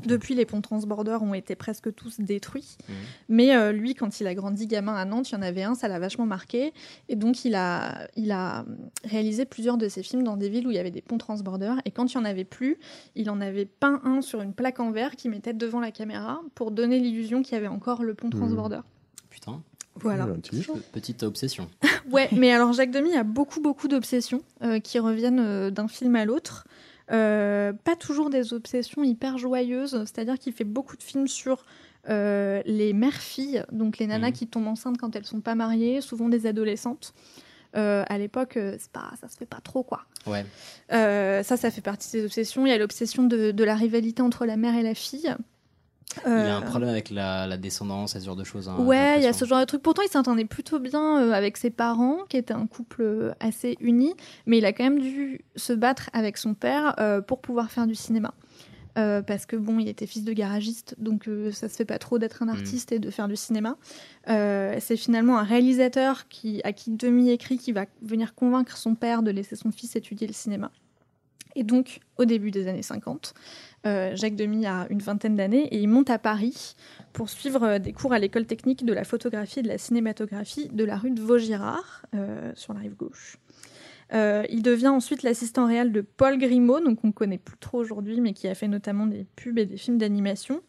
Depuis, 0.07 0.35
les 0.35 0.47
ponts 0.47 0.61
transbordeurs 0.61 1.23
ont 1.23 1.35
été 1.35 1.55
presque 1.55 1.95
tous 1.95 2.21
détruits. 2.21 2.77
Mhm. 2.89 2.95
Mais 3.29 3.55
euh, 3.57 3.73
lui, 3.73 3.95
quand 3.95 4.21
il 4.21 4.27
a 4.27 4.35
grandi 4.35 4.67
gamin 4.67 4.95
à 4.95 5.05
Nantes, 5.05 5.31
il 5.31 5.35
y 5.35 5.37
en 5.37 5.43
avait 5.43 5.63
un, 5.63 5.75
ça 5.75 5.89
l'a 5.89 5.99
vachement 5.99 6.27
marqué. 6.27 6.73
Et 7.09 7.17
donc, 7.17 7.45
il 7.45 7.55
a, 7.55 8.09
il 8.17 8.31
a 8.33 8.65
réalisé 9.05 9.45
plusieurs 9.45 9.77
de 9.77 9.89
ses 9.89 10.03
films 10.03 10.23
dans 10.25 10.37
des 10.37 10.49
villes 10.49 10.67
où 10.67 10.71
il 10.71 10.77
y 10.77 10.79
avait 10.79 10.91
des 10.91 11.03
ponts 11.03 11.19
transbordeurs. 11.19 11.77
Et 11.85 11.91
quand 11.91 12.13
il 12.13 12.17
n'y 12.19 12.23
en 12.23 12.27
avait 12.27 12.45
plus, 12.45 12.79
il 13.15 13.29
en 13.31 13.41
avait 13.41 13.67
peint 13.67 14.01
un 14.05 14.23
sur 14.23 14.41
une 14.41 14.55
plaque 14.55 14.81
en 14.81 14.91
verre 14.91 15.17
qu'il 15.17 15.31
mettait 15.31 15.53
devant 15.53 15.81
la 15.81 15.91
caméra 15.91 16.41
pour 16.55 16.71
donner 16.71 16.99
l'illusion 16.99 17.43
qu'il 17.43 17.55
y 17.55 17.59
avait 17.59 17.67
encore 17.69 18.03
le 18.03 18.15
pont 18.15 18.29
Mhm. 18.29 18.35
transborder. 18.39 18.81
Putain. 19.31 19.63
Voilà. 19.97 20.27
Petite 20.93 21.23
obsession. 21.23 21.69
Ouais, 22.11 22.29
mais 22.33 22.53
alors 22.53 22.73
Jacques 22.73 22.91
Demy 22.91 23.15
a 23.17 23.23
beaucoup, 23.23 23.61
beaucoup 23.61 23.87
d'obsessions 23.87 24.43
euh, 24.63 24.81
qui 24.81 24.99
reviennent 24.99 25.39
euh, 25.41 25.71
d'un 25.71 25.87
film 25.89 26.17
à 26.17 26.25
l'autre. 26.25 26.67
Euh, 27.13 27.73
pas 27.73 27.97
toujours 27.97 28.31
des 28.31 28.55
obsessions 28.55 29.05
hyper 29.05 29.37
joyeuses, 29.39 30.05
c'est-à-dire 30.07 30.39
qu'il 30.39 30.53
fait 30.53 30.65
beaucoup 30.65 30.97
de 30.97 31.03
films 31.03 31.29
sur 31.29 31.65
euh, 32.09 32.63
les 32.67 32.93
mères-filles, 32.93 33.65
donc 33.73 33.99
les 33.99 34.07
nanas 34.07 34.29
Mhm. 34.29 34.33
qui 34.35 34.47
tombent 34.47 34.69
enceintes 34.69 34.99
quand 34.99 35.15
elles 35.17 35.25
sont 35.27 35.41
pas 35.41 35.55
mariées, 35.55 36.01
souvent 36.01 36.29
des 36.29 36.47
adolescentes. 36.47 37.13
Euh, 37.77 38.05
à 38.09 38.19
l'époque, 38.19 38.53
c'est 38.55 38.91
pas, 38.93 39.11
ça 39.21 39.29
se 39.29 39.37
fait 39.37 39.47
pas 39.47 39.61
trop, 39.63 39.83
quoi. 39.83 40.05
Ouais. 40.27 40.45
Ça, 40.91 41.57
ça 41.57 41.71
fait 41.71 41.81
partie 41.81 42.07
de 42.07 42.11
ses 42.13 42.25
obsessions. 42.25 42.65
Il 42.67 42.71
y 42.71 42.73
a 42.73 42.79
l'obsession 42.79 43.25
de, 43.25 43.51
de 43.51 43.65
la 43.65 43.75
rivalité 43.75 44.23
entre 44.23 44.47
la 44.47 44.57
mère 44.57 44.75
et 44.77 44.83
la 44.83 44.95
fille. 44.95 45.35
Il 46.27 46.31
a 46.31 46.57
un 46.57 46.63
Euh, 46.63 46.65
problème 46.65 46.91
avec 46.91 47.11
la, 47.11 47.47
la 47.47 47.57
descendance 47.57 48.15
et 48.15 48.21
ce 48.21 48.25
genre 48.27 48.37
de 48.37 48.45
choses. 48.45 48.69
hein, 48.69 48.77
Ouais, 48.79 49.17
il 49.19 49.25
y 49.25 49.27
a 49.27 49.33
ce 49.33 49.45
genre 49.45 49.59
de 49.61 49.65
truc. 49.65 49.83
Pourtant, 49.83 50.03
il 50.03 50.11
s'entendait 50.11 50.45
plutôt 50.45 50.79
bien 50.79 51.21
euh, 51.23 51.33
avec 51.33 51.57
ses 51.57 51.71
parents, 51.71 52.19
qui 52.29 52.37
étaient 52.37 52.55
un 52.55 52.67
couple 52.67 53.03
euh, 53.03 53.33
assez 53.41 53.77
uni, 53.81 54.15
mais 54.47 54.59
il 54.59 54.65
a 54.65 54.73
quand 54.73 54.85
même 54.85 55.01
dû 55.01 55.41
se 55.57 55.73
battre 55.73 56.11
avec 56.13 56.37
son 56.37 56.55
père 56.55 56.95
pour 57.27 57.41
pouvoir 57.41 57.71
faire 57.71 57.87
du 57.87 57.95
cinéma. 57.95 58.33
Euh, 58.97 59.23
parce 59.23 59.45
que 59.45 59.57
bon, 59.57 59.81
il 59.81 59.89
était 59.89 60.07
fils 60.07 60.23
de 60.23 60.33
garagiste, 60.33 60.95
donc 60.99 61.27
euh, 61.27 61.51
ça 61.51 61.69
se 61.69 61.75
fait 61.75 61.85
pas 61.85 61.99
trop 61.99 62.21
d'être 62.21 62.45
un 62.45 62.49
artiste 62.49 62.93
et 62.93 63.01
de 63.01 63.11
faire 63.11 63.27
du 63.27 63.35
cinéma. 63.35 63.77
Euh, 64.29 64.77
c'est 64.79 64.97
finalement 64.97 65.37
un 65.37 65.43
réalisateur 65.43 66.29
qui, 66.29 66.61
à 66.63 66.73
qui 66.73 66.93
Demi 66.93 67.31
écrit 67.31 67.59
qui 67.59 67.73
va 67.73 67.87
venir 68.03 68.37
convaincre 68.37 68.77
son 68.77 68.95
père 68.95 69.25
de 69.25 69.33
laisser 69.33 69.57
son 69.57 69.73
fils 69.73 69.97
étudier 69.97 70.29
le 70.29 70.33
cinéma. 70.33 70.71
Et 71.57 71.63
donc, 71.63 72.01
au 72.19 72.25
début 72.25 72.51
des 72.51 72.69
années 72.69 72.83
50, 72.83 73.35
euh, 73.87 74.17
Jacques 74.17 74.37
Demy 74.37 74.67
a 74.67 74.87
une 74.91 75.01
vingtaine 75.01 75.37
d'années 75.37 75.67
et 75.75 75.79
il 75.79 75.89
monte 75.89 76.11
à 76.11 76.19
Paris 76.19 76.75
pour 77.13 77.29
suivre 77.29 77.63
euh, 77.65 77.79
des 77.79 77.93
cours 77.93 78.13
à 78.13 78.19
l'école 78.19 78.47
technique 78.47 78.85
de 78.85 78.93
la 78.93 79.05
photographie 79.05 79.61
et 79.61 79.63
de 79.63 79.69
la 79.69 79.79
cinématographie 79.79 80.69
de 80.73 80.85
la 80.85 80.97
rue 80.97 81.11
de 81.11 81.21
Vaugirard, 81.21 82.03
euh, 82.15 82.53
sur 82.55 82.73
la 82.73 82.81
rive 82.81 82.97
gauche. 82.97 83.39
Il 84.13 84.63
devient 84.63 84.89
ensuite 84.89 85.25
l'assistant 85.25 85.67
réel 85.67 85.91
de 85.91 86.01
Paul 86.01 86.39
Grimaud, 86.39 86.79
donc 86.79 87.01
on 87.03 87.09
ne 87.09 87.13
connaît 87.13 87.39
plus 87.39 87.57
trop 87.59 87.79
aujourd'hui, 87.79 88.21
mais 88.21 88.33
qui 88.33 88.47
a 88.47 88.55
fait 88.55 88.69
notamment 88.69 89.07
des 89.07 89.27
pubs 89.35 89.59
et 89.59 89.67
des 89.67 89.77
films 89.77 89.99
d'animation. 89.99 90.61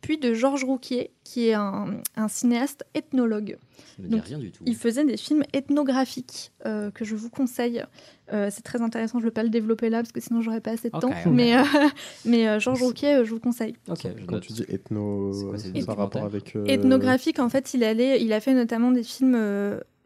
Puis 0.00 0.18
de 0.18 0.34
Georges 0.34 0.64
Rouquier, 0.64 1.10
qui 1.24 1.48
est 1.48 1.54
un, 1.54 2.00
un 2.16 2.28
cinéaste 2.28 2.84
ethnologue. 2.94 3.56
Ça 3.96 4.02
me 4.02 4.08
dit 4.08 4.20
rien 4.20 4.38
du 4.38 4.50
tout. 4.52 4.62
Il 4.66 4.76
faisait 4.76 5.04
des 5.04 5.16
films 5.16 5.42
ethnographiques 5.52 6.52
euh, 6.66 6.90
que 6.90 7.04
je 7.04 7.14
vous 7.14 7.30
conseille. 7.30 7.84
Euh, 8.32 8.48
c'est 8.50 8.62
très 8.62 8.82
intéressant, 8.82 9.18
je 9.18 9.24
ne 9.24 9.30
vais 9.30 9.34
pas 9.34 9.42
le 9.42 9.48
développer 9.50 9.88
là 9.90 9.98
parce 9.98 10.12
que 10.12 10.20
sinon 10.20 10.40
j'aurais 10.42 10.60
pas 10.60 10.72
assez 10.72 10.90
de 10.90 10.96
Ok, 10.96 11.02
temps. 11.02 11.12
Mais, 11.30 11.56
euh, 11.56 11.62
mais 12.24 12.48
euh, 12.48 12.58
Georges 12.58 12.82
Rouquier, 12.82 13.14
euh, 13.14 13.24
je 13.24 13.30
vous 13.30 13.40
conseille. 13.40 13.74
Je 13.88 14.24
Quand 14.26 14.40
tu 14.40 14.52
dis 14.52 14.64
ethno, 14.68 15.32
C'est 15.56 15.72
quoi, 15.72 15.82
ça 15.82 15.94
rapport 15.94 16.24
avec. 16.24 16.56
euh, 16.56 16.64
Ethnographique, 16.66 17.38
en 17.38 17.48
fait, 17.48 17.72
il, 17.74 17.84
allait, 17.84 18.22
il 18.22 18.32
a 18.32 18.40
fait 18.40 18.54
notamment 18.54 18.90
des 18.90 19.02
films 19.04 19.34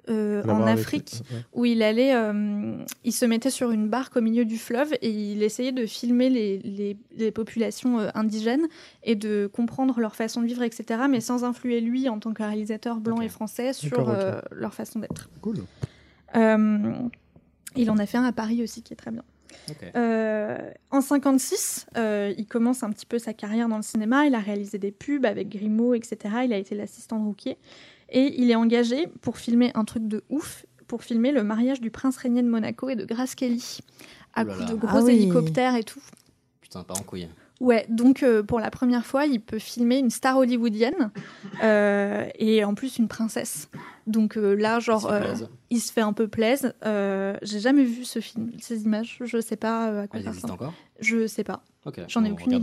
euh, 0.09 0.43
en 0.45 0.63
avec- 0.63 0.79
Afrique 0.81 1.23
où 1.53 1.65
il 1.65 1.83
allait, 1.83 2.15
euh, 2.15 2.77
il 3.05 3.13
se 3.13 3.25
mettait 3.27 3.51
sur 3.51 3.71
une 3.71 3.89
barque 3.89 4.17
au 4.17 4.21
milieu 4.21 4.45
du 4.45 4.57
fleuve 4.59 4.93
et 5.03 5.11
il 5.11 5.43
essayait 5.43 5.73
de 5.73 5.85
filmer 5.87 6.31
les, 6.31 6.59
les- 6.61 6.97
les 7.17 7.31
populations 7.31 7.99
euh, 8.01 8.09
indigènes 8.15 8.67
et 9.05 9.15
de 9.15 9.49
comprendre 9.53 10.01
leur 10.01 10.17
façon 10.17 10.41
de 10.43 10.47
vivre, 10.47 10.63
etc., 10.63 11.03
mais 11.11 11.21
sans 11.21 11.45
influer 11.45 11.81
lui 11.81 12.09
en 12.09 12.19
tant 12.19 12.33
que 12.33 12.43
réalisateur 12.43 12.99
blanc 13.01 13.21
et 13.21 13.29
français 13.29 13.73
sur 13.73 14.11
leur 14.53 14.75
façon 14.75 14.99
d'être. 15.01 15.29
Cool. 15.43 15.59
Il 17.77 17.91
en 17.91 17.99
a 17.99 18.07
fait 18.07 18.19
un 18.19 18.25
à 18.25 18.33
Paris 18.33 18.63
aussi 18.63 18.83
qui 18.83 18.93
est 18.93 18.97
très 18.97 19.11
bien. 19.11 19.23
Euh, 19.97 20.71
en 20.91 21.01
56, 21.01 21.87
euh, 21.97 22.33
il 22.37 22.47
commence 22.47 22.83
un 22.83 22.91
petit 22.91 23.07
peu 23.07 23.19
sa 23.19 23.33
carrière 23.33 23.69
dans 23.69 23.77
le 23.77 23.83
cinéma. 23.83 24.27
Il 24.27 24.35
a 24.35 24.39
réalisé 24.41 24.79
des 24.79 24.91
pubs 24.93 25.25
avec 25.25 25.49
Grimaud, 25.49 25.95
etc. 25.95 26.17
Il 26.45 26.53
a 26.53 26.57
été 26.57 26.75
l'assistant 26.75 27.19
de 27.19 27.25
Rouquier. 27.25 27.57
Et 28.11 28.41
il 28.41 28.51
est 28.51 28.55
engagé 28.57 29.07
pour 29.21 29.39
filmer 29.39 29.71
un 29.75 29.85
truc 29.85 30.09
de 30.09 30.25
ouf, 30.31 30.67
pour 30.89 31.05
filmer 31.05 31.31
le 31.33 31.45
mariage 31.45 31.81
du 31.81 31.91
prince 31.91 32.17
régnier 32.17 32.43
de 32.43 32.49
Monaco 32.49 32.89
et 32.89 32.97
de 32.97 33.05
Grace 33.05 33.35
Kelly. 33.35 33.79
À 34.35 34.45
coups 34.45 34.67
de 34.67 34.75
gros 34.75 34.89
Ah 34.99 35.03
oui. 35.03 35.13
hélicoptères 35.15 35.77
et 35.77 35.85
tout. 35.85 36.01
Putain, 36.61 36.83
pas 36.83 36.95
en 36.95 37.03
couille. 37.03 37.29
Ouais, 37.61 37.85
donc 37.91 38.23
euh, 38.23 38.43
pour 38.43 38.59
la 38.59 38.71
première 38.71 39.05
fois, 39.05 39.27
il 39.27 39.41
peut 39.41 39.59
filmer 39.59 39.99
une 39.99 40.09
star 40.09 40.39
hollywoodienne 40.39 41.11
euh, 41.63 42.27
et 42.39 42.65
en 42.65 42.75
plus 42.75 42.97
une 42.97 43.07
princesse. 43.07 43.69
Donc 44.07 44.39
euh, 44.39 44.55
là, 44.55 44.81
genre, 44.81 45.13
Il 45.69 45.81
se 45.81 45.93
fait 45.93 46.01
un 46.01 46.15
peu 46.15 46.27
plaise. 46.27 46.75
J'ai 46.83 47.61
jamais 47.61 47.85
vu 47.85 48.05
ce 48.05 48.21
film, 48.21 48.51
ces 48.61 48.85
images. 48.85 49.19
Je 49.21 49.41
sais 49.41 49.57
pas 49.57 50.03
à 50.03 50.07
quoi 50.07 50.23
ça 50.23 50.31
ressemble. 50.31 50.55
encore? 50.55 50.75
Je 51.01 51.27
sais 51.27 51.45
pas. 51.45 51.63
J'en 52.09 52.25
ai 52.25 52.31
aucune. 52.31 52.61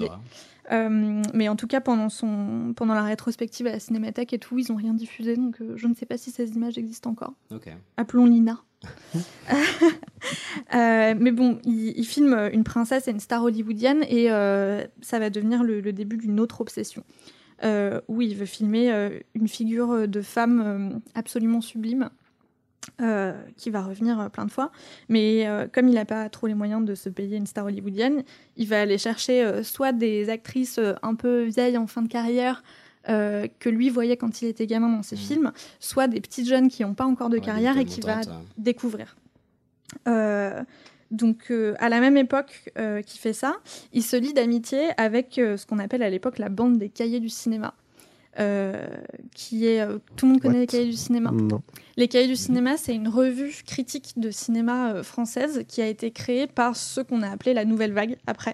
Euh, 0.69 1.21
mais 1.33 1.47
en 1.47 1.55
tout 1.55 1.67
cas, 1.67 1.79
pendant, 1.79 2.10
son, 2.10 2.73
pendant 2.75 2.93
la 2.93 3.03
rétrospective 3.03 3.67
à 3.67 3.71
la 3.71 3.79
Cinémathèque 3.79 4.33
et 4.33 4.39
tout, 4.39 4.60
ils 4.60 4.69
ont 4.71 4.75
rien 4.75 4.93
diffusé, 4.93 5.38
donc 5.38 5.62
je 5.75 5.88
ne 5.88 5.93
sais 5.93 6.05
pas 6.05 6.17
si 6.17 6.29
ces 6.29 6.55
images 6.55 6.77
existent 6.77 7.10
encore. 7.10 7.33
Ok. 7.51 7.69
Appelons 7.95 8.25
Lina. 8.25 8.62
Euh, 10.75 11.15
mais 11.17 11.31
bon, 11.31 11.59
il, 11.63 11.97
il 11.97 12.05
filme 12.05 12.49
une 12.51 12.65
princesse 12.65 13.07
et 13.07 13.11
une 13.11 13.21
star 13.21 13.41
hollywoodienne 13.41 14.03
et 14.09 14.29
euh, 14.29 14.83
ça 15.01 15.17
va 15.19 15.29
devenir 15.29 15.63
le, 15.63 15.81
début 15.93 16.17
d'une 16.17 16.39
autre 16.41 16.59
obsession. 16.59 17.03
Euh, 17.63 18.01
où 18.09 18.21
il 18.21 18.35
veut 18.35 18.45
filmer 18.45 18.91
euh, 18.91 19.19
une 19.33 19.47
figure 19.47 20.07
de 20.07 20.21
femme 20.21 20.61
euh, 20.93 20.99
absolument 21.15 21.61
sublime 21.61 22.09
euh, 23.01 23.33
qui 23.57 23.69
va 23.69 23.81
revenir 23.81 24.19
euh, 24.19 24.29
plein 24.29 24.45
de 24.45 24.51
fois. 24.51 24.71
Mais 25.09 25.47
euh, 25.47 25.67
comme 25.71 25.87
il 25.87 25.95
n'a 25.95 26.05
pas 26.05 26.29
trop 26.29 26.47
les 26.47 26.53
moyens 26.53 26.83
de 26.83 26.95
se 26.95 27.09
payer 27.09 27.37
une 27.37 27.45
star 27.45 27.65
hollywoodienne, 27.65 28.23
il 28.55 28.67
va 28.67 28.81
aller 28.81 28.97
chercher 28.97 29.43
euh, 29.43 29.61
soit 29.61 29.91
des 29.91 30.29
actrices 30.29 30.79
euh, 30.79 30.93
un 31.03 31.15
peu 31.15 31.43
vieilles 31.43 31.77
en 31.77 31.87
fin 31.87 32.01
de 32.01 32.07
carrière 32.07 32.63
euh, 33.10 33.48
que 33.60 33.70
lui 33.70 33.89
voyait 33.89 34.17
quand 34.17 34.41
il 34.41 34.48
était 34.48 34.67
gamin 34.67 34.89
dans 34.89 35.04
ses 35.04 35.15
Mhm. 35.15 35.22
films, 35.22 35.52
soit 35.80 36.08
des 36.08 36.22
petites 36.22 36.48
jeunes 36.48 36.67
qui 36.70 36.84
n'ont 36.84 36.93
pas 36.93 37.06
encore 37.06 37.30
de 37.30 37.38
Ouais, 37.38 37.41
carrière 37.43 37.78
et 37.78 37.86
qui 37.86 38.02
va 38.02 38.20
euh. 38.20 38.24
découvrir. 38.58 39.15
Euh, 40.08 40.63
donc, 41.12 41.46
euh, 41.52 41.74
à 41.80 41.88
la 41.89 42.00
même 42.02 42.17
époque 42.17 42.70
qu'il 43.06 43.20
fait 43.20 43.34
ça, 43.34 43.56
il 43.93 44.04
se 44.04 44.15
lie 44.17 44.34
d'amitié 44.34 44.89
avec 44.98 45.34
ce 45.36 45.65
qu'on 45.65 45.80
appelle 45.80 46.04
à 46.04 46.10
l'époque 46.10 46.38
la 46.38 46.50
bande 46.50 46.78
des 46.78 46.89
cahiers 46.89 47.20
du 47.22 47.30
cinéma. 47.30 47.74
Qui 49.34 49.67
est 49.67 49.82
euh, 49.82 49.97
tout 50.15 50.26
le 50.26 50.34
monde 50.34 50.41
connaît 50.41 50.56
What? 50.56 50.62
Les 50.62 50.67
cahiers 50.67 50.86
du 50.89 50.93
cinéma. 50.97 51.32
Non. 51.32 51.62
Les 52.00 52.08
Cahiers 52.08 52.28
du 52.28 52.36
cinéma, 52.36 52.78
c'est 52.78 52.93
une 52.93 53.08
revue 53.08 53.52
critique 53.65 54.13
de 54.17 54.30
cinéma 54.30 54.91
euh, 54.93 55.04
française 55.04 55.63
qui 55.67 55.82
a 55.82 55.88
été 55.88 56.12
créée 56.12 56.45
par 56.45 56.76
ceux 56.76 57.04
qu'on 57.04 57.23
a 57.23 57.30
appelé 57.32 57.56
la 57.56 57.65
nouvelle 57.65 57.91
vague 57.91 58.17
après. 58.28 58.54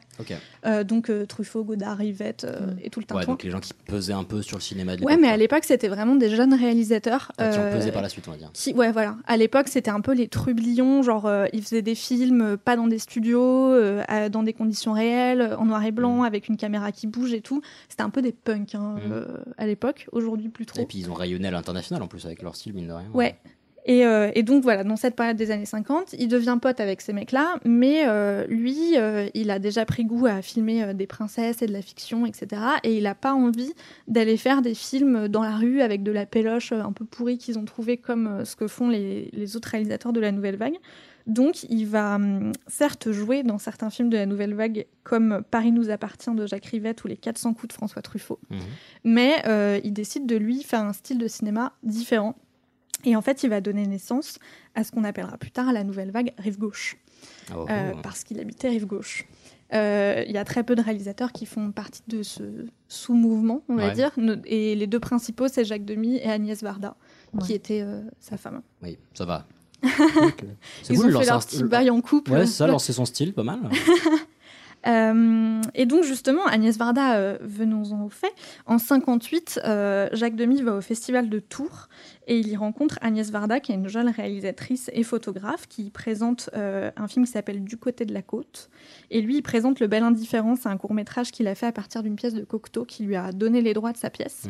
Euh, 0.66 0.86
donc 0.86 1.10
euh, 1.10 1.26
Truffaut, 1.26 1.66
Godard, 1.66 1.98
Rivette 1.98 2.46
euh, 2.46 2.68
Mm. 2.68 2.76
et 2.84 2.90
tout 2.90 3.02
le 3.02 3.04
Ouais, 3.14 3.20
tintouin. 3.20 3.34
donc 3.34 3.44
les 3.44 3.50
gens 3.50 3.60
qui 3.60 3.74
pesaient 3.74 4.14
un 4.14 4.24
peu 4.24 4.42
sur 4.42 4.56
le 4.56 4.62
cinéma 4.62 4.96
de 4.96 5.04
Ouais, 5.04 5.18
mais 5.18 5.28
à 5.28 5.36
l'époque, 5.36 5.66
c'était 5.66 5.90
vraiment 5.90 6.16
des 6.16 6.30
jeunes 6.30 6.54
réalisateurs. 6.54 7.34
Qui 7.38 7.44
ont 7.44 7.72
pesé 7.74 7.92
par 7.92 8.02
la 8.02 8.08
suite, 8.08 8.26
on 8.30 8.32
va 8.32 8.38
dire. 8.38 8.50
qui, 8.54 8.74
ouais, 8.74 8.94
voilà. 8.94 9.18
À 9.28 9.36
l'époque, 9.36 9.68
c'était 9.68 9.92
un 9.92 10.00
peu 10.00 10.14
les 10.14 10.30
trublions, 10.30 11.02
genre 11.04 11.26
euh, 11.26 11.46
ils 11.52 11.64
faisaient 11.64 11.82
des 11.82 11.96
films 11.96 12.56
pas 12.56 12.78
dans 12.78 12.88
des 12.88 13.00
studios, 13.00 13.44
euh, 13.74 14.30
dans 14.30 14.44
des 14.44 14.54
conditions 14.54 14.94
réelles, 14.94 15.54
en 15.60 15.66
noir 15.66 15.84
et 15.84 15.92
blanc, 15.92 16.22
Mm. 16.22 16.26
avec 16.26 16.48
une 16.48 16.56
caméra 16.56 16.94
qui 16.94 17.08
bouge 17.08 17.34
et 17.34 17.42
tout. 17.42 17.62
C'était 17.90 18.04
un 18.04 18.10
peu 18.10 18.22
des 18.22 18.32
punks 18.32 18.74
hein, 18.76 18.96
Mm. 19.06 19.12
euh, 19.12 19.26
à 19.58 19.66
l'époque. 19.66 19.73
Aujourd'hui, 20.12 20.50
plus 20.50 20.66
trop. 20.66 20.82
Et 20.82 20.86
puis 20.86 21.00
ils 21.00 21.10
ont 21.10 21.14
rayonné 21.14 21.48
à 21.48 21.52
l'international 21.52 22.04
en 22.04 22.08
plus 22.08 22.26
avec 22.26 22.42
leur 22.42 22.56
style, 22.56 22.74
mine 22.74 22.88
de 22.88 22.94
rien. 22.94 23.10
Ouais. 23.14 23.36
Et, 23.86 24.06
euh, 24.06 24.32
et 24.34 24.44
donc 24.44 24.64
voilà, 24.64 24.84
dans 24.84 24.96
cette 24.96 25.16
période 25.16 25.36
des 25.36 25.52
années 25.52 25.66
50, 25.66 26.16
il 26.18 26.28
devient 26.28 26.58
pote 26.62 26.80
avec 26.80 27.02
ces 27.02 27.12
mecs-là, 27.12 27.56
mais 27.66 28.08
euh, 28.08 28.46
lui, 28.48 28.98
euh, 28.98 29.28
il 29.34 29.52
a 29.52 29.60
déjà 29.60 29.86
pris 29.86 30.06
goût 30.06 30.26
à 30.26 30.42
filmer 30.42 30.94
des 30.94 31.06
princesses 31.06 31.62
et 31.62 31.68
de 31.68 31.74
la 31.74 31.82
fiction, 31.82 32.26
etc. 32.26 32.62
Et 32.84 32.96
il 32.96 33.04
n'a 33.04 33.16
pas 33.16 33.34
envie 33.34 33.74
d'aller 34.08 34.38
faire 34.38 34.62
des 34.62 34.74
films 34.74 35.28
dans 35.28 35.44
la 35.44 35.58
rue 35.58 35.82
avec 35.82 36.02
de 36.04 36.12
la 36.12 36.26
péloche 36.26 36.72
un 36.72 36.94
peu 36.94 37.04
pourrie 37.04 37.38
qu'ils 37.38 37.60
ont 37.60 37.66
trouvé 37.66 37.98
comme 37.98 38.46
ce 38.46 38.56
que 38.56 38.68
font 38.68 38.88
les, 38.88 39.30
les 39.34 39.58
autres 39.58 39.70
réalisateurs 39.70 40.14
de 40.14 40.22
la 40.22 40.32
Nouvelle 40.32 40.56
Vague. 40.56 40.78
Donc 41.28 41.64
il 41.64 41.86
va 41.86 42.16
hum, 42.16 42.52
certes 42.68 43.12
jouer 43.12 43.44
dans 43.44 43.58
certains 43.58 43.90
films 43.90 44.10
de 44.10 44.18
la 44.18 44.26
Nouvelle 44.26 44.54
Vague 44.54 44.86
comme 45.04 45.42
Paris 45.50 45.72
nous 45.72 45.90
appartient 45.90 46.32
de 46.34 46.46
Jacques 46.46 46.66
Rivette 46.66 47.04
ou 47.04 47.08
Les 47.08 47.18
400 47.18 47.54
coups 47.54 47.70
de 47.70 47.74
François 47.74 48.02
Truffaut 48.02 48.40
Mhm. 48.50 48.60
mais 49.06 49.42
euh, 49.48 49.80
il 49.84 49.94
décide 49.94 50.26
de 50.26 50.36
lui 50.36 50.64
faire 50.64 50.82
un 50.82 50.94
style 50.94 51.18
de 51.18 51.28
cinéma 51.28 51.74
différent. 51.84 52.36
Et 53.06 53.18
en 53.18 53.22
fait, 53.22 53.44
il 53.44 53.50
va 53.50 53.60
donner 53.60 53.86
naissance 53.86 54.40
à 54.76 54.84
ce 54.86 54.92
qu'on 54.92 55.04
appellera 55.04 55.38
plus 55.38 55.52
tard 55.52 55.74
la 55.74 55.84
nouvelle 55.84 56.12
vague 56.12 56.32
rive 56.38 56.58
gauche, 56.58 56.98
Oh, 57.54 57.66
euh, 57.70 57.92
oh. 57.94 58.00
parce 58.02 58.24
qu'il 58.24 58.40
habitait 58.40 58.70
rive 58.70 58.86
gauche. 58.86 59.26
Euh, 59.74 60.24
Il 60.26 60.32
y 60.32 60.38
a 60.38 60.46
très 60.46 60.64
peu 60.64 60.74
de 60.76 60.82
réalisateurs 60.82 61.32
qui 61.34 61.46
font 61.46 61.72
partie 61.74 62.02
de 62.08 62.24
ce 62.24 62.44
sous-mouvement, 62.88 63.62
on 63.68 63.76
va 63.76 63.88
Ouais. 63.88 63.94
dire. 63.94 64.12
Et 64.46 64.76
les 64.76 64.88
deux 64.88 65.00
principaux, 65.02 65.48
c'est 65.50 65.66
Jacques 65.66 65.84
Demy 65.84 66.18
et 66.18 66.30
Agnès 66.30 66.62
Varda, 66.64 66.96
qui 67.46 67.54
était 67.54 67.82
euh, 67.82 68.04
sa 68.20 68.38
femme. 68.38 68.62
Oui, 68.82 68.98
ça 69.14 69.26
va. 69.26 69.46
C'est 70.84 70.94
Ils 70.94 71.00
cool, 71.00 71.16
ont 71.16 71.20
fait 71.20 71.26
leur 71.26 71.40
petit 71.40 71.56
style- 71.58 71.66
bail 71.68 71.90
en 71.90 72.02
couple. 72.02 72.32
Ouais, 72.32 72.46
c'est 72.46 72.54
ça, 72.54 72.68
lancer 72.68 72.94
son 72.94 73.06
style, 73.06 73.34
pas 73.34 73.44
mal. 73.44 73.60
Euh, 74.86 75.62
et 75.76 75.86
donc 75.86 76.04
justement, 76.04 76.46
Agnès 76.46 76.78
Varda, 76.78 77.16
euh, 77.16 77.38
venons-en 77.42 78.04
au 78.04 78.10
fait, 78.10 78.34
en 78.66 78.78
58, 78.78 79.62
euh, 79.64 80.10
Jacques 80.12 80.36
Demy 80.36 80.62
va 80.62 80.74
au 80.76 80.82
festival 80.82 81.30
de 81.30 81.40
Tours 81.40 81.88
et 82.28 82.38
il 82.38 82.50
y 82.50 82.58
rencontre 82.58 83.00
Agnès 83.02 83.32
Varda, 83.32 83.62
qui 83.62 83.72
est 83.72 83.76
une 83.76 83.88
jeune 83.88 84.10
réalisatrice 84.10 84.90
et 84.94 85.04
photographe, 85.04 85.68
qui 85.70 85.90
présente 85.90 86.50
euh, 86.58 86.92
un 86.98 87.08
film 87.08 87.26
qui 87.26 87.32
s'appelle 87.32 87.64
Du 87.64 87.78
côté 87.78 88.04
de 88.04 88.14
la 88.14 88.22
côte. 88.22 88.70
Et 89.10 89.22
lui, 89.22 89.38
il 89.38 89.42
présente 89.42 89.80
Le 89.80 89.88
Bel 89.88 90.04
Indifférent, 90.04 90.58
c'est 90.58 90.68
un 90.68 90.76
court 90.78 90.94
métrage 90.94 91.32
qu'il 91.32 91.48
a 91.48 91.56
fait 91.56 91.68
à 91.68 91.72
partir 91.72 92.04
d'une 92.04 92.18
pièce 92.18 92.34
de 92.34 92.44
Cocteau 92.44 92.84
qui 92.84 93.04
lui 93.04 93.16
a 93.16 93.32
donné 93.32 93.62
les 93.62 93.74
droits 93.74 93.94
de 93.94 93.98
sa 93.98 94.10
pièce. 94.10 94.48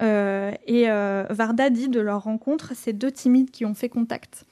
Euh, 0.00 0.52
et 0.66 0.90
euh, 0.90 1.26
Varda 1.28 1.68
dit 1.68 1.90
de 1.90 2.00
leur 2.00 2.22
rencontre, 2.22 2.72
c'est 2.74 2.94
deux 2.94 3.12
timides 3.12 3.50
qui 3.50 3.66
ont 3.66 3.74
fait 3.74 3.90
contact. 3.90 4.46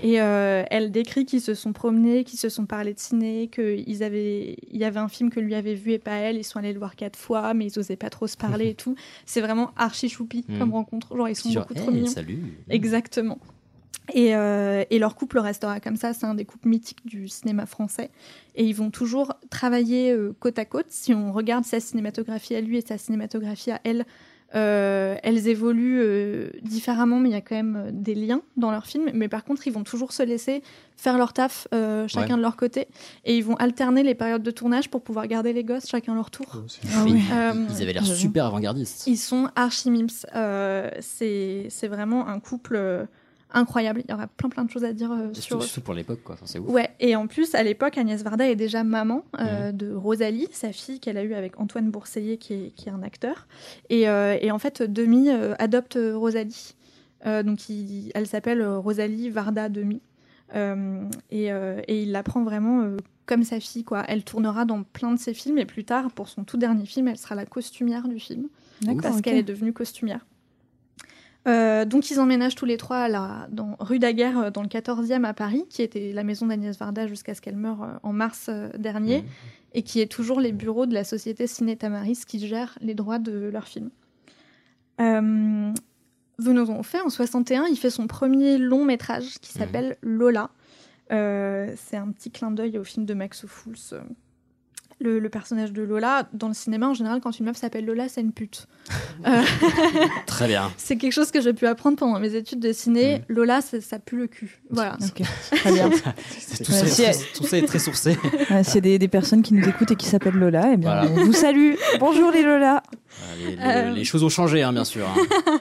Et 0.00 0.20
euh, 0.20 0.62
elle 0.70 0.92
décrit 0.92 1.24
qu'ils 1.26 1.40
se 1.40 1.54
sont 1.54 1.72
promenés, 1.72 2.22
qu'ils 2.24 2.38
se 2.38 2.48
sont 2.48 2.66
parlé 2.66 2.94
de 2.94 2.98
ciné, 3.00 3.48
qu'il 3.48 4.02
avaient... 4.04 4.56
il 4.70 4.76
y 4.76 4.84
avait 4.84 5.00
un 5.00 5.08
film 5.08 5.28
que 5.30 5.40
lui 5.40 5.54
avait 5.54 5.74
vu 5.74 5.92
et 5.92 5.98
pas 5.98 6.16
elle. 6.16 6.36
Ils 6.36 6.44
sont 6.44 6.58
allés 6.58 6.72
le 6.72 6.78
voir 6.78 6.94
quatre 6.94 7.18
fois, 7.18 7.52
mais 7.54 7.66
ils 7.66 7.78
osaient 7.78 7.96
pas 7.96 8.10
trop 8.10 8.26
se 8.28 8.36
parler 8.36 8.68
et 8.70 8.74
tout. 8.74 8.94
C'est 9.26 9.40
vraiment 9.40 9.72
archi 9.76 10.08
choupi 10.08 10.44
Mhm. 10.48 10.58
comme 10.58 10.72
rencontre. 10.72 11.16
Genre, 11.16 11.28
ils 11.28 11.34
sont 11.36 11.50
Genre, 11.50 11.64
beaucoup 11.66 11.74
hey, 11.74 11.80
trop 11.84 11.90
mignons. 11.90 12.06
salut. 12.06 12.38
Exactement. 12.70 13.38
Et, 14.14 14.34
euh, 14.34 14.84
et 14.88 14.98
leur 14.98 15.16
couple 15.16 15.38
restera 15.38 15.80
comme 15.80 15.96
ça. 15.96 16.14
C'est 16.14 16.24
un 16.26 16.34
des 16.34 16.44
couples 16.46 16.68
mythiques 16.68 17.04
du 17.04 17.28
cinéma 17.28 17.66
français. 17.66 18.10
Et 18.54 18.64
ils 18.64 18.74
vont 18.74 18.90
toujours 18.90 19.34
travailler 19.50 20.12
euh, 20.12 20.34
côte 20.40 20.58
à 20.58 20.64
côte. 20.64 20.86
Si 20.88 21.12
on 21.12 21.32
regarde 21.32 21.64
sa 21.64 21.78
cinématographie 21.80 22.54
à 22.54 22.60
lui 22.62 22.78
et 22.78 22.80
sa 22.80 22.96
cinématographie 22.96 23.70
à 23.72 23.80
elle, 23.84 24.06
euh, 24.54 25.16
elles 25.22 25.46
évoluent 25.48 26.00
euh, 26.00 26.48
différemment, 26.62 27.18
mais 27.18 27.28
il 27.28 27.32
y 27.32 27.36
a 27.36 27.40
quand 27.42 27.54
même 27.54 27.76
euh, 27.76 27.90
des 27.92 28.14
liens 28.14 28.40
dans 28.56 28.70
leurs 28.70 28.86
films. 28.86 29.10
Mais 29.12 29.28
par 29.28 29.44
contre, 29.44 29.66
ils 29.66 29.72
vont 29.72 29.84
toujours 29.84 30.12
se 30.12 30.22
laisser 30.22 30.62
faire 30.96 31.18
leur 31.18 31.32
taf, 31.32 31.68
euh, 31.74 32.08
chacun 32.08 32.32
Ouais. 32.32 32.36
de 32.38 32.42
leur 32.42 32.56
côté. 32.56 32.88
Et 33.24 33.36
ils 33.36 33.44
vont 33.44 33.56
alterner 33.56 34.02
les 34.02 34.14
périodes 34.14 34.42
de 34.42 34.50
tournage 34.50 34.88
pour 34.88 35.02
pouvoir 35.02 35.26
garder 35.26 35.52
les 35.52 35.64
gosses 35.64 35.86
chacun 35.88 36.14
leur 36.14 36.30
tour. 36.30 36.46
Ah 36.54 37.02
Mais 37.04 37.10
oui. 37.12 37.22
Euh, 37.32 37.52
Ils 37.76 37.82
avaient 37.82 37.92
l'air 37.92 38.04
J'avoue. 38.04 38.18
super 38.18 38.46
avant-gardistes. 38.46 39.06
ils 39.06 39.16
sont 39.18 39.48
archi 39.54 39.90
mims. 39.90 40.06
Euh, 40.34 40.90
c'est 41.00 41.66
c'est 41.68 41.88
vraiment 41.88 42.26
un 42.26 42.40
couple 42.40 42.76
euh, 42.76 43.04
incroyable. 43.52 44.02
Il 44.06 44.10
y 44.10 44.14
aura 44.14 44.26
plein 44.26 44.48
plein 44.48 44.64
de 44.64 44.70
choses 44.70 44.84
à 44.84 44.92
dire 44.92 45.10
euh, 45.12 45.32
sur 45.34 45.62
Surtout 45.62 45.80
pour 45.82 45.94
l'époque, 45.94 46.20
quoi. 46.24 46.34
Enfin, 46.34 46.46
c'est 46.46 46.58
ouf. 46.58 46.68
Ouais, 46.70 46.90
et 47.00 47.16
en 47.16 47.26
plus, 47.26 47.54
à 47.54 47.62
l'époque, 47.62 47.96
Agnès 47.98 48.22
Varda 48.22 48.48
est 48.48 48.56
déjà 48.56 48.84
maman 48.84 49.24
euh, 49.40 49.72
de 49.72 49.92
Rosalie, 49.92 50.48
sa 50.52 50.72
fille 50.72 51.00
qu'elle 51.00 51.16
a 51.16 51.24
eue 51.24 51.34
avec 51.34 51.58
Antoine 51.60 51.90
Bourseiller, 51.90 52.36
qui 52.38 52.54
est, 52.54 52.70
qui 52.74 52.88
est 52.88 52.92
un 52.92 53.02
acteur. 53.02 53.46
Et, 53.90 54.08
euh, 54.08 54.36
et 54.40 54.50
en 54.50 54.58
fait, 54.58 54.82
Demi 54.82 55.30
euh, 55.30 55.54
adopte 55.58 55.98
Rosalie. 56.14 56.74
Euh, 57.26 57.42
donc, 57.42 57.68
il- 57.68 58.10
elle 58.14 58.26
s'appelle 58.26 58.64
Rosalie 58.66 59.30
Varda 59.30 59.68
Demi. 59.68 60.00
Euh, 60.54 61.04
et, 61.30 61.52
euh, 61.52 61.80
et 61.88 62.02
il 62.02 62.12
la 62.12 62.22
prend 62.22 62.42
vraiment 62.42 62.80
euh, 62.82 62.96
comme 63.26 63.42
sa 63.42 63.60
fille, 63.60 63.84
quoi. 63.84 64.04
Elle 64.08 64.24
tournera 64.24 64.64
dans 64.64 64.82
plein 64.82 65.12
de 65.12 65.18
ses 65.18 65.34
films 65.34 65.58
et 65.58 65.66
plus 65.66 65.84
tard, 65.84 66.10
pour 66.12 66.28
son 66.28 66.44
tout 66.44 66.56
dernier 66.56 66.86
film, 66.86 67.08
elle 67.08 67.18
sera 67.18 67.34
la 67.34 67.44
costumière 67.44 68.08
du 68.08 68.18
film. 68.18 68.48
D'accord, 68.80 69.02
Parce 69.02 69.20
qu'elle 69.20 69.36
est 69.36 69.42
devenue 69.42 69.72
costumière. 69.74 70.24
Euh, 71.48 71.84
donc 71.84 72.10
ils 72.10 72.20
emménagent 72.20 72.54
tous 72.54 72.66
les 72.66 72.76
trois 72.76 72.98
à 72.98 73.08
la, 73.08 73.48
dans, 73.50 73.74
rue 73.80 73.98
Daguerre 73.98 74.38
euh, 74.38 74.50
dans 74.50 74.62
le 74.62 74.68
14e 74.68 75.24
à 75.24 75.32
Paris, 75.32 75.64
qui 75.70 75.82
était 75.82 76.12
la 76.12 76.22
maison 76.22 76.46
d'Agnès 76.46 76.78
Varda 76.78 77.06
jusqu'à 77.06 77.34
ce 77.34 77.40
qu'elle 77.40 77.56
meure 77.56 77.82
euh, 77.82 77.92
en 78.02 78.12
mars 78.12 78.50
dernier, 78.76 79.24
et 79.72 79.82
qui 79.82 80.00
est 80.00 80.10
toujours 80.10 80.40
les 80.40 80.52
bureaux 80.52 80.86
de 80.86 80.94
la 80.94 81.04
société 81.04 81.46
Ciné 81.46 81.76
Tamaris 81.76 82.20
qui 82.26 82.46
gère 82.46 82.78
les 82.80 82.94
droits 82.94 83.18
de 83.18 83.48
leurs 83.50 83.66
films. 83.66 83.90
Euh, 85.00 85.72
Venons-en 86.38 86.78
au 86.78 86.82
fait, 86.84 87.00
en 87.00 87.10
61, 87.10 87.66
il 87.66 87.76
fait 87.76 87.90
son 87.90 88.06
premier 88.06 88.58
long 88.58 88.84
métrage 88.84 89.38
qui 89.40 89.52
s'appelle 89.52 89.96
Lola. 90.02 90.50
Euh, 91.10 91.72
c'est 91.76 91.96
un 91.96 92.12
petit 92.12 92.30
clin 92.30 92.52
d'œil 92.52 92.78
au 92.78 92.84
film 92.84 93.06
de 93.06 93.14
Max 93.14 93.44
Fools. 93.46 94.00
Le, 95.00 95.20
le 95.20 95.28
personnage 95.28 95.72
de 95.72 95.82
Lola, 95.82 96.28
dans 96.32 96.48
le 96.48 96.54
cinéma 96.54 96.88
en 96.88 96.94
général, 96.94 97.20
quand 97.20 97.38
une 97.38 97.46
meuf 97.46 97.56
s'appelle 97.56 97.84
Lola, 97.86 98.08
c'est 98.08 98.20
une 98.20 98.32
pute. 98.32 98.66
Euh, 99.26 99.42
Très 100.26 100.46
bien. 100.46 100.70
c'est 100.76 100.96
quelque 100.96 101.12
chose 101.12 101.32
que 101.32 101.40
j'ai 101.40 101.52
pu 101.52 101.66
apprendre 101.66 101.96
pendant 101.96 102.20
mes 102.20 102.34
études 102.36 102.60
de 102.60 102.72
ciné. 102.72 103.22
Lola, 103.28 103.60
ça, 103.60 103.80
ça 103.80 103.98
pue 103.98 104.16
le 104.16 104.28
cul. 104.28 104.60
Voilà. 104.70 104.96
Très 105.50 105.72
bien. 105.72 105.90
C'est- 106.38 106.64
tout, 106.64 106.70
Ouais, 106.72 106.78
ça, 106.78 106.86
si 106.86 107.02
elle- 107.02 107.16
tout 107.36 107.44
ça 107.44 107.58
est 107.58 107.66
très 107.66 107.80
sourcé. 107.80 108.16
Ouais, 108.50 108.62
S'il 108.62 108.74
y 108.76 108.78
a 108.78 108.80
des, 108.82 108.98
des 109.00 109.08
personnes 109.08 109.42
qui 109.42 109.54
nous 109.54 109.68
écoutent 109.68 109.90
et 109.90 109.96
qui 109.96 110.06
s'appellent 110.06 110.34
Lola, 110.36 110.70
eh 110.72 110.76
bien, 110.76 111.02
Voilà. 111.02 111.10
on 111.10 111.24
vous 111.24 111.32
salue. 111.32 111.74
Bonjour 111.98 112.30
les 112.30 112.42
Lola. 112.42 112.82
Les, 113.38 113.56
les- 113.56 113.62
Euh. 113.62 113.90
les 113.90 114.04
choses 114.04 114.22
ont 114.22 114.28
changé, 114.28 114.62
hein, 114.62 114.72
bien 114.72 114.84
sûr. 114.84 115.04
hein. 115.08 115.60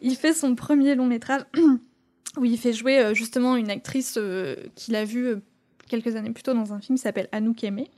il 0.00 0.16
fait 0.16 0.32
son 0.32 0.54
premier 0.54 0.94
long 0.94 1.06
métrage 1.06 1.42
où 2.38 2.44
il 2.46 2.58
fait 2.58 2.72
jouer 2.72 2.98
euh, 3.00 3.14
justement 3.14 3.56
une 3.56 3.70
actrice 3.70 4.14
euh, 4.16 4.56
qu'il 4.76 4.96
a 4.96 5.04
vue 5.04 5.36
quelques 5.88 6.16
années 6.16 6.30
plus 6.30 6.42
tôt 6.42 6.54
dans 6.54 6.72
un 6.72 6.80
film 6.80 6.96
qui 6.96 7.02
s'appelle 7.02 7.28
Anouk 7.32 7.62
Aimée. 7.64 7.90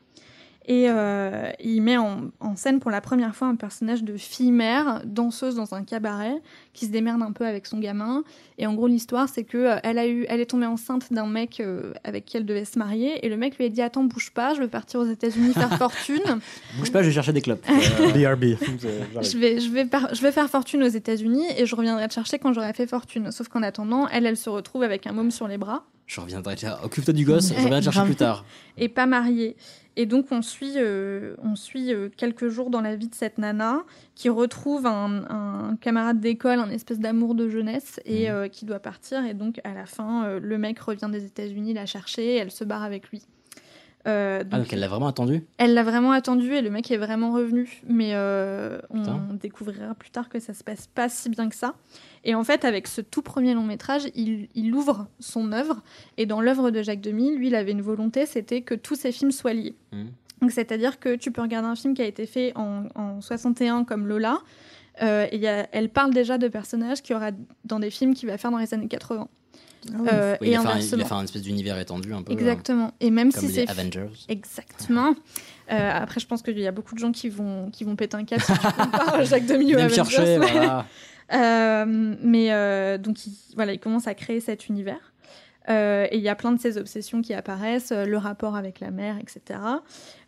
Et 0.68 0.86
euh, 0.90 1.48
il 1.60 1.80
met 1.80 1.96
en, 1.96 2.22
en 2.40 2.56
scène 2.56 2.80
pour 2.80 2.90
la 2.90 3.00
première 3.00 3.36
fois 3.36 3.46
un 3.46 3.54
personnage 3.54 4.02
de 4.02 4.16
fille-mère, 4.16 5.02
danseuse 5.04 5.54
dans 5.54 5.74
un 5.74 5.84
cabaret, 5.84 6.34
qui 6.72 6.86
se 6.86 6.90
démerde 6.90 7.22
un 7.22 7.30
peu 7.30 7.46
avec 7.46 7.66
son 7.66 7.78
gamin. 7.78 8.24
Et 8.58 8.66
en 8.66 8.74
gros, 8.74 8.88
l'histoire, 8.88 9.28
c'est 9.28 9.44
que 9.44 9.58
euh, 9.58 9.76
elle 9.84 9.96
a 9.96 10.08
eu, 10.08 10.26
elle 10.28 10.40
est 10.40 10.46
tombée 10.46 10.66
enceinte 10.66 11.12
d'un 11.12 11.26
mec 11.28 11.60
euh, 11.60 11.92
avec 12.02 12.24
qui 12.24 12.36
elle 12.36 12.44
devait 12.46 12.64
se 12.64 12.80
marier, 12.80 13.24
et 13.24 13.28
le 13.28 13.36
mec 13.36 13.56
lui 13.58 13.64
a 13.64 13.68
dit 13.68 13.80
"Attends, 13.80 14.02
bouge 14.02 14.32
pas, 14.32 14.54
je 14.54 14.60
veux 14.60 14.66
partir 14.68 14.98
aux 14.98 15.06
États-Unis 15.06 15.52
faire 15.52 15.78
fortune." 15.78 16.40
Bouge 16.78 16.90
pas, 16.90 17.02
je 17.02 17.08
vais 17.08 17.14
chercher 17.14 17.32
des 17.32 17.42
clopes. 17.42 17.64
BRB. 17.98 18.44
Je 19.22 19.38
vais, 19.38 19.60
je, 19.60 19.70
vais 19.70 19.84
par- 19.84 20.12
je 20.14 20.20
vais 20.20 20.32
faire 20.32 20.50
fortune 20.50 20.82
aux 20.82 20.88
États-Unis 20.88 21.44
et 21.56 21.64
je 21.66 21.76
reviendrai 21.76 22.08
te 22.08 22.14
chercher 22.14 22.40
quand 22.40 22.52
j'aurai 22.52 22.72
fait 22.72 22.88
fortune. 22.88 23.30
Sauf 23.30 23.46
qu'en 23.46 23.62
attendant, 23.62 24.08
elle, 24.08 24.26
elle 24.26 24.36
se 24.36 24.50
retrouve 24.50 24.82
avec 24.82 25.06
un 25.06 25.12
môme 25.12 25.30
sur 25.30 25.46
les 25.46 25.58
bras 25.58 25.84
je 26.08 26.20
reviendrai 26.20 26.54
te 26.54 26.60
chercher. 26.60 26.84
Occupe-toi 26.84 27.12
du 27.14 27.24
gosse, 27.24 27.48
je 27.48 27.54
reviendrai 27.54 27.80
te 27.80 27.84
chercher 27.86 28.04
plus 28.04 28.14
tard. 28.14 28.44
et 28.78 28.88
pas 28.88 29.06
mariée. 29.06 29.56
Et 29.96 30.04
donc, 30.04 30.26
on 30.30 30.42
suit, 30.42 30.74
euh, 30.76 31.34
on 31.42 31.56
suit 31.56 31.92
euh, 31.92 32.10
quelques 32.14 32.48
jours 32.48 32.68
dans 32.68 32.82
la 32.82 32.96
vie 32.96 33.08
de 33.08 33.14
cette 33.14 33.38
nana 33.38 33.84
qui 34.14 34.28
retrouve 34.28 34.84
un, 34.86 35.24
un 35.30 35.76
camarade 35.76 36.20
d'école, 36.20 36.58
un 36.58 36.70
espèce 36.70 37.00
d'amour 37.00 37.34
de 37.34 37.48
jeunesse 37.48 37.98
et 38.04 38.30
euh, 38.30 38.48
qui 38.48 38.66
doit 38.66 38.78
partir. 38.78 39.24
Et 39.24 39.32
donc, 39.32 39.60
à 39.64 39.72
la 39.72 39.86
fin, 39.86 40.38
le 40.38 40.58
mec 40.58 40.78
revient 40.78 41.08
des 41.10 41.24
États-Unis 41.24 41.72
la 41.72 41.86
chercher 41.86 42.34
et 42.34 42.36
elle 42.36 42.50
se 42.50 42.64
barre 42.64 42.82
avec 42.82 43.08
lui. 43.08 43.22
Euh, 44.06 44.44
Ah, 44.52 44.58
donc 44.58 44.72
elle 44.72 44.78
l'a 44.80 44.88
vraiment 44.88 45.08
attendu 45.08 45.44
Elle 45.58 45.74
l'a 45.74 45.82
vraiment 45.82 46.12
attendu 46.12 46.52
et 46.52 46.62
le 46.62 46.70
mec 46.70 46.90
est 46.90 46.96
vraiment 46.96 47.32
revenu. 47.32 47.82
Mais 47.88 48.10
euh, 48.14 48.78
on 48.90 48.98
Putain. 49.00 49.20
découvrira 49.32 49.94
plus 49.94 50.10
tard 50.10 50.28
que 50.28 50.38
ça 50.38 50.54
se 50.54 50.62
passe 50.62 50.86
pas 50.86 51.08
si 51.08 51.28
bien 51.28 51.48
que 51.48 51.56
ça. 51.56 51.74
Et 52.24 52.34
en 52.34 52.44
fait, 52.44 52.64
avec 52.64 52.86
ce 52.86 53.00
tout 53.00 53.22
premier 53.22 53.54
long 53.54 53.62
métrage, 53.64 54.02
il, 54.14 54.48
il 54.54 54.74
ouvre 54.74 55.08
son 55.18 55.52
œuvre. 55.52 55.82
Et 56.18 56.26
dans 56.26 56.40
l'œuvre 56.40 56.70
de 56.70 56.82
Jacques 56.82 57.00
Demy, 57.00 57.36
lui, 57.36 57.48
il 57.48 57.54
avait 57.54 57.72
une 57.72 57.82
volonté, 57.82 58.26
c'était 58.26 58.62
que 58.62 58.74
tous 58.74 58.94
ses 58.94 59.10
films 59.12 59.30
soient 59.32 59.54
liés. 59.54 59.74
Donc, 60.42 60.50
c'est-à-dire 60.52 61.00
que 61.00 61.16
tu 61.16 61.32
peux 61.32 61.40
regarder 61.42 61.66
un 61.68 61.76
film 61.76 61.94
qui 61.94 62.02
a 62.02 62.06
été 62.06 62.26
fait 62.26 62.52
en, 62.56 62.84
en 62.94 63.20
61 63.20 63.84
comme 63.84 64.06
Lola. 64.06 64.38
euh, 65.02 65.26
et 65.30 65.36
il 65.36 65.40
y 65.42 65.46
a- 65.48 65.66
elle 65.72 65.88
parle 65.90 66.12
déjà 66.14 66.38
de 66.38 66.48
personnages 66.48 67.02
qu'il 67.02 67.14
y 67.14 67.16
aura 67.16 67.30
dans 67.64 67.80
des 67.80 67.90
films 67.90 68.14
qu'il 68.14 68.28
va 68.28 68.38
faire 68.38 68.50
dans 68.50 68.58
les 68.58 68.72
années 68.72 68.88
80. 68.88 69.28
Euh, 70.10 70.36
Oui, 70.40 70.48
et 70.48 70.50
il, 70.52 70.56
a 70.56 70.60
fait 70.60 70.66
un, 70.66 70.70
il 70.70 70.74
inversement. 70.74 71.02
a 71.02 71.06
fait 71.06 71.14
un 71.14 71.24
espèce 71.24 71.42
d'univers 71.42 71.78
étendu 71.78 72.12
un 72.12 72.22
peu. 72.22 72.32
Exactement. 72.32 72.92
Et 73.00 73.10
même 73.10 73.32
comme 73.32 73.40
si 73.42 73.48
les 73.48 73.66
c'est 73.66 73.70
Avengers. 73.70 74.08
Exactement. 74.28 75.14
Euh, 75.70 75.90
après, 75.92 76.20
je 76.20 76.26
pense 76.26 76.42
qu'il 76.42 76.58
y 76.58 76.66
a 76.66 76.72
beaucoup 76.72 76.94
de 76.94 77.00
gens 77.00 77.12
qui 77.12 77.28
vont, 77.28 77.70
qui 77.70 77.84
vont 77.84 77.96
péter 77.96 78.16
un 78.16 78.24
câble 78.24 78.42
si 78.42 78.52
tu 78.52 78.58
compares 78.60 79.24
Jacques 79.24 79.44
me 79.44 79.74
Avengers. 79.74 79.94
chercher, 79.94 80.38
voilà. 80.38 80.86
Euh, 81.32 82.14
mais 82.22 82.52
euh, 82.52 82.98
donc, 82.98 83.26
il, 83.26 83.32
voilà, 83.54 83.72
il 83.72 83.80
commence 83.80 84.06
à 84.06 84.14
créer 84.14 84.40
cet 84.40 84.68
univers. 84.68 85.12
Euh, 85.68 86.06
et 86.12 86.16
il 86.18 86.22
y 86.22 86.28
a 86.28 86.36
plein 86.36 86.52
de 86.52 86.60
ces 86.60 86.78
obsessions 86.78 87.22
qui 87.22 87.34
apparaissent, 87.34 87.90
euh, 87.90 88.04
le 88.04 88.16
rapport 88.18 88.54
avec 88.54 88.78
la 88.78 88.92
mère, 88.92 89.16
etc. 89.18 89.58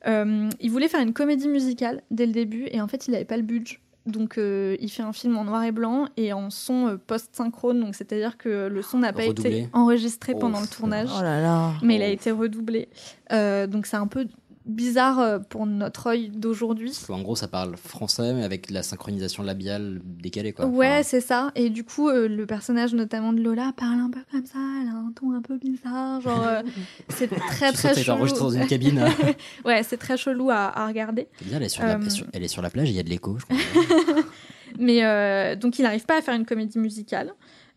Euh, 0.08 0.48
il 0.60 0.70
voulait 0.72 0.88
faire 0.88 1.00
une 1.00 1.12
comédie 1.12 1.46
musicale 1.46 2.02
dès 2.10 2.26
le 2.26 2.32
début, 2.32 2.66
et 2.72 2.80
en 2.80 2.88
fait, 2.88 3.06
il 3.06 3.12
n'avait 3.12 3.24
pas 3.24 3.36
le 3.36 3.44
budget. 3.44 3.78
Donc, 4.08 4.38
euh, 4.38 4.76
il 4.80 4.88
fait 4.90 5.02
un 5.02 5.12
film 5.12 5.36
en 5.36 5.44
noir 5.44 5.62
et 5.64 5.72
blanc 5.72 6.06
et 6.16 6.32
en 6.32 6.50
son 6.50 6.88
euh, 6.88 6.96
post-synchrone. 6.96 7.80
Donc, 7.80 7.94
c'est-à-dire 7.94 8.36
que 8.38 8.66
le 8.68 8.82
son 8.82 8.98
n'a 8.98 9.12
pas 9.12 9.22
Redoublé. 9.22 9.58
été 9.60 9.68
enregistré 9.72 10.32
Oh. 10.34 10.38
pendant 10.38 10.60
le 10.60 10.66
tournage 10.66 11.10
Oh 11.18 11.22
là 11.22 11.40
là. 11.40 11.72
mais 11.82 11.96
il 11.96 12.02
a 12.02 12.08
été 12.08 12.30
redoublé. 12.30 12.88
Euh, 13.32 13.66
donc 13.66 13.86
c'est 13.86 13.96
un 13.96 14.06
peu 14.06 14.26
bizarre 14.68 15.18
euh, 15.18 15.38
pour 15.38 15.66
notre 15.66 16.08
œil 16.08 16.28
d'aujourd'hui. 16.28 16.92
Qu'en 17.06 17.22
gros, 17.22 17.34
ça 17.36 17.48
parle 17.48 17.76
français, 17.76 18.34
mais 18.34 18.44
avec 18.44 18.70
la 18.70 18.82
synchronisation 18.82 19.42
labiale 19.42 20.00
décalée. 20.04 20.52
Quoi. 20.52 20.66
Ouais, 20.66 20.86
Enfin, 20.88 21.02
c'est 21.02 21.20
ça. 21.20 21.50
Et 21.54 21.70
du 21.70 21.84
coup, 21.84 22.08
euh, 22.08 22.28
le 22.28 22.46
personnage 22.46 22.94
notamment 22.94 23.32
de 23.32 23.40
Lola 23.42 23.72
parle 23.76 23.98
un 24.00 24.10
peu 24.10 24.20
comme 24.30 24.44
ça. 24.46 24.58
Elle 24.82 24.88
a 24.88 24.92
un 24.92 25.12
ton 25.14 25.32
un 25.32 25.42
peu 25.42 25.56
bizarre. 25.58 26.20
Genre, 26.20 26.44
euh, 26.46 26.62
c'est 27.08 27.28
très 27.28 27.72
très 27.72 27.94
chelou. 27.94 28.16
enregistré 28.18 28.40
dans 28.44 28.50
une 28.50 28.66
cabine. 28.66 29.04
ouais, 29.64 29.82
c'est 29.82 29.96
très 29.96 30.16
chelou 30.16 30.50
à, 30.50 30.78
à 30.78 30.86
regarder. 30.86 31.28
C'est 31.38 31.46
bien, 31.48 31.56
elle 31.56 31.62
est, 31.64 31.68
sur 31.68 31.82
la, 31.84 31.96
Euh, 31.98 32.08
sur- 32.10 32.26
elle 32.32 32.44
est 32.44 32.48
sur 32.48 32.62
la 32.62 32.70
plage, 32.70 32.90
il 32.90 32.94
y 32.96 33.00
a 33.00 33.02
de 33.02 33.08
l'écho, 33.10 33.36
je 33.38 33.44
crois. 33.46 33.56
Mais 34.78 35.56
donc, 35.56 35.78
il 35.78 35.82
n'arrive 35.82 36.04
pas 36.04 36.18
à 36.18 36.22
faire 36.22 36.34
une 36.34 36.46
comédie 36.46 36.78
musicale. 36.78 37.32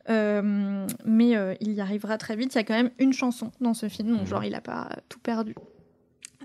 Euh, 0.09 0.87
mais 1.05 1.37
euh, 1.37 1.53
il 1.61 1.73
y 1.73 1.79
arrivera 1.79 2.17
très 2.17 2.35
vite. 2.35 2.53
Il 2.55 2.57
y 2.57 2.59
a 2.61 2.63
quand 2.63 2.73
même 2.73 2.89
une 2.97 3.13
chanson 3.13 3.51
dans 3.61 3.75
ce 3.75 3.87
film, 3.87 4.17
donc 4.17 4.25
genre 4.25 4.43
il 4.43 4.51
n'a 4.51 4.59
pas 4.61 4.89
tout 5.09 5.19
perdu. 5.19 5.53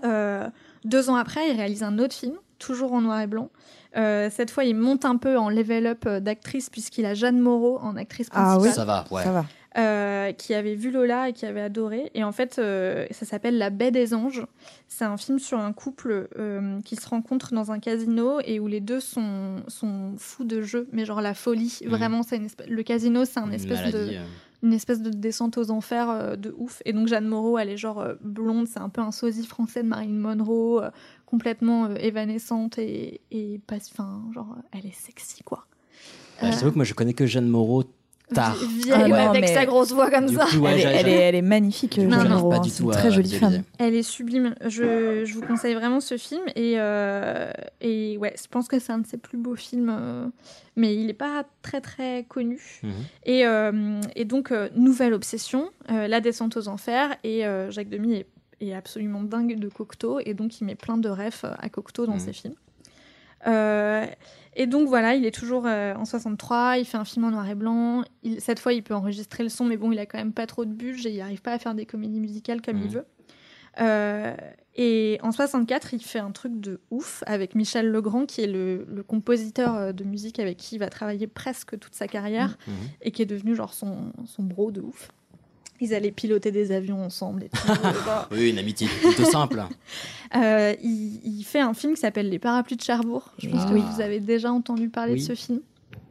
Euh, 0.03 0.47
deux 0.85 1.09
ans 1.09 1.15
après, 1.15 1.49
il 1.49 1.55
réalise 1.57 1.83
un 1.83 1.97
autre 1.99 2.13
film, 2.15 2.35
toujours 2.59 2.93
en 2.93 3.01
noir 3.01 3.19
et 3.21 3.27
blanc. 3.27 3.49
Euh, 3.95 4.29
cette 4.31 4.51
fois, 4.51 4.63
il 4.63 4.75
monte 4.75 5.05
un 5.05 5.17
peu 5.17 5.37
en 5.37 5.49
level 5.49 5.87
up 5.87 6.03
euh, 6.05 6.19
d'actrice 6.19 6.69
puisqu'il 6.69 7.05
a 7.05 7.13
Jeanne 7.13 7.39
Moreau 7.39 7.79
en 7.81 7.95
actrice 7.95 8.27
Ah 8.31 8.57
principale. 8.57 8.67
oui 8.69 8.73
Ça 8.75 8.85
va, 8.85 9.05
ouais. 9.11 9.23
Ça 9.23 9.31
va. 9.31 9.45
euh, 9.77 10.31
qui 10.33 10.53
avait 10.53 10.75
vu 10.75 10.91
Lola 10.91 11.29
et 11.29 11.33
qui 11.33 11.45
avait 11.45 11.61
adoré. 11.61 12.11
Et 12.13 12.23
en 12.23 12.31
fait, 12.31 12.57
euh, 12.59 13.05
ça 13.11 13.25
s'appelle 13.25 13.57
La 13.57 13.69
Baie 13.69 13.91
des 13.91 14.13
Anges. 14.13 14.45
C'est 14.87 15.05
un 15.05 15.17
film 15.17 15.39
sur 15.39 15.57
un 15.59 15.71
couple 15.73 16.27
euh, 16.37 16.79
qui 16.81 16.95
se 16.95 17.07
rencontre 17.07 17.53
dans 17.53 17.71
un 17.71 17.79
casino 17.79 18.39
et 18.45 18.59
où 18.59 18.67
les 18.67 18.81
deux 18.81 18.99
sont, 18.99 19.57
sont 19.67 20.13
fous 20.17 20.43
de 20.45 20.61
jeu, 20.61 20.87
mais 20.91 21.05
genre 21.05 21.21
la 21.21 21.33
folie. 21.33 21.79
Mhm. 21.83 21.89
Vraiment, 21.89 22.23
c'est 22.23 22.41
le 22.67 22.83
casino, 22.83 23.25
c'est 23.25 23.39
un 23.39 23.47
Une 23.47 23.53
espèce 23.53 23.77
maladie, 23.79 23.93
de 23.93 24.17
euh. 24.17 24.23
Une 24.63 24.73
espèce 24.73 25.01
de 25.01 25.09
descente 25.09 25.57
aux 25.57 25.71
enfers 25.71 26.09
euh, 26.09 26.35
de 26.35 26.53
ouf. 26.57 26.81
Et 26.85 26.93
donc 26.93 27.07
Jeanne 27.07 27.27
Moreau, 27.27 27.57
elle 27.57 27.69
est 27.69 27.77
genre 27.77 27.99
euh, 27.99 28.15
blonde, 28.21 28.67
c'est 28.67 28.79
un 28.79 28.89
peu 28.89 29.01
un 29.01 29.11
sosie 29.11 29.45
français 29.45 29.83
de 29.83 29.87
Marilyn 29.87 30.19
Monroe, 30.19 30.83
euh, 30.83 30.89
complètement 31.25 31.93
évanescente 31.95 32.77
et, 32.77 33.21
et 33.31 33.59
pas, 33.67 33.77
enfin, 33.77 34.23
genre, 34.33 34.55
elle 34.71 34.85
est 34.85 34.95
sexy 34.95 35.43
quoi. 35.43 35.65
Ouais, 36.41 36.51
je 36.51 36.59
t'avoue 36.59 36.71
que 36.71 36.75
moi, 36.75 36.85
je 36.85 36.93
connais 36.93 37.13
que 37.13 37.25
Jeanne 37.25 37.47
Moreau 37.47 37.83
tard. 38.33 38.55
Vi- 38.55 38.83
Vieille 38.83 38.93
Ah 38.93 39.07
non, 39.07 39.29
avec 39.29 39.41
mais- 39.41 39.53
sa 39.53 39.65
grosse 39.65 39.91
voix 39.91 40.09
comme 40.11 40.27
ça. 40.27 40.45
coup, 40.45 40.57
ouais, 40.59 40.71
elle, 40.73 40.79
est, 40.79 40.83
elle, 40.99 41.07
est, 41.07 41.11
elle 41.13 41.35
est 41.35 41.41
magnifique, 41.41 41.97
Non, 41.97 42.09
Jeanne 42.19 42.29
non, 42.29 42.35
Moreau, 42.37 42.49
pas 42.49 42.55
hein, 42.57 42.59
du 42.61 42.71
tout 42.71 42.83
une 42.85 42.91
très 42.91 43.11
jolie 43.11 43.29
idéaliser. 43.29 43.57
femme. 43.57 43.63
Elle 43.79 43.95
est 43.95 44.03
sublime. 44.03 44.55
Je, 44.65 45.23
je 45.25 45.33
vous 45.33 45.41
conseille 45.41 45.73
vraiment 45.73 45.99
ce 45.99 46.17
film. 46.17 46.41
Et, 46.55 46.75
euh, 46.77 47.51
et 47.81 48.17
ouais, 48.17 48.33
je 48.41 48.47
pense 48.49 48.67
que 48.67 48.79
c'est 48.79 48.91
un 48.91 48.99
de 48.99 49.07
ses 49.07 49.17
plus 49.17 49.37
beaux 49.37 49.55
films. 49.55 49.89
euh, 49.97 50.27
mais 50.75 50.93
il 50.95 51.07
n'est 51.07 51.13
pas 51.13 51.43
très 51.63 51.81
très 51.81 52.25
connu. 52.29 52.59
Mhm. 52.83 52.91
Et, 53.25 53.45
euh, 53.47 53.99
et 54.15 54.25
donc, 54.25 54.51
euh, 54.51 54.69
nouvelle 54.75 55.13
obsession, 55.13 55.69
euh, 55.91 56.07
la 56.07 56.19
descente 56.21 56.55
aux 56.57 56.67
enfers. 56.67 57.15
Et 57.23 57.45
euh, 57.47 57.71
Jacques 57.71 57.89
Demy 57.89 58.13
est, 58.17 58.27
est 58.61 58.73
absolument 58.75 59.21
dingue 59.23 59.57
de 59.59 59.69
Cocteau. 59.69 60.19
Et 60.25 60.33
donc, 60.33 60.61
il 60.61 60.65
met 60.65 60.75
plein 60.75 60.97
de 60.97 61.09
refs 61.09 61.45
à 61.45 61.69
Cocteau 61.69 62.05
dans 62.05 62.13
Mhm. 62.13 62.19
ses 62.19 62.33
films. 62.33 62.55
Euh, 63.45 64.05
et 64.55 64.65
donc 64.65 64.87
voilà, 64.87 65.13
il 65.15 65.25
est 65.25 65.31
toujours 65.35 65.65
euh, 65.67 65.93
en 65.93 66.05
63, 66.05 66.77
il 66.79 66.85
fait 66.85 66.97
un 66.97 67.05
film 67.05 67.25
en 67.25 67.31
noir 67.31 67.47
et 67.47 67.53
blanc. 67.55 68.03
Il- 68.23 68.41
cette 68.41 68.59
fois, 68.59 68.73
il 68.73 68.81
peut 68.81 68.95
enregistrer 68.95 69.43
le 69.43 69.49
son, 69.49 69.65
mais 69.65 69.77
bon, 69.77 69.91
il 69.91 69.99
a 69.99 70.05
quand 70.07 70.17
même 70.17 70.33
pas 70.33 70.47
trop 70.47 70.65
de 70.65 70.71
budget, 70.73 71.11
il 71.11 71.17
n'arrive 71.19 71.41
pas 71.43 71.53
à 71.53 71.59
faire 71.59 71.75
des 71.75 71.85
comédies 71.85 72.19
musicales 72.19 72.61
comme 72.61 72.77
il 72.77 72.85
Mhm. 72.85 72.89
veut. 72.89 73.05
Euh, 73.79 74.35
et 74.75 75.19
en 75.21 75.31
64, 75.31 75.93
il 75.93 76.01
fait 76.03 76.17
un 76.17 76.31
truc 76.31 76.59
de 76.59 76.79
ouf 76.89 77.23
avec 77.27 77.53
Michel 77.53 77.91
Legrand, 77.91 78.25
qui 78.25 78.41
est 78.41 78.47
le, 78.47 78.85
le 78.89 79.03
compositeur 79.03 79.75
euh, 79.75 79.91
de 79.91 80.03
musique 80.03 80.39
avec 80.39 80.57
qui 80.57 80.75
il 80.75 80.79
va 80.79 80.89
travailler 80.89 81.27
presque 81.27 81.77
toute 81.77 81.93
sa 81.93 82.07
carrière 82.07 82.57
Mhm. 82.67 82.73
et 83.03 83.11
qui 83.11 83.21
est 83.21 83.25
devenu 83.27 83.53
genre 83.55 83.73
son, 83.75 84.13
son 84.25 84.43
bro 84.43 84.71
de 84.71 84.81
ouf. 84.81 85.09
Ils 85.79 85.93
allaient 85.93 86.11
piloter 86.11 86.51
des 86.51 86.71
avions 86.71 87.03
ensemble 87.03 87.43
et 87.43 87.49
tout. 87.49 87.57
Oui, 88.31 88.49
une 88.49 88.57
amitié 88.59 88.87
plutôt 88.87 89.25
simple. 89.25 89.61
euh, 90.35 90.73
il, 90.83 91.19
il 91.23 91.43
fait 91.43 91.59
un 91.59 91.73
film 91.73 91.93
qui 91.93 92.01
s'appelle 92.01 92.29
Les 92.29 92.39
Parapluies 92.39 92.77
de 92.77 92.81
Cherbourg. 92.81 93.33
Je 93.37 93.49
pense 93.49 93.61
Ah. 93.65 93.69
que 93.71 93.77
vous 93.77 94.01
avez 94.01 94.19
déjà 94.19 94.51
entendu 94.51 94.89
parler 94.89 95.13
Oui. 95.13 95.19
de 95.19 95.23
ce 95.25 95.35
film. 95.35 95.59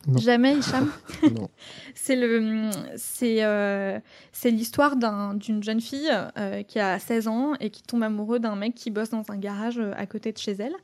Non. 0.07 0.19
Jamais, 0.19 0.57
Hicham 0.57 0.89
Non. 1.35 1.49
C'est 1.97 2.15
le, 2.15 2.71
c'est, 2.97 3.43
euh, 3.43 3.99
c'est 4.31 4.53
l'histoire 4.53 4.95
d'un- 4.95 5.35
d'une 5.35 5.65
jeune 5.65 5.81
fille 5.81 6.09
euh, 6.39 6.63
qui 6.63 6.79
a 6.79 7.01
16 7.01 7.27
ans 7.27 7.55
et 7.59 7.71
qui 7.71 7.83
tombe 7.83 8.05
amoureux 8.05 8.39
d'un 8.39 8.55
mec 8.55 8.77
qui 8.77 8.91
bosse 8.93 9.11
dans 9.11 9.25
un 9.31 9.37
garage 9.37 9.81
à 9.97 10.07
côté 10.07 10.31
de 10.31 10.39
chez 10.39 10.53
elle. 10.53 10.75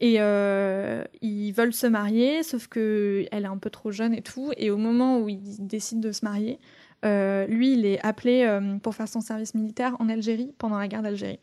Et 0.00 0.16
euh, 0.20 1.04
ils 1.20 1.52
veulent 1.52 1.74
se 1.74 1.86
marier, 1.86 2.42
sauf 2.42 2.66
que 2.66 3.26
elle 3.30 3.44
est 3.44 3.48
un 3.48 3.58
peu 3.58 3.68
trop 3.68 3.90
jeune 3.90 4.14
et 4.14 4.22
tout. 4.22 4.52
Et 4.56 4.70
au 4.70 4.78
moment 4.78 5.20
où 5.20 5.28
ils 5.28 5.42
décident 5.66 6.00
de 6.00 6.10
se 6.12 6.24
marier, 6.24 6.58
euh, 7.04 7.46
lui, 7.46 7.74
il 7.74 7.86
est 7.86 8.04
appelé 8.04 8.44
euh, 8.44 8.78
pour 8.78 8.94
faire 8.94 9.08
son 9.08 9.20
service 9.20 9.54
militaire 9.54 9.96
en 9.98 10.08
Algérie 10.08 10.54
pendant 10.58 10.78
la 10.78 10.88
guerre 10.88 11.02
d'Algérie. 11.02 11.40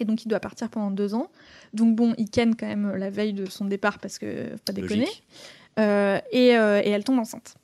Et 0.00 0.04
donc, 0.04 0.24
il 0.24 0.28
doit 0.28 0.40
partir 0.40 0.68
pendant 0.70 0.90
deux 0.90 1.14
ans. 1.14 1.30
Donc, 1.74 1.96
bon, 1.96 2.14
il 2.18 2.30
ken 2.30 2.54
quand 2.54 2.66
même 2.66 2.94
la 2.94 3.10
veille 3.10 3.32
de 3.32 3.46
son 3.46 3.64
départ 3.64 3.98
parce 3.98 4.18
que, 4.18 4.50
faut 4.52 4.58
pas 4.64 4.72
déconner. 4.72 5.08
Euh, 5.78 6.20
et, 6.30 6.48
et 6.48 6.90
elle 6.90 7.04
tombe 7.04 7.18
enceinte. 7.18 7.54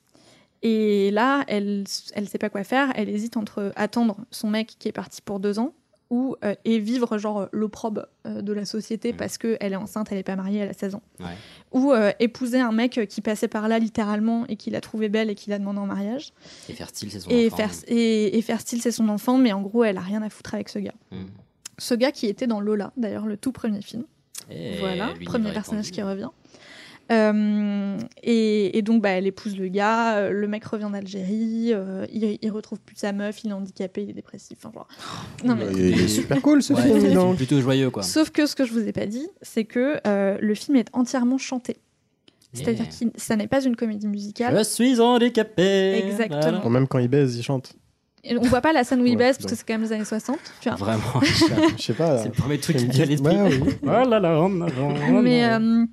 Et 0.62 1.10
là, 1.10 1.44
elle 1.46 1.84
elle 2.14 2.28
sait 2.28 2.38
pas 2.38 2.48
quoi 2.48 2.64
faire. 2.64 2.90
Elle 2.96 3.08
hésite 3.08 3.36
entre 3.36 3.72
attendre 3.76 4.16
son 4.30 4.50
mec 4.50 4.74
qui 4.78 4.88
est 4.88 4.92
parti 4.92 5.20
pour 5.22 5.38
deux 5.38 5.58
ans 5.58 5.74
ou 6.14 6.36
euh, 6.44 6.54
et 6.64 6.78
vivre 6.78 7.18
genre 7.18 7.48
l'opprobre 7.50 8.06
euh, 8.24 8.40
de 8.40 8.52
la 8.52 8.64
société 8.64 9.12
parce 9.12 9.36
que 9.36 9.56
elle 9.58 9.72
est 9.72 9.76
enceinte, 9.76 10.12
elle 10.12 10.18
est 10.18 10.22
pas 10.22 10.36
mariée, 10.36 10.60
elle 10.60 10.68
a 10.68 10.72
16 10.72 10.94
ans. 10.94 11.02
Ouais. 11.18 11.26
Ou 11.72 11.90
euh, 11.90 12.12
épouser 12.20 12.60
un 12.60 12.70
mec 12.70 13.00
qui 13.08 13.20
passait 13.20 13.48
par 13.48 13.66
là 13.66 13.80
littéralement 13.80 14.46
et 14.46 14.54
qui 14.54 14.70
l'a 14.70 14.80
trouvée 14.80 15.08
belle 15.08 15.28
et 15.28 15.34
qui 15.34 15.50
l'a 15.50 15.58
demandé 15.58 15.80
en 15.80 15.86
mariage. 15.86 16.32
Et 16.68 16.72
faire 16.72 16.88
style, 16.88 17.10
c'est 17.10 17.18
son 17.18 17.30
Et 17.30 17.48
enfant. 17.48 17.56
faire, 17.56 17.70
et, 17.88 18.38
et 18.38 18.42
faire 18.42 18.60
style, 18.60 18.80
c'est 18.80 18.92
son 18.92 19.08
enfant, 19.08 19.38
mais 19.38 19.52
en 19.52 19.60
gros, 19.60 19.82
elle 19.82 19.96
a 19.96 20.02
rien 20.02 20.22
à 20.22 20.30
foutre 20.30 20.54
avec 20.54 20.68
ce 20.68 20.78
gars. 20.78 20.94
Mm. 21.10 21.24
Ce 21.78 21.94
gars 21.94 22.12
qui 22.12 22.26
était 22.28 22.46
dans 22.46 22.60
Lola, 22.60 22.92
d'ailleurs, 22.96 23.26
le 23.26 23.36
tout 23.36 23.50
premier 23.50 23.82
film. 23.82 24.04
Et 24.50 24.78
voilà, 24.78 25.14
premier 25.24 25.50
personnage 25.50 25.90
qui 25.90 26.00
revient. 26.00 26.30
Euh, 27.12 27.98
et, 28.22 28.78
et 28.78 28.82
donc, 28.82 29.02
bah, 29.02 29.10
elle 29.10 29.26
épouse 29.26 29.56
le 29.58 29.68
gars, 29.68 30.16
euh, 30.16 30.30
le 30.30 30.48
mec 30.48 30.64
revient 30.64 30.88
d'Algérie, 30.92 31.70
euh, 31.72 32.06
il, 32.12 32.38
il 32.40 32.50
retrouve 32.50 32.80
plus 32.80 32.96
sa 32.96 33.12
meuf, 33.12 33.44
il 33.44 33.50
est 33.50 33.52
handicapé, 33.52 34.02
il 34.02 34.10
est 34.10 34.14
dépressif. 34.14 34.58
Enfin, 34.64 34.72
genre... 34.74 34.88
Non, 35.44 35.54
mais- 35.54 35.66
Il 35.74 36.00
est 36.00 36.08
super 36.20 36.40
cool 36.40 36.62
ce 36.62 36.72
Ouais, 36.72 36.82
film. 37.00 37.12
donc. 37.14 37.36
plutôt 37.36 37.60
joyeux, 37.60 37.90
quoi. 37.90 38.02
Sauf 38.02 38.30
que 38.30 38.46
ce 38.46 38.54
que 38.56 38.64
je 38.64 38.72
vous 38.72 38.86
ai 38.88 38.92
pas 38.92 39.06
dit, 39.06 39.28
c'est 39.42 39.64
que 39.64 39.98
euh, 40.06 40.38
le 40.40 40.54
film 40.54 40.76
est 40.76 40.88
entièrement 40.92 41.38
chanté. 41.38 41.76
C'est-à-dire 42.52 42.84
Yeah. 43.00 43.10
que 43.12 43.20
ça 43.20 43.34
n'est 43.36 43.48
pas 43.48 43.64
une 43.64 43.74
comédie 43.74 44.06
musicale. 44.06 44.56
Je 44.56 44.62
suis 44.62 45.00
handicapé. 45.00 46.04
Exactement. 46.06 46.40
Voilà. 46.40 46.58
Bon, 46.60 46.70
même 46.70 46.86
quand 46.86 46.98
il 47.00 47.08
baise, 47.08 47.36
il 47.36 47.42
chante. 47.42 47.74
Et 48.22 48.38
on 48.38 48.42
voit 48.42 48.60
pas 48.62 48.72
la 48.72 48.84
scène 48.84 49.02
où 49.02 49.06
il 49.06 49.10
Ouais, 49.10 49.16
baisse 49.16 49.36
parce 49.38 49.50
que 49.50 49.56
c'est 49.58 49.66
quand 49.66 49.74
même 49.74 49.82
les 49.82 49.92
années 49.92 50.04
60. 50.04 50.38
Tu 50.60 50.68
vois. 50.70 50.78
Vraiment. 50.78 51.02
Je 51.76 51.82
sais 51.82 51.92
pas. 51.92 52.18
C'est 52.18 52.26
le 52.28 52.30
premier 52.30 52.58
truc 52.58 52.76
qui 52.78 52.86
me 52.86 52.90
vient 52.92 53.04
dit- 53.06 53.10
à 53.22 53.26
l'esprit. 53.26 53.36
Ouais, 53.36 53.60
oui. 53.60 53.74
Oh 55.10 55.20
mais, 55.20 55.44
euh, 55.44 55.84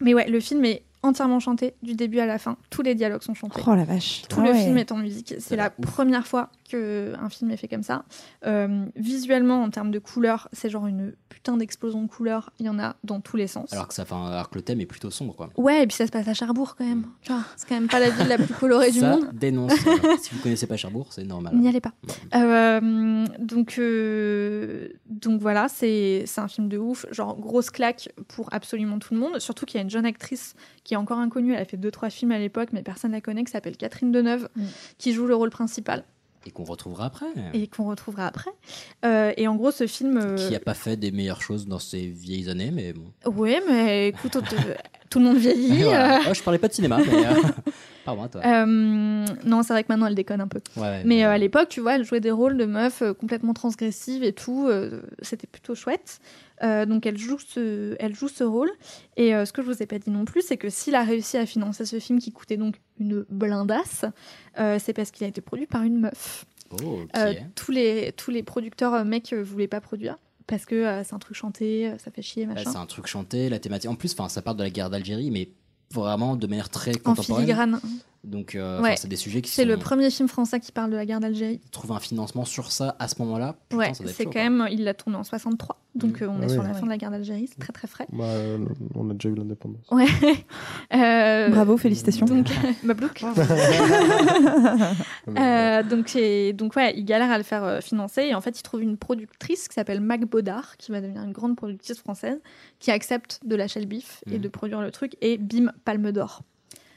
mais 0.00 0.14
ouais, 0.14 0.28
le 0.28 0.40
film 0.40 0.64
est 0.64 0.82
entièrement 1.02 1.40
chanté 1.40 1.74
du 1.82 1.94
début 1.94 2.18
à 2.20 2.26
la 2.26 2.38
fin. 2.38 2.56
Tous 2.68 2.82
les 2.82 2.94
dialogues 2.94 3.22
sont 3.22 3.34
chantés. 3.34 3.62
Oh 3.66 3.74
la 3.74 3.84
vache. 3.84 4.22
Tout 4.28 4.40
Ah 4.40 4.44
le 4.46 4.52
ouais. 4.52 4.62
film 4.64 4.76
est 4.78 4.92
en 4.92 4.96
musique. 4.98 5.34
C'est 5.38 5.56
la 5.56 5.70
première 5.70 6.26
fois 6.26 6.50
qu'un 6.68 7.28
film 7.30 7.50
est 7.50 7.56
fait 7.56 7.68
comme 7.68 7.82
ça. 7.82 8.04
Euh, 8.46 8.84
visuellement, 8.96 9.62
en 9.62 9.70
termes 9.70 9.90
de 9.90 9.98
couleurs, 9.98 10.48
c'est 10.52 10.68
genre 10.70 10.86
une 10.86 11.14
putain 11.28 11.56
d'explosion 11.56 12.02
de 12.02 12.08
couleurs. 12.08 12.50
Il 12.60 12.66
y 12.66 12.68
en 12.68 12.78
a 12.78 12.96
dans 13.02 13.20
tous 13.20 13.36
les 13.36 13.46
sens. 13.46 13.72
Alors 13.72 13.88
que, 13.88 13.94
ça, 13.94 14.02
enfin, 14.02 14.26
alors 14.26 14.50
que 14.50 14.56
le 14.56 14.62
thème 14.62 14.80
est 14.80 14.86
plutôt 14.86 15.10
sombre, 15.10 15.34
quoi. 15.34 15.50
Ouais, 15.56 15.82
et 15.82 15.86
puis 15.86 15.96
ça 15.96 16.06
se 16.06 16.12
passe 16.12 16.28
à 16.28 16.34
Cherbourg 16.34 16.76
quand 16.76 16.86
même. 16.86 17.06
Tu 17.22 17.32
vois, 17.32 17.42
c'est 17.56 17.68
quand 17.68 17.74
même 17.76 17.88
pas 17.88 17.98
la 17.98 18.10
ville 18.10 18.28
la 18.28 18.36
plus 18.36 18.54
colorée 18.54 18.90
du 18.90 19.00
ça 19.00 19.10
monde. 19.16 19.30
dénonce. 19.32 19.72
si 20.20 20.34
vous 20.34 20.42
connaissez 20.42 20.66
pas 20.66 20.76
Cherbourg, 20.76 21.08
c'est 21.10 21.24
normal. 21.24 21.56
N'y 21.56 21.66
allez 21.68 21.80
pas. 21.80 21.92
Euh, 22.34 23.26
donc, 23.38 23.76
euh, 23.78 24.88
donc 25.06 25.40
voilà, 25.40 25.68
c'est 25.68 26.24
c'est 26.26 26.40
un 26.40 26.48
film 26.48 26.68
de 26.68 26.78
ouf. 26.78 27.06
Genre, 27.10 27.36
grosse 27.38 27.70
claque 27.70 28.10
pour 28.28 28.48
absolument 28.52 28.98
tout 28.98 29.14
le 29.14 29.20
monde. 29.20 29.38
Surtout 29.38 29.66
qu'il 29.66 29.78
y 29.78 29.80
a 29.80 29.82
une 29.82 29.90
jeune 29.90 30.06
actrice 30.06 30.54
qui 30.84 30.89
est 30.94 30.96
encore 30.98 31.18
inconnue. 31.18 31.54
Elle 31.54 31.62
a 31.62 31.64
fait 31.64 31.76
deux, 31.76 31.90
trois 31.90 32.10
films 32.10 32.32
à 32.32 32.38
l'époque, 32.38 32.70
mais 32.72 32.82
personne 32.82 33.10
ne 33.12 33.16
la 33.16 33.20
connaît, 33.20 33.44
qui 33.44 33.50
s'appelle 33.52 33.76
Catherine 33.76 34.12
Deneuve, 34.12 34.48
Mm. 34.56 34.62
qui 34.98 35.12
joue 35.12 35.26
le 35.26 35.34
rôle 35.34 35.50
principal 35.50 36.04
Et 36.46 36.50
qu'on 36.50 36.64
retrouvera 36.64 37.06
après. 37.06 37.26
et 37.54 37.66
qu'on 37.66 37.84
retrouvera 37.84 38.26
après. 38.26 38.50
Euh, 39.04 39.32
et 39.36 39.46
en 39.48 39.56
gros, 39.56 39.70
ce 39.70 39.86
film. 39.86 40.16
euh, 40.18 40.36
Qui 40.48 40.54
a 40.54 40.60
pas 40.60 40.74
fait 40.74 40.96
des 40.96 41.10
meilleures 41.12 41.42
choses 41.42 41.66
dans 41.66 41.78
ses 41.78 42.06
vieilles 42.06 42.48
années, 42.48 42.70
mais 42.72 42.92
bon. 42.92 43.12
Ouais, 43.30 43.60
mais 43.68 44.08
écoute, 44.08 44.32
te- 44.32 44.54
tout 45.10 45.18
le 45.18 45.24
monde 45.26 45.36
vieillit. 45.38 45.82
Voilà. 45.84 46.18
euh. 46.18 46.22
Oh, 46.30 46.34
je 46.34 46.42
parlais 46.42 46.58
pas 46.58 46.68
de 46.68 46.72
cinéma, 46.72 46.98
mais. 46.98 47.26
euh, 47.26 47.32
Pardon 48.04 48.22
à 48.22 48.28
toi. 48.28 48.40
Euh, 48.44 48.64
non, 49.44 49.62
c'est 49.62 49.74
vrai 49.74 49.82
que 49.84 49.88
maintenant 49.90 50.06
elle 50.06 50.14
déconne 50.14 50.40
un 50.40 50.48
peu. 50.48 50.60
Ouais, 50.76 51.02
Mais 51.04 51.22
euh, 51.24 51.30
à 51.30 51.36
l'époque, 51.36 51.68
tu 51.68 51.80
vois, 51.80 51.96
elle 51.96 52.04
jouait 52.04 52.20
des 52.20 52.30
rôles 52.30 52.56
de 52.56 52.64
meufs 52.64 53.02
euh, 53.02 53.12
complètement 53.12 53.52
transgressives 53.52 54.24
et 54.24 54.32
tout. 54.32 54.66
euh, 54.68 55.02
C'était 55.20 55.46
plutôt 55.46 55.74
chouette. 55.74 56.20
Euh, 56.62 56.86
donc 56.86 57.06
elle 57.06 57.18
joue 57.18 57.38
ce, 57.38 57.96
elle 57.98 58.14
joue 58.14 58.28
ce 58.28 58.44
rôle. 58.44 58.70
Et 59.16 59.34
euh, 59.34 59.44
ce 59.44 59.52
que 59.52 59.62
je 59.62 59.66
vous 59.66 59.82
ai 59.82 59.86
pas 59.86 59.98
dit 59.98 60.10
non 60.10 60.24
plus, 60.24 60.42
c'est 60.42 60.56
que 60.56 60.68
s'il 60.68 60.94
a 60.94 61.02
réussi 61.02 61.36
à 61.36 61.46
financer 61.46 61.84
ce 61.84 61.98
film 61.98 62.18
qui 62.18 62.32
coûtait 62.32 62.56
donc 62.56 62.76
une 62.98 63.24
blindasse, 63.30 64.04
euh, 64.58 64.78
c'est 64.78 64.92
parce 64.92 65.10
qu'il 65.10 65.24
a 65.24 65.28
été 65.28 65.40
produit 65.40 65.66
par 65.66 65.82
une 65.82 66.00
meuf. 66.00 66.44
Oh, 66.82 67.00
tous 67.56 67.72
les 67.72 68.12
tous 68.12 68.30
les 68.30 68.42
producteurs 68.44 69.04
mecs 69.04 69.32
voulaient 69.32 69.66
pas 69.66 69.80
produire 69.80 70.18
parce 70.46 70.66
que 70.66 71.02
c'est 71.04 71.14
un 71.14 71.18
truc 71.18 71.36
chanté, 71.36 71.92
ça 71.98 72.10
fait 72.12 72.22
chier 72.22 72.46
Ouais, 72.46 72.54
machin. 72.54 72.70
c'est 72.70 72.78
un 72.78 72.86
truc 72.86 73.06
chanté, 73.06 73.48
la 73.48 73.58
thématique. 73.58 73.90
En 73.90 73.96
plus, 73.96 74.14
ça 74.28 74.42
part 74.42 74.54
de 74.54 74.62
la 74.62 74.70
guerre 74.70 74.90
d'Algérie, 74.90 75.30
mais 75.32 75.48
vraiment 75.92 76.36
de 76.36 76.46
manière 76.46 76.68
très 76.68 76.92
en 77.04 77.14
contemporaine. 77.14 77.44
filigrane. 77.44 77.80
Donc, 78.22 78.54
euh, 78.54 78.82
Ouais. 78.82 78.96
c'est 78.98 79.08
des 79.08 79.16
sujets 79.16 79.40
qui 79.40 79.50
C'est 79.50 79.62
sont. 79.62 79.68
le 79.68 79.78
premier 79.78 80.10
film 80.10 80.28
français 80.28 80.60
qui 80.60 80.72
parle 80.72 80.90
de 80.90 80.96
la 80.96 81.06
guerre 81.06 81.20
d'Algérie. 81.20 81.58
Trouver 81.72 81.94
un 81.94 82.00
financement 82.00 82.44
sur 82.44 82.70
ça 82.70 82.94
à 82.98 83.08
ce 83.08 83.14
moment-là. 83.22 83.54
Ouais, 83.72 83.92
c'est 83.94 84.24
quand 84.26 84.34
même. 84.34 84.68
Il 84.70 84.84
l'a 84.84 84.92
tourné 84.92 85.16
en 85.16 85.24
63, 85.24 85.80
donc 85.94 86.20
Mhm. 86.20 86.28
euh, 86.28 86.30
on 86.30 86.42
Ah 86.42 86.44
est 86.44 86.48
sur 86.50 86.62
la 86.62 86.68
Ouais. 86.68 86.74
fin 86.74 86.84
de 86.84 86.90
la 86.90 86.98
guerre 86.98 87.10
d'Algérie, 87.10 87.48
c'est 87.50 87.58
très 87.58 87.72
très 87.72 87.88
frais. 87.88 88.06
Bah, 88.12 88.24
euh, 88.24 88.58
on 88.94 89.08
a 89.08 89.14
déjà 89.14 89.30
eu 89.30 89.34
l'indépendance. 89.34 89.86
Ouais. 89.90 90.04
Euh, 90.92 91.48
Bravo, 91.48 91.76
félicitations. 91.76 92.26
Donc, 92.26 92.46
Mablouk. 92.82 93.24
Euh, 95.28 95.82
donc, 95.82 96.16
et- 96.16 96.52
donc 96.52 96.76
ouais, 96.76 96.92
il 96.96 97.04
galère 97.04 97.30
à 97.30 97.38
le 97.38 97.44
faire 97.44 97.64
euh, 97.64 97.80
financer 97.80 98.22
et 98.22 98.34
en 98.34 98.40
fait 98.40 98.58
il 98.58 98.62
trouve 98.62 98.82
une 98.82 98.96
productrice 98.96 99.68
qui 99.68 99.74
s'appelle 99.74 100.00
Mac 100.00 100.22
Baudard 100.26 100.76
qui 100.76 100.90
va 100.92 101.00
devenir 101.00 101.22
une 101.22 101.32
grande 101.32 101.56
productrice 101.56 101.98
française 101.98 102.38
qui 102.78 102.90
accepte 102.90 103.40
de 103.44 103.54
lâcher 103.56 103.80
le 103.80 103.86
bif 103.86 104.22
et 104.30 104.34
Mhm. 104.36 104.40
de 104.42 104.48
produire 104.48 104.80
le 104.80 104.90
truc 104.90 105.16
et 105.20 105.38
bim 105.38 105.72
Palme 105.84 106.12
d'Or. 106.12 106.42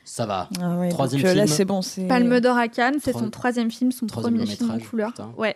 Ça 0.05 0.25
va. 0.25 0.49
Ah 0.61 0.75
ouais, 0.77 0.89
Troisième 0.89 1.21
donc, 1.21 1.31
euh, 1.31 1.33
là 1.35 1.43
film. 1.45 1.55
c'est 1.55 1.65
bon. 1.65 1.81
c'est- 1.81 2.07
Palme 2.07 2.39
d'Or 2.39 2.57
à 2.57 2.67
Cannes, 2.67 2.97
c'est 3.01 3.13
son 3.13 3.29
troisième 3.29 3.71
film, 3.71 3.91
son 3.91 4.05
troisième 4.05 4.35
premier 4.35 4.45
film 4.55 4.71
en 4.71 4.79
couleur. 4.79 5.09
putain. 5.11 5.31
Ouais, 5.37 5.55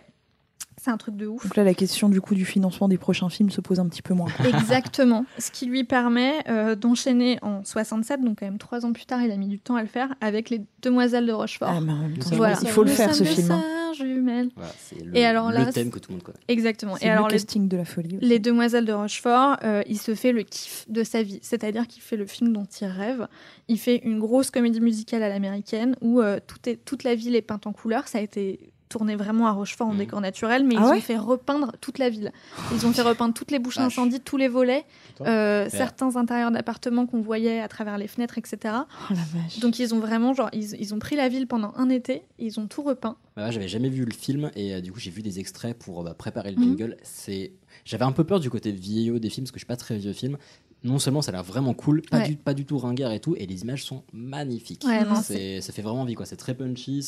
c'est 0.80 0.90
un 0.90 0.96
truc 0.96 1.16
de 1.16 1.26
ouf. 1.26 1.42
Donc 1.42 1.56
là 1.56 1.64
la 1.64 1.74
question 1.74 2.08
du 2.08 2.20
coup 2.20 2.34
du 2.34 2.44
financement 2.44 2.88
des 2.88 2.98
prochains 2.98 3.28
films 3.28 3.50
se 3.50 3.60
pose 3.60 3.78
un 3.80 3.86
petit 3.88 4.00
peu 4.02 4.14
moins. 4.14 4.28
Exactement. 4.48 5.24
Ce 5.38 5.50
qui 5.50 5.66
lui 5.66 5.84
permet 5.84 6.34
euh, 6.48 6.74
d'enchaîner 6.76 7.38
en 7.42 7.62
67, 7.64 8.22
donc 8.24 8.38
quand 8.40 8.46
même 8.46 8.58
trois 8.58 8.86
ans 8.86 8.92
plus 8.92 9.04
tard, 9.06 9.20
il 9.22 9.30
a 9.30 9.36
mis 9.36 9.48
du 9.48 9.58
temps 9.58 9.76
à 9.76 9.82
le 9.82 9.88
faire, 9.88 10.14
avec 10.20 10.50
les 10.50 10.62
Demoiselles 10.82 11.26
de 11.26 11.32
Rochefort. 11.32 11.68
Ah, 11.70 11.80
mais 11.80 11.92
en 11.92 11.96
même 11.96 12.16
temps, 12.18 12.30
Voilà. 12.36 12.56
il 12.62 12.68
faut 12.68 12.84
le 12.84 12.90
faire 12.90 13.14
ce 13.14 13.24
film. 13.24 13.50
hein. 13.50 13.62
Jumelles. 14.04 14.50
Voilà, 14.56 14.72
c'est 14.78 15.04
le, 15.04 15.16
Et 15.16 15.24
alors 15.24 15.50
là, 15.52 15.64
le 15.66 15.72
thème 15.72 15.90
que 15.90 15.98
tout 15.98 16.10
le 16.10 16.16
monde 16.16 16.22
connaît. 16.22 16.38
Exactement. 16.48 16.96
C'est 16.96 17.06
Et 17.06 17.10
alors 17.10 17.26
le 17.28 17.32
les, 17.32 17.38
casting 17.38 17.68
de 17.68 17.76
la 17.76 17.84
folie. 17.84 18.16
aussi. 18.16 18.26
les 18.26 18.38
Demoiselles 18.38 18.84
de 18.84 18.92
Rochefort, 18.92 19.56
euh, 19.64 19.82
il 19.86 19.98
se 19.98 20.14
fait 20.14 20.32
le 20.32 20.42
kiff 20.42 20.84
de 20.88 21.02
sa 21.04 21.22
vie. 21.22 21.38
C'est-à-dire 21.42 21.86
qu'il 21.86 22.02
fait 22.02 22.16
le 22.16 22.26
film 22.26 22.52
dont 22.52 22.66
il 22.80 22.86
rêve. 22.86 23.26
Il 23.68 23.78
fait 23.78 23.96
une 24.04 24.18
grosse 24.18 24.50
comédie 24.50 24.80
musicale 24.80 25.22
à 25.22 25.28
l'américaine 25.28 25.96
où 26.00 26.20
euh, 26.20 26.38
tout 26.46 26.68
est, 26.68 26.76
toute 26.84 27.04
la 27.04 27.14
ville 27.14 27.36
est 27.36 27.42
peinte 27.42 27.66
en 27.66 27.72
couleur. 27.72 28.08
Ça 28.08 28.18
a 28.18 28.20
été 28.20 28.70
tourné 28.88 29.16
vraiment 29.16 29.46
à 29.46 29.52
Rochefort 29.52 29.88
en 29.88 29.92
Mhm. 29.92 29.98
décor 29.98 30.20
naturel, 30.20 30.64
mais 30.64 30.74
Ah 30.76 30.80
ils 30.84 30.90
ouais 30.90 30.96
ont 30.98 31.00
fait 31.00 31.16
repeindre 31.18 31.72
toute 31.80 31.98
la 31.98 32.08
ville. 32.10 32.32
Ils 32.72 32.86
ont 32.86 32.92
fait 32.92 33.02
repeindre 33.02 33.34
toutes 33.34 33.50
les 33.50 33.58
bouches 33.58 33.76
d'incendie, 33.76 34.20
tous 34.20 34.36
les 34.36 34.48
volets, 34.48 34.84
euh, 35.22 35.68
certains 35.70 36.16
intérieurs 36.16 36.50
d'appartements 36.50 37.06
qu'on 37.06 37.20
voyait 37.20 37.60
à 37.60 37.68
travers 37.68 37.98
les 37.98 38.08
fenêtres, 38.08 38.38
etc. 38.38 38.56
Oh 38.64 38.94
la 39.10 39.16
vache. 39.40 39.58
Donc 39.60 39.78
ils 39.78 39.94
ont 39.94 39.98
vraiment, 40.00 40.34
genre, 40.34 40.48
ils, 40.52 40.74
ils 40.80 40.94
ont 40.94 40.98
pris 40.98 41.16
la 41.16 41.28
ville 41.28 41.46
pendant 41.46 41.72
un 41.76 41.88
été, 41.90 42.22
ils 42.38 42.58
ont 42.60 42.66
tout 42.66 42.82
repeint. 42.82 43.16
Bah 43.36 43.50
j'avais 43.50 43.68
jamais 43.68 43.88
vu 43.88 44.04
le 44.04 44.12
film 44.12 44.50
et 44.56 44.74
euh, 44.74 44.80
du 44.80 44.90
coup 44.92 44.98
j'ai 44.98 45.10
vu 45.12 45.22
des 45.22 45.38
extraits 45.38 45.78
pour 45.78 46.00
euh, 46.00 46.04
bah, 46.04 46.14
préparer 46.14 46.50
le 46.50 46.56
Mhm. 46.56 46.64
jingle. 46.64 46.96
C'est, 47.02 47.52
j'avais 47.84 48.04
un 48.04 48.12
peu 48.12 48.24
peur 48.24 48.40
du 48.40 48.50
côté 48.50 48.72
vieillot 48.72 49.18
des 49.18 49.30
films 49.30 49.44
parce 49.44 49.52
que 49.52 49.58
je 49.58 49.64
suis 49.64 49.66
pas 49.66 49.76
très 49.76 49.96
vieux 49.96 50.12
film. 50.12 50.36
Non 50.84 51.00
seulement 51.00 51.22
ça 51.22 51.30
a 51.30 51.32
l'air 51.32 51.42
vraiment 51.42 51.74
cool, 51.74 52.02
pas, 52.02 52.18
Ouais. 52.18 52.28
du, 52.28 52.36
pas 52.36 52.54
du 52.54 52.64
tout 52.64 52.78
ringard 52.78 53.10
et 53.10 53.18
tout, 53.18 53.34
et 53.36 53.46
les 53.46 53.62
images 53.62 53.84
sont 53.84 54.04
magnifiques. 54.12 54.84
Ouais, 54.86 55.04
non, 55.04 55.16
c'est, 55.20 55.60
ça 55.60 55.72
fait 55.72 55.82
vraiment 55.82 56.02
envie 56.02 56.14
quoi. 56.14 56.24
C'est 56.24 56.36
très 56.36 56.54
punchy 56.54 57.04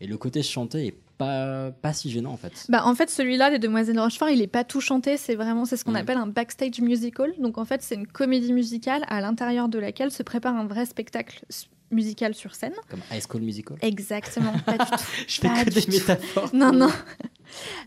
et 0.00 0.06
le 0.06 0.16
côté 0.18 0.42
chanté 0.42 0.86
est 0.88 0.94
pas 1.18 1.70
pas 1.70 1.92
si 1.92 2.10
gênant 2.10 2.32
en 2.32 2.36
fait. 2.36 2.66
Bah, 2.68 2.82
en 2.84 2.94
fait, 2.94 3.08
celui-là, 3.10 3.50
Les 3.50 3.58
Demoiselles 3.58 3.96
de 3.96 4.00
Rochefort, 4.00 4.28
il 4.30 4.42
est 4.42 4.46
pas 4.46 4.64
tout 4.64 4.80
chanté. 4.80 5.16
C'est 5.16 5.34
vraiment, 5.34 5.64
c'est 5.64 5.76
ce 5.76 5.84
qu'on 5.84 5.90
Mhm. 5.92 5.96
appelle 5.96 6.18
un 6.18 6.26
backstage 6.26 6.80
musical. 6.80 7.32
Donc, 7.38 7.58
en 7.58 7.64
fait, 7.64 7.82
c'est 7.82 7.94
une 7.94 8.06
comédie 8.06 8.52
musicale 8.52 9.04
à 9.08 9.20
l'intérieur 9.20 9.68
de 9.68 9.78
laquelle 9.78 10.10
se 10.10 10.22
prépare 10.22 10.54
un 10.56 10.66
vrai 10.66 10.86
spectacle 10.86 11.44
musical 11.90 12.34
sur 12.34 12.54
scène. 12.54 12.72
Comme 12.90 13.00
High 13.12 13.22
School 13.28 13.42
Musical. 13.42 13.76
Exactement, 13.80 14.52
pas 14.64 14.72
du 14.72 14.78
tout. 14.90 15.04
Je 15.28 15.40
fais 15.40 15.48
Pas 15.48 15.64
que 15.64 15.70
des 15.70 15.86
métaphores. 15.92 16.50
Non, 16.54 16.72
non. 16.72 16.88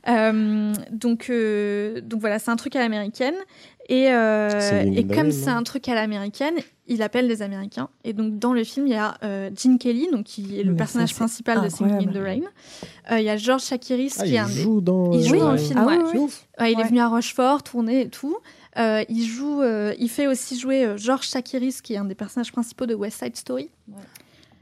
Euh, 0.08 0.74
donc, 0.92 1.30
euh, 1.30 2.00
donc 2.02 2.22
voilà, 2.22 2.40
c'est 2.40 2.50
un 2.50 2.56
truc 2.56 2.76
à 2.76 2.80
l'américaine. 2.80 3.36
Et, 3.90 4.08
euh, 4.12 4.84
et 4.96 5.06
comme 5.06 5.32
c'est 5.32 5.50
un 5.50 5.64
truc 5.64 5.88
à 5.90 5.96
l'américaine, 5.96 6.56
il 6.90 7.02
appelle 7.02 7.28
des 7.28 7.42
Américains. 7.42 7.90
Et 8.04 8.14
donc 8.14 8.38
dans 8.40 8.52
le 8.54 8.64
film, 8.64 8.88
il 8.88 8.92
y 8.94 8.96
a 8.96 9.16
euh, 9.24 9.50
Gene 9.56 9.78
Kelly, 9.78 10.10
donc 10.12 10.26
qui 10.26 10.60
est 10.60 10.64
le 10.64 10.72
Mais 10.72 10.78
personnage 10.78 11.16
principal 11.16 11.62
de 11.64 11.70
Singing 11.70 12.10
in 12.10 12.12
the. 12.12 12.18
Rain. 12.24 12.42
Euh, 13.12 13.20
Il 13.20 13.26
y 13.26 13.30
a 13.30 13.38
George 13.38 13.64
Chakiris 13.64 14.16
Ah, 14.20 14.24
qui 14.24 14.30
il 14.30 14.36
est 14.36 14.40
un 14.40 14.48
des- 14.48 14.54
joue 14.62 14.82
dans. 14.82 15.12
il 15.14 15.24
joue 15.26 15.38
dans 15.38 15.52
le 15.54 15.58
film, 15.58 15.80
Ah 15.82 15.86
ouais. 15.86 15.98
ouais, 15.98 16.04
C'est 16.12 16.18
ouf. 16.18 16.48
Ouais, 16.60 16.72
il 16.72 16.80
est 16.80 16.84
Ouais. 16.84 16.90
venu 16.90 17.00
à 17.00 17.08
Rochefort 17.08 17.64
tourner 17.64 18.02
et 18.02 18.10
tout. 18.10 18.38
Euh, 18.78 19.04
il 19.10 19.24
joue, 19.26 19.62
euh, 19.62 19.94
il 20.00 20.10
fait 20.10 20.28
aussi 20.28 20.58
jouer 20.60 20.86
euh, 20.86 20.98
George 20.98 21.28
Chakiris, 21.28 21.82
qui 21.82 21.94
est 21.94 21.98
un 21.98 22.06
des 22.06 22.16
personnages 22.16 22.52
principaux 22.52 22.86
de 22.86 22.94
West 22.96 23.20
Side 23.24 23.36
Story. 23.36 23.70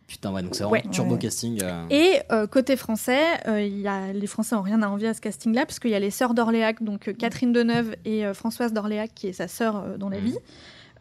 Putain, 0.08 0.32
ouais, 0.32 0.42
donc 0.42 0.56
c'est 0.56 0.64
vraiment 0.64 0.82
Ouais. 0.86 0.90
turbo 0.90 1.14
Ouais. 1.16 1.20
casting. 1.20 1.60
euh, 1.62 1.84
Et 1.90 2.20
euh, 2.32 2.48
côté 2.48 2.78
français, 2.78 3.22
euh, 3.46 3.62
il 3.62 3.82
y 3.82 3.90
a, 3.90 4.14
les 4.14 4.28
Français 4.28 4.56
n'ont 4.56 4.62
rien 4.62 4.82
à 4.82 4.88
envier 4.88 5.10
à 5.10 5.14
ce 5.14 5.20
casting-là, 5.20 5.66
parce 5.66 5.80
qu'il 5.80 5.92
y 5.92 5.96
a 5.96 6.00
les 6.00 6.12
sœurs 6.12 6.34
d'Orléac, 6.34 6.82
donc 6.82 7.10
euh, 7.10 7.14
Catherine 7.14 7.52
Deneuve 7.52 7.94
et 8.06 8.26
euh, 8.26 8.34
Françoise 8.34 8.72
d'Orléac, 8.72 9.12
qui 9.14 9.28
est 9.28 9.34
sa 9.34 9.50
sœur 9.50 9.76
euh, 9.76 9.98
dans 9.98 10.08
la 10.08 10.20
Mhm. 10.20 10.24
vie. 10.26 10.38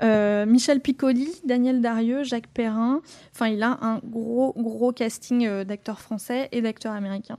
Euh, 0.02 0.46
Michel 0.46 0.80
Piccoli, 0.80 1.28
Daniel 1.44 1.80
Darieux, 1.80 2.22
Jacques 2.22 2.48
Perrin. 2.48 3.00
Enfin, 3.34 3.48
il 3.48 3.62
a 3.62 3.78
un 3.82 4.00
gros, 4.04 4.52
gros 4.56 4.92
casting 4.92 5.46
euh, 5.46 5.64
d'acteurs 5.64 6.00
français 6.00 6.48
et 6.52 6.60
d'acteurs 6.62 6.92
américains. 6.92 7.38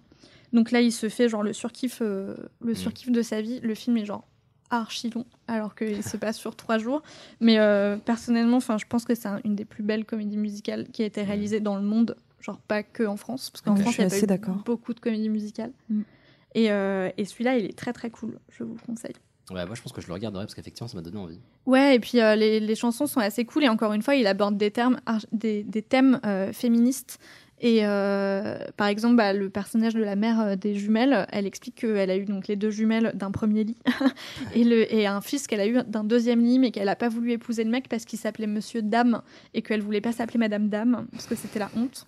Donc 0.54 0.72
là, 0.72 0.82
il 0.82 0.92
se 0.92 1.10
fait 1.10 1.30
genre 1.30 1.44
le 1.44 1.54
surkiff, 1.54 2.00
euh, 2.02 2.36
le 2.62 2.74
surkiff 2.74 3.12
de 3.12 3.22
sa 3.22 3.42
vie. 3.42 3.60
Le 3.62 3.76
film 3.76 3.98
est 3.98 4.06
genre 4.06 4.28
archi 4.70 5.10
long, 5.10 5.26
alors 5.48 5.76
qu'il 5.76 6.04
se 6.04 6.18
passe 6.18 6.38
sur 6.38 6.56
trois 6.56 6.78
jours. 6.78 7.02
Mais 7.40 7.58
euh, 7.60 7.98
personnellement, 7.98 8.58
enfin, 8.58 8.78
je 8.78 8.86
pense 8.86 9.06
que 9.06 9.16
c'est 9.16 9.28
un- 9.28 9.40
une 9.46 9.56
des 9.56 9.66
plus 9.66 9.84
belles 9.84 10.06
comédies 10.06 10.38
musicales 10.38 10.88
qui 10.92 11.04
a 11.04 11.06
été 11.06 11.22
réalisée 11.22 11.60
dans 11.60 11.76
le 11.76 11.84
monde, 11.84 12.16
genre 12.42 12.60
pas 12.60 12.84
que 12.84 13.04
en 13.04 13.18
France, 13.18 13.50
parce 13.50 13.62
qu'en 13.62 13.76
France, 13.76 13.94
suis 13.94 14.02
il 14.02 14.06
y 14.06 14.08
a 14.08 14.10
pas 14.10 14.16
assez 14.16 14.24
eu 14.26 14.28
d'accord. 14.28 14.56
beaucoup 14.66 14.94
de 14.94 15.00
comédies 15.00 15.30
musicales. 15.30 15.72
Mm. 15.90 16.02
Et, 16.56 16.72
euh, 16.72 17.10
et 17.18 17.26
celui-là, 17.26 17.58
il 17.58 17.66
est 17.66 17.78
très 17.78 17.94
très 17.94 18.10
cool. 18.10 18.40
Je 18.50 18.64
vous 18.64 18.74
le 18.74 18.80
conseille. 18.86 19.16
Moi 19.50 19.66
je 19.74 19.82
pense 19.82 19.94
que 19.94 20.02
je 20.02 20.08
le 20.08 20.14
regarderai 20.14 20.44
parce 20.44 20.56
qu'effectivement 20.56 20.88
ça 20.88 20.98
m'a 20.98 21.04
donné 21.04 21.18
envie. 21.18 21.40
Ouais, 21.66 21.96
et 21.96 22.00
puis 22.00 22.20
euh, 22.20 22.36
les, 22.36 22.60
les 22.60 22.76
chansons 22.76 23.08
sont 23.08 23.20
assez 23.20 23.46
cool 23.46 23.64
et 23.64 23.70
encore 23.70 23.94
une 23.94 24.02
fois, 24.02 24.16
il 24.16 24.28
aborde 24.28 24.58
des, 24.58 24.72
termes, 24.72 25.00
des, 25.32 25.64
des 25.64 25.82
thèmes 25.82 26.20
euh, 26.26 26.52
féministes. 26.52 27.20
Et 27.60 27.80
euh, 27.82 28.60
par 28.76 28.86
exemple, 28.86 29.16
bah, 29.16 29.34
le 29.34 29.50
personnage 29.50 29.96
de 29.96 30.04
la 30.04 30.16
mère 30.16 30.56
des 30.58 30.76
jumelles, 30.76 31.26
elle 31.32 31.48
explique 31.48 31.74
qu'elle 31.74 32.12
a 32.12 32.16
eu 32.16 32.26
donc 32.26 32.48
les 32.48 32.56
deux 32.56 32.70
jumelles 32.70 33.14
d'un 33.16 33.32
premier 33.32 33.64
lit 33.64 33.78
et, 34.54 34.64
le, 34.64 34.94
et 34.94 35.08
un 35.08 35.22
fils 35.22 35.48
qu'elle 35.48 35.62
a 35.62 35.68
eu 35.68 35.82
d'un 35.88 36.04
deuxième 36.04 36.44
lit, 36.44 36.60
mais 36.60 36.70
qu'elle 36.70 36.86
n'a 36.86 36.96
pas 36.96 37.10
voulu 37.10 37.32
épouser 37.32 37.64
le 37.64 37.72
mec 37.72 37.90
parce 37.90 38.06
qu'il 38.06 38.20
s'appelait 38.20 38.46
Monsieur 38.46 38.84
Dame 38.84 39.24
et 39.56 39.64
qu'elle 39.64 39.82
voulait 39.82 40.02
pas 40.02 40.12
s'appeler 40.12 40.38
Madame 40.38 40.70
Dame 40.70 41.08
parce 41.12 41.26
que 41.26 41.34
c'était 41.34 41.58
la 41.58 41.72
honte. 41.76 42.06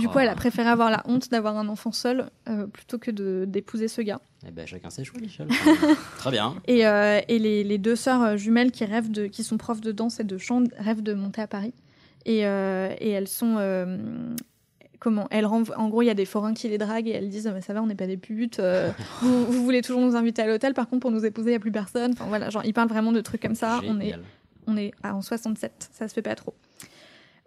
Du 0.00 0.08
coup, 0.08 0.18
elle 0.18 0.28
a 0.28 0.34
préféré 0.34 0.68
avoir 0.68 0.90
la 0.90 1.04
honte 1.04 1.30
d'avoir 1.30 1.56
un 1.56 1.68
enfant 1.68 1.92
seul 1.92 2.28
plutôt 2.72 2.98
que 2.98 3.12
d'épouser 3.44 3.86
ce 3.86 4.02
gars. 4.02 4.20
Eh 4.46 4.50
ben 4.50 4.66
chacun 4.66 4.90
ses 4.90 5.04
choix, 5.04 5.20
Michel. 5.20 5.48
Très 6.18 6.30
bien. 6.30 6.56
Et, 6.66 6.86
euh, 6.86 7.20
et 7.26 7.38
les, 7.38 7.64
les 7.64 7.78
deux 7.78 7.96
sœurs 7.96 8.22
euh, 8.22 8.36
jumelles 8.36 8.70
qui 8.70 8.84
rêvent 8.84 9.10
de, 9.10 9.26
qui 9.26 9.42
sont 9.42 9.56
profs 9.56 9.80
de 9.80 9.90
danse 9.90 10.20
et 10.20 10.24
de 10.24 10.38
chant 10.38 10.64
rêvent 10.78 11.02
de 11.02 11.12
monter 11.12 11.40
à 11.40 11.46
Paris. 11.46 11.74
Et, 12.24 12.46
euh, 12.46 12.94
et 13.00 13.10
elles 13.10 13.26
sont 13.26 13.56
euh, 13.58 13.98
comment 15.00 15.26
elles 15.30 15.46
En 15.46 15.88
gros, 15.88 16.02
il 16.02 16.06
y 16.06 16.10
a 16.10 16.14
des 16.14 16.24
forains 16.24 16.54
qui 16.54 16.68
les 16.68 16.78
draguent 16.78 17.08
et 17.08 17.12
elles 17.12 17.30
disent 17.30 17.50
mais 17.52 17.62
ça 17.62 17.72
va, 17.72 17.82
on 17.82 17.86
n'est 17.86 17.96
pas 17.96 18.06
des 18.06 18.16
putes. 18.16 18.60
vous, 19.22 19.44
vous 19.46 19.64
voulez 19.64 19.82
toujours 19.82 20.02
nous 20.02 20.14
inviter 20.14 20.42
à 20.42 20.46
l'hôtel, 20.46 20.72
par 20.72 20.88
contre 20.88 21.00
pour 21.02 21.10
nous 21.10 21.24
épouser, 21.24 21.50
il 21.50 21.54
y 21.54 21.56
a 21.56 21.60
plus 21.60 21.72
personne. 21.72 22.12
Enfin 22.12 22.26
voilà, 22.28 22.50
genre 22.50 22.64
ils 22.64 22.74
parlent 22.74 22.88
vraiment 22.88 23.12
de 23.12 23.20
trucs 23.20 23.42
comme 23.42 23.56
ça. 23.56 23.80
On 23.84 24.00
est 24.00 24.14
on 24.68 24.76
est 24.76 24.92
ah, 25.02 25.14
en 25.14 25.22
67, 25.22 25.88
ça 25.92 26.06
se 26.06 26.14
fait 26.14 26.22
pas 26.22 26.34
trop. 26.34 26.54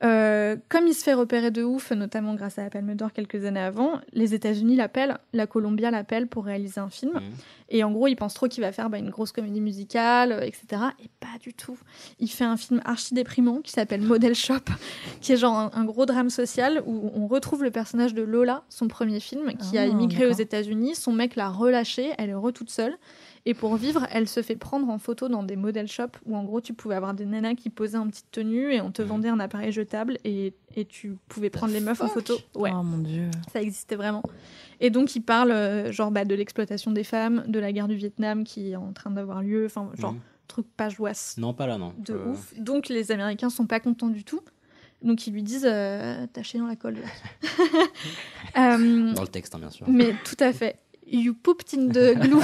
Euh, 0.04 0.56
comme 0.68 0.88
il 0.88 0.94
se 0.96 1.04
fait 1.04 1.14
repérer 1.14 1.52
de 1.52 1.64
ouf, 1.64 1.92
notamment 1.92 2.34
grâce 2.34 2.58
à 2.58 2.64
la 2.64 2.70
Palme 2.72 2.96
d'Or 2.96 3.14
quelques 3.14 3.46
années 3.46 3.60
avant, 3.60 4.00
les 4.14 4.34
États-Unis 4.34 4.76
l'appellent, 4.76 5.20
la 5.34 5.46
Columbia 5.46 5.92
l'appelle 5.92 6.28
pour 6.28 6.46
réaliser 6.46 6.80
un 6.82 6.90
film. 6.90 7.14
Mhm. 7.14 7.22
Et 7.70 7.84
en 7.84 7.92
gros, 7.92 8.08
il 8.08 8.16
pense 8.16 8.34
trop 8.34 8.48
qu'il 8.48 8.62
va 8.64 8.72
faire 8.72 8.90
bah, 8.90 8.98
une 8.98 9.12
grosse 9.12 9.32
comédie 9.32 9.62
musicale, 9.62 10.32
euh, 10.32 10.42
etc. 10.42 10.82
Et 11.04 11.10
pas 11.20 11.38
du 11.40 11.54
tout. 11.54 11.78
Il 12.20 12.30
fait 12.30 12.44
un 12.44 12.58
film 12.58 12.82
archi 12.84 13.14
déprimant 13.14 13.62
qui 13.62 13.72
s'appelle 13.72 14.02
Model 14.02 14.34
Shop, 14.34 14.56
qui 15.22 15.34
est 15.34 15.38
genre 15.38 15.56
un, 15.58 15.72
un 15.74 15.86
gros 15.86 16.06
drame 16.08 16.30
social 16.32 16.82
où 16.86 17.12
on 17.14 17.28
retrouve 17.28 17.64
le 17.64 17.72
personnage 17.72 18.14
de 18.14 18.24
Lola, 18.24 18.64
son 18.70 18.88
premier 18.88 19.20
film, 19.20 19.54
qui 19.54 19.78
a 19.78 19.82
Ah, 19.84 19.86
immigré 19.86 20.26
aux 20.26 20.30
d'accord. 20.30 20.42
États-Unis. 20.42 20.96
Son 20.96 21.14
mec 21.14 21.36
l'a 21.36 21.50
relâchée, 21.50 22.12
elle 22.18 22.30
est 22.32 22.36
re 22.36 22.52
toute 22.52 22.72
seule. 22.72 22.98
Et 23.46 23.54
pour 23.56 23.76
vivre, 23.76 24.06
elle 24.12 24.28
se 24.30 24.42
fait 24.44 24.56
prendre 24.56 24.88
en 24.90 25.00
photo 25.00 25.28
dans 25.28 25.42
des 25.42 25.56
model 25.56 25.88
shops 25.88 26.20
où 26.28 26.36
en 26.36 26.44
gros 26.44 26.62
tu 26.62 26.74
pouvais 26.76 26.94
avoir 26.96 27.14
des 27.16 27.26
nanas 27.26 27.56
qui 27.56 27.70
posaient 27.72 27.98
en 27.98 28.08
petite 28.08 28.30
tenue 28.32 28.72
et 28.72 28.82
on 28.82 28.92
te 28.92 29.02
vendait 29.02 29.30
un 29.30 29.40
appareil 29.40 29.72
jetable 29.72 30.20
et, 30.24 30.54
et 30.76 30.86
tu 30.86 31.18
pouvais 31.28 31.50
prendre 31.50 31.74
les 31.74 31.80
meufs 31.80 32.02
en 32.02 32.08
photo. 32.08 32.36
Ouais. 32.56 32.70
Oh 32.72 32.84
mon 32.84 33.00
dieu. 33.00 33.32
Ça 33.52 33.62
existait 33.62 33.96
vraiment. 33.96 34.22
Et 34.80 34.92
donc, 34.92 35.16
il 35.16 35.22
parle 35.22 35.52
euh, 35.52 35.92
genre 35.92 36.12
bah, 36.12 36.24
de 36.24 36.36
l'exploitation 36.36 36.92
des 36.92 37.04
femmes, 37.04 37.44
de 37.48 37.58
la 37.60 37.72
guerre 37.72 37.88
du 37.88 37.96
Vietnam 37.96 38.44
qui 38.44 38.72
est 38.72 38.76
en 38.76 38.94
train 38.94 39.10
d'avoir 39.10 39.42
lieu, 39.42 39.66
enfin, 39.66 39.90
genre, 39.98 40.16
truc 40.48 40.68
pas 40.78 40.90
joisse 40.90 41.36
Non, 41.40 41.54
pas 41.54 41.66
là, 41.66 41.78
non. 41.80 41.94
de 41.98 42.14
Euh, 42.14 42.32
ouf. 42.32 42.54
Donc, 42.60 42.90
les 42.90 43.12
Américains 43.12 43.50
sont 43.50 43.66
pas 43.66 43.80
contents 43.80 44.10
du 44.10 44.24
tout. 44.24 44.42
Donc, 45.02 45.26
ils 45.26 45.34
lui 45.34 45.42
disent 45.42 45.66
euh, 45.68 46.28
chié 46.44 46.60
dans 46.60 46.68
la 46.68 46.76
colle. 46.76 46.98
Euh, 48.58 49.14
Dans 49.14 49.22
le 49.22 49.28
texte, 49.28 49.56
hein, 49.56 49.60
bien 49.60 49.70
sûr. 49.70 49.88
mais 49.90 50.14
tout 50.26 50.36
à 50.44 50.52
fait. 50.52 50.78
You 51.12 51.34
pooped 51.34 51.74
in 51.74 51.90
the 51.90 52.16
glue. 52.20 52.42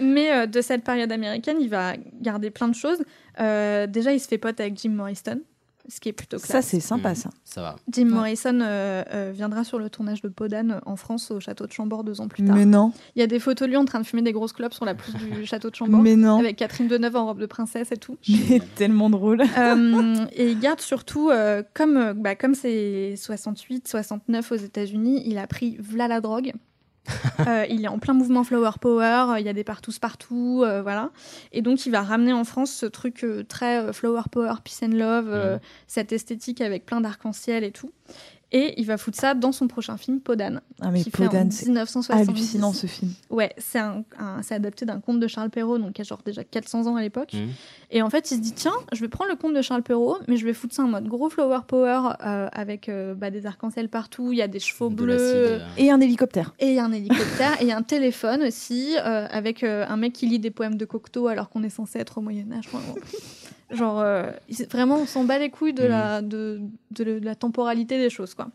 Mais 0.00 0.32
euh, 0.32 0.46
de 0.46 0.60
cette 0.60 0.84
période 0.84 1.10
américaine, 1.10 1.56
il 1.60 1.68
va 1.68 1.94
garder 2.20 2.50
plein 2.50 2.68
de 2.68 2.76
choses. 2.76 3.02
Euh, 3.40 3.88
déjà, 3.88 4.12
il 4.12 4.20
se 4.20 4.28
fait 4.28 4.38
pote 4.38 4.60
avec 4.60 4.78
Jim 4.78 4.90
Morrison, 4.90 5.40
ce 5.88 6.00
qui 6.00 6.08
est 6.10 6.12
plutôt 6.12 6.36
classe. 6.36 6.50
Ça, 6.50 6.62
c'est 6.62 6.80
sympa, 6.80 7.10
Mhm. 7.10 7.14
ça. 7.14 7.30
Ça 7.44 7.62
va. 7.62 7.76
Jim 7.90 8.04
Morrison 8.06 8.60
euh, 8.60 9.02
euh, 9.12 9.32
viendra 9.34 9.64
sur 9.64 9.78
le 9.78 9.88
tournage 9.88 10.20
de 10.22 10.28
Podane 10.28 10.80
en 10.84 10.96
France 10.96 11.30
au 11.30 11.40
château 11.40 11.66
de 11.66 11.72
Chambord 11.72 12.04
deux 12.04 12.20
ans 12.20 12.28
plus 12.28 12.44
tard. 12.44 12.54
Mais 12.54 12.66
non. 12.66 12.92
Il 13.16 13.20
y 13.20 13.22
a 13.22 13.26
des 13.26 13.38
photos 13.38 13.66
de 13.66 13.70
lui 13.70 13.76
en 13.76 13.84
train 13.84 13.98
de 14.00 14.04
fumer 14.06 14.22
des 14.22 14.32
grosses 14.32 14.52
clopes 14.52 14.74
sur 14.74 14.84
la 14.84 14.94
pelouse 14.94 15.16
du 15.16 15.46
château 15.46 15.70
de 15.70 15.74
Chambord. 15.74 16.00
Mais 16.02 16.14
non. 16.16 16.38
Avec 16.40 16.56
Catherine 16.56 16.88
Deneuve 16.88 17.16
en 17.16 17.26
robe 17.26 17.40
de 17.40 17.46
princesse 17.46 17.90
et 17.90 17.96
tout. 17.96 18.16
Mais 18.50 18.60
tellement 18.76 19.08
drôle. 19.10 19.40
Euh, 19.56 20.26
et 20.32 20.50
il 20.50 20.58
garde 20.60 20.80
surtout, 20.80 21.30
euh, 21.30 21.62
comme 21.74 22.12
bah, 22.14 22.34
comme 22.36 22.54
c'est 22.54 23.14
68, 23.16 23.88
69 23.88 24.52
aux 24.52 24.56
États-Unis, 24.56 25.22
il 25.24 25.38
a 25.38 25.46
pris 25.46 25.76
v'là 25.80 26.06
la 26.08 26.20
drogue. 26.20 26.52
Euh, 27.46 27.64
il 27.70 27.84
est 27.84 27.88
en 27.88 27.98
plein 27.98 28.14
mouvement 28.14 28.42
Flower 28.42 28.72
Power, 28.80 29.26
euh, 29.30 29.40
il 29.40 29.46
y 29.46 29.48
a 29.48 29.52
des 29.52 29.64
partous 29.64 29.98
partout, 30.00 30.62
euh, 30.64 30.82
voilà. 30.82 31.10
Et 31.52 31.62
donc 31.62 31.86
il 31.86 31.90
va 31.90 32.02
ramener 32.02 32.32
en 32.32 32.44
France 32.44 32.70
ce 32.70 32.84
truc 32.84 33.24
euh, 33.24 33.44
très 33.44 33.92
Flower 33.92 34.22
Power, 34.30 34.54
Peace 34.64 34.80
and 34.82 34.92
Love, 34.92 35.60
cette 35.86 36.12
esthétique 36.12 36.60
avec 36.60 36.84
plein 36.84 37.00
d'arc-en-ciel 37.00 37.64
et 37.64 37.70
tout. 37.70 37.92
Et 38.50 38.80
il 38.80 38.86
va 38.86 38.96
foutre 38.96 39.18
ça 39.18 39.34
dans 39.34 39.52
son 39.52 39.68
prochain 39.68 39.98
film, 39.98 40.20
Podane, 40.20 40.62
Ah, 40.80 40.90
mais 40.90 41.02
qui 41.02 41.10
fait 41.10 41.24
en 41.24 41.28
Podane, 41.28 41.50
c'est 41.50 41.66
1970. 41.66 42.28
hallucinant 42.30 42.72
ce 42.72 42.86
film. 42.86 43.12
Ouais, 43.28 43.52
c'est 43.58 43.78
un, 43.78 44.04
adapté 44.50 44.86
d'un 44.86 45.00
conte 45.00 45.20
de 45.20 45.26
Charles 45.28 45.50
Perrault, 45.50 45.76
donc 45.76 45.92
qui 45.92 46.00
a 46.00 46.04
genre 46.04 46.22
déjà 46.24 46.44
400 46.44 46.86
ans 46.86 46.96
à 46.96 47.02
l'époque. 47.02 47.34
Mhm. 47.34 47.48
Et 47.90 48.00
en 48.00 48.08
fait, 48.08 48.30
il 48.30 48.36
se 48.36 48.40
dit 48.40 48.52
tiens, 48.52 48.72
je 48.92 49.00
vais 49.00 49.08
prendre 49.08 49.30
le 49.30 49.36
conte 49.36 49.54
de 49.54 49.60
Charles 49.60 49.82
Perrault, 49.82 50.16
mais 50.28 50.38
je 50.38 50.46
vais 50.46 50.54
foutre 50.54 50.74
ça 50.74 50.82
en 50.82 50.88
mode 50.88 51.06
gros 51.08 51.28
flower 51.28 51.60
power 51.66 52.00
euh, 52.24 52.48
avec 52.52 52.88
euh, 52.88 53.14
bah, 53.14 53.30
des 53.30 53.44
arcs-en-ciel 53.44 53.90
partout. 53.90 54.32
Il 54.32 54.38
y 54.38 54.42
a 54.42 54.48
des 54.48 54.60
chevaux 54.60 54.88
De 54.88 54.94
bleus 54.94 55.16
euh, 55.20 55.58
Et 55.76 55.90
un 55.90 56.00
hélicoptère. 56.00 56.54
et 56.58 56.68
il 56.68 56.74
y 56.74 56.78
a 56.78 56.84
un 56.84 56.92
hélicoptère 56.92 57.60
et 57.60 57.64
il 57.64 57.68
y 57.68 57.72
a 57.72 57.76
un 57.76 57.82
téléphone 57.82 58.42
aussi 58.44 58.96
euh, 58.96 59.26
avec 59.30 59.62
euh, 59.62 59.84
un 59.88 59.96
mec 59.98 60.14
qui 60.14 60.26
lit 60.26 60.38
des 60.38 60.50
poèmes 60.50 60.76
de 60.76 60.84
Cocteau 60.86 61.26
alors 61.28 61.50
qu'on 61.50 61.62
est 61.64 61.70
censé 61.70 61.98
être 61.98 62.16
au 62.18 62.20
Moyen 62.22 62.50
Âge. 62.52 62.64
Enfin, 62.72 62.80
bon. 62.86 62.94
Genre, 63.70 64.00
euh, 64.00 64.30
vraiment, 64.70 64.96
on 65.00 65.06
s'en 65.06 65.24
bat 65.24 65.38
les 65.38 65.50
couilles 65.50 65.74
de, 65.74 65.84
la, 65.84 66.22
de, 66.22 66.60
de 66.92 67.04
le- 67.04 67.20
de 67.20 67.24
la 67.24 67.34
temporalité 67.34 67.98
des 67.98 68.08
choses, 68.10 68.34
quoi. 68.34 68.48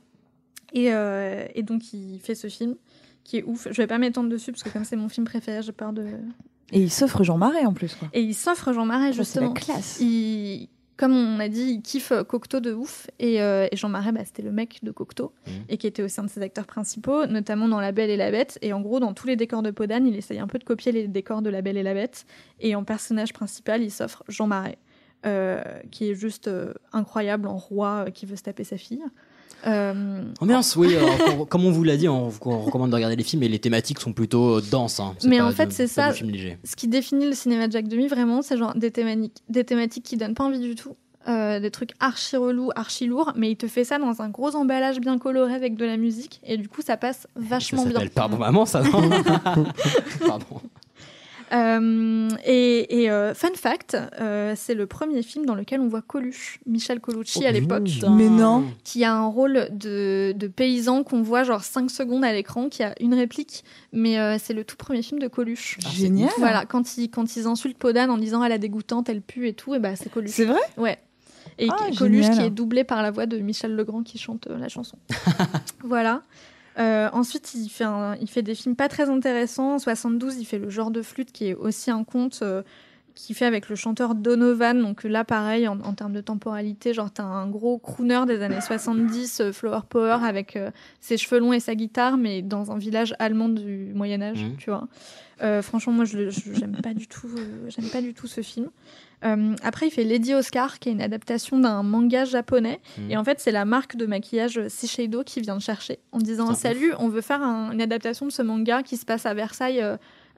Et, 0.74 0.91
euh, 0.93 1.45
et 1.53 1.61
donc, 1.61 1.93
il 1.93 2.20
fait 2.20 2.34
ce 2.36 2.47
film 2.47 2.76
qui 3.24 3.38
est 3.38 3.43
ouf. 3.43 3.68
Je 3.70 3.78
vais 3.82 3.88
pas 3.88 3.99
m'étendre 3.99 4.30
dessus 4.30 4.51
parce 4.51 4.64
que 4.64 4.70
comme 4.70 4.86
c'est 4.86 4.95
mon 4.95 5.09
film 5.09 5.26
préféré, 5.26 5.61
j'ai 5.61 5.72
peur 5.72 5.93
de. 5.93 6.05
Et 6.72 6.80
il 6.82 6.89
s'offre 6.91 7.24
Jean 7.24 7.38
Marais 7.38 7.66
en 7.66 7.74
plus. 7.74 7.93
Quoi. 7.93 8.07
Et 8.14 8.22
il 8.22 8.34
s'offre 8.34 8.74
Jean 8.74 8.86
Marais 8.86 9.14
Ça, 9.14 9.24
c'est 9.24 9.39
la 9.39 9.45
justement. 9.47 9.53
classe. 9.53 9.99
Il, 10.01 10.68
comme 10.97 11.14
on 11.14 11.39
a 11.39 11.47
dit, 11.47 11.74
il 11.76 11.82
kiffe 11.84 12.11
Cocteau 12.28 12.59
de 12.59 12.74
ouf. 12.74 13.07
Et, 13.20 13.39
euh, 13.41 13.68
et 13.72 13.76
Jean 13.78 13.89
Marais, 13.89 14.11
bah, 14.11 14.22
c'était 14.26 14.41
le 14.41 14.51
mec 14.51 14.80
de 14.82 14.89
Cocteau 14.89 15.32
Mhm. 15.45 15.53
et 15.70 15.78
qui 15.78 15.86
était 15.86 16.01
aussi 16.01 16.20
un 16.20 16.24
de 16.24 16.30
ses 16.30 16.41
acteurs 16.41 16.66
principaux, 16.66 17.28
notamment 17.28 17.68
dans 17.68 17.80
La 17.80 17.91
Belle 17.91 18.09
et 18.09 18.18
la 18.18 18.32
Bête. 18.32 18.57
Et 18.64 18.74
en 18.74 18.82
gros, 18.82 18.99
dans 18.99 19.14
tous 19.14 19.28
les 19.28 19.36
décors 19.36 19.61
de 19.61 19.70
Podane, 19.70 20.07
il 20.07 20.16
essaye 20.16 20.39
un 20.39 20.47
peu 20.47 20.57
de 20.57 20.64
copier 20.64 20.91
les 20.91 21.07
décors 21.07 21.43
de 21.43 21.51
La 21.51 21.61
Belle 21.61 21.78
et 21.78 21.84
la 21.84 21.93
Bête. 21.93 22.26
Et 22.59 22.74
en 22.74 22.84
personnage 22.84 23.32
principal, 23.34 23.84
il 23.84 23.91
s'offre 23.91 24.24
Jean 24.28 24.47
Marais, 24.47 24.80
euh, 24.80 24.93
qui 25.91 26.09
est 26.09 26.15
juste 26.15 26.47
euh, 26.47 26.74
incroyable 26.91 27.47
en 27.47 27.57
roi 27.57 28.05
euh, 28.07 28.09
qui 28.11 28.26
veut 28.26 28.36
se 28.36 28.43
taper 28.43 28.63
sa 28.63 28.78
fille. 28.78 29.03
Euh, 29.65 30.24
Ambiance, 30.41 30.76
oui. 30.76 30.93
alors, 30.97 31.47
comme 31.47 31.65
on 31.65 31.71
vous 31.71 31.84
l'a 31.86 31.95
dit, 31.95 32.09
on 32.09 32.28
vous 32.28 32.39
recommande 32.65 32.89
de 32.89 32.95
regarder 32.95 33.15
les 33.15 33.24
films 33.24 33.43
et 33.43 33.47
les 33.47 33.59
thématiques 33.59 33.99
sont 34.01 34.11
plutôt 34.11 34.57
euh, 34.57 34.61
denses. 34.71 34.99
hein. 34.99 35.15
Mais 35.24 35.38
pas 35.38 35.45
en 35.45 35.51
fait, 35.51 35.71
c'est 35.71 35.88
ça. 35.88 36.09
du 36.11 36.17
film 36.17 36.30
léger. 36.32 36.57
Ce 36.65 36.76
qui 36.76 36.89
définit 36.89 37.26
le 37.26 37.34
cinéma 37.34 37.67
de 37.67 37.71
Jacques 37.71 37.88
Demy, 37.88 38.07
vraiment, 38.07 38.41
c'est 38.41 38.57
genre 38.57 38.76
des 38.76 38.91
thématiques, 38.91 39.41
des 39.47 39.63
thématiques 39.63 40.03
qui 40.03 40.17
donnent 40.17 40.34
pas 40.36 40.43
envie 40.43 40.59
du 40.59 40.76
tout. 40.76 40.95
Euh, 41.30 41.61
des 41.61 41.71
trucs 41.71 41.91
archi 42.01 42.36
relous, 42.36 42.71
archi 42.76 43.05
lourds, 43.07 43.32
mais 43.38 43.49
il 43.51 43.55
te 43.55 43.67
fait 43.67 43.86
ça 43.86 43.97
dans 43.97 44.21
un 44.21 44.28
gros 44.28 44.53
emballage 44.57 44.99
bien 44.99 45.17
coloré 45.17 45.53
avec 45.53 45.78
de 45.78 45.86
la 45.86 45.95
musique, 45.95 46.41
et 46.45 46.57
du 46.57 46.67
coup 46.67 46.82
ça 46.82 46.97
passe 46.97 47.19
Ça 47.21 47.28
vachement 47.38 47.84
bien. 47.86 47.93
s'appelle 47.93 48.09
Pardon 48.09 48.36
Maman, 48.39 48.65
ça, 48.65 48.82
non? 48.84 49.09
Pardon. 50.28 50.45
Euh, 51.54 52.30
et 52.45 53.04
et, 53.04 53.12
euh, 53.12 53.34
fun 53.34 53.54
fact, 53.56 53.95
euh, 54.20 54.54
c'est 54.56 54.74
le 54.74 54.88
premier 54.88 55.22
film 55.22 55.45
dans 55.45 55.56
lequel 55.56 55.82
on 55.82 55.88
voit 55.88 56.01
Coluche, 56.01 56.60
Michel 56.66 56.99
Colucci 56.99 57.45
à 57.45 57.51
l'époque, 57.51 57.88
Mais 58.12 58.28
non. 58.30 58.66
qui 58.84 59.04
a 59.04 59.14
un 59.14 59.26
rôle 59.28 59.68
de, 59.72 60.34
de 60.36 60.47
paysan 60.47 61.04
qu'on 61.04 61.22
voit 61.22 61.43
genre 61.43 61.64
5 61.64 61.91
secondes 61.91 62.24
à 62.26 62.34
l'écran, 62.34 62.70
qui 62.70 62.82
a 62.84 62.95
une 62.99 63.14
réplique, 63.14 63.64
mais 63.91 64.18
euh, 64.20 64.38
c'est 64.41 64.54
le 64.54 64.64
tout 64.64 64.76
premier 64.78 65.01
film 65.04 65.20
de 65.20 65.28
Coluche. 65.28 65.78
Ah, 65.86 65.89
Génial. 65.93 66.30
Voilà, 66.39 66.66
quand 66.66 66.97
ils, 66.97 67.10
quand 67.10 67.36
ils 67.36 67.45
insultent 67.45 67.78
Podane 67.78 68.10
en 68.10 68.18
disant 68.18 68.43
elle 68.43 68.51
a 68.51 68.58
dégoûtante, 68.58 69.08
elle 69.10 69.22
pue 69.22 69.47
et 69.47 69.54
tout, 69.54 69.76
et 69.76 69.80
bah 69.80 69.95
c'est 69.95 70.10
Coluche. 70.12 70.32
C'est 70.32 70.45
vrai? 70.45 70.62
Ouais. 70.78 70.97
Et 71.60 71.68
Ah, 71.70 71.76
Coluche 71.97 72.24
génial. 72.24 72.39
qui 72.39 72.45
est 72.45 72.49
doublé 72.49 72.84
par 72.84 73.04
la 73.04 73.12
voix 73.12 73.26
de 73.28 73.38
Michel 73.38 73.76
Legrand 73.76 74.01
qui 74.01 74.18
chante 74.18 74.47
euh, 74.47 74.58
la 74.58 74.70
chanson. 74.70 74.97
voilà. 75.84 76.24
Euh, 76.80 77.09
ensuite, 77.13 77.53
il 77.53 77.69
fait, 77.69 77.84
un- 77.84 78.15
il 78.15 78.30
fait 78.30 78.41
des 78.41 78.55
films 78.55 78.76
pas 78.76 78.89
très 78.89 79.09
intéressants. 79.09 79.76
En 79.76 79.80
72, 79.80 80.38
il 80.38 80.45
fait 80.45 80.57
Le 80.59 80.69
genre 80.69 80.91
de 80.91 81.01
flûte 81.01 81.32
qui 81.32 81.47
est 81.47 81.55
aussi 81.55 81.91
un 81.91 82.03
conte. 82.03 82.41
Qui 83.16 83.34
fait 83.34 83.45
avec 83.45 83.70
le 83.70 83.76
chanteur 83.76 84.16
Donovan. 84.16 84.82
Donc 84.82 85.03
là, 85.03 85.24
pareil, 85.24 85.68
en, 85.68 85.80
en 85.82 85.93
termes 85.93 86.14
de 86.14 86.22
temporalité, 86.22 86.93
genre 86.93 87.11
t'as 87.11 87.24
un 87.24 87.47
gros 87.47 87.78
crooner 87.78 88.26
des 88.28 88.41
années 88.41 88.61
70, 88.61 89.39
euh, 89.41 89.51
Flower 89.53 89.82
Power, 89.89 90.18
avec 90.24 90.55
euh, 90.55 90.72
ses 90.99 91.18
cheveux 91.18 91.39
longs 91.39 91.53
et 91.53 91.59
sa 91.59 91.76
guitare, 91.76 92.18
mais 92.18 92.41
dans 92.41 92.72
un 92.72 92.78
village 92.78 93.14
allemand 93.20 93.49
du 93.49 93.91
Moyen 93.93 94.22
Âge, 94.22 94.43
Mhm. 94.43 94.55
tu 94.57 94.70
vois. 94.70 94.88
Euh, 95.41 95.61
franchement, 95.61 95.93
moi, 95.93 96.05
je 96.05 96.30
j'aime 96.30 96.78
pas 96.82 96.93
du 96.93 97.07
tout, 97.07 97.28
j'aime 97.68 97.89
pas 97.89 98.01
du 98.01 98.14
tout 98.14 98.28
ce 98.28 98.41
film. 98.41 98.70
Après, 99.64 99.88
il 99.88 99.91
fait 99.91 100.03
Lady 100.03 100.34
Oscar, 100.34 100.80
qui 100.80 100.89
est 100.89 100.91
une 100.91 101.01
adaptation 101.01 101.57
d'un 101.57 101.82
manga 101.82 102.26
japonais. 102.26 102.82
Mhm. 102.97 103.11
Et 103.11 103.16
en 103.18 103.24
fait, 103.24 103.39
c'est 103.39 103.51
la 103.51 103.64
marque 103.64 103.95
de 103.95 104.05
maquillage 104.05 104.59
Shiseido 104.68 105.24
qui 105.24 105.39
vient 105.39 105.53
le 105.53 105.61
chercher 105.61 105.99
en 106.11 106.18
disant 106.18 106.53
Salut, 106.55 106.91
on 106.99 107.07
veut 107.07 107.22
faire 107.22 107.41
un- 107.41 107.72
une 107.72 107.82
adaptation 107.82 108.26
de 108.26 108.32
ce 108.34 108.41
manga 108.41 108.84
qui 108.84 108.97
se 108.97 109.05
passe 109.05 109.26
à 109.26 109.34
Versailles 109.34 109.82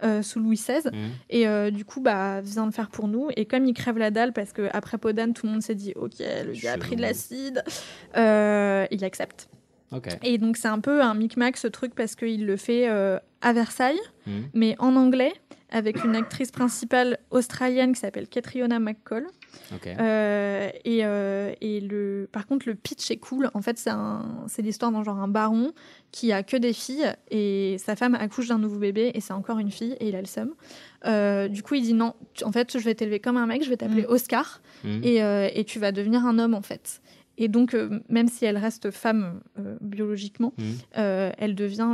euh, 0.03 0.21
sous 0.21 0.39
Louis 0.39 0.55
XVI. 0.57 0.81
Mhm. 0.91 1.09
Et 1.29 1.47
euh, 1.47 1.71
du 1.71 1.85
coup, 1.85 2.01
bah, 2.01 2.41
viens 2.41 2.65
le 2.65 2.71
faire 2.71 2.89
pour 2.89 3.07
nous. 3.07 3.29
Et 3.37 3.45
comme 3.45 3.65
il 3.65 3.73
crève 3.73 3.97
la 3.97 4.11
dalle, 4.11 4.33
parce 4.33 4.51
qu'après 4.53 4.97
Podane, 4.97 5.33
tout 5.33 5.45
le 5.45 5.51
monde 5.53 5.61
s'est 5.61 5.75
dit 5.75 5.93
Ok, 5.95 6.13
le 6.19 6.53
gars 6.61 6.73
a 6.73 6.77
pris 6.77 6.95
de 6.95 7.01
l'acide, 7.01 7.63
euh, 8.17 8.85
il 8.91 9.03
accepte. 9.03 9.47
Et 10.23 10.37
donc, 10.37 10.57
c'est 10.57 10.67
un 10.67 10.79
peu 10.79 11.01
un 11.01 11.13
micmac 11.13 11.55
ce 11.55 11.67
truc 11.67 11.95
parce 11.95 12.15
qu'il 12.15 12.45
le 12.45 12.57
fait 12.57 12.87
à 12.87 13.53
Versailles, 13.53 13.99
Mhm. 14.27 14.43
mais 14.53 14.75
en 14.79 14.95
anglais, 14.97 15.31
avec 15.71 16.03
une 16.03 16.15
actrice 16.15 16.51
principale 16.51 17.17
australienne 17.31 17.93
qui 17.93 17.99
s'appelle 18.01 18.27
Catriona 18.27 18.79
McCall. 18.79 19.25
Euh, 19.99 20.69
et 20.85 21.05
euh, 21.05 21.53
et 21.61 21.79
le, 21.79 22.27
par 22.31 22.45
contre, 22.47 22.67
le 22.67 22.75
pitch 22.75 23.09
est 23.11 23.17
cool. 23.17 23.49
En 23.53 23.61
fait, 23.61 23.77
c'est 24.47 24.61
l'histoire 24.61 24.91
d'un 24.91 25.03
genre 25.03 25.19
un 25.19 25.27
baron 25.27 25.71
qui 26.11 26.31
a 26.31 26.43
que 26.43 26.57
des 26.57 26.73
filles 26.73 27.11
et 27.31 27.77
sa 27.79 27.95
femme 27.95 28.15
accouche 28.15 28.47
d'un 28.47 28.57
nouveau 28.59 28.79
bébé 28.79 29.11
et 29.13 29.21
c'est 29.21 29.33
encore 29.33 29.59
une 29.59 29.71
fille 29.71 29.95
et 29.99 30.09
il 30.09 30.15
a 30.15 30.21
le 30.21 30.27
seum. 30.27 30.51
Euh, 31.05 31.47
du 31.47 31.61
coup, 31.63 31.75
il 31.75 31.81
dit 31.83 31.93
non, 31.93 32.13
tu- 32.33 32.43
en 32.43 32.51
fait, 32.51 32.77
je 32.77 32.83
vais 32.83 32.95
t'élever 32.95 33.19
comme 33.19 33.37
un 33.37 33.45
mec, 33.45 33.63
je 33.63 33.69
vais 33.69 33.77
t'appeler 33.77 34.03
Mm. 34.03 34.09
Oscar 34.11 34.61
Mhm. 34.83 35.01
et, 35.03 35.23
euh, 35.23 35.49
et 35.53 35.63
tu 35.65 35.79
vas 35.79 35.91
devenir 35.91 36.25
un 36.25 36.39
homme 36.39 36.53
en 36.53 36.61
fait. 36.61 37.01
Et 37.37 37.49
donc, 37.49 37.73
euh, 37.73 37.99
même 38.07 38.29
si 38.29 38.45
elle 38.45 38.57
reste 38.57 38.91
femme 38.91 39.41
euh, 39.59 39.75
biologiquement, 39.81 40.53
euh, 40.97 41.31
elle 41.37 41.53
devient 41.53 41.87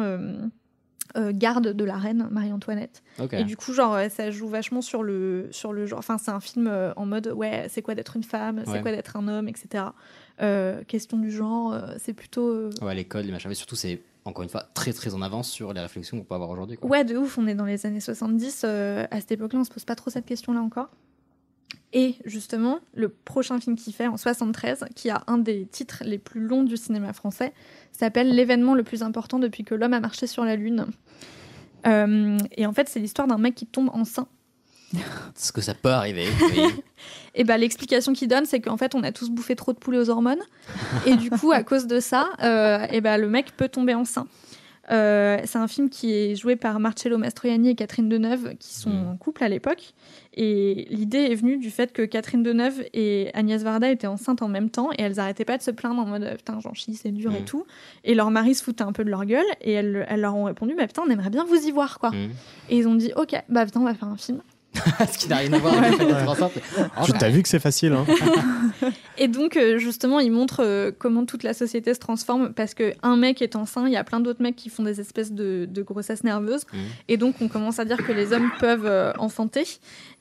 euh, 1.18 1.32
garde 1.34 1.68
de 1.68 1.84
la 1.84 1.98
reine 1.98 2.28
Marie-Antoinette. 2.32 3.04
Et 3.32 3.44
du 3.44 3.58
coup, 3.58 3.74
genre, 3.74 3.98
ça 4.10 4.32
joue 4.32 4.48
vachement 4.48 4.82
sur 4.82 5.04
le, 5.04 5.48
sur 5.52 5.74
le 5.74 5.86
genre. 5.86 6.00
Enfin, 6.00 6.18
c'est 6.18 6.32
un 6.32 6.40
film 6.40 6.68
euh, 6.68 6.94
en 6.96 7.06
mode, 7.06 7.28
ouais, 7.28 7.68
c'est 7.70 7.82
quoi 7.82 7.96
d'être 7.96 8.16
une 8.16 8.24
femme, 8.24 8.64
c'est 8.66 8.82
quoi 8.82 8.92
d'être 8.92 9.16
un 9.18 9.28
homme, 9.28 9.48
etc. 9.48 9.86
Euh, 10.42 10.84
question 10.86 11.18
du 11.18 11.32
genre, 11.32 11.76
c'est 11.98 12.14
plutôt. 12.14 12.70
Ouais, 12.82 12.96
les 12.96 13.06
codes, 13.06 13.26
les 13.26 13.32
machins. 13.32 13.50
Mais 13.50 13.56
surtout, 13.56 13.76
c'est 13.76 14.02
encore 14.26 14.44
une 14.44 14.50
fois 14.50 14.66
très 14.74 14.94
très 14.94 15.14
en 15.14 15.22
avance 15.22 15.50
sur 15.50 15.74
les 15.74 15.82
réflexions 15.82 16.18
qu'on 16.18 16.24
peut 16.24 16.36
avoir 16.36 16.50
aujourd'hui. 16.50 16.78
Ouais, 16.82 17.04
de 17.04 17.18
ouf, 17.18 17.38
on 17.38 17.48
est 17.48 17.56
dans 17.56 17.66
les 17.66 17.86
années 17.86 18.00
70. 18.00 18.64
euh, 18.66 19.06
à 19.12 19.20
cette 19.20 19.32
époque-là, 19.32 19.60
on 19.60 19.64
se 19.64 19.72
pose 19.72 19.86
pas 19.86 19.96
trop 19.96 20.10
cette 20.10 20.26
question-là 20.26 20.62
encore. 20.62 20.90
Et 21.94 22.16
justement, 22.26 22.80
le 22.94 23.10
prochain 23.10 23.60
film 23.60 23.76
qu'il 23.76 23.94
fait 23.94 24.08
en 24.08 24.18
73, 24.18 24.86
qui 24.96 25.10
a 25.10 25.24
un 25.28 25.38
des 25.38 25.66
titres 25.66 26.04
les 26.06 26.18
plus 26.18 26.42
longs 26.42 26.64
du 26.64 26.78
cinéma 26.78 27.12
français, 27.14 27.54
s'appelle 27.92 28.34
L'événement 28.34 28.76
le 28.76 28.84
plus 28.84 29.04
important 29.04 29.40
depuis 29.40 29.64
que 29.64 29.76
l'homme 29.76 29.94
a 29.94 30.00
marché 30.00 30.28
sur 30.28 30.46
la 30.46 30.56
Lune. 30.56 30.88
Euh, 31.88 32.38
et 32.56 32.66
en 32.66 32.74
fait, 32.74 32.88
c'est 32.88 33.00
l'histoire 33.00 33.28
d'un 33.28 33.38
mec 33.38 33.56
qui 33.56 33.66
tombe 33.66 33.90
enceint. 33.94 34.28
Ce 35.36 35.52
que 35.52 35.62
ça 35.62 35.74
peut 35.74 35.90
arriver. 35.90 36.28
oui. 36.42 36.64
Et 37.36 37.46
ben 37.46 37.58
l'explication 37.58 38.12
qu'il 38.12 38.28
donne, 38.28 38.46
c'est 38.46 38.60
qu'en 38.60 38.76
fait, 38.76 38.94
on 38.94 39.04
a 39.04 39.14
tous 39.14 39.30
bouffé 39.30 39.56
trop 39.56 39.72
de 39.72 39.78
poulet 39.78 39.98
aux 39.98 40.10
hormones. 40.10 40.42
et 41.06 41.16
du 41.16 41.30
coup, 41.30 41.54
à 41.54 41.64
cause 41.64 41.88
de 41.88 42.02
ça, 42.02 42.30
euh, 42.44 42.86
et 42.92 43.00
ben 43.00 43.18
le 43.18 43.30
mec 43.30 43.56
peut 43.56 43.70
tomber 43.70 43.94
enceint. 43.94 44.28
Euh, 44.92 45.40
c'est 45.46 45.58
un 45.58 45.68
film 45.68 45.90
qui 45.90 46.12
est 46.14 46.36
joué 46.36 46.56
par 46.56 46.80
Marcello 46.80 47.18
Mastroianni 47.18 47.70
et 47.70 47.76
Catherine 47.76 48.10
Deneuve, 48.10 48.56
qui 48.60 48.74
sont 48.74 48.92
en 48.92 49.16
couple 49.16 49.44
à 49.44 49.50
l'époque. 49.50 49.94
Et 50.34 50.88
l'idée 50.90 51.20
est 51.20 51.36
venue 51.36 51.58
du 51.58 51.70
fait 51.70 51.92
que 51.94 52.02
Catherine 52.04 52.44
Deneuve 52.44 52.84
et 52.94 53.30
Agnès 53.34 53.62
Varda 53.64 53.90
étaient 53.92 54.08
enceintes 54.08 54.42
en 54.42 54.48
même 54.48 54.70
temps 54.70 54.90
et 54.98 55.02
elles 55.02 55.20
arrêtaient 55.20 55.46
pas 55.46 55.58
de 55.58 55.64
se 55.64 55.72
plaindre 55.72 56.02
en 56.02 56.06
mode 56.06 56.30
putain, 56.38 56.60
j'en 56.62 56.74
chie, 56.74 56.94
c'est 56.96 57.12
dur 57.12 57.34
et 57.36 57.42
Mm. 57.42 57.46
tout. 57.46 57.66
Et 58.04 58.16
leur 58.16 58.32
mari 58.32 58.56
se 58.56 58.64
foutait 58.64 58.84
un 58.84 58.92
peu 58.94 59.04
de 59.04 59.10
leur 59.10 59.26
gueule 59.26 59.46
et 59.62 59.72
elles, 59.74 60.06
elles 60.10 60.22
leur 60.22 60.36
ont 60.36 60.46
répondu 60.46 60.74
bah 60.76 60.88
putain, 60.88 61.04
on 61.06 61.10
aimerait 61.10 61.30
bien 61.30 61.44
vous 61.46 61.56
y 61.68 61.72
voir 61.72 62.00
quoi. 62.00 62.12
Mhm. 62.12 62.30
Et 62.70 62.78
ils 62.78 62.88
ont 62.88 62.96
dit 62.96 63.12
ok, 63.16 63.36
bah 63.50 63.66
putain, 63.66 63.82
on 63.82 63.86
va 63.86 63.94
faire 63.94 64.08
un 64.08 64.18
film. 64.18 64.42
Ce 65.12 65.18
qui 65.18 65.28
n'a 65.28 65.38
rien 65.38 65.54
à 65.54 65.60
voir 65.60 65.78
avec 65.78 65.92
le 65.92 65.98
fait 65.98 66.06
d'être 66.06 66.30
enceinte. 66.30 66.54
Oh, 66.80 67.04
Tu 67.06 67.12
t'as 67.14 67.30
vu 67.30 67.44
que 67.44 67.50
c'est 67.50 67.60
facile, 67.60 67.94
hein 67.94 68.06
Et 69.18 69.28
donc, 69.28 69.58
euh, 69.58 69.78
justement, 69.78 70.20
il 70.20 70.32
montre 70.32 70.62
euh, 70.64 70.92
comment 70.98 71.26
toute 71.26 71.44
la 71.44 71.54
société 71.54 71.94
se 71.94 72.00
transforme 72.00 72.54
parce 72.54 72.74
qu'un 72.74 73.18
mec 73.18 73.42
est 73.42 73.56
enceint, 73.56 73.86
il 73.86 73.94
y 73.94 73.98
a 73.98 74.04
plein 74.04 74.20
d'autres 74.20 74.42
mecs 74.42 74.56
qui 74.56 74.70
font 74.70 74.84
des 74.84 75.00
espèces 75.00 75.32
de, 75.32 75.68
de 75.70 75.82
grossesses 75.82 76.24
nerveuses. 76.24 76.66
Mhm. 76.74 76.80
Et 77.10 77.18
donc, 77.18 77.36
on 77.42 77.48
commence 77.48 77.80
à 77.80 77.86
dire 77.86 77.98
que 77.98 78.12
les 78.12 78.34
hommes 78.34 78.52
peuvent 78.60 78.86
euh, 78.86 79.12
enfanter. 79.18 79.66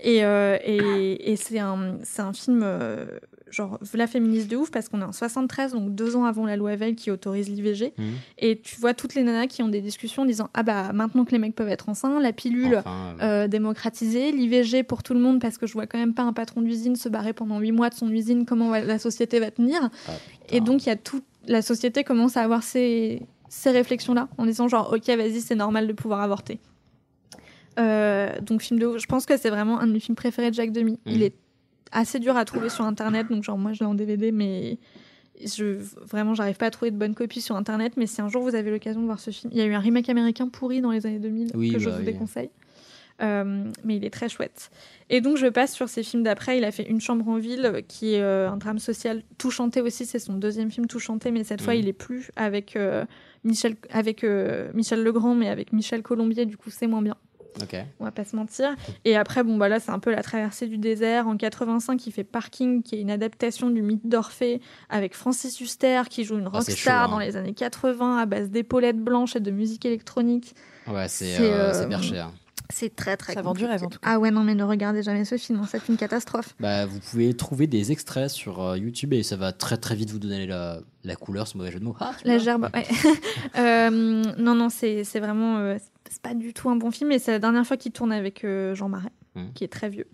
Et, 0.01 0.25
euh, 0.25 0.59
et, 0.65 1.33
et 1.33 1.37
c'est 1.37 1.59
un, 1.59 1.99
film, 2.33 2.61
euh, 2.63 3.07
genre, 3.51 3.79
la 3.95 4.07
féministe 4.07 4.51
de 4.51 4.57
ouf 4.57 4.71
parce 4.71 4.89
qu'on 4.89 5.01
est 5.01 5.05
en 5.05 5.13
73, 5.13 5.73
donc 5.73 5.95
deux 5.95 6.17
ans 6.17 6.25
avant 6.25 6.47
la 6.47 6.57
loi 6.57 6.75
Veil 6.77 6.95
qui 6.95 7.11
autorise 7.11 7.49
l'IVG. 7.49 7.93
Mhm. 7.99 8.05
Et 8.39 8.61
tu 8.61 8.77
vois 8.81 8.95
toutes 8.95 9.15
les 9.15 9.23
nanas 9.23 9.47
qui 9.47 9.63
ont 9.63 9.69
des 9.69 9.81
discussions 9.81 10.23
en 10.23 10.27
disant 10.27 10.49
Ah 10.55 10.63
bah, 10.63 10.93
maintenant 10.93 11.25
que 11.25 11.33
les 11.33 11.39
mecs 11.39 11.55
peuvent 11.55 11.69
être 11.69 11.89
enceints, 11.89 12.21
la 12.21 12.33
pilule 12.33 12.77
Enfin, 12.79 13.15
euh, 13.23 13.49
démocratisée, 13.49 14.33
l'IVG 14.33 14.83
pour 14.85 15.03
tout 15.03 15.15
le 15.15 15.21
monde 15.21 15.41
parce 15.41 15.59
que 15.59 15.67
je 15.67 15.73
vois 15.73 15.87
quand 15.87 15.99
même 15.99 16.15
pas 16.15 16.23
un 16.23 16.33
patron 16.33 16.63
d'usine 16.63 16.97
se 16.97 17.09
barrer 17.09 17.33
pendant 17.33 17.59
huit 17.59 17.73
mois 17.73 17.91
de 17.91 17.95
son 17.95 18.09
usine, 18.11 18.45
comment 18.47 18.71
la 18.71 18.99
société 18.99 19.41
va 19.41 19.51
tenir. 19.51 19.81
ah, 20.09 20.13
Et 20.51 20.61
donc 20.61 20.85
il 20.85 20.89
y 20.89 20.93
a 20.93 20.97
tout, 20.97 21.23
la 21.47 21.63
société 21.63 22.05
commence 22.05 22.37
à 22.37 22.43
avoir 22.43 22.63
ces, 22.63 23.23
ces 23.49 23.71
réflexions-là 23.71 24.29
en 24.39 24.47
disant 24.47 24.69
genre 24.69 24.93
ok 24.95 25.07
vas-y 25.17 25.41
c'est 25.41 25.55
normal 25.57 25.87
de 25.87 25.93
pouvoir 25.93 26.21
avorter. 26.21 26.61
Euh, 27.79 28.29
donc 28.41 28.63
film 28.63 28.79
de 28.81 28.87
ouf. 28.87 28.99
je 29.01 29.07
pense 29.07 29.27
que 29.27 29.37
c'est 29.37 29.49
vraiment 29.51 29.79
un 29.81 29.87
de 29.87 29.93
mes 29.93 30.01
films 30.01 30.17
préférés 30.17 30.51
de 30.51 30.55
Jacques 30.55 30.73
Demy. 30.73 30.99
Il 31.07 31.19
Mhm. 31.19 31.23
est 31.23 31.35
assez 31.93 32.19
dur 32.19 32.37
à 32.37 32.45
trouver 32.45 32.69
sur 32.69 32.85
internet 32.85 33.27
donc 33.31 33.43
genre 33.43 33.59
moi 33.59 33.73
je 33.73 33.81
l'ai 33.81 33.87
en 33.87 33.95
DVD 33.95 34.33
mais 34.33 34.79
je 35.45 35.79
vraiment 36.05 36.35
j'arrive 36.35 36.57
pas 36.57 36.67
à 36.67 36.71
trouver 36.71 36.91
de 36.91 36.97
bonnes 36.97 37.15
copies 37.15 37.41
sur 37.41 37.57
internet 37.57 37.95
mais 37.97 38.07
si 38.07 38.21
un 38.21 38.29
jour 38.29 38.43
vous 38.43 38.55
avez 38.55 38.71
l'occasion 38.71 39.01
de 39.01 39.07
voir 39.07 39.19
ce 39.21 39.31
film 39.31 39.51
il 39.53 39.59
y 39.59 39.63
a 39.63 39.67
eu 39.67 39.73
un 39.73 39.79
remake 39.81 40.09
américain 40.09 40.49
pourri 40.49 40.81
dans 40.81 40.91
les 40.91 41.07
années 41.07 41.19
2000 41.19 41.53
Oui, 41.55 41.73
que 41.73 41.79
je 41.79 41.87
bah 41.89 41.93
vous 41.97 42.01
oui. 42.01 42.13
déconseille. 42.13 42.51
Euh, 43.23 43.65
mais 43.85 43.97
il 43.97 44.05
est 44.07 44.11
très 44.11 44.31
chouette. 44.31 44.71
Et 45.11 45.21
donc 45.21 45.37
je 45.37 45.47
passe 45.47 45.75
sur 45.75 45.91
ses 45.91 46.03
films 46.03 46.23
d'après. 46.23 46.57
Il 46.57 46.65
a 46.65 46.73
fait 46.73 46.85
Une 46.85 47.03
chambre 47.03 47.29
en 47.29 47.37
ville 47.37 47.83
qui 47.87 48.15
est 48.15 48.23
euh, 48.23 48.49
un 48.51 48.57
drame 48.57 48.79
social 48.79 49.23
tout 49.37 49.51
chanté 49.51 49.83
aussi. 49.83 50.07
C'est 50.07 50.19
son 50.19 50.35
deuxième 50.35 50.71
film 50.71 50.87
tout 50.87 50.99
chanté 50.99 51.31
mais 51.31 51.45
cette 51.45 51.61
fois 51.61 51.75
il 51.75 51.87
est 51.87 51.93
plus 51.93 52.31
avec 52.37 52.77
euh, 52.77 53.05
Michel 53.45 53.77
avec 53.91 54.25
Michel 54.73 55.03
Legrand 55.03 55.35
mais 55.35 55.49
avec 55.49 55.75
Michel 55.75 56.03
Colombier. 56.03 56.47
Du 56.47 56.57
coup 56.57 56.71
c'est 56.71 56.87
moins 56.87 57.03
bien 57.03 57.17
On 58.01 58.05
va 58.05 58.11
pas 58.11 58.25
se 58.25 58.37
mentir. 58.37 58.75
Et 59.05 59.17
après, 59.17 59.43
bon, 59.45 59.57
bah 59.57 59.69
là, 59.69 59.81
c'est 59.81 59.91
un 59.91 59.99
peu 59.99 60.11
la 60.11 60.23
traversée 60.23 60.67
du 60.67 60.79
désert. 60.79 61.29
En 61.29 61.37
85, 61.37 62.07
il 62.07 62.13
fait 62.13 62.25
Parking, 62.25 62.83
qui 62.83 62.97
est 62.97 63.01
une 63.01 63.11
adaptation 63.11 63.71
du 63.71 63.83
mythe 63.83 64.07
d'Orphée, 64.09 64.61
avec 64.89 65.15
Francis 65.15 65.61
Huster, 65.61 66.03
qui 66.09 66.25
joue 66.25 66.39
une 66.39 66.47
Ah, 66.47 66.59
rockstar 66.59 66.77
chaud, 66.77 66.91
hein. 66.91 67.09
dans 67.09 67.19
les 67.19 67.37
années 67.37 67.55
80, 67.55 68.19
à 68.19 68.27
base 68.27 68.51
d'épaulettes 68.51 68.99
blanches 68.99 69.37
et 69.37 69.41
de 69.41 69.51
musique 69.51 69.85
électronique. 69.85 70.55
Ouais, 70.87 71.09
c'est 71.09 71.37
C'est, 71.37 71.51
euh, 71.53 71.71
euh, 71.71 71.73
c'est 71.75 71.89
perché. 71.89 72.19
hein. 72.19 72.33
C'est 72.73 72.95
très, 72.95 73.17
très 73.17 73.33
Ça 73.35 73.43
vend 73.43 73.51
du 73.53 73.63
compliqué. 73.65 73.73
rêve, 73.73 73.83
en 73.85 73.89
tout 73.89 73.99
cas. 73.99 74.09
Ah 74.13 74.21
ouais, 74.21 74.31
non, 74.31 74.45
mais 74.45 74.55
ne 74.55 74.63
regardez 74.63 75.03
jamais 75.03 75.25
ce 75.25 75.37
film, 75.37 75.59
hein, 75.61 75.67
c'est 75.69 75.89
une 75.89 75.97
catastrophe. 75.97 76.55
Bah, 76.61 76.87
vous 76.87 77.01
pouvez 77.01 77.35
trouver 77.35 77.67
des 77.67 77.91
extraits 77.91 78.31
sur 78.31 78.63
euh, 78.63 78.79
YouTube 78.79 79.13
et 79.13 79.25
ça 79.25 79.35
va 79.35 79.51
très 79.53 79.77
très 79.77 79.97
vite 79.97 80.11
vous 80.13 80.21
donner 80.21 80.47
la, 80.47 80.79
la 81.03 81.17
couleur, 81.17 81.49
ce 81.49 81.59
mauvais 81.59 81.73
jeu 81.73 81.81
de 81.81 81.85
mots. 81.85 81.97
Ah, 81.99 82.13
La 82.25 82.39
gerbe, 82.39 82.69
ouais. 82.73 82.87
Euh, 83.59 83.91
non, 84.39 84.55
non, 84.55 84.69
c'est 84.69 85.03
c'est 85.03 85.19
vraiment. 85.21 85.59
euh, 85.59 85.79
c'est 86.11 86.21
pas 86.21 86.35
du 86.35 86.53
tout 86.53 86.69
un 86.69 86.77
bon 86.77 86.91
film, 86.91 87.11
et 87.13 87.19
c'est 87.19 87.31
la 87.33 87.39
dernière 87.39 87.67
fois 87.67 87.77
qu'il 87.79 87.93
tourne 87.93 88.13
avec 88.13 88.45
euh, 88.45 88.75
Jean 88.75 88.89
Marais, 88.91 89.13
Mhm. 89.37 89.53
qui 89.55 89.63
est 89.65 89.69
très 89.69 89.89
vieux. 89.89 90.07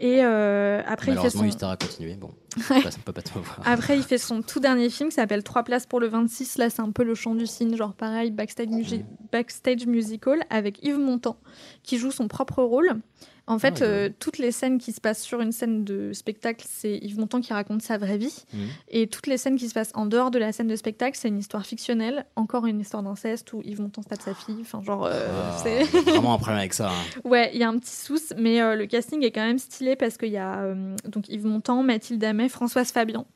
Et 0.00 0.24
euh, 0.24 0.82
après, 0.86 1.12
il 1.12 1.18
fait 1.18 1.30
son. 1.30 1.44
Huster 1.44 1.66
a 1.66 1.76
continué. 1.76 2.14
Bon, 2.14 2.30
Ouais. 2.70 2.80
ça 2.90 2.98
peut 3.04 3.12
pas 3.12 3.22
tout 3.22 3.34
voir. 3.34 3.60
Après, 3.64 3.96
il 3.96 4.02
fait 4.02 4.18
son 4.18 4.42
tout 4.42 4.58
dernier 4.60 4.90
film 4.90 5.08
qui 5.10 5.14
s'appelle 5.16 5.42
Trois 5.44 5.62
places 5.62 5.86
pour 5.86 6.00
le 6.00 6.08
26. 6.08 6.58
Là, 6.58 6.68
c'est 6.70 6.82
un 6.82 6.90
peu 6.90 7.04
le 7.04 7.14
chant 7.14 7.34
du 7.36 7.46
cygne, 7.46 7.76
genre 7.76 7.94
pareil, 7.94 8.30
backstage, 8.32 8.66
musi- 8.68 9.04
backstage 9.32 9.86
musical 9.86 10.44
avec 10.50 10.84
Yves 10.84 10.98
Montand, 10.98 11.36
qui 11.84 11.98
joue 11.98 12.10
son 12.10 12.26
propre 12.28 12.62
rôle. 12.62 13.00
En 13.48 13.58
fait, 13.58 13.78
Ah, 13.78 13.80
ouais. 13.80 13.86
euh, 13.86 14.08
toutes 14.18 14.38
les 14.38 14.52
scènes 14.52 14.78
qui 14.78 14.92
se 14.92 15.00
passent 15.00 15.22
sur 15.22 15.40
une 15.40 15.52
scène 15.52 15.82
de 15.84 16.12
spectacle, 16.12 16.64
c'est 16.68 16.96
Yves 16.98 17.18
Montand 17.18 17.40
qui 17.40 17.52
raconte 17.52 17.82
sa 17.82 17.98
vraie 17.98 18.18
vie. 18.18 18.44
Mhm. 18.52 18.60
Et 18.88 19.06
toutes 19.06 19.26
les 19.26 19.38
scènes 19.38 19.56
qui 19.56 19.68
se 19.68 19.74
passent 19.74 19.92
en 19.94 20.06
dehors 20.06 20.30
de 20.30 20.38
la 20.38 20.52
scène 20.52 20.68
de 20.68 20.76
spectacle, 20.76 21.16
c'est 21.20 21.28
une 21.28 21.38
histoire 21.38 21.64
fictionnelle. 21.66 22.26
Encore 22.36 22.66
une 22.66 22.78
histoire 22.80 23.02
d'inceste 23.02 23.52
où 23.54 23.62
Yves 23.64 23.80
Montand 23.80 24.02
se 24.02 24.08
tape 24.08 24.20
sa 24.22 24.34
fille. 24.34 24.58
Enfin, 24.60 24.82
genre, 24.82 25.06
euh, 25.06 25.26
Ah, 25.50 25.56
c'est. 25.62 25.84
il 25.84 25.94
y 26.06 26.08
a 26.10 26.12
vraiment 26.12 26.34
un 26.34 26.38
problème 26.38 26.58
avec 26.58 26.74
ça. 26.74 26.90
hein. 26.90 26.92
Ouais, 27.24 27.50
il 27.54 27.58
y 27.60 27.64
a 27.64 27.68
un 27.68 27.78
petit 27.78 27.90
souci, 27.94 28.34
mais 28.36 28.60
euh, 28.60 28.74
le 28.76 28.86
casting 28.86 29.22
est 29.24 29.30
quand 29.30 29.44
même 29.46 29.58
stylé 29.58 29.96
parce 29.96 30.16
qu'il 30.18 30.30
y 30.30 30.36
a 30.36 30.58
euh, 30.60 30.94
donc 31.06 31.28
Yves 31.28 31.46
Montand, 31.46 31.82
Mathilde 31.82 32.22
Amet, 32.24 32.48
Françoise 32.48 32.92
Fabian. 32.92 33.26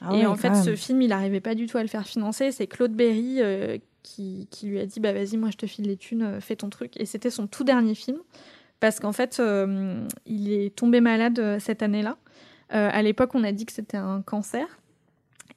Ah 0.00 0.14
et 0.14 0.24
en 0.26 0.36
fait, 0.36 0.50
même. 0.50 0.62
ce 0.64 0.76
film, 0.76 1.02
il 1.02 1.08
n'arrivait 1.08 1.40
pas 1.40 1.56
du 1.56 1.66
tout 1.66 1.76
à 1.78 1.82
le 1.82 1.88
faire 1.88 2.06
financer. 2.06 2.52
C'est 2.52 2.68
Claude 2.68 2.92
Berry 2.92 3.38
euh, 3.40 3.78
qui, 4.04 4.46
qui 4.52 4.66
lui 4.68 4.78
a 4.78 4.86
dit 4.86 5.00
bah 5.00 5.12
vas-y, 5.12 5.36
moi 5.36 5.50
je 5.50 5.56
te 5.56 5.66
file 5.66 5.86
les 5.86 5.96
thunes, 5.96 6.40
fais 6.40 6.54
ton 6.54 6.70
truc. 6.70 6.92
Et 6.98 7.04
c'était 7.04 7.30
son 7.30 7.48
tout 7.48 7.64
dernier 7.64 7.96
film 7.96 8.18
parce 8.80 9.00
qu'en 9.00 9.12
fait, 9.12 9.38
euh, 9.40 10.04
il 10.26 10.52
est 10.52 10.74
tombé 10.74 11.00
malade 11.00 11.38
euh, 11.38 11.58
cette 11.58 11.82
année-là. 11.82 12.16
Euh, 12.74 12.90
à 12.92 13.02
l'époque, 13.02 13.30
on 13.34 13.44
a 13.44 13.52
dit 13.52 13.66
que 13.66 13.72
c'était 13.72 13.96
un 13.96 14.22
cancer. 14.22 14.66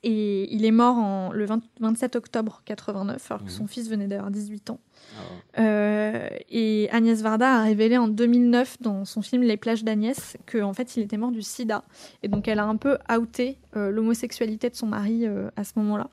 Et 0.03 0.51
il 0.51 0.65
est 0.65 0.71
mort 0.71 0.97
en, 0.97 1.31
le 1.31 1.45
20 1.45 1.61
27 1.79 2.15
octobre 2.15 2.63
89, 2.65 3.29
alors 3.29 3.41
que 3.41 3.51
Mhm. 3.51 3.55
son 3.55 3.67
fils 3.67 3.87
venait 3.87 4.07
d'avoir 4.07 4.31
18 4.31 4.71
ans. 4.71 4.79
Ah, 5.55 5.61
Euh, 5.61 6.27
et 6.49 6.89
Agnès 6.91 7.21
Varda 7.21 7.57
a 7.59 7.63
révélé 7.63 7.97
en 7.99 8.07
2009 8.07 8.77
dans 8.81 9.05
son 9.05 9.21
film 9.21 9.43
Les 9.43 9.57
plages 9.57 9.83
d'Agnès 9.83 10.37
qu'en 10.51 10.69
en 10.69 10.73
fait 10.73 10.95
il 10.97 11.03
était 11.03 11.17
mort 11.17 11.31
du 11.31 11.43
sida. 11.43 11.83
Et 12.23 12.29
donc 12.29 12.47
elle 12.47 12.57
a 12.57 12.65
un 12.65 12.77
peu 12.77 12.97
outé 13.15 13.59
euh, 13.75 13.91
l'homosexualité 13.91 14.71
de 14.71 14.75
son 14.75 14.87
mari 14.87 15.27
euh, 15.27 15.49
à 15.55 15.63
ce 15.63 15.73
moment-là. 15.75 16.09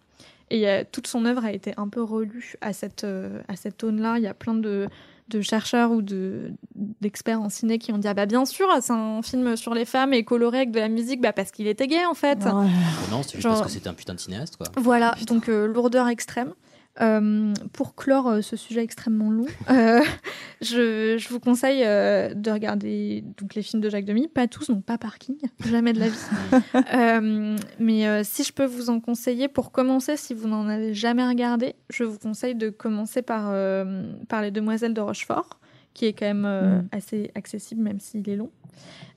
Et 0.50 0.66
toute 0.92 1.06
son 1.06 1.24
œuvre 1.26 1.44
a 1.44 1.52
été 1.52 1.74
un 1.76 1.88
peu 1.88 2.02
relue 2.02 2.54
à 2.62 2.72
cette, 2.72 3.04
à 3.48 3.56
cette 3.56 3.84
aune-là. 3.84 4.16
Il 4.16 4.22
y 4.22 4.26
a 4.26 4.32
plein 4.32 4.54
de, 4.54 4.88
de 5.28 5.40
chercheurs 5.40 5.90
ou 5.90 6.02
de- 6.02 6.52
d'experts 7.00 7.40
en 7.40 7.48
ciné 7.48 7.78
qui 7.78 7.92
ont 7.92 7.98
dit 7.98 8.08
ah 8.08 8.14
bah 8.14 8.26
bien 8.26 8.44
sûr 8.46 8.66
c'est 8.80 8.92
un 8.92 9.20
film 9.22 9.56
sur 9.56 9.74
les 9.74 9.84
femmes 9.84 10.12
et 10.14 10.24
coloré 10.24 10.58
avec 10.58 10.70
de 10.70 10.80
la 10.80 10.88
musique 10.88 11.20
bah 11.20 11.32
parce 11.32 11.50
qu'il 11.50 11.66
était 11.66 11.86
gay 11.86 12.04
en 12.06 12.14
fait. 12.14 12.38
Oh 12.46 12.62
non, 13.10 13.22
c'est 13.22 13.32
juste 13.34 13.42
Genre- 13.42 13.54
parce 13.54 13.66
que 13.66 13.72
c'était 13.72 13.88
un 13.88 13.94
putain 13.94 14.14
de 14.14 14.20
cinéaste, 14.20 14.56
quoi. 14.56 14.66
Voilà, 14.76 15.14
donc 15.26 15.48
euh, 15.48 15.66
lourdeur 15.66 16.08
extrême. 16.08 16.52
Euh, 17.00 17.54
pour 17.72 17.94
clore 17.94 18.28
euh, 18.28 18.40
ce 18.40 18.56
sujet 18.56 18.82
extrêmement 18.82 19.30
long, 19.30 19.46
euh, 19.70 20.02
je, 20.60 21.16
je 21.16 21.28
vous 21.28 21.38
conseille 21.38 21.80
de 21.80 22.50
regarder 22.50 23.24
donc, 23.38 23.54
les 23.54 23.62
films 23.62 23.80
de 23.80 23.88
Jacques 23.88 24.04
Demy. 24.04 24.28
Pas 24.28 24.48
tous, 24.48 24.68
donc 24.68 24.84
pas 24.84 24.98
Parking, 24.98 25.36
jamais 25.66 25.92
de 25.92 26.00
la 26.00 26.08
vie. 26.08 27.60
Mais 27.78 28.24
si 28.24 28.44
je 28.44 28.52
peux 28.52 28.64
vous 28.64 28.90
en 28.90 29.00
conseiller, 29.00 29.48
pour 29.48 29.70
commencer, 29.72 30.16
si 30.16 30.34
vous 30.34 30.48
n'en 30.48 30.68
avez 30.68 30.94
jamais 30.94 31.26
regardé, 31.26 31.74
je 31.90 32.04
vous 32.04 32.18
conseille 32.18 32.54
de 32.54 32.70
commencer 32.70 33.22
par, 33.22 33.52
par 34.28 34.42
Les 34.42 34.50
Demoiselles 34.50 34.94
de 34.94 35.00
Rochefort, 35.00 35.58
qui 35.98 36.06
est 36.06 36.12
quand 36.12 36.26
même 36.26 36.44
euh, 36.44 36.78
Mm. 36.82 36.88
assez 36.92 37.30
accessible, 37.34 37.82
même 37.82 37.98
s'il 37.98 38.28
est 38.28 38.36
long. 38.36 38.50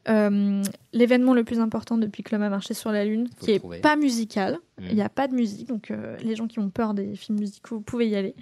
Euh, 0.10 0.64
L'événement 0.94 1.36
le 1.36 1.44
plus 1.44 1.60
important 1.60 1.96
depuis 2.00 2.24
que 2.24 2.34
l'homme 2.34 2.42
a 2.44 2.50
marché 2.50 2.74
sur 2.74 2.92
la 2.92 3.06
Lune, 3.06 3.28
Faut 3.38 3.46
qui 3.46 3.52
le 3.52 3.56
est 3.56 3.60
trouver. 3.60 3.80
pas 3.82 3.96
musical, 3.96 4.58
Mm. 4.80 4.86
il 4.90 4.96
n'y 4.96 5.02
a 5.04 5.10
pas 5.10 5.28
de 5.28 5.36
musique, 5.36 5.68
donc 5.68 5.92
euh, 5.92 6.18
les 6.24 6.36
gens 6.36 6.48
qui 6.48 6.58
ont 6.60 6.70
peur 6.72 6.96
des 6.96 7.16
films 7.16 7.40
musicaux, 7.40 7.76
vous 7.76 7.82
pouvez 7.82 8.10
y 8.10 8.16
aller. 8.16 8.34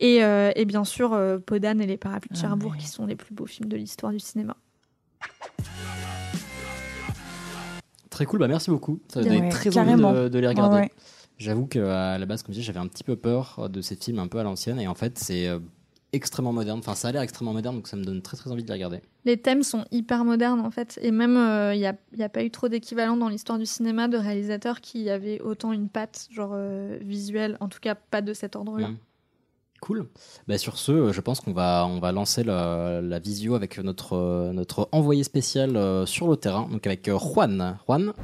Et, 0.00 0.24
euh, 0.24 0.50
et 0.56 0.64
bien 0.64 0.84
sûr, 0.84 1.12
euh, 1.12 1.38
Podane 1.38 1.80
et 1.82 1.86
les 1.86 1.98
Parapluies 1.98 2.30
de 2.32 2.38
Ah, 2.38 2.40
Cherbourg, 2.48 2.72
mais- 2.72 2.78
qui 2.78 2.88
sont 2.88 3.04
les 3.04 3.16
plus 3.16 3.34
beaux 3.34 3.44
films 3.46 3.68
de 3.68 3.76
l'histoire 3.76 4.12
du 4.12 4.18
cinéma. 4.18 4.56
Très 8.10 8.24
cool, 8.26 8.38
bah 8.38 8.48
merci 8.48 8.70
beaucoup. 8.70 9.00
Ça 9.08 9.20
m'a 9.20 9.26
Ouais, 9.28 9.36
donné 9.36 9.48
très 9.50 9.70
carrément. 9.70 10.08
envie 10.10 10.20
de, 10.22 10.28
de 10.28 10.38
les 10.38 10.48
regarder. 10.48 10.76
Ouais, 10.76 10.82
ouais. 10.82 10.92
J'avoue 11.36 11.66
qu'à 11.66 12.16
la 12.16 12.26
base, 12.26 12.42
comme 12.44 12.54
je 12.54 12.60
disais, 12.60 12.66
j'avais 12.72 12.78
un 12.84 12.86
petit 12.86 13.02
peu 13.04 13.16
peur 13.16 13.68
de 13.68 13.80
ces 13.80 13.96
films 13.96 14.20
un 14.20 14.28
peu 14.28 14.38
à 14.38 14.44
l'ancienne, 14.44 14.78
et 14.80 14.86
en 14.86 14.94
fait, 14.94 15.18
c'est 15.18 15.48
extrêmement 16.14 16.52
moderne. 16.52 16.78
Enfin, 16.78 16.94
ça 16.94 17.08
a 17.08 17.12
l'air 17.12 17.22
extrêmement 17.22 17.52
moderne, 17.52 17.76
donc 17.76 17.88
ça 17.88 17.96
me 17.96 18.04
donne 18.04 18.22
très 18.22 18.36
très 18.36 18.50
envie 18.50 18.62
de 18.62 18.68
les 18.68 18.74
regarder. 18.74 19.00
Les 19.24 19.36
thèmes 19.36 19.62
sont 19.62 19.84
hyper 19.90 20.24
modernes 20.24 20.60
en 20.60 20.70
fait, 20.70 20.98
et 21.02 21.10
même 21.10 21.36
il 21.72 21.78
n'y 21.78 21.86
a, 21.86 21.96
y 22.16 22.22
a 22.22 22.28
pas 22.28 22.42
eu 22.42 22.50
trop 22.50 22.68
d'équivalent 22.68 23.16
dans 23.16 23.28
l'histoire 23.28 23.58
du 23.58 23.66
cinéma 23.66 24.08
de 24.08 24.16
réalisateurs 24.16 24.80
qui 24.80 25.10
avaient 25.10 25.40
autant 25.40 25.72
une 25.72 25.88
patte 25.88 26.28
genre 26.30 26.52
euh, 26.54 26.98
visuelle, 27.00 27.56
en 27.60 27.68
tout 27.68 27.80
cas 27.80 27.94
pas 27.94 28.22
de 28.22 28.32
cet 28.32 28.56
ordre-là. 28.56 28.88
Mm. 28.88 28.96
Cool. 29.80 30.06
Bah, 30.48 30.56
sur 30.56 30.78
ce, 30.78 30.92
euh, 30.92 31.12
je 31.12 31.20
pense 31.20 31.40
qu'on 31.40 31.52
va, 31.52 31.86
on 31.86 32.00
va 32.00 32.10
lancer 32.10 32.42
la, 32.42 33.02
la 33.02 33.18
visio 33.18 33.54
avec 33.54 33.78
notre, 33.78 34.14
euh, 34.14 34.52
notre 34.52 34.88
envoyé 34.92 35.24
spécial 35.24 35.76
euh, 35.76 36.06
sur 36.06 36.28
le 36.28 36.36
terrain, 36.36 36.68
donc 36.70 36.86
avec 36.86 37.06
euh, 37.08 37.18
Juan. 37.18 37.76
Juan, 37.86 38.14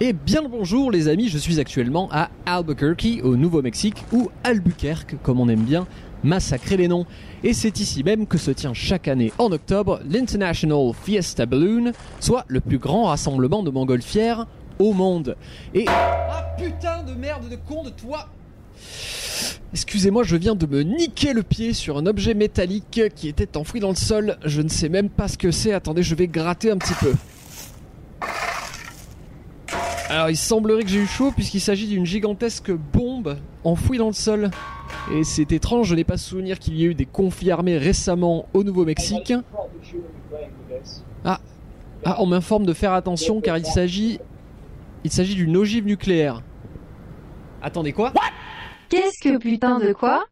Et 0.00 0.14
bien 0.14 0.40
le 0.40 0.48
bonjour 0.48 0.90
les 0.90 1.08
amis, 1.08 1.28
je 1.28 1.36
suis 1.36 1.60
actuellement 1.60 2.08
à 2.10 2.30
Albuquerque 2.46 3.20
au 3.22 3.36
Nouveau-Mexique 3.36 4.02
ou 4.12 4.30
Albuquerque 4.44 5.16
comme 5.22 5.40
on 5.40 5.48
aime 5.48 5.64
bien 5.64 5.86
massacrer 6.24 6.76
les 6.76 6.88
noms. 6.88 7.06
Et 7.44 7.52
c'est 7.52 7.78
ici 7.78 8.02
même 8.02 8.26
que 8.26 8.38
se 8.38 8.50
tient 8.50 8.74
chaque 8.74 9.06
année 9.06 9.32
en 9.38 9.52
octobre 9.52 10.00
l'International 10.08 10.92
Fiesta 11.04 11.46
Balloon, 11.46 11.92
soit 12.18 12.44
le 12.48 12.60
plus 12.60 12.78
grand 12.78 13.04
rassemblement 13.04 13.62
de 13.62 13.70
montgolfières 13.70 14.46
au 14.78 14.92
monde. 14.92 15.36
Et 15.74 15.84
ah 15.86 16.56
putain 16.58 17.02
de 17.04 17.12
merde 17.12 17.48
de 17.48 17.56
con 17.56 17.84
de 17.84 17.90
toi 17.90 18.28
Excusez-moi, 19.72 20.22
je 20.22 20.36
viens 20.36 20.54
de 20.54 20.66
me 20.66 20.82
niquer 20.82 21.32
le 21.32 21.42
pied 21.42 21.72
sur 21.72 21.98
un 21.98 22.06
objet 22.06 22.34
métallique 22.34 23.02
qui 23.16 23.28
était 23.28 23.56
enfoui 23.56 23.80
dans 23.80 23.88
le 23.88 23.96
sol. 23.96 24.38
Je 24.44 24.62
ne 24.62 24.68
sais 24.68 24.88
même 24.88 25.08
pas 25.08 25.26
ce 25.26 25.36
que 25.36 25.50
c'est. 25.50 25.72
Attendez, 25.72 26.04
je 26.04 26.14
vais 26.14 26.28
gratter 26.28 26.70
un 26.70 26.78
petit 26.78 26.94
peu. 26.94 27.12
Alors 30.08 30.28
il 30.30 30.36
semblerait 30.36 30.82
que 30.84 30.90
j'ai 30.90 31.00
eu 31.00 31.06
chaud 31.06 31.32
puisqu'il 31.32 31.60
s'agit 31.60 31.86
d'une 31.86 32.04
gigantesque 32.04 32.70
bombe 32.70 33.38
enfouie 33.64 33.98
dans 33.98 34.08
le 34.08 34.12
sol. 34.12 34.50
Et 35.12 35.24
c'est 35.24 35.50
étrange, 35.52 35.88
je 35.88 35.94
n'ai 35.94 36.04
pas 36.04 36.18
souvenir 36.18 36.58
qu'il 36.58 36.74
y 36.74 36.84
ait 36.84 36.88
eu 36.88 36.94
des 36.94 37.06
conflits 37.06 37.50
armés 37.50 37.78
récemment 37.78 38.46
au 38.52 38.64
Nouveau-Mexique. 38.64 39.32
Ah, 41.24 41.40
ah 42.04 42.16
on 42.20 42.26
m'informe 42.26 42.66
de 42.66 42.74
faire 42.74 42.92
attention 42.92 43.40
car 43.40 43.58
il 43.58 43.66
s'agit... 43.66 44.20
Il 45.04 45.10
s'agit 45.10 45.34
d'une 45.34 45.56
ogive 45.56 45.84
nucléaire. 45.84 46.40
Attendez 47.60 47.92
quoi? 47.92 48.12
Qu'est-ce 48.88 49.20
que 49.20 49.36
putain 49.36 49.78
de 49.78 49.92
quoi? 49.92 50.24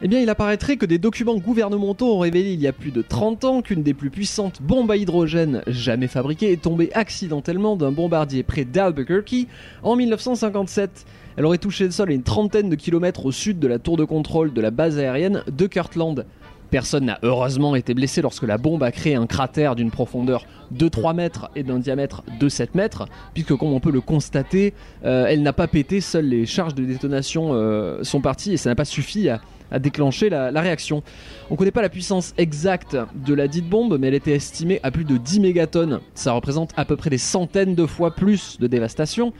Eh 0.00 0.06
bien, 0.06 0.20
il 0.20 0.30
apparaîtrait 0.30 0.76
que 0.76 0.86
des 0.86 0.98
documents 0.98 1.38
gouvernementaux 1.38 2.14
ont 2.14 2.20
révélé 2.20 2.52
il 2.52 2.60
y 2.60 2.68
a 2.68 2.72
plus 2.72 2.92
de 2.92 3.02
30 3.02 3.44
ans 3.44 3.62
qu'une 3.62 3.82
des 3.82 3.94
plus 3.94 4.10
puissantes 4.10 4.62
bombes 4.62 4.92
à 4.92 4.96
hydrogène 4.96 5.62
jamais 5.66 6.06
fabriquées 6.06 6.52
est 6.52 6.62
tombée 6.62 6.90
accidentellement 6.94 7.74
d'un 7.74 7.90
bombardier 7.90 8.44
près 8.44 8.64
d'Albuquerque 8.64 9.48
en 9.82 9.96
1957. 9.96 11.04
Elle 11.36 11.44
aurait 11.44 11.58
touché 11.58 11.84
le 11.84 11.90
sol 11.90 12.10
à 12.10 12.12
une 12.12 12.22
trentaine 12.22 12.70
de 12.70 12.76
kilomètres 12.76 13.26
au 13.26 13.32
sud 13.32 13.58
de 13.58 13.66
la 13.66 13.80
tour 13.80 13.96
de 13.96 14.04
contrôle 14.04 14.52
de 14.52 14.60
la 14.60 14.70
base 14.70 15.00
aérienne 15.00 15.42
de 15.50 15.66
Kirtland. 15.66 16.24
Personne 16.70 17.06
n'a 17.06 17.18
heureusement 17.24 17.74
été 17.74 17.92
blessé 17.92 18.22
lorsque 18.22 18.44
la 18.44 18.56
bombe 18.56 18.84
a 18.84 18.92
créé 18.92 19.16
un 19.16 19.26
cratère 19.26 19.74
d'une 19.74 19.90
profondeur 19.90 20.46
de 20.70 20.86
3 20.86 21.12
mètres 21.12 21.50
et 21.56 21.64
d'un 21.64 21.78
diamètre 21.80 22.22
de 22.38 22.48
7 22.48 22.76
mètres, 22.76 23.06
puisque 23.34 23.56
comme 23.56 23.72
on 23.72 23.80
peut 23.80 23.90
le 23.90 24.02
constater, 24.02 24.74
euh, 25.04 25.26
elle 25.26 25.42
n'a 25.42 25.54
pas 25.54 25.66
pété, 25.66 26.00
seules 26.00 26.26
les 26.26 26.46
charges 26.46 26.74
de 26.74 26.84
détonation 26.84 27.50
euh, 27.52 28.04
sont 28.04 28.20
parties 28.20 28.52
et 28.52 28.56
ça 28.58 28.70
n'a 28.70 28.76
pas 28.76 28.84
suffi 28.84 29.30
à, 29.30 29.40
à 29.70 29.78
déclencher 29.78 30.28
la, 30.28 30.50
la 30.50 30.60
réaction. 30.60 31.02
On 31.50 31.54
ne 31.54 31.58
connaît 31.58 31.70
pas 31.70 31.82
la 31.82 31.88
puissance 31.88 32.34
exacte 32.38 32.96
de 33.14 33.34
la 33.34 33.48
dite 33.48 33.68
bombe, 33.68 33.98
mais 33.98 34.08
elle 34.08 34.14
était 34.14 34.32
estimée 34.34 34.80
à 34.82 34.90
plus 34.90 35.04
de 35.04 35.16
10 35.16 35.40
mégatonnes. 35.40 36.00
Ça 36.14 36.32
représente 36.32 36.72
à 36.76 36.84
peu 36.84 36.96
près 36.96 37.10
des 37.10 37.18
centaines 37.18 37.74
de 37.74 37.86
fois 37.86 38.14
plus 38.14 38.58
de 38.58 38.66
dévastation 38.66 39.32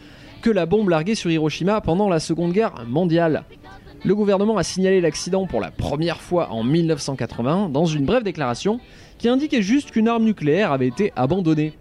que 0.42 0.50
la 0.50 0.66
bombe 0.66 0.88
larguée 0.88 1.14
sur 1.14 1.30
Hiroshima 1.30 1.80
pendant 1.80 2.08
la 2.08 2.20
Seconde 2.20 2.52
Guerre 2.52 2.84
mondiale. 2.86 3.44
Le 4.04 4.14
gouvernement 4.14 4.56
a 4.56 4.62
signalé 4.62 5.00
l'accident 5.00 5.46
pour 5.46 5.60
la 5.60 5.72
première 5.72 6.20
fois 6.20 6.52
en 6.52 6.62
1980 6.62 7.70
dans 7.70 7.84
une 7.84 8.04
brève 8.04 8.22
déclaration 8.22 8.78
qui 9.18 9.28
indiquait 9.28 9.62
juste 9.62 9.90
qu'une 9.90 10.06
arme 10.06 10.24
nucléaire 10.24 10.70
avait 10.70 10.86
été 10.86 11.12
abandonnée. 11.16 11.72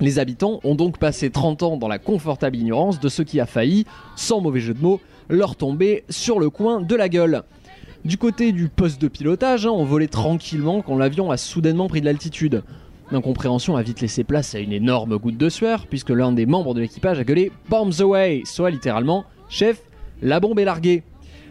Les 0.00 0.18
habitants 0.18 0.58
ont 0.64 0.74
donc 0.74 0.98
passé 0.98 1.30
30 1.30 1.62
ans 1.62 1.76
dans 1.76 1.86
la 1.86 2.00
confortable 2.00 2.56
ignorance 2.56 2.98
de 2.98 3.08
ce 3.08 3.22
qui 3.22 3.38
a 3.38 3.46
failli, 3.46 3.86
sans 4.16 4.40
mauvais 4.40 4.58
jeu 4.58 4.74
de 4.74 4.82
mots, 4.82 5.00
leur 5.28 5.54
tomber 5.54 6.02
sur 6.08 6.40
le 6.40 6.50
coin 6.50 6.80
de 6.80 6.96
la 6.96 7.08
gueule. 7.08 7.44
Du 8.04 8.18
côté 8.18 8.50
du 8.50 8.68
poste 8.68 9.00
de 9.00 9.06
pilotage, 9.06 9.64
hein, 9.64 9.70
on 9.70 9.84
volait 9.84 10.08
tranquillement 10.08 10.82
quand 10.82 10.98
l'avion 10.98 11.30
a 11.30 11.36
soudainement 11.36 11.86
pris 11.86 12.00
de 12.00 12.06
l'altitude. 12.06 12.64
L'incompréhension 13.12 13.76
a 13.76 13.82
vite 13.82 14.00
laissé 14.00 14.24
place 14.24 14.56
à 14.56 14.58
une 14.58 14.72
énorme 14.72 15.18
goutte 15.18 15.36
de 15.36 15.48
sueur, 15.48 15.86
puisque 15.86 16.10
l'un 16.10 16.32
des 16.32 16.44
membres 16.44 16.74
de 16.74 16.80
l'équipage 16.80 17.20
a 17.20 17.24
gueulé 17.24 17.52
Bombs 17.68 18.00
away 18.00 18.42
soit 18.44 18.70
littéralement 18.70 19.24
Chef, 19.48 19.82
la 20.20 20.40
bombe 20.40 20.58
est 20.58 20.64
larguée. 20.64 21.04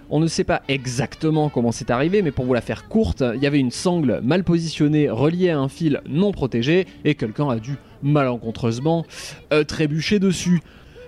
On 0.09 0.19
ne 0.19 0.27
sait 0.27 0.43
pas 0.43 0.61
exactement 0.67 1.47
comment 1.47 1.71
c'est 1.71 1.89
arrivé, 1.89 2.21
mais 2.21 2.31
pour 2.31 2.43
vous 2.43 2.53
la 2.53 2.59
faire 2.59 2.89
courte, 2.89 3.23
il 3.33 3.41
y 3.41 3.47
avait 3.47 3.59
une 3.59 3.71
sangle 3.71 4.19
mal 4.21 4.43
positionnée 4.43 5.09
reliée 5.09 5.51
à 5.51 5.59
un 5.59 5.69
fil 5.69 6.01
non 6.05 6.33
protégé, 6.33 6.85
et 7.05 7.15
quelqu'un 7.15 7.47
a 7.47 7.59
dû 7.59 7.77
malencontreusement 8.03 9.05
euh, 9.53 9.63
trébucher 9.63 10.19
dessus. 10.19 10.59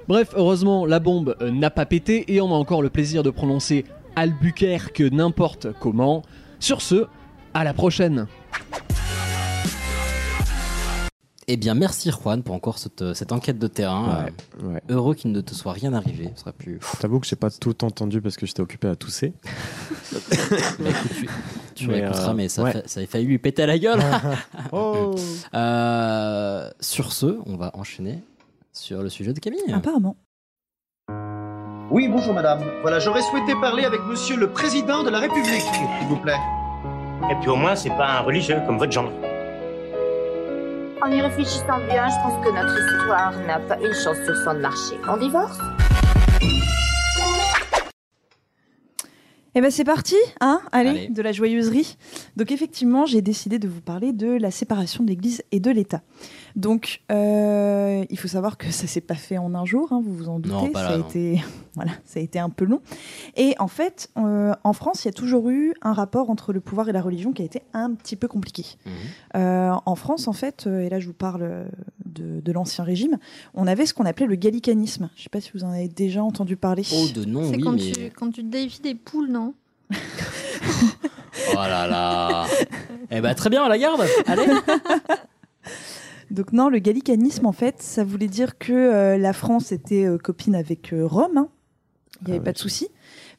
Bref, 0.07 0.29
heureusement, 0.37 0.85
la 0.85 0.99
bombe 0.99 1.35
n'a 1.41 1.69
pas 1.69 1.85
pété, 1.85 2.33
et 2.33 2.39
on 2.39 2.47
a 2.47 2.55
encore 2.55 2.81
le 2.81 2.89
plaisir 2.89 3.23
de 3.23 3.29
prononcer 3.29 3.83
Albuquerque 4.15 5.01
n'importe 5.01 5.67
comment. 5.79 6.21
Sur 6.59 6.81
ce, 6.81 7.07
à 7.53 7.63
la 7.63 7.73
prochaine 7.73 8.27
Eh 11.47 11.57
bien, 11.57 11.73
merci 11.73 12.09
Juan 12.11 12.41
pour 12.41 12.55
encore 12.55 12.77
cette, 12.77 13.13
cette 13.13 13.31
enquête 13.33 13.59
de 13.59 13.67
terrain. 13.67 14.23
Ouais, 14.25 14.33
Euh, 14.63 14.73
ouais. 14.73 14.81
Heureux 14.89 15.13
qu'il 15.15 15.31
ne 15.31 15.41
te 15.41 15.53
soit 15.53 15.73
rien 15.73 15.93
arrivé. 15.93 16.29
Ce 16.35 16.41
serait 16.41 16.53
plus. 16.53 16.79
T'avoue 17.01 17.19
que 17.19 17.27
j'ai 17.27 17.35
pas 17.35 17.49
tout 17.49 17.83
entendu 17.83 18.21
parce 18.21 18.37
que 18.37 18.45
j'étais 18.45 18.61
occupé 18.61 18.87
à 18.87 18.95
tousser. 18.95 19.33
Écoute, 20.13 20.95
tu, 21.17 21.29
tu 21.75 21.87
Mais, 21.87 21.95
réécouteras, 22.01 22.29
euh, 22.31 22.33
mais 22.33 22.47
ça, 22.49 22.63
ouais. 22.63 22.83
ça 22.85 22.99
avait 22.99 23.07
failli 23.07 23.25
lui 23.25 23.39
péter 23.39 23.63
à 23.63 23.67
la 23.67 23.77
gueule. 23.79 23.99
Oh. 24.71 25.13
Euh, 25.53 26.69
sur 26.79 27.11
ce, 27.11 27.37
on 27.45 27.57
va 27.57 27.71
enchaîner 27.75 28.23
sur 28.71 29.03
le 29.03 29.09
sujet 29.09 29.33
de 29.33 29.39
Camille. 29.39 29.59
Apparemment. 29.71 30.15
Oui, 31.93 32.07
bonjour 32.07 32.33
madame. 32.33 32.59
Voilà, 32.81 32.97
j'aurais 32.97 33.21
souhaité 33.21 33.53
parler 33.61 33.85
avec 33.85 34.01
monsieur 34.01 34.35
le 34.35 34.49
président 34.49 35.03
de 35.03 35.11
la 35.11 35.19
République, 35.19 35.61
s'il 35.61 36.07
vous 36.07 36.17
plaît. 36.17 36.39
Et 37.29 37.35
puis 37.39 37.49
au 37.51 37.55
moins, 37.55 37.75
c'est 37.75 37.91
pas 37.91 38.17
un 38.17 38.21
religieux 38.21 38.57
comme 38.65 38.79
votre 38.79 38.91
genre. 38.91 39.11
En 41.03 41.11
y 41.11 41.21
réfléchissant 41.21 41.77
bien, 41.87 42.07
je 42.09 42.15
pense 42.23 42.43
que 42.43 42.49
notre 42.51 42.75
histoire 42.79 43.33
n'a 43.45 43.59
pas 43.59 43.77
une 43.77 43.93
chance 43.93 44.17
sur 44.25 44.35
100 44.35 44.55
de 44.55 44.59
marché. 44.59 44.95
On 45.07 45.17
divorce? 45.17 45.59
Eh 49.53 49.61
ben 49.61 49.69
c'est 49.69 49.83
parti, 49.83 50.15
hein 50.41 50.61
Allez, 50.71 50.89
Allez. 50.89 51.07
de 51.09 51.21
la 51.21 51.31
joyeuserie. 51.31 51.95
Donc 52.37 52.51
effectivement, 52.51 53.05
j'ai 53.05 53.21
décidé 53.21 53.59
de 53.59 53.67
vous 53.67 53.81
parler 53.81 54.11
de 54.11 54.35
la 54.35 54.49
séparation 54.49 55.03
de 55.03 55.09
l'Église 55.09 55.43
et 55.51 55.59
de 55.59 55.69
l'État. 55.69 56.01
Donc 56.55 57.01
euh, 57.11 58.05
il 58.09 58.17
faut 58.19 58.27
savoir 58.27 58.57
que 58.57 58.71
ça 58.71 58.85
s'est 58.87 59.01
pas 59.01 59.15
fait 59.15 59.37
en 59.37 59.55
un 59.55 59.65
jour, 59.65 59.91
hein, 59.91 60.01
vous 60.03 60.13
vous 60.15 60.29
en 60.29 60.39
doutez. 60.39 60.55
Non, 60.55 60.69
pas 60.69 60.87
ça 60.87 60.93
a 60.93 60.97
non. 60.97 61.07
été, 61.07 61.41
voilà, 61.75 61.91
ça 62.05 62.19
a 62.19 62.23
été 62.23 62.37
un 62.39 62.49
peu 62.49 62.65
long. 62.65 62.81
Et 63.35 63.55
en 63.59 63.67
fait, 63.67 64.09
euh, 64.17 64.53
en 64.63 64.73
France, 64.73 65.03
il 65.03 65.07
y 65.07 65.09
a 65.09 65.13
toujours 65.13 65.49
eu 65.49 65.73
un 65.81 65.93
rapport 65.93 66.29
entre 66.29 66.53
le 66.53 66.59
pouvoir 66.59 66.89
et 66.89 66.91
la 66.91 67.01
religion 67.01 67.31
qui 67.31 67.41
a 67.41 67.45
été 67.45 67.63
un 67.73 67.93
petit 67.93 68.15
peu 68.15 68.27
compliqué. 68.27 68.65
Mhm. 68.85 68.91
Euh, 69.37 69.71
en 69.85 69.95
France, 69.95 70.27
en 70.27 70.33
fait, 70.33 70.65
euh, 70.67 70.81
et 70.81 70.89
là 70.89 70.99
je 70.99 71.07
vous 71.07 71.13
parle 71.13 71.65
de, 72.05 72.39
de 72.39 72.51
l'ancien 72.51 72.83
régime, 72.83 73.17
on 73.55 73.65
avait 73.65 73.85
ce 73.85 73.93
qu'on 73.93 74.05
appelait 74.05 74.27
le 74.27 74.35
gallicanisme. 74.35 75.09
Je 75.15 75.23
sais 75.23 75.29
pas 75.29 75.41
si 75.41 75.51
vous 75.53 75.63
en 75.63 75.71
avez 75.71 75.87
déjà 75.87 76.23
entendu 76.23 76.55
parler. 76.55 76.83
Oh, 76.93 77.07
de 77.15 77.25
nom, 77.25 77.49
C'est 77.49 77.55
oui, 77.55 77.63
quand, 77.63 77.71
mais. 77.73 77.91
tu, 77.91 78.11
quand 78.15 78.31
tu 78.31 78.43
défies 78.43 78.81
des 78.81 78.95
poules, 78.95 79.29
non? 79.31 79.53
Oh 81.51 81.55
là 81.55 81.87
là. 81.87 82.45
eh 83.11 83.21
ben, 83.21 83.33
très 83.33 83.49
bien, 83.49 83.67
la 83.67 83.77
garde. 83.77 84.03
Allez. 84.27 84.45
Donc 86.33 86.51
non, 86.51 86.67
le 86.67 86.79
gallicanisme, 86.79 87.45
en 87.45 87.51
fait, 87.51 87.81
ça 87.81 88.03
voulait 88.03 88.27
dire 88.27 88.57
que 88.57 88.73
euh, 88.73 89.17
la 89.17 89.33
France 89.33 89.71
était 89.71 90.05
euh, 90.05 90.17
copine 90.17 90.55
avec 90.55 90.91
euh, 90.91 91.05
Rome. 91.05 91.37
hein. 91.37 91.47
Il 92.21 92.27
n'y 92.27 92.33
avait 92.35 92.43
pas 92.43 92.53
de 92.53 92.57
souci. 92.57 92.87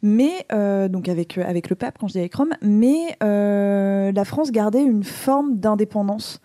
Mais, 0.03 0.47
donc 0.91 1.09
avec, 1.09 1.39
avec 1.39 1.71
le 1.71 1.77
pape, 1.77 1.97
quand 1.99 2.07
je 2.09 2.13
dis 2.13 2.19
avec 2.19 2.35
Rome, 2.35 2.53
mais 2.61 3.17
la 3.23 4.25
France 4.27 4.51
gardait 4.53 4.83
une 4.83 5.05
forme 5.05 5.57
d'indépendance 5.57 6.41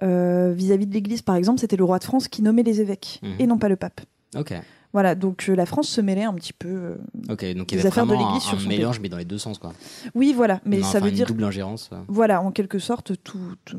vis-à-vis 0.00 0.86
de 0.86 0.94
l'Église. 0.94 1.20
Par 1.20 1.36
exemple, 1.36 1.60
c'était 1.60 1.76
le 1.76 1.84
roi 1.84 1.98
de 1.98 2.04
France 2.04 2.28
qui 2.28 2.40
nommait 2.42 2.62
les 2.62 2.80
évêques, 2.80 3.20
Mhm. 3.22 3.34
et 3.40 3.46
non 3.46 3.58
pas 3.58 3.68
le 3.68 3.76
pape. 3.76 4.00
Ok. 4.38 4.54
Voilà, 4.92 5.14
donc 5.14 5.46
euh, 5.48 5.54
la 5.54 5.64
France 5.66 5.88
se 5.88 6.00
mêlait 6.00 6.24
un 6.24 6.34
petit 6.34 6.52
peu. 6.52 6.68
euh, 6.68 6.96
Ok, 7.30 7.44
donc 7.54 7.72
il 7.72 7.76
des 7.76 7.78
avait 7.80 7.88
affaires 7.88 8.04
de 8.06 8.12
vraiment 8.12 8.28
l'Église 8.28 8.44
un, 8.44 8.48
sur 8.48 8.58
un 8.58 8.60
son 8.60 8.68
mélange, 8.68 9.00
mais 9.00 9.08
dans 9.08 9.16
les 9.16 9.24
deux 9.24 9.38
sens, 9.38 9.58
quoi. 9.58 9.72
Oui, 10.14 10.32
voilà, 10.36 10.60
mais 10.66 10.78
Non, 10.78 10.82
ça 10.82 10.88
enfin, 10.98 11.00
veut 11.00 11.08
une 11.08 11.14
dire 11.14 11.26
double 11.26 11.44
ingérence. 11.44 11.88
euh. 11.92 11.96
Voilà, 12.08 12.42
en 12.42 12.50
quelque 12.52 12.78
sorte, 12.78 13.12
tout, 13.22 13.38
tout- 13.64 13.78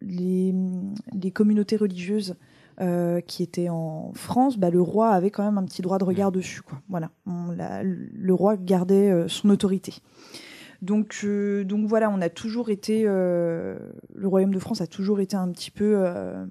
les, 0.00 0.54
les 1.12 1.30
communautés 1.30 1.76
religieuses 1.76 2.36
euh, 2.80 3.20
qui 3.20 3.42
étaient 3.42 3.68
en 3.68 4.12
France, 4.14 4.56
bah, 4.56 4.70
le 4.70 4.80
roi 4.80 5.10
avait 5.10 5.30
quand 5.30 5.44
même 5.44 5.58
un 5.58 5.64
petit 5.64 5.82
droit 5.82 5.98
de 5.98 6.04
regard 6.04 6.32
dessus. 6.32 6.62
Quoi. 6.62 6.78
Voilà, 6.88 7.10
On- 7.26 7.50
la- 7.50 7.82
le 7.82 8.32
roi 8.34 8.56
gardait 8.56 9.10
euh, 9.10 9.28
son 9.28 9.50
autorité. 9.50 9.94
Donc, 10.80 11.20
euh, 11.24 11.64
donc 11.64 11.86
voilà, 11.88 12.08
on 12.08 12.20
a 12.20 12.28
toujours 12.28 12.70
été, 12.70 13.02
euh, 13.04 13.76
le 14.14 14.28
royaume 14.28 14.54
de 14.54 14.60
France 14.60 14.80
a 14.80 14.86
toujours 14.86 15.18
été 15.20 15.36
un 15.36 15.48
petit 15.50 15.72
peu, 15.72 15.94
euh, 15.96 16.46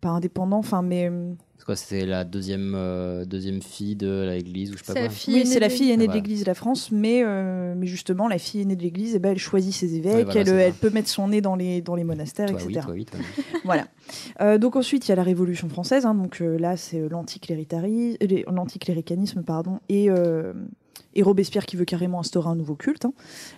pas 0.00 0.10
indépendant, 0.10 0.58
enfin, 0.58 0.82
mais 0.82 1.08
euh, 1.10 1.32
C'est 1.58 1.64
quoi 1.64 1.76
C'était 1.76 2.06
la 2.06 2.24
deuxième, 2.24 2.74
euh, 2.76 3.24
deuxième 3.24 3.62
fille 3.62 3.96
de 3.96 4.28
l'église 4.28 4.70
ou 4.70 4.74
je 4.74 4.78
sais 4.78 4.84
pas 4.84 4.92
C'est 4.92 5.00
quoi 5.00 5.08
la 5.08 5.14
fille 5.14 5.34
oui, 5.34 5.46
c'est 5.46 5.60
la 5.60 5.68
fille 5.68 5.90
aînée 5.90 6.06
de 6.06 6.12
l'Église, 6.12 6.46
la 6.46 6.54
France, 6.54 6.90
mais, 6.90 7.22
euh, 7.24 7.74
mais 7.76 7.86
justement, 7.86 8.28
la 8.28 8.38
fille 8.38 8.60
aînée 8.60 8.76
de 8.76 8.82
l'Église, 8.82 9.14
eh 9.14 9.18
ben, 9.18 9.32
elle 9.32 9.38
choisit 9.38 9.72
ses 9.72 9.94
évêques, 9.94 10.26
voilà, 10.26 10.40
elle, 10.40 10.46
c'est 10.46 10.80
peut 10.80 10.90
mettre 10.90 11.08
son 11.08 11.28
nez 11.28 11.40
dans 11.40 11.56
les, 11.56 11.80
dans 11.80 11.94
les 11.94 12.04
monastères, 12.04 12.50
Toi, 12.50 12.60
etc. 12.60 12.72
oui, 12.74 12.82
toi, 12.82 12.94
oui, 12.94 13.04
toi, 13.06 13.20
oui. 13.20 13.44
voilà. 13.64 13.86
Euh, 14.40 14.58
donc 14.58 14.76
ensuite, 14.76 15.06
il 15.06 15.10
y 15.10 15.12
a 15.12 15.16
la 15.16 15.22
Révolution 15.22 15.68
française, 15.68 16.06
hein, 16.06 16.14
donc 16.14 16.40
euh, 16.40 16.58
là, 16.58 16.76
c'est 16.76 17.08
l'anticléricalisme, 17.08 19.42
pardon, 19.42 19.80
et, 19.88 20.10
euh, 20.10 20.52
et 21.14 21.22
Robespierre 21.22 21.66
qui 21.66 21.76
veut 21.76 21.84
carrément 21.84 22.20
instaurer 22.20 22.48
un 22.48 22.54
nouveau 22.56 22.74
culte. 22.74 23.04
hein. 23.04 23.12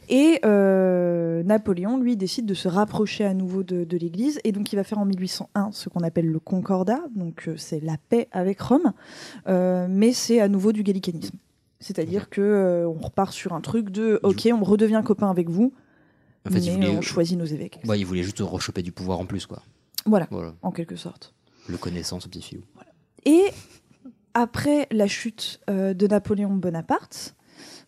Et 0.09 0.41
euh, 0.45 1.43
Napoléon, 1.43 1.99
lui, 1.99 2.17
décide 2.17 2.47
de 2.47 2.55
se 2.55 2.69
rapprocher 2.69 3.25
à 3.25 3.35
nouveau 3.35 3.63
de, 3.63 3.85
de 3.85 3.97
l'Église, 3.97 4.41
et 4.45 4.53
donc 4.53 4.73
il 4.73 4.77
va 4.77 4.85
faire 4.85 4.99
en 4.99 5.05
1801 5.05 5.71
ce 5.73 5.89
qu'on 5.89 6.01
appelle 6.01 6.27
le 6.31 6.39
Concordat, 6.39 7.01
donc 7.17 7.49
euh, 7.49 7.55
c'est 7.57 7.81
la 7.81 7.97
paix 8.09 8.29
avec 8.33 8.61
Rome, 8.61 8.93
euh, 9.49 9.87
mais 9.91 10.13
c'est 10.13 10.41
à 10.41 10.49
nouveau 10.49 10.73
du 10.73 10.83
gallicanisme. 10.83 11.37
C'est-à-dire 11.81 12.29
que 12.29 12.85
on 12.89 12.99
repart 13.01 13.33
sur 13.33 13.53
un 13.53 13.61
truc 13.61 13.91
de 13.91 14.19
OK, 14.25 14.49
on 14.53 14.65
redevient 14.65 15.01
copain 15.05 15.31
avec 15.31 15.49
vous, 15.49 15.73
En 16.47 16.51
fait, 16.51 16.59
il 16.59 16.71
mais 16.79 16.87
voulait- 16.87 16.99
on 16.99 17.03
choisit 17.03 17.39
nos 17.39 17.45
évêques. 17.45 17.81
Ouais, 17.87 17.99
il 18.01 18.05
voulait 18.05 18.23
juste 18.25 18.41
rechoper 18.41 18.83
du 18.83 18.91
pouvoir 18.93 19.21
en 19.21 19.27
plus, 19.27 19.47
quoi. 19.47 19.63
Voilà, 20.07 20.27
Voilà. 20.31 20.55
en 20.63 20.71
quelque 20.73 20.97
sorte. 20.97 21.35
Le 21.69 21.77
connaissant, 21.77 22.19
ce 22.19 22.27
petit 22.29 22.43
filou. 22.43 22.63
Et 23.25 23.45
après 24.35 24.87
la 24.91 25.07
chute 25.07 25.61
euh, 25.71 25.95
de 25.95 26.07
Napoléon 26.07 26.51
Bonaparte, 26.55 27.35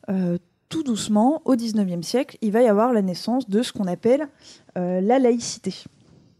euh, 0.08 0.38
tout 0.68 0.82
doucement, 0.82 1.42
au 1.44 1.56
XIXe 1.56 2.06
siècle, 2.06 2.38
il 2.42 2.52
va 2.52 2.62
y 2.62 2.68
avoir 2.68 2.92
la 2.92 3.02
naissance 3.02 3.48
de 3.48 3.62
ce 3.62 3.72
qu'on 3.72 3.86
appelle 3.86 4.28
euh, 4.78 5.00
la 5.00 5.18
laïcité. 5.18 5.74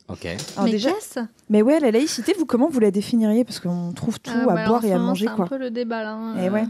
Ok. 0.09 0.25
Alors 0.27 0.65
Mais 0.65 0.71
déjà- 0.73 0.91
Mais 1.49 1.63
ouais, 1.63 1.79
la 1.81 1.91
laïcité, 1.91 2.33
vous 2.39 2.47
comment 2.47 2.69
vous 2.69 2.81
la 2.81 2.91
définiriez? 2.91 3.45
Parce 3.45 3.61
qu'on 3.61 3.93
trouve 3.93 4.19
tout 4.21 4.33
Ah, 4.35 4.43
à 4.43 4.55
bah 4.55 4.67
boire 4.67 4.85
et 4.85 4.93
à 4.93 4.99
manger, 4.99 5.27
C'est 5.29 5.35
quoi. 5.35 5.45
un 5.45 5.49
peu 5.49 5.59
le 5.59 5.71
débat 5.71 6.03
là. 6.03 6.13
hein. 6.15 6.37
Et 6.43 6.51
ouais. 6.51 6.65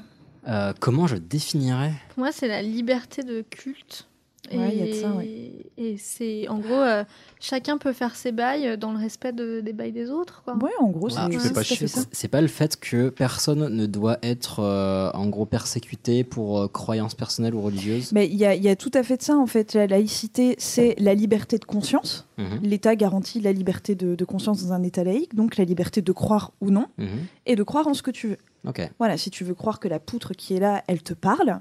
Euh, 0.49 0.73
comment 0.81 1.07
je 1.07 1.17
définirais? 1.17 1.93
Pour 2.15 2.21
moi, 2.25 2.33
c'est 2.33 2.49
la 2.49 2.63
liberté 2.63 3.23
de 3.23 3.43
culte. 3.43 4.09
Ouais, 4.53 4.71
et 4.71 4.77
il 4.77 4.79
y 4.79 4.83
a 4.83 4.87
de 4.95 5.01
ça, 5.01 5.13
ouais. 5.13 5.53
et 5.79 5.97
c'est 5.97 6.49
en 6.49 6.59
gros, 6.59 6.73
euh, 6.75 7.05
chacun 7.39 7.79
peut 7.79 7.93
faire 7.93 8.17
ses 8.17 8.33
bails 8.33 8.77
dans 8.79 8.93
le 8.93 8.99
respect 8.99 9.33
de- 9.33 9.61
des 9.61 9.73
bails 9.73 9.93
des 9.93 10.11
autres. 10.11 10.43
Quoi. 10.45 10.55
Ouais, 10.57 10.71
en 10.81 10.89
gros, 10.89 11.09
c'est 11.09 11.17
tout 11.31 11.53
pas 11.55 11.61
à 11.61 11.65
fait 11.65 11.75
chier, 11.77 11.87
ça. 11.87 12.01
C'est 12.13 12.29
pas 12.29 12.41
le 12.41 12.49
fait 12.49 12.79
que 12.79 13.09
personne 13.11 13.69
ne 13.69 13.87
doit 13.87 14.19
être 14.23 14.61
euh, 14.61 15.11
en 15.15 15.29
gros 15.29 15.47
persécuté 15.47 16.25
pour 16.25 16.61
euh, 16.61 16.69
croyances 16.69 17.15
personnelles 17.15 17.55
ou 17.55 17.61
religieuses. 17.63 18.13
Mais 18.13 18.27
il 18.27 18.37
y, 18.37 18.45
a- 18.45 18.55
il 18.55 18.63
y 18.63 18.69
a 18.69 18.77
tout 18.77 18.91
à 18.95 19.03
fait 19.03 19.17
de 19.19 19.23
ça, 19.23 19.37
en 19.37 19.47
fait. 19.47 19.75
La 19.75 19.87
laïcité, 19.87 20.57
c'est 20.59 20.95
la 20.99 21.15
liberté 21.15 21.59
de 21.59 21.65
conscience. 21.65 22.27
Mhm. 22.39 22.61
L'État 22.63 22.97
garantit 22.97 23.41
la 23.41 23.53
liberté 23.53 23.95
de, 23.95 24.15
de 24.15 24.25
conscience 24.25 24.65
dans 24.65 24.73
un 24.73 24.83
État 24.83 25.05
laïque, 25.05 25.35
donc 25.35 25.57
la 25.57 25.65
liberté 25.65 26.03
de 26.03 26.13
croire 26.13 26.53
ou 26.61 26.71
non, 26.71 26.87
Mhm. 26.99 27.07
et 27.47 27.57
de 27.57 27.63
croire 27.63 27.87
en 27.87 27.95
ce 27.95 28.03
que 28.03 28.11
tu 28.11 28.29
veux. 28.29 28.39
Ok. 28.67 28.91
Voilà, 28.99 29.17
si 29.17 29.31
tu 29.31 29.45
veux 29.45 29.55
croire 29.55 29.81
que 29.81 29.89
la 29.89 29.99
poutre 29.99 30.35
qui 30.35 30.55
est 30.55 30.61
là, 30.61 30.85
elle 30.87 31.03
te 31.03 31.15
parle, 31.15 31.61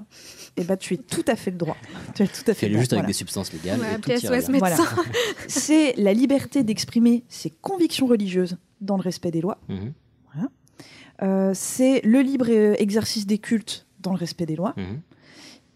eh 0.56 0.64
ben 0.64 0.76
tu 0.76 0.94
es 0.94 0.96
tout 0.98 1.24
à 1.26 1.36
fait 1.36 1.50
le 1.50 1.56
droit. 1.56 1.76
Tu 2.14 2.22
as 2.22 2.26
tout 2.26 2.48
à 2.48 2.54
fait 2.54 2.68
le 2.68 2.78
juste 2.78 2.90
droit, 2.90 3.00
avec 3.00 3.08
des 3.08 3.14
substances 3.14 3.52
légales. 3.52 3.80
Ouais, 3.80 3.94
et. 4.14 4.18
C'est 5.48 5.94
la 5.96 6.12
liberté 6.12 6.62
d'exprimer 6.62 7.24
ses 7.28 7.50
convictions 7.50 8.06
religieuses 8.06 8.58
dans 8.80 8.96
le 8.96 9.02
respect 9.02 9.30
des 9.30 9.40
lois. 9.40 9.58
Mhm. 9.68 9.92
Voilà. 10.32 10.48
Euh, 11.22 11.52
c'est 11.54 12.00
le 12.02 12.20
libre 12.20 12.46
euh, 12.48 12.74
exercice 12.78 13.26
des 13.26 13.38
cultes 13.38 13.86
dans 14.00 14.12
le 14.12 14.18
respect 14.18 14.46
des 14.46 14.56
lois. 14.56 14.74
Mhm. 14.76 15.00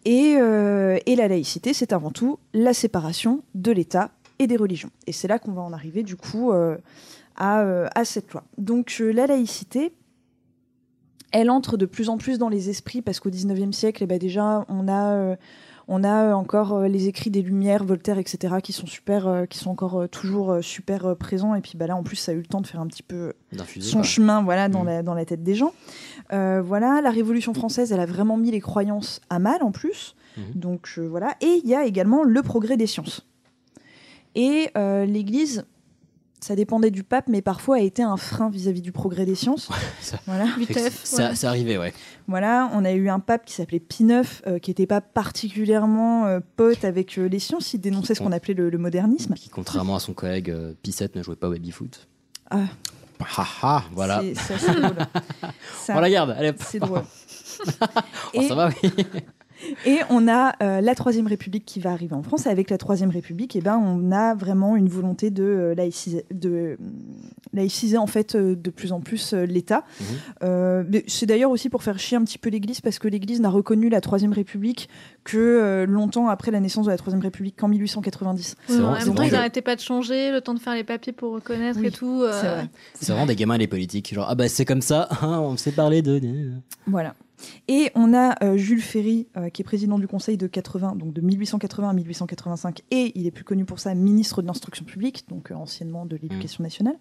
Et, 0.05 0.35
euh, 0.37 0.99
et 1.05 1.15
la 1.15 1.27
laïcité, 1.27 1.73
c'est 1.73 1.91
avant 1.91 2.11
tout 2.11 2.39
la 2.53 2.73
séparation 2.73 3.43
de 3.55 3.71
l'État 3.71 4.11
et 4.39 4.47
des 4.47 4.57
religions. 4.57 4.91
Et 5.07 5.11
c'est 5.11 5.27
là 5.27 5.39
qu'on 5.39 5.51
va 5.51 5.61
en 5.61 5.73
arriver 5.73 6.03
du 6.03 6.15
coup 6.15 6.51
euh, 6.51 6.77
à, 7.35 7.61
euh, 7.61 7.87
à 7.95 8.05
cette 8.05 8.31
loi. 8.33 8.43
Donc 8.57 8.97
euh, 8.99 9.11
la 9.11 9.27
laïcité, 9.27 9.93
elle 11.31 11.49
entre 11.49 11.77
de 11.77 11.85
plus 11.85 12.09
en 12.09 12.17
plus 12.17 12.37
dans 12.37 12.49
les 12.49 12.69
esprits 12.69 13.01
parce 13.01 13.19
qu'au 13.19 13.29
19e 13.29 13.71
siècle, 13.71 14.03
eh 14.03 14.07
ben, 14.07 14.17
déjà, 14.17 14.65
on 14.69 14.87
a, 14.87 15.13
euh, 15.13 15.35
on 15.87 16.03
a 16.03 16.33
encore 16.33 16.73
euh, 16.73 16.87
les 16.87 17.07
écrits 17.07 17.29
des 17.29 17.41
Lumières, 17.41 17.83
Voltaire, 17.83 18.17
etc., 18.17 18.55
qui 18.63 18.73
sont, 18.73 18.87
super, 18.87 19.27
euh, 19.27 19.45
qui 19.45 19.57
sont 19.57 19.69
encore 19.69 20.01
euh, 20.01 20.07
toujours 20.07 20.51
euh, 20.51 20.61
super 20.61 21.05
euh, 21.05 21.15
présents. 21.15 21.53
Et 21.55 21.61
puis 21.61 21.73
bah, 21.75 21.87
là, 21.87 21.95
en 21.95 22.03
plus, 22.03 22.15
ça 22.15 22.31
a 22.31 22.35
eu 22.35 22.39
le 22.39 22.45
temps 22.45 22.61
de 22.61 22.67
faire 22.67 22.81
un 22.81 22.87
petit 22.87 23.03
peu 23.03 23.33
son 23.79 24.03
chemin 24.03 24.41
voilà, 24.41 24.69
dans, 24.69 24.83
la, 24.83 25.03
dans 25.03 25.13
la 25.13 25.25
tête 25.25 25.43
des 25.43 25.55
gens. 25.55 25.73
Euh, 26.33 26.61
voilà, 26.61 27.01
la 27.01 27.11
Révolution 27.11 27.53
française, 27.53 27.91
elle 27.91 27.99
a 27.99 28.05
vraiment 28.05 28.37
mis 28.37 28.51
les 28.51 28.61
croyances 28.61 29.21
à 29.29 29.39
mal 29.39 29.61
en 29.61 29.71
plus. 29.71 30.15
Mhm. 30.37 30.43
Donc 30.55 30.89
euh, 30.97 31.07
voilà. 31.07 31.35
Et 31.41 31.61
il 31.63 31.69
y 31.69 31.75
a 31.75 31.85
également 31.85 32.23
le 32.23 32.41
progrès 32.41 32.77
des 32.77 32.87
sciences. 32.87 33.25
Et 34.33 34.69
euh, 34.77 35.05
l'Église, 35.05 35.65
ça 36.45 36.55
dépendait 36.55 36.91
du 36.91 37.03
pape, 37.03 37.25
mais 37.27 37.41
parfois 37.41 37.77
a 37.77 37.79
été 37.79 38.03
un 38.03 38.17
frein 38.17 38.49
vis-à-vis 38.51 38.81
du 38.81 38.91
progrès 38.91 39.25
des 39.25 39.33
sciences. 39.35 39.69
Ça- 39.99 40.19
Voilà. 40.27 40.45
Que 40.67 40.79
ça- 41.03 41.33
Ça 41.33 41.49
arrivait, 41.49 41.77
ouais. 41.77 41.91
Voilà, 42.27 42.69
on 42.73 42.85
a 42.85 42.91
eu 42.91 43.09
un 43.09 43.19
pape 43.19 43.45
qui 43.45 43.53
s'appelait 43.53 43.79
Pie 43.79 44.03
IX, 44.03 44.21
euh, 44.45 44.59
qui 44.59 44.69
n'était 44.69 44.85
pas 44.85 45.01
particulièrement 45.01 46.25
euh, 46.27 46.39
pote 46.55 46.85
avec 46.85 47.17
euh, 47.17 47.27
les 47.27 47.39
sciences. 47.39 47.73
Il 47.73 47.79
dénonçait 47.79 48.13
ce 48.15 48.19
qu'on 48.19 48.31
appelait 48.31 48.53
le, 48.53 48.69
le 48.69 48.77
modernisme. 48.77 49.33
Qui, 49.33 49.49
contrairement 49.49 49.95
à 49.95 49.99
son 49.99 50.13
collègue 50.13 50.49
euh, 50.51 50.73
Pissette, 50.83 51.15
ne 51.15 51.23
jouait 51.23 51.35
pas 51.35 51.47
au 51.47 51.51
baby-foot. 51.51 52.07
Ah, 52.51 52.59
Ha 53.37 53.47
ha, 53.63 53.83
voilà. 53.93 54.21
c'est- 54.35 54.67
drôle. 54.79 54.95
Ça- 55.79 55.95
On 55.95 55.99
la 55.99 56.09
garde, 56.09 56.31
allez. 56.37 56.49
hop. 56.49 56.57
C'est 56.59 56.79
drôle. 56.79 57.01
Oh, 58.35 58.41
ça 58.49 58.53
va, 58.53 58.69
oui. 58.83 58.91
Et 59.85 59.99
on 60.09 60.27
a 60.27 60.53
euh, 60.63 60.81
la 60.81 60.95
Troisième 60.95 61.27
République 61.27 61.65
qui 61.65 61.79
va 61.79 61.91
arriver 61.91 62.13
en 62.15 62.23
France. 62.23 62.45
Et 62.45 62.49
avec 62.49 62.69
la 62.69 62.77
Troisième 62.77 63.09
République, 63.09 63.55
eh 63.55 63.61
ben, 63.61 63.77
on 63.77 64.11
a 64.11 64.33
vraiment 64.35 64.75
une 64.75 64.87
volonté 64.89 65.29
de 65.31 65.43
euh, 65.43 65.75
laïciser, 65.75 66.25
de, 66.33 66.49
euh, 66.49 66.77
laïciser 67.53 67.97
en 67.97 68.07
fait 68.07 68.35
euh, 68.35 68.55
de 68.55 68.69
plus 68.69 68.91
en 68.91 68.99
plus 69.01 69.33
euh, 69.33 69.45
l'État. 69.45 69.83
Mhm. 69.99 70.05
Euh, 70.43 70.83
c'est 71.07 71.25
d'ailleurs 71.25 71.51
aussi 71.51 71.69
pour 71.69 71.83
faire 71.83 71.99
chier 71.99 72.17
un 72.17 72.23
petit 72.23 72.37
peu 72.37 72.49
l'Église 72.49 72.81
parce 72.81 72.99
que 72.99 73.07
l'Église 73.07 73.39
n'a 73.41 73.49
reconnu 73.49 73.89
la 73.89 74.01
Troisième 74.01 74.33
République 74.33 74.89
que 75.23 75.37
euh, 75.37 75.85
longtemps 75.85 76.27
après 76.27 76.51
la 76.51 76.59
naissance 76.59 76.85
de 76.85 76.91
la 76.91 76.97
Troisième 76.97 77.21
République, 77.21 77.55
qu'en 77.57 77.67
1890. 77.67 78.55
Ouais, 78.69 78.75
vraiment- 78.75 78.89
en 78.91 78.95
même 78.95 79.15
temps, 79.15 79.23
ils 79.23 79.31
n'arrêtaient 79.31 79.61
pas 79.61 79.75
de 79.75 79.81
changer, 79.81 80.31
le 80.31 80.41
temps 80.41 80.53
de 80.53 80.59
faire 80.59 80.75
les 80.75 80.83
papiers 80.83 81.13
pour 81.13 81.33
reconnaître 81.33 81.79
Oui, 81.79 81.87
et 81.87 81.91
tout. 81.91 82.21
euh, 82.23 82.31
c'est 82.41 82.47
vrai. 82.47 82.69
C'est 82.93 83.11
vraiment 83.11 83.25
des 83.25 83.35
gamins 83.35 83.57
les 83.57 83.67
politiques. 83.67 84.13
Genre, 84.13 84.27
ah 84.29 84.35
bah 84.35 84.47
c'est 84.47 84.65
comme 84.65 84.81
ça, 84.81 85.07
hein, 85.21 85.39
on 85.39 85.57
s'est 85.57 85.71
parlé 85.71 86.01
de. 86.01 86.21
Voilà. 86.87 87.15
Et 87.67 87.91
on 87.95 88.13
a 88.13 88.35
euh, 88.43 88.57
Jules 88.57 88.81
Ferry, 88.81 89.27
euh, 89.37 89.49
qui 89.49 89.61
est 89.61 89.65
président 89.65 89.99
du 89.99 90.07
Conseil 90.07 90.37
de 90.37 90.47
80, 90.47 90.95
donc 90.95 91.13
de 91.13 91.21
1880 91.21 91.89
à 91.89 91.93
1885, 91.93 92.81
et 92.91 93.11
il 93.15 93.27
est 93.27 93.31
plus 93.31 93.43
connu 93.43 93.65
pour 93.65 93.79
ça, 93.79 93.93
ministre 93.95 94.41
de 94.41 94.47
l'Instruction 94.47 94.85
publique, 94.85 95.25
donc 95.29 95.51
euh, 95.51 95.55
anciennement 95.55 96.05
de 96.05 96.15
l'Éducation 96.15 96.63
nationale. 96.63 96.95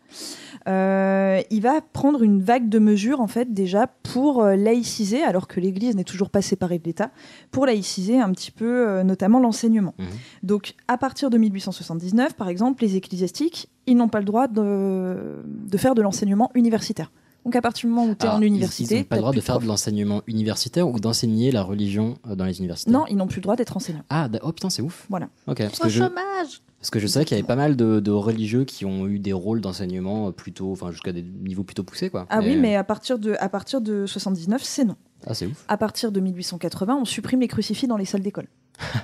Euh, 0.69 1.41
il 1.51 1.61
va 1.61 1.81
prendre 1.81 2.23
une 2.23 2.43
vague 2.43 2.69
de 2.69 2.79
mesures, 2.79 3.21
en 3.21 3.27
fait, 3.27 3.53
déjà 3.53 3.87
pour 3.87 4.45
laïciser, 4.45 5.23
alors 5.23 5.49
que 5.49 5.61
l'Église 5.61 5.97
n'est 5.97 6.05
toujours 6.05 6.31
pas 6.31 6.43
séparée 6.43 6.79
de 6.79 6.85
l'État, 6.85 7.11
pour 7.51 7.67
laïciser 7.67 8.21
un 8.21 8.31
petit 8.33 8.51
peu, 8.51 9.03
notamment 9.03 9.41
l'enseignement. 9.41 9.95
Donc, 10.43 10.75
à 10.89 10.99
partir 10.99 11.31
de 11.31 11.39
1879, 11.39 12.35
par 12.35 12.49
exemple, 12.49 12.83
les 12.83 12.97
ecclésiastiques, 12.97 13.69
ils 13.87 13.97
n'ont 13.97 14.09
pas 14.09 14.19
le 14.19 14.25
droit 14.25 14.49
de, 14.49 15.45
de 15.47 15.79
faire 15.79 15.95
de 15.95 16.03
l'enseignement 16.03 16.51
universitaire. 16.55 17.11
Donc, 17.45 17.57
à 17.57 17.61
partir 17.61 17.89
du 17.89 17.95
moment 17.95 18.11
où 18.11 18.15
tu 18.15 18.25
es 18.25 18.29
Alors, 18.29 18.37
en 18.39 18.41
ils- 18.43 18.47
université, 18.47 18.95
Ils 18.95 18.99
n'ont 19.01 19.05
pas 19.05 19.17
le 19.17 19.21
droit 19.23 19.33
de 19.33 19.41
faire 19.41 19.59
de 19.59 19.67
l'enseignement 19.67 20.23
universitaire 20.27 20.89
ou 20.89 20.99
d'enseigner 20.99 21.51
la 21.53 21.63
religion 21.63 22.17
euh, 22.29 22.35
dans 22.35 22.45
les 22.47 22.59
universités. 22.59 22.91
Non, 22.91 23.05
ils 23.09 23.17
n'ont 23.17 23.27
plus 23.27 23.37
le 23.39 23.43
droit 23.43 23.57
d'être 23.57 23.77
enseignants. 23.77 24.05
Ah, 24.09 24.29
oh 24.43 24.53
putain, 24.53 24.71
c'est 24.71 24.83
ouf. 24.83 25.07
Voilà. 25.11 25.29
Ok, 25.47 25.59
parce 25.59 25.81
Au 25.81 25.85
que 25.85 25.89
je, 25.91 25.99
chômage 26.05 26.63
parce 26.79 26.91
que 26.91 26.99
je 26.99 27.07
savais 27.07 27.25
qu'il 27.25 27.37
y 27.37 27.41
avait 27.41 27.47
pas 27.47 27.57
mal 27.57 27.77
de, 27.77 28.01
de 28.01 28.11
religieux 28.11 28.65
qui 28.65 28.85
ont 28.85 29.07
eu 29.07 29.19
des 29.19 29.33
rôles 29.33 29.61
d'enseignement 29.63 30.29
euh, 30.29 30.31
plutôt, 30.33 30.73
enfin 30.73 30.91
jusqu'à 30.91 31.13
des 31.13 31.23
niveaux 31.23 31.65
plutôt 31.65 31.83
poussés, 31.83 32.11
quoi. 32.11 32.27
Ah 32.31 32.41
oui, 32.41 32.57
mais 32.57 32.77
à 32.77 32.85
partir 32.85 33.19
de, 33.19 33.35
à 33.41 33.49
partir 33.49 33.81
de 33.81 34.05
79, 34.07 34.63
c'est 34.63 34.85
non. 34.85 34.97
Ah, 35.27 35.33
c'est 35.35 35.47
ouf. 35.47 35.65
À 35.69 35.77
partir 35.79 36.13
de 36.13 36.21
1880, 36.21 36.97
on 37.01 37.05
supprime 37.07 37.41
les 37.41 37.49
crucifix 37.49 37.87
dans 37.87 37.97
les 37.97 38.05
salles 38.05 38.21
d'école. 38.23 38.49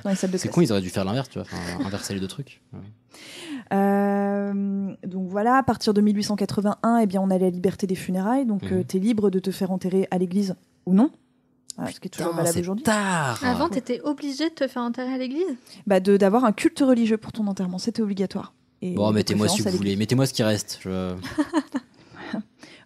dans 0.05 0.11
les 0.11 0.17
salles 0.17 0.31
de 0.31 0.37
C'est 0.39 0.49
con, 0.51 0.61
ils 0.61 0.71
auraient 0.73 0.83
dû 0.83 0.91
faire 0.91 1.05
l'inverse, 1.07 1.29
tu 1.31 1.39
vois, 1.39 1.49
inverser 1.85 2.13
les 2.15 2.21
deux 2.21 2.29
trucs. 2.29 2.61
Ouais. 2.75 2.81
Euh, 3.73 4.95
donc 5.07 5.29
voilà, 5.29 5.57
à 5.57 5.63
partir 5.63 5.95
de 5.95 6.01
1881, 6.01 6.99
eh 6.99 7.07
bien, 7.07 7.21
on 7.23 7.31
a 7.31 7.39
la 7.39 7.51
liberté 7.51 7.87
des 7.87 7.95
funérailles. 7.95 8.47
Donc 8.47 8.63
Mhm. 8.71 8.85
tu 8.85 8.97
es 8.97 9.01
libre 9.01 9.31
de 9.31 9.39
te 9.39 9.51
faire 9.51 9.71
enterrer 9.71 10.09
à 10.11 10.19
l'église 10.19 10.55
ou 10.87 10.95
non. 10.95 11.11
Voilà, 11.77 11.93
ce 11.93 12.01
qui 12.01 12.09
est 12.09 12.11
toujours 12.11 12.35
valable 12.35 12.59
aujourd'hui. 12.59 12.83
Tard. 12.85 13.41
Avant, 13.45 13.69
t'étais 13.69 14.01
obligé 14.03 14.51
de 14.51 14.55
te 14.55 14.67
faire 14.69 14.83
enterrer 14.83 15.15
à 15.15 15.19
l'église 15.19 15.47
Bah, 15.87 16.01
de- 16.01 16.17
D'avoir 16.17 16.45
un 16.45 16.53
culte 16.53 16.81
religieux 16.81 17.17
pour 17.17 17.33
ton 17.33 17.47
enterrement, 17.47 17.79
c'était 17.79 18.03
obligatoire. 18.03 18.53
Et 18.83 18.95
Bon, 18.95 19.11
mettez-moi 19.13 19.47
si 19.49 19.63
vous 19.63 19.71
voulez, 19.71 19.97
mettez-moi 19.97 20.27
ce 20.27 20.33
qui 20.35 20.43
reste. 20.43 20.79
Je... 20.83 21.15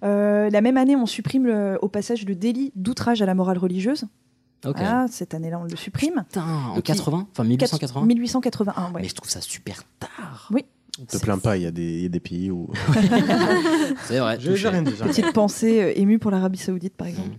Euh, 0.03 0.51
la 0.51 0.61
même 0.61 0.77
année, 0.77 0.97
on 0.97 1.07
supprime 1.07 1.47
le- 1.47 1.79
au 1.81 1.89
passage 1.89 2.27
le 2.27 2.35
délit 2.35 2.73
d'outrage 2.77 3.23
à 3.23 3.27
la 3.27 3.35
morale 3.35 3.57
religieuse. 3.57 4.05
Ok. 4.67 4.77
Voilà, 4.77 5.07
cette 5.11 5.33
année-là, 5.33 5.59
on 5.59 5.65
le 5.65 5.77
supprime. 5.77 6.25
Putain, 6.29 6.43
en 6.43 6.75
Donc, 6.75 6.87
il- 6.89 6.95
80 6.95 7.27
Enfin, 7.33 7.45
1880 7.45 8.05
1881, 8.05 8.93
ouais. 8.93 9.01
Mais 9.03 9.09
je 9.09 9.15
trouve 9.15 9.31
ça 9.31 9.41
super 9.41 9.83
tard. 9.99 10.49
Oui. 10.53 10.67
On 11.01 11.05
te 11.07 11.19
plains 11.19 11.39
pas, 11.39 11.57
il 11.57 11.65
y, 11.65 11.67
a 11.67 11.73
des- 11.73 11.83
il 11.83 12.03
y 12.03 12.07
a 12.07 12.09
des 12.09 12.21
pays 12.21 12.51
où. 12.53 12.69
C'est 14.05 14.19
vrai. 14.19 14.37
J'ai 14.39 14.55
j'ai 14.57 14.69
rien 14.69 14.83
dit. 14.83 14.93
Petite 14.93 15.33
pensée 15.33 15.83
euh, 15.83 15.93
émue 15.97 16.19
pour 16.19 16.31
l'Arabie 16.31 16.59
Saoudite, 16.59 16.95
par 16.95 17.07
exemple. 17.09 17.31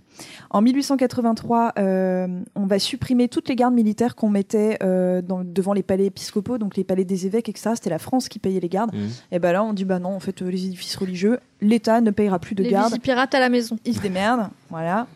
En 0.50 0.62
1883, 0.62 1.74
euh, 1.80 2.28
on 2.56 2.66
va 2.66 2.80
supprimer 2.80 3.28
toutes 3.28 3.48
les 3.50 3.56
gardes 3.56 3.74
militaires 3.74 4.16
qu'on 4.16 4.30
mettait 4.30 4.78
euh, 4.84 5.22
dans- 5.22 5.44
devant 5.44 5.74
les 5.74 5.84
palais 5.84 6.06
épiscopaux, 6.08 6.58
donc 6.58 6.76
les 6.76 6.84
palais 6.84 7.06
des 7.06 7.26
évêques, 7.26 7.50
etc. 7.50 7.72
C'était 7.76 7.90
la 7.90 8.00
France 8.00 8.28
qui 8.30 8.40
payait 8.40 8.60
les 8.60 8.70
gardes. 8.70 8.94
Mhm. 8.94 9.10
Et 9.32 9.40
ben 9.40 9.52
là, 9.54 9.64
on 9.64 9.74
dit 9.74 9.86
bah 9.86 10.00
non, 10.00 10.10
en 10.16 10.20
fait, 10.20 10.42
euh, 10.42 10.50
les 10.50 10.66
édifices 10.66 10.96
religieux, 10.98 11.40
l'État 11.62 12.02
ne 12.02 12.12
payera 12.12 12.40
plus 12.40 12.56
de 12.56 12.64
Les 12.64 12.72
gardes. 12.72 13.00
pirates 13.00 13.34
à 13.36 13.40
la 13.40 13.50
maison. 13.50 13.78
Ils 13.86 13.96
se 13.96 14.02
démerdent, 14.02 14.50
voilà. 14.70 15.08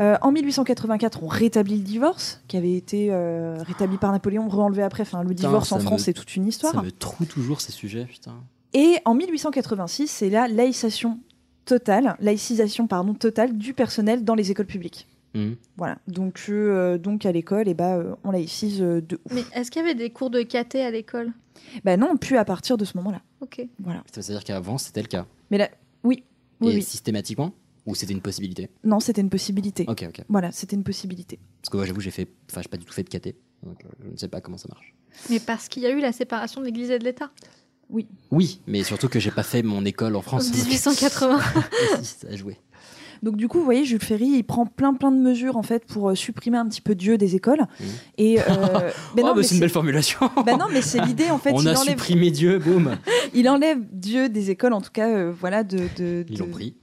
Euh, 0.00 0.16
en 0.22 0.32
1884, 0.32 1.22
on 1.22 1.26
rétablit 1.26 1.76
le 1.78 1.84
divorce, 1.84 2.42
qui 2.48 2.56
avait 2.56 2.74
été 2.74 3.08
euh, 3.10 3.56
rétabli 3.62 3.96
par 3.98 4.12
Napoléon, 4.12 4.48
re-enlevé 4.48 4.82
après. 4.82 5.02
Enfin, 5.02 5.22
le 5.22 5.34
divorce 5.34 5.72
en 5.72 5.80
France, 5.80 6.02
c'est 6.04 6.12
toute 6.12 6.36
une 6.36 6.46
histoire. 6.46 6.74
Ça 6.74 6.82
me 6.82 6.92
troue 6.92 7.24
toujours 7.24 7.60
ces 7.60 7.72
sujets, 7.72 8.04
putain. 8.04 8.34
Et 8.72 8.98
en 9.04 9.14
1886, 9.14 10.08
c'est 10.08 10.30
la 10.30 10.46
laïcisation 10.48 11.18
totale, 11.64 12.16
laïcisation 12.20 12.86
pardon, 12.86 13.14
totale 13.14 13.56
du 13.56 13.74
personnel 13.74 14.24
dans 14.24 14.34
les 14.34 14.50
écoles 14.50 14.66
publiques. 14.66 15.06
Mhm. 15.34 15.56
Voilà. 15.76 15.98
Donc, 16.08 16.40
euh, 16.48 16.98
donc 16.98 17.24
à 17.26 17.32
l'école, 17.32 17.68
et 17.68 17.74
bah, 17.74 17.96
euh, 17.96 18.14
on 18.24 18.30
laïcise 18.30 18.82
euh, 18.82 19.00
de 19.00 19.20
ouf. 19.24 19.32
Mais 19.32 19.44
est-ce 19.54 19.70
qu'il 19.70 19.82
y 19.82 19.84
avait 19.84 19.94
des 19.94 20.10
cours 20.10 20.30
de 20.30 20.42
caté 20.42 20.84
à 20.84 20.90
l'école? 20.90 21.32
Bah 21.84 21.96
non, 21.96 22.16
plus 22.16 22.36
à 22.36 22.44
partir 22.44 22.76
de 22.76 22.84
ce 22.84 22.96
moment-là. 22.96 23.20
Ok. 23.40 23.64
Voilà. 23.78 24.02
Ça 24.12 24.20
veut 24.20 24.26
dire 24.26 24.44
qu'avant, 24.44 24.78
c'était 24.78 25.02
le 25.02 25.08
cas. 25.08 25.26
Mais 25.50 25.58
là, 25.58 25.68
oui, 26.02 26.24
oui, 26.60 26.72
Et 26.72 26.74
oui. 26.76 26.82
systématiquement? 26.82 27.52
Ou 27.90 27.94
c'était 27.94 28.12
une 28.12 28.20
possibilité 28.20 28.70
Non, 28.84 29.00
c'était 29.00 29.20
une 29.20 29.30
possibilité. 29.30 29.84
Ok, 29.88 30.04
ok. 30.08 30.24
Voilà, 30.28 30.52
c'était 30.52 30.76
une 30.76 30.84
possibilité. 30.84 31.38
Parce 31.60 31.70
que 31.70 31.76
moi, 31.76 31.86
j'avoue, 31.86 32.00
j'ai 32.00 32.10
fait. 32.10 32.28
Enfin, 32.50 32.62
j'ai 32.62 32.68
pas 32.68 32.76
du 32.76 32.84
tout 32.84 32.92
fait 32.92 33.02
de 33.02 33.08
caté. 33.08 33.36
Donc, 33.64 33.84
euh, 33.84 33.88
je 34.04 34.10
ne 34.10 34.16
sais 34.16 34.28
pas 34.28 34.40
comment 34.40 34.56
ça 34.56 34.68
marche. 34.68 34.94
Mais 35.28 35.40
parce 35.40 35.68
qu'il 35.68 35.82
y 35.82 35.86
a 35.86 35.90
eu 35.90 36.00
la 36.00 36.12
séparation 36.12 36.60
de 36.60 36.66
l'Église 36.66 36.90
et 36.90 36.98
de 36.98 37.04
l'État. 37.04 37.30
Oui. 37.90 38.06
Oui, 38.30 38.60
mais 38.66 38.84
surtout 38.84 39.08
que 39.08 39.18
j'ai 39.18 39.32
pas 39.32 39.42
fait 39.42 39.62
mon 39.62 39.84
école 39.84 40.14
en 40.14 40.22
France. 40.22 40.52
1880. 40.52 41.40
Si, 42.02 42.14
ça 42.20 42.28
a 42.28 42.36
joué. 42.36 42.56
Donc 43.22 43.36
du 43.36 43.48
coup, 43.48 43.58
vous 43.58 43.64
voyez, 43.64 43.84
Jules 43.84 44.02
Ferry, 44.02 44.28
il 44.28 44.44
prend 44.44 44.64
plein 44.64 44.94
plein 44.94 45.12
de 45.12 45.18
mesures 45.18 45.56
en 45.56 45.62
fait 45.62 45.84
pour 45.84 46.10
euh, 46.10 46.14
supprimer 46.14 46.56
un 46.56 46.66
petit 46.66 46.80
peu 46.80 46.94
Dieu 46.94 47.18
des 47.18 47.36
écoles. 47.36 47.66
Et 48.16 48.40
euh, 48.40 48.44
mais 49.16 49.22
oh, 49.22 49.26
non, 49.26 49.28
bah, 49.28 49.34
mais 49.36 49.42
c'est 49.42 49.54
une 49.56 49.60
belle 49.60 49.70
formulation. 49.70 50.18
Bah 50.46 50.56
non, 50.56 50.66
mais 50.72 50.80
c'est 50.80 51.00
l'idée 51.04 51.30
en 51.30 51.38
fait. 51.38 51.52
On 51.52 51.60
il 51.60 51.68
a 51.68 51.78
enlève, 51.78 51.98
supprimé 51.98 52.30
Dieu, 52.30 52.58
boum. 52.58 52.96
il 53.34 53.48
enlève 53.48 53.78
Dieu 53.92 54.28
des 54.28 54.50
écoles, 54.50 54.72
en 54.72 54.80
tout 54.80 54.90
cas, 54.90 55.08
euh, 55.08 55.32
voilà, 55.38 55.64
de, 55.64 55.80
de, 55.98 56.24
Ils 56.30 56.38
l'ont 56.38 56.46
pris. 56.46 56.74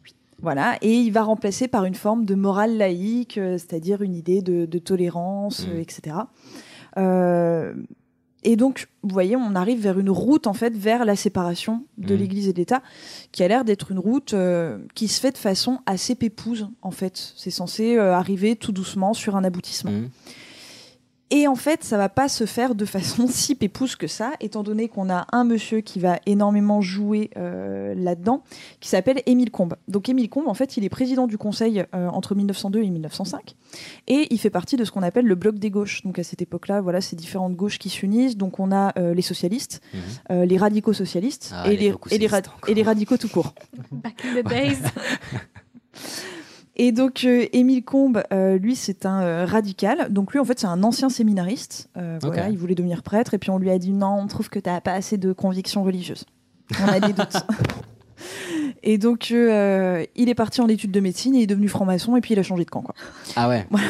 Voilà, 0.41 0.77
et 0.81 0.93
il 0.93 1.09
va 1.11 1.23
remplacer 1.23 1.67
par 1.67 1.85
une 1.85 1.95
forme 1.95 2.23
de 2.25 2.35
morale 2.35 2.77
laïque, 2.77 3.37
euh, 3.39 3.53
c'est-à-dire 3.57 4.01
une 4.03 4.13
idée 4.13 4.41
de, 4.43 4.65
de 4.65 4.77
tolérance, 4.79 5.65
Mm. 5.67 5.77
etc. 5.79 6.15
Euh, 6.97 7.73
et 8.43 8.55
donc, 8.55 8.87
vous 9.03 9.09
voyez, 9.11 9.35
on 9.35 9.55
arrive 9.55 9.81
vers 9.81 9.99
une 9.99 10.09
route, 10.11 10.47
en 10.47 10.53
fait, 10.53 10.75
vers 10.75 11.05
la 11.05 11.15
séparation 11.15 11.83
de 11.97 12.13
Mm. 12.13 12.17
l'Église 12.17 12.47
et 12.47 12.53
de 12.53 12.57
l'État, 12.59 12.81
qui 13.31 13.43
a 13.43 13.47
l'air 13.47 13.65
d'être 13.65 13.91
une 13.91 13.99
route 13.99 14.33
euh, 14.35 14.77
qui 14.93 15.07
se 15.07 15.19
fait 15.19 15.31
de 15.31 15.37
façon 15.37 15.79
assez 15.85 16.15
pépouse, 16.15 16.69
en 16.81 16.91
fait. 16.91 17.33
C'est 17.35 17.49
censé 17.51 17.97
euh, 17.97 18.13
arriver 18.13 18.55
tout 18.55 18.71
doucement 18.71 19.13
sur 19.13 19.35
un 19.35 19.43
aboutissement. 19.43 19.91
Mhm. 19.91 20.09
Et 21.29 21.45
en 21.47 21.55
fait, 21.55 21.83
ça 21.83 21.97
va 21.97 22.07
pas 22.07 22.29
se 22.29 22.45
faire 22.45 22.73
de 22.73 22.85
façon 22.85 23.27
si 23.29 23.53
pépouse 23.55 23.95
que 23.97 24.07
ça, 24.07 24.31
étant 24.39 24.63
donné 24.63 24.87
qu'on 24.87 25.09
a 25.09 25.27
un 25.33 25.43
monsieur 25.43 25.81
qui 25.81 25.99
va 25.99 26.19
énormément 26.25 26.79
jouer 26.81 27.31
euh, 27.35 27.93
là-dedans, 27.95 28.43
qui 28.79 28.87
s'appelle 28.87 29.21
Émile 29.25 29.51
Combes. 29.51 29.75
Donc 29.89 30.07
Émile 30.07 30.29
Combes, 30.29 30.47
en 30.47 30.53
fait, 30.53 30.77
il 30.77 30.85
est 30.85 30.89
président 30.89 31.27
du 31.27 31.37
Conseil 31.37 31.83
euh, 31.93 32.07
entre 32.07 32.33
1902 32.33 32.81
et 32.81 32.89
1905, 32.89 33.55
et 34.07 34.27
il 34.33 34.37
fait 34.39 34.49
partie 34.49 34.77
de 34.77 34.85
ce 34.85 34.91
qu'on 34.91 35.03
appelle 35.03 35.25
le 35.25 35.35
bloc 35.35 35.59
des 35.59 35.69
gauches. 35.69 36.01
Donc 36.03 36.17
à 36.17 36.23
cette 36.23 36.41
époque-là, 36.41 36.79
voilà, 36.79 37.01
c'est 37.01 37.15
différentes 37.17 37.55
gauches 37.55 37.77
qui 37.77 37.89
s'unissent. 37.89 38.37
Donc 38.37 38.59
on 38.59 38.71
a 38.71 38.93
euh, 38.97 39.13
les 39.13 39.21
socialistes, 39.21 39.81
Mhm. 39.93 39.99
euh, 40.31 40.45
les 40.45 40.57
radicaux 40.57 40.93
socialistes 40.93 41.51
Ah, 41.53 41.69
et, 41.71 41.75
les 41.75 41.93
et 42.11 42.73
les 42.73 42.83
radicaux 42.83 43.17
tout 43.17 43.27
court. 43.29 43.53
Back 43.91 44.23
in 44.25 44.41
the 44.41 44.47
days. 44.47 44.77
Et 46.79 46.91
donc, 46.91 47.23
euh, 47.25 47.45
Émile 47.53 47.83
Combes, 47.83 48.21
euh, 48.31 48.57
lui, 48.59 48.75
c'est 48.75 49.05
un 49.07 49.21
euh, 49.23 49.45
radical. 49.45 50.07
Donc, 50.13 50.31
lui, 50.31 50.39
en 50.39 50.45
fait, 50.45 50.59
c'est 50.59 50.67
un 50.67 50.83
ancien 50.83 51.09
séminariste. 51.09 51.89
Euh. 51.97 52.19
Voilà, 52.21 52.49
il 52.49 52.57
voulait 52.57 52.75
devenir 52.75 53.01
prêtre. 53.01 53.33
Et 53.33 53.39
puis, 53.39 53.49
on 53.49 53.57
lui 53.57 53.71
a 53.71 53.79
dit 53.79 53.91
non, 53.93 54.19
on 54.21 54.27
trouve 54.27 54.49
que 54.49 54.59
tu 54.59 54.69
n'as 54.69 54.79
pas 54.79 54.93
assez 54.93 55.17
de 55.17 55.33
convictions 55.33 55.83
religieuses. 55.83 56.25
On 56.83 56.87
a 56.87 56.99
des 56.99 57.13
doutes. 57.13 57.37
Et 58.83 58.97
donc, 58.97 59.29
euh, 59.31 60.05
il 60.15 60.29
est 60.29 60.35
parti 60.35 60.61
en 60.61 60.67
études 60.67 60.91
de 60.91 60.99
médecine, 60.99 61.35
il 61.35 61.41
est 61.43 61.47
devenu 61.47 61.67
franc-maçon 61.67 62.15
et 62.15 62.21
puis 62.21 62.33
il 62.33 62.39
a 62.39 62.43
changé 62.43 62.63
de 62.63 62.69
camp. 62.69 62.81
Quoi. 62.81 62.95
Ah 63.35 63.49
ouais. 63.49 63.65
Voilà. 63.71 63.87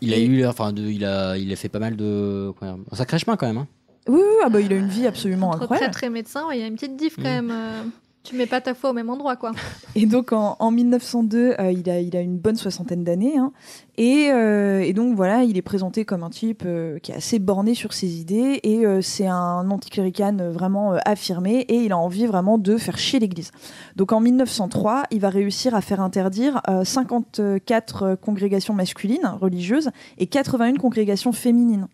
Il 0.00 0.12
a 0.12 0.18
eu, 0.18 0.44
enfin, 0.46 0.72
de, 0.72 0.82
il 0.82 1.04
a, 1.04 1.36
il 1.38 1.50
a 1.52 1.56
fait 1.56 1.68
pas 1.68 1.78
mal 1.78 1.96
de, 1.96 2.52
un 2.62 2.96
sacré 2.96 3.18
chemin 3.18 3.36
quand 3.36 3.46
même. 3.46 3.58
Hein. 3.58 3.68
Oui, 4.08 4.18
oui, 4.20 4.42
ah 4.44 4.48
bah, 4.50 4.60
il 4.60 4.70
a 4.72 4.76
une 4.76 4.88
vie 4.88 5.06
absolument 5.06 5.48
Entre 5.50 5.62
incroyable. 5.62 5.92
prêtre 5.92 6.04
et 6.04 6.10
médecin, 6.10 6.46
ouais, 6.48 6.58
il 6.58 6.60
y 6.60 6.64
a 6.64 6.66
une 6.66 6.74
petite 6.74 6.96
diff 6.96 7.16
quand 7.16 7.22
Mm. 7.22 7.24
même. 7.24 7.50
euh, 7.52 7.82
tu 8.24 8.34
mets 8.36 8.46
pas 8.46 8.60
ta 8.60 8.74
foi 8.74 8.90
au 8.90 8.92
même 8.94 9.10
endroit, 9.10 9.36
quoi. 9.36 9.52
Et 9.94 10.06
donc 10.06 10.32
en, 10.32 10.56
en 10.58 10.70
1902, 10.70 11.54
euh, 11.60 11.70
il, 11.70 11.88
a, 11.90 12.00
il 12.00 12.16
a 12.16 12.20
une 12.20 12.36
bonne 12.38 12.56
soixantaine 12.56 13.04
d'années. 13.04 13.36
hein. 13.38 13.52
et, 13.96 14.30
euh, 14.32 14.80
et 14.80 14.92
donc 14.92 15.14
voilà, 15.14 15.44
il 15.44 15.56
est 15.56 15.62
présenté 15.62 16.04
comme 16.04 16.22
un 16.24 16.30
type 16.30 16.62
euh, 16.66 16.98
qui 16.98 17.12
est 17.12 17.14
assez 17.14 17.38
borné 17.38 17.74
sur 17.74 17.92
ses 17.92 18.18
idées. 18.20 18.58
Et 18.64 18.84
euh, 18.86 19.02
c'est 19.02 19.26
un 19.26 19.70
anticlérican 19.70 20.36
vraiment 20.50 20.94
euh, 20.94 20.98
affirmé. 21.04 21.60
Et 21.68 21.76
il 21.84 21.92
a 21.92 21.98
envie 21.98 22.26
vraiment 22.26 22.58
de 22.58 22.76
faire 22.76 22.98
chier 22.98 23.20
l'Église. 23.20 23.50
Donc 23.94 24.10
en 24.12 24.20
1903, 24.20 25.04
il 25.10 25.20
va 25.20 25.28
réussir 25.28 25.74
à 25.74 25.80
faire 25.80 26.00
interdire 26.00 26.60
euh, 26.68 26.82
54 26.84 28.02
euh, 28.02 28.16
congrégations 28.16 28.74
masculines 28.74 29.34
religieuses 29.40 29.90
et 30.18 30.26
81 30.26 30.74
congrégations 30.76 31.32
féminines 31.32 31.86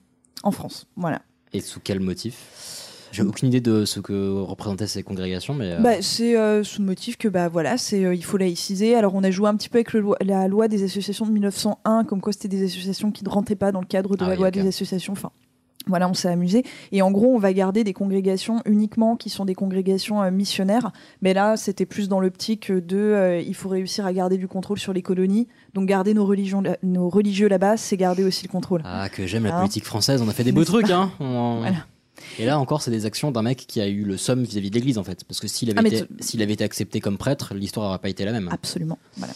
en 0.43 0.53
France. 0.53 0.87
Voilà. 0.97 1.21
Et 1.53 1.61
sous 1.61 1.81
quel 1.83 1.99
motif? 2.01 2.80
J'ai 3.13 3.23
aucune 3.23 3.49
idée 3.49 3.61
de 3.61 3.85
ce 3.85 4.01
que 4.01 4.41
représentaient 4.41 4.87
ces 4.87 5.03
congrégations, 5.03 5.55
mais. 5.55 5.73
euh, 5.73 5.81
Bah, 5.81 6.01
c'est 6.01 6.37
euh, 6.37 6.63
sous 6.65 6.81
le 6.83 6.87
motif 6.87 7.17
que 7.19 7.29
bah 7.29 7.49
voilà, 7.49 7.77
c'est 7.79 8.05
euh, 8.05 8.15
il 8.15 8.25
faut 8.25 8.37
laïciser. 8.37 8.95
Alors 8.95 9.15
on 9.15 9.25
a 9.25 9.31
joué 9.31 9.49
un 9.49 9.57
petit 9.57 9.69
peu 9.69 9.79
avec 9.79 9.93
le 9.93 10.01
loi- 10.01 10.17
la 10.21 10.47
loi 10.49 10.69
des 10.69 10.85
associations 10.85 11.27
de 11.27 11.33
1901, 11.33 12.05
comme 12.05 12.21
quoi 12.21 12.33
c'était 12.33 12.49
des 12.49 12.65
associations 12.65 13.11
qui 13.11 13.25
ne 13.25 13.29
rentraient 13.31 13.57
pas 13.57 13.73
dans 13.73 13.81
le 13.81 13.87
cadre 13.87 14.17
de 14.17 14.23
Ah 14.25 14.29
la 14.29 14.33
oui, 14.35 14.39
loi 14.39 14.51
des 14.51 14.67
associations. 14.67 15.13
Enfin, 15.15 15.31
voilà, 15.87 16.09
on 16.11 16.15
s'est 16.15 16.29
amusé. 16.29 16.63
Et 16.93 17.01
en 17.03 17.11
gros, 17.11 17.35
on 17.35 17.39
va 17.39 17.53
garder 17.55 17.85
des 17.85 17.95
congrégations 17.95 18.61
uniquement 18.67 19.17
qui 19.17 19.31
sont 19.31 19.47
des 19.47 19.55
congrégations 19.55 20.23
euh, 20.23 20.31
missionnaires. 20.31 20.93
Mais 21.23 21.33
là, 21.35 21.57
c'était 21.57 21.87
plus 21.87 22.07
dans 22.09 22.21
l'optique 22.21 22.71
de 22.71 22.97
euh, 22.99 23.41
il 23.41 23.55
faut 23.55 23.71
réussir 23.71 24.05
à 24.07 24.13
garder 24.13 24.37
du 24.37 24.47
contrôle 24.47 24.79
sur 24.79 24.93
les 24.93 25.03
colonies. 25.03 25.49
Donc 25.75 25.87
garder 25.89 26.13
nos 26.15 26.27
religions, 26.27 26.61
là- 26.61 26.77
nos 26.83 27.09
religieux 27.09 27.49
là-bas, 27.49 27.77
c'est 27.79 27.97
garder 27.97 28.23
aussi 28.25 28.45
le 28.47 28.53
contrôle. 28.53 28.83
Ah, 28.85 29.09
que 29.09 29.27
j'aime 29.27 29.45
la 29.45 29.55
Hein 29.57 29.61
politique 29.61 29.85
française, 29.87 30.21
on 30.23 30.29
a 30.29 30.33
fait 30.33 30.45
des 30.45 30.53
beaux 30.53 30.65
trucs, 30.65 30.91
hein. 30.91 31.11
On- 31.19 31.61
Voilà. 31.61 31.77
Et 32.39 32.47
là 32.47 32.59
encore, 32.59 32.83
c'est 32.83 32.91
des 32.91 33.07
actions 33.07 33.31
d'un 33.31 33.43
mec 33.43 33.65
qui 33.67 33.81
a 33.81 33.89
eu 33.89 34.05
le 34.05 34.17
somme 34.17 34.43
vis-à-vis 34.45 34.71
de 34.71 34.75
l'Église 34.75 34.99
en 34.99 35.05
fait. 35.05 35.25
Parce 35.25 35.41
que 35.41 35.49
s'il 35.49 35.71
avait, 35.71 35.81
Ah, 35.83 35.87
été, 35.87 36.05
s'il 36.21 36.43
avait 36.43 36.53
été 36.53 36.65
accepté 36.65 37.01
comme 37.01 37.19
prêtre, 37.19 37.55
l'histoire 37.55 37.87
n'aurait 37.87 37.99
pas 37.99 38.09
été 38.09 38.25
la 38.25 38.33
même. 38.33 38.49
Absolument. 38.53 38.99
Voilà. 39.17 39.33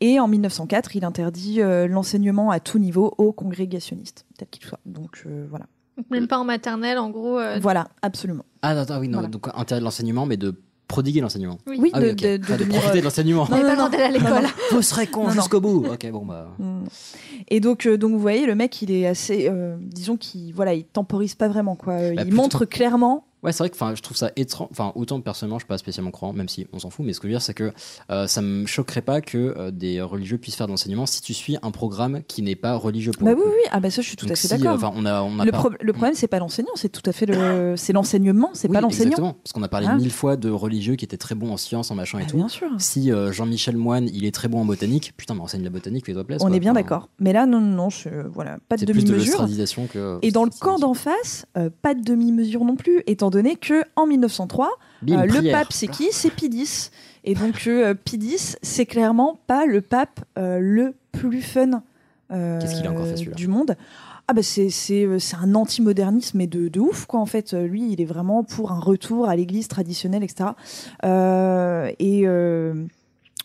Et 0.00 0.18
en 0.20 0.28
1904, 0.28 0.96
il 0.96 1.04
interdit 1.04 1.60
euh, 1.60 1.86
l'enseignement 1.86 2.50
à 2.50 2.60
tout 2.60 2.78
niveau 2.78 3.14
aux 3.18 3.32
congrégationnistes, 3.32 4.26
tel 4.38 4.48
qu'il 4.48 4.64
soit. 4.64 4.80
Donc 4.86 5.22
euh, 5.26 5.46
voilà. 5.48 5.66
Même 6.10 6.26
pas 6.26 6.38
en 6.38 6.44
maternelle, 6.44 6.98
en 6.98 7.10
gros. 7.10 7.38
euh, 7.38 7.58
Voilà, 7.60 7.88
absolument. 8.02 8.44
Ah, 8.62 8.70
attends, 8.70 8.98
oui, 8.98 9.06
non, 9.08 9.18
Voilà. 9.18 9.28
donc 9.28 9.46
intérêt 9.54 9.78
de 9.80 9.84
l'enseignement, 9.84 10.26
mais 10.26 10.36
de 10.36 10.54
prodiguer 10.94 11.20
l'enseignement. 11.20 11.58
Oui. 11.66 11.76
Oui, 11.80 11.90
Ah 11.92 12.00
de, 12.00 12.10
ok. 12.10 12.16
de- 12.16 12.36
de 12.36 12.36
de 12.36 12.56
devenir, 12.56 12.78
profiter 12.80 13.00
de 13.00 13.04
l'enseignement. 13.04 13.46
On 13.50 13.54
n'est 13.56 13.62
pas 13.62 13.76
quand 13.76 13.90
elle 13.92 14.00
est 14.00 14.04
à 14.04 14.10
l'école. 14.10 14.46
Vous 14.70 14.82
serez 14.82 15.06
con 15.08 15.22
Non, 15.22 15.28
non. 15.28 15.34
jusqu'au 15.34 15.60
bout. 15.60 15.84
Ok, 15.92 16.08
bon 16.10 16.24
bah. 16.24 16.48
Mm. 16.58 16.84
Et 17.48 17.60
donc, 17.60 17.86
euh, 17.86 17.98
donc 17.98 18.12
vous 18.12 18.18
voyez, 18.18 18.46
le 18.46 18.54
mec, 18.54 18.80
il 18.82 18.90
est 18.92 19.06
assez, 19.06 19.48
euh, 19.50 19.76
disons 19.80 20.16
qu'il, 20.16 20.54
voilà, 20.54 20.72
il 20.74 20.84
temporise 20.84 21.34
pas 21.34 21.48
vraiment 21.48 21.74
quoi. 21.76 21.94
Bah, 21.96 22.12
il 22.12 22.20
plutôt- 22.20 22.36
montre 22.36 22.64
clairement. 22.64 23.26
Ouais, 23.44 23.52
c'est 23.52 23.58
vrai 23.58 23.70
que 23.70 23.76
je 23.96 24.02
trouve 24.02 24.16
ça 24.16 24.30
étrange. 24.36 24.68
Enfin, 24.70 24.92
autant 24.94 25.20
personnellement, 25.20 25.58
je 25.58 25.64
suis 25.64 25.68
pas 25.68 25.78
spécialement 25.78 26.10
croyant, 26.10 26.32
même 26.32 26.48
si 26.48 26.66
on 26.72 26.78
s'en 26.78 26.90
fout. 26.90 27.04
Mais 27.04 27.12
ce 27.12 27.20
que 27.20 27.28
je 27.28 27.32
veux 27.32 27.34
dire, 27.38 27.42
c'est 27.42 27.54
que 27.54 27.72
euh, 28.10 28.26
ça 28.26 28.40
me 28.42 28.64
choquerait 28.66 29.02
pas 29.02 29.20
que 29.20 29.54
euh, 29.56 29.70
des 29.70 30.00
religieux 30.00 30.38
puissent 30.38 30.56
faire 30.56 30.66
de 30.66 30.72
l'enseignement 30.72 31.06
si 31.06 31.20
tu 31.22 31.34
suis 31.34 31.56
un 31.62 31.70
programme 31.70 32.22
qui 32.26 32.42
n'est 32.42 32.56
pas 32.56 32.74
religieux 32.74 33.12
pour 33.12 33.24
Bah 33.24 33.32
le 33.32 33.36
oui, 33.36 33.42
coup. 33.44 33.50
oui, 33.50 33.68
ah 33.70 33.80
bah 33.80 33.90
ça, 33.90 34.00
je 34.02 34.08
suis 34.08 34.16
tout 34.16 34.26
Donc 34.26 34.32
à 34.32 34.36
fait 34.36 34.48
si, 34.48 34.56
d'accord. 34.58 34.92
on 34.96 35.04
a, 35.04 35.22
on 35.22 35.38
a 35.38 35.44
le, 35.44 35.50
pas- 35.52 35.58
pro- 35.58 35.70
le 35.80 35.92
problème, 35.92 36.14
c'est 36.14 36.26
pas 36.26 36.38
l'enseignant, 36.38 36.72
c'est 36.74 36.88
tout 36.88 37.02
à 37.04 37.12
fait 37.12 37.26
le, 37.26 37.74
c'est 37.76 37.92
l'enseignement, 37.92 38.50
c'est 38.54 38.68
Oui, 38.68 38.74
pas 38.74 38.80
l'enseignant. 38.80 39.04
Exactement, 39.10 39.34
parce 39.34 39.52
qu'on 39.52 39.62
a 39.62 39.68
parlé 39.68 39.86
Hein 39.88 39.96
mille 39.98 40.10
fois 40.10 40.36
de 40.36 40.48
religieux 40.48 40.96
qui 40.96 41.04
étaient 41.04 41.16
très 41.18 41.34
bons 41.34 41.50
en 41.52 41.56
sciences, 41.58 41.90
en 41.90 41.94
machin 41.94 42.18
et 42.18 42.22
Bah, 42.22 42.28
tout. 42.30 42.36
bien 42.36 42.48
sûr. 42.48 42.68
Si 42.78 43.12
euh, 43.12 43.30
Jean-Michel 43.32 43.76
Moine, 43.76 44.08
il 44.12 44.24
est 44.24 44.34
très 44.34 44.48
bon 44.48 44.60
en 44.60 44.64
botanique, 44.64 45.12
putain, 45.16 45.34
mais 45.34 45.40
enseigne 45.42 45.62
la 45.64 45.70
botanique, 45.70 46.06
fais-toi 46.06 46.24
plaisir. 46.24 46.44
On 46.44 46.48
quoi. 46.48 46.56
est 46.56 46.60
bien 46.60 46.72
Enfin, 46.72 46.80
d'accord. 46.80 47.08
Mais 47.20 47.32
là, 47.34 47.44
non, 47.46 47.60
non, 47.60 47.76
non, 47.76 47.90
je- 47.90 48.08
voilà, 48.32 48.58
pas 48.70 48.76
de 48.76 48.86
de 48.86 48.92
demi-mesure. 48.92 49.16
l'ostradisation 49.18 49.86
que. 49.86 50.18
Et 50.22 50.30
dans 50.30 50.44
le 50.44 50.50
camp 50.58 50.78
d'en 50.78 50.94
face, 50.94 51.44
euh, 51.58 51.68
pas 51.82 51.94
de 51.94 52.00
demi-mesure 52.02 52.64
non 52.64 52.76
plus, 52.76 53.02
étant 53.06 53.30
donné 53.34 53.56
que 53.56 53.84
en 53.96 54.06
1903, 54.06 54.70
Bim, 55.02 55.20
euh, 55.20 55.26
le 55.26 55.52
pape 55.52 55.72
c'est 55.72 55.88
qui? 55.88 56.08
C'est 56.10 56.32
X. 56.42 56.90
Et 57.24 57.34
donc 57.34 57.66
euh, 57.66 57.94
c'est 58.62 58.86
clairement 58.86 59.38
pas 59.46 59.66
le 59.66 59.80
pape 59.80 60.20
euh, 60.38 60.58
le 60.60 60.94
plus 61.12 61.42
fun 61.42 61.82
euh, 62.30 62.60
Qu'est-ce 62.60 62.76
qu'il 62.76 62.86
a 62.86 62.90
encore 62.90 63.06
fait, 63.06 63.34
du 63.34 63.48
monde. 63.48 63.76
Ah 64.26 64.32
bah 64.32 64.42
c'est 64.42 64.70
un 65.38 65.54
anti-modernisme 65.54 66.38
mais 66.38 66.46
de, 66.46 66.68
de 66.68 66.80
ouf 66.80 67.04
quoi 67.06 67.20
en 67.20 67.26
fait. 67.26 67.52
Lui, 67.52 67.92
il 67.92 68.00
est 68.00 68.06
vraiment 68.06 68.42
pour 68.42 68.72
un 68.72 68.80
retour 68.80 69.28
à 69.28 69.36
l'église 69.36 69.68
traditionnelle, 69.68 70.22
etc. 70.22 70.50
Et 71.98 72.26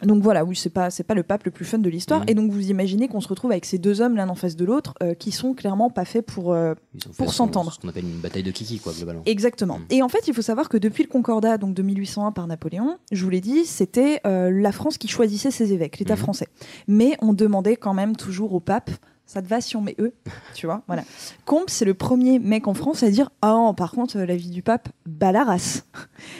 donc 0.03 0.23
voilà, 0.23 0.45
oui, 0.45 0.55
c'est 0.55 0.69
pas 0.69 0.89
c'est 0.89 1.03
pas 1.03 1.13
le 1.13 1.23
pape 1.23 1.43
le 1.43 1.51
plus 1.51 1.65
fun 1.65 1.77
de 1.77 1.89
l'histoire. 1.89 2.21
Mhm. 2.21 2.25
Et 2.29 2.33
donc 2.33 2.51
vous 2.51 2.69
imaginez 2.69 3.07
qu'on 3.07 3.21
se 3.21 3.27
retrouve 3.27 3.51
avec 3.51 3.65
ces 3.65 3.77
deux 3.77 4.01
hommes 4.01 4.15
l'un 4.15 4.29
en 4.29 4.35
face 4.35 4.55
de 4.55 4.63
l'autre 4.65 4.93
euh, 5.03 5.13
qui 5.13 5.31
sont 5.31 5.53
clairement 5.53 5.89
pas 5.89 6.05
faits 6.05 6.25
pour 6.25 6.53
euh, 6.53 6.73
fait 6.99 7.09
pour 7.17 7.33
s'entendre. 7.33 7.73
Ce 7.73 7.79
qu'on 7.79 7.89
appelle 7.89 8.05
une 8.05 8.19
bataille 8.19 8.43
de 8.43 8.51
kiki, 8.51 8.79
quoi, 8.79 8.93
globalement. 8.93 9.23
Exactement. 9.25 9.79
Et 9.89 10.01
en 10.01 10.09
fait, 10.09 10.27
il 10.27 10.33
faut 10.33 10.41
savoir 10.41 10.69
que 10.69 10.77
depuis 10.77 11.03
le 11.03 11.09
Concordat, 11.09 11.57
donc 11.57 11.73
de 11.73 11.81
1801 11.81 12.31
par 12.31 12.47
Napoléon, 12.47 12.97
je 13.11 13.23
vous 13.23 13.29
l'ai 13.29 13.41
dit, 13.41 13.65
c'était 13.65 14.21
euh, 14.25 14.49
la 14.51 14.71
France 14.71 14.97
qui 14.97 15.07
choisissait 15.07 15.51
ses 15.51 15.73
évêques, 15.73 15.99
l'État 15.99 16.13
Mhm. 16.15 16.19
français. 16.19 16.47
Mais 16.87 17.17
on 17.21 17.33
demandait 17.33 17.75
quand 17.75 17.93
même 17.93 18.15
toujours 18.15 18.53
au 18.53 18.59
pape. 18.59 18.91
Ça 19.25 19.43
te 19.43 19.47
va 19.47 19.61
si 19.61 19.75
on 19.75 19.81
met 19.81 19.95
eux, 19.99 20.13
tu 20.55 20.65
vois, 20.65 20.81
voilà. 20.87 21.03
Combe, 21.45 21.65
c'est 21.67 21.85
le 21.85 21.93
premier 21.93 22.39
mec 22.39 22.67
en 22.67 22.73
France 22.73 23.03
à 23.03 23.11
dire 23.11 23.29
ah 23.43 23.49
non, 23.51 23.73
par 23.75 23.91
contre 23.91 24.17
euh, 24.17 24.25
la 24.25 24.35
vie 24.35 24.49
du 24.49 24.63
pape, 24.63 24.89
bah 25.05 25.31
la 25.31 25.43
race. 25.43 25.85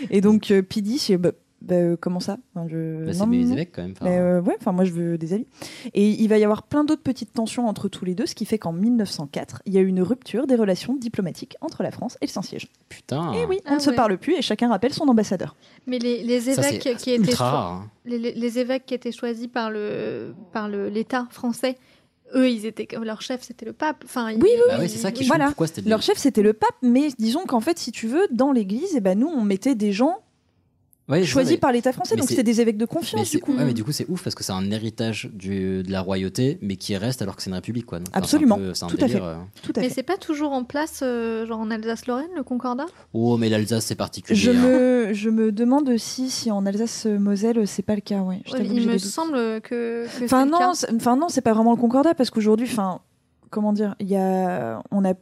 Et 0.10 0.22
donc 0.22 0.49
euh, 0.49 0.64
Pidi, 0.64 0.98
c'est 0.98 1.18
bah, 1.18 1.31
bah, 1.61 1.76
euh, 1.76 1.98
comment 1.99 2.19
ça? 2.19 2.38
Enfin, 2.56 2.68
je- 2.69 3.06
Bah, 3.06 3.14
c'est 3.14 3.26
mes 3.26 3.52
évêques, 3.52 3.72
quand 3.73 3.81
même. 3.81 3.94
Enfin, 3.99 4.07
euh, 4.11 4.41
ouais, 4.41 4.56
enfin 4.60 4.72
moi 4.72 4.86
je 4.86 4.91
veux 4.91 5.18
des 5.18 5.34
avis. 5.34 5.45
Et 5.94 6.07
il 6.10 6.27
va 6.27 6.38
y 6.38 6.44
avoir 6.44 6.64
plein 6.64 6.84
d'autres 6.84 7.02
petites 7.03 7.34
tensions 7.34 7.68
entre 7.68 7.88
tous 7.90 8.06
les 8.06 8.15
deux, 8.15 8.26
ce 8.26 8.36
qui 8.36 8.45
fait 8.45 8.57
qu'en 8.57 8.72
1904, 8.73 9.61
il 9.65 9.73
y 9.73 9.77
a 9.77 9.81
eu 9.81 9.88
une 9.88 10.02
rupture 10.02 10.48
des 10.48 10.56
relations 10.56 10.95
diplomatiques 10.95 11.57
entre 11.61 11.84
la 11.84 11.91
France 11.91 12.18
et 12.22 12.26
le 12.26 12.31
Saint-Siège. 12.31 12.68
Putain. 12.90 13.34
Et 13.34 13.45
oui, 13.45 13.60
on 13.65 13.72
Ah 13.72 13.76
ne 13.76 13.80
se 13.80 13.90
parle 13.91 14.18
plus 14.18 14.36
et 14.36 14.41
chacun 14.41 14.69
rappelle 14.69 14.94
son 14.94 15.07
ambassadeur. 15.07 15.56
Mais 15.88 15.99
les, 15.99 16.23
les 16.23 16.40
Ça, 16.41 16.61
c'est 16.64 16.76
évêques 16.76 16.98
qui 16.98 17.11
étaient 17.11 17.36
cho- 17.36 17.44
hein. 17.44 17.90
les, 18.06 18.18
les- 18.18 18.34
les 18.34 18.60
évêques 18.60 18.86
qui 18.86 18.94
étaient 18.94 19.11
choisis 19.11 19.48
par 19.48 19.72
le 19.72 20.34
par 20.53 20.69
le 20.69 20.90
l'État 20.90 21.27
français, 21.31 21.77
eux, 22.36 22.49
ils 22.49 22.65
étaient 22.68 22.88
leur 23.03 23.22
chef, 23.22 23.41
c'était 23.41 23.65
le 23.65 23.73
pape. 23.73 24.03
Enfin, 24.06 24.30
ils- 24.31 24.36
Oui, 24.41 24.49
oui, 24.53 24.61
Bah 24.68 24.77
ouais, 24.80 24.88
c'est 24.88 24.99
ça 24.99 25.11
qui 25.11 25.23
Voilà. 25.26 25.48
Pourquoi 25.48 25.65
Leur 25.86 26.02
chef 26.02 26.18
c'était 26.18 26.44
le 26.44 26.53
pape, 26.53 26.76
mais 26.84 27.07
disons 27.18 27.45
qu'en 27.45 27.60
fait, 27.60 27.80
si 27.80 27.91
tu 27.91 28.07
veux, 28.07 28.27
dans 28.31 28.52
l'église, 28.52 28.94
eh 28.95 28.99
ben, 28.99 29.18
nous 29.18 29.27
on 29.27 29.41
mettait 29.41 29.76
des 29.76 29.91
gens 29.91 30.19
Ouais, 31.10 31.23
mais- 31.36 31.57
par 31.57 31.72
l'État 31.72 31.91
français, 31.91 32.14
mais 32.15 32.19
donc 32.22 32.30
c'est- 32.30 32.36
c'était 32.36 32.44
des 32.44 32.61
évêques 32.61 32.77
de 32.77 32.84
Mais, 32.84 32.88
confiance 32.88 33.27
c'est- 33.30 33.38
du 33.38 33.44
coup. 33.44 33.53
ouais, 33.56 33.65
mais 33.65 33.73
du 33.73 33.84
coup, 33.84 33.91
c'est 33.91 34.07
ouf 34.10 34.23
parce 34.23 34.36
que 34.36 34.44
c'est 34.44 34.52
un 34.52 34.69
héritage 34.69 35.30
du- 35.34 35.81
de 35.81 35.91
la 35.91 36.02
royauté, 36.02 36.60
mais 36.61 36.76
qui 36.76 36.95
reste 36.95 37.22
alors 37.23 37.36
que 37.36 37.41
c'est 37.41 37.49
une 37.49 37.56
république. 37.56 37.88
Quoi. 37.88 37.98
Donc, 37.99 38.10
Absolument, 38.14 38.57
peu- 38.57 38.73
c'est 38.76 38.86
un 38.86 38.88
tout 38.90 38.98
à 38.98 39.07
délire, 39.07 39.18
fait. 39.23 39.26
euh. 39.26 39.36
Tout 39.64 39.73
à 39.76 39.81
Mais 39.81 39.90
fait. 39.90 39.95
c'est 39.95 40.03
pas 40.03 40.18
toujours 40.18 40.52
en 40.52 40.64
place, 40.64 40.99
euh, 41.02 41.45
genre 41.48 41.60
en 41.60 41.72
Alsace-Lorraine, 41.72 42.30
le 42.36 42.44
Concordat? 42.44 42.86
Oh, 43.14 43.38
mais 43.38 43.49
l'Alsace, 43.49 43.86
c'est 43.86 43.95
particulier. 43.95 44.38
Je 44.40 44.52
hein. 44.52 44.53
me, 44.53 45.14
je 45.14 45.30
me 45.31 45.52
demande 45.52 45.90
aussi 45.90 46.30
si 46.30 46.52
en 46.52 46.65
Alsace-Moselle 46.65 47.68
c'est 47.68 47.81
pas 47.81 47.95
le 47.95 48.02
cas. 48.02 48.19
Ouais. 48.19 48.41
Je 48.45 48.52
Ouais, 48.53 48.60
t'avoue 48.60 48.76
que 48.76 48.80
Il 48.80 48.88
me 48.88 48.98
semble 48.99 49.34
que, 49.61 50.06
que 50.19 50.26
Enfin 50.26 50.45
le 50.45 50.52
non, 50.52 50.57
cas. 50.60 50.72
c'est- 50.76 50.94
enfin 50.94 51.15
non, 51.15 51.30
c'est 51.30 51.41
pas 51.41 51.53
vraiment 51.53 51.72
le 51.72 51.77
concordat 51.81 52.14
parce 52.14 52.30
qu'aujourd'hui, 52.30 52.68
enfin, 52.69 52.99
comment 53.49 53.73
dire, 53.73 53.95
il 53.99 54.07
y 54.10 54.15
a, 54.15 54.81
on 54.91 55.03
a 55.06 55.14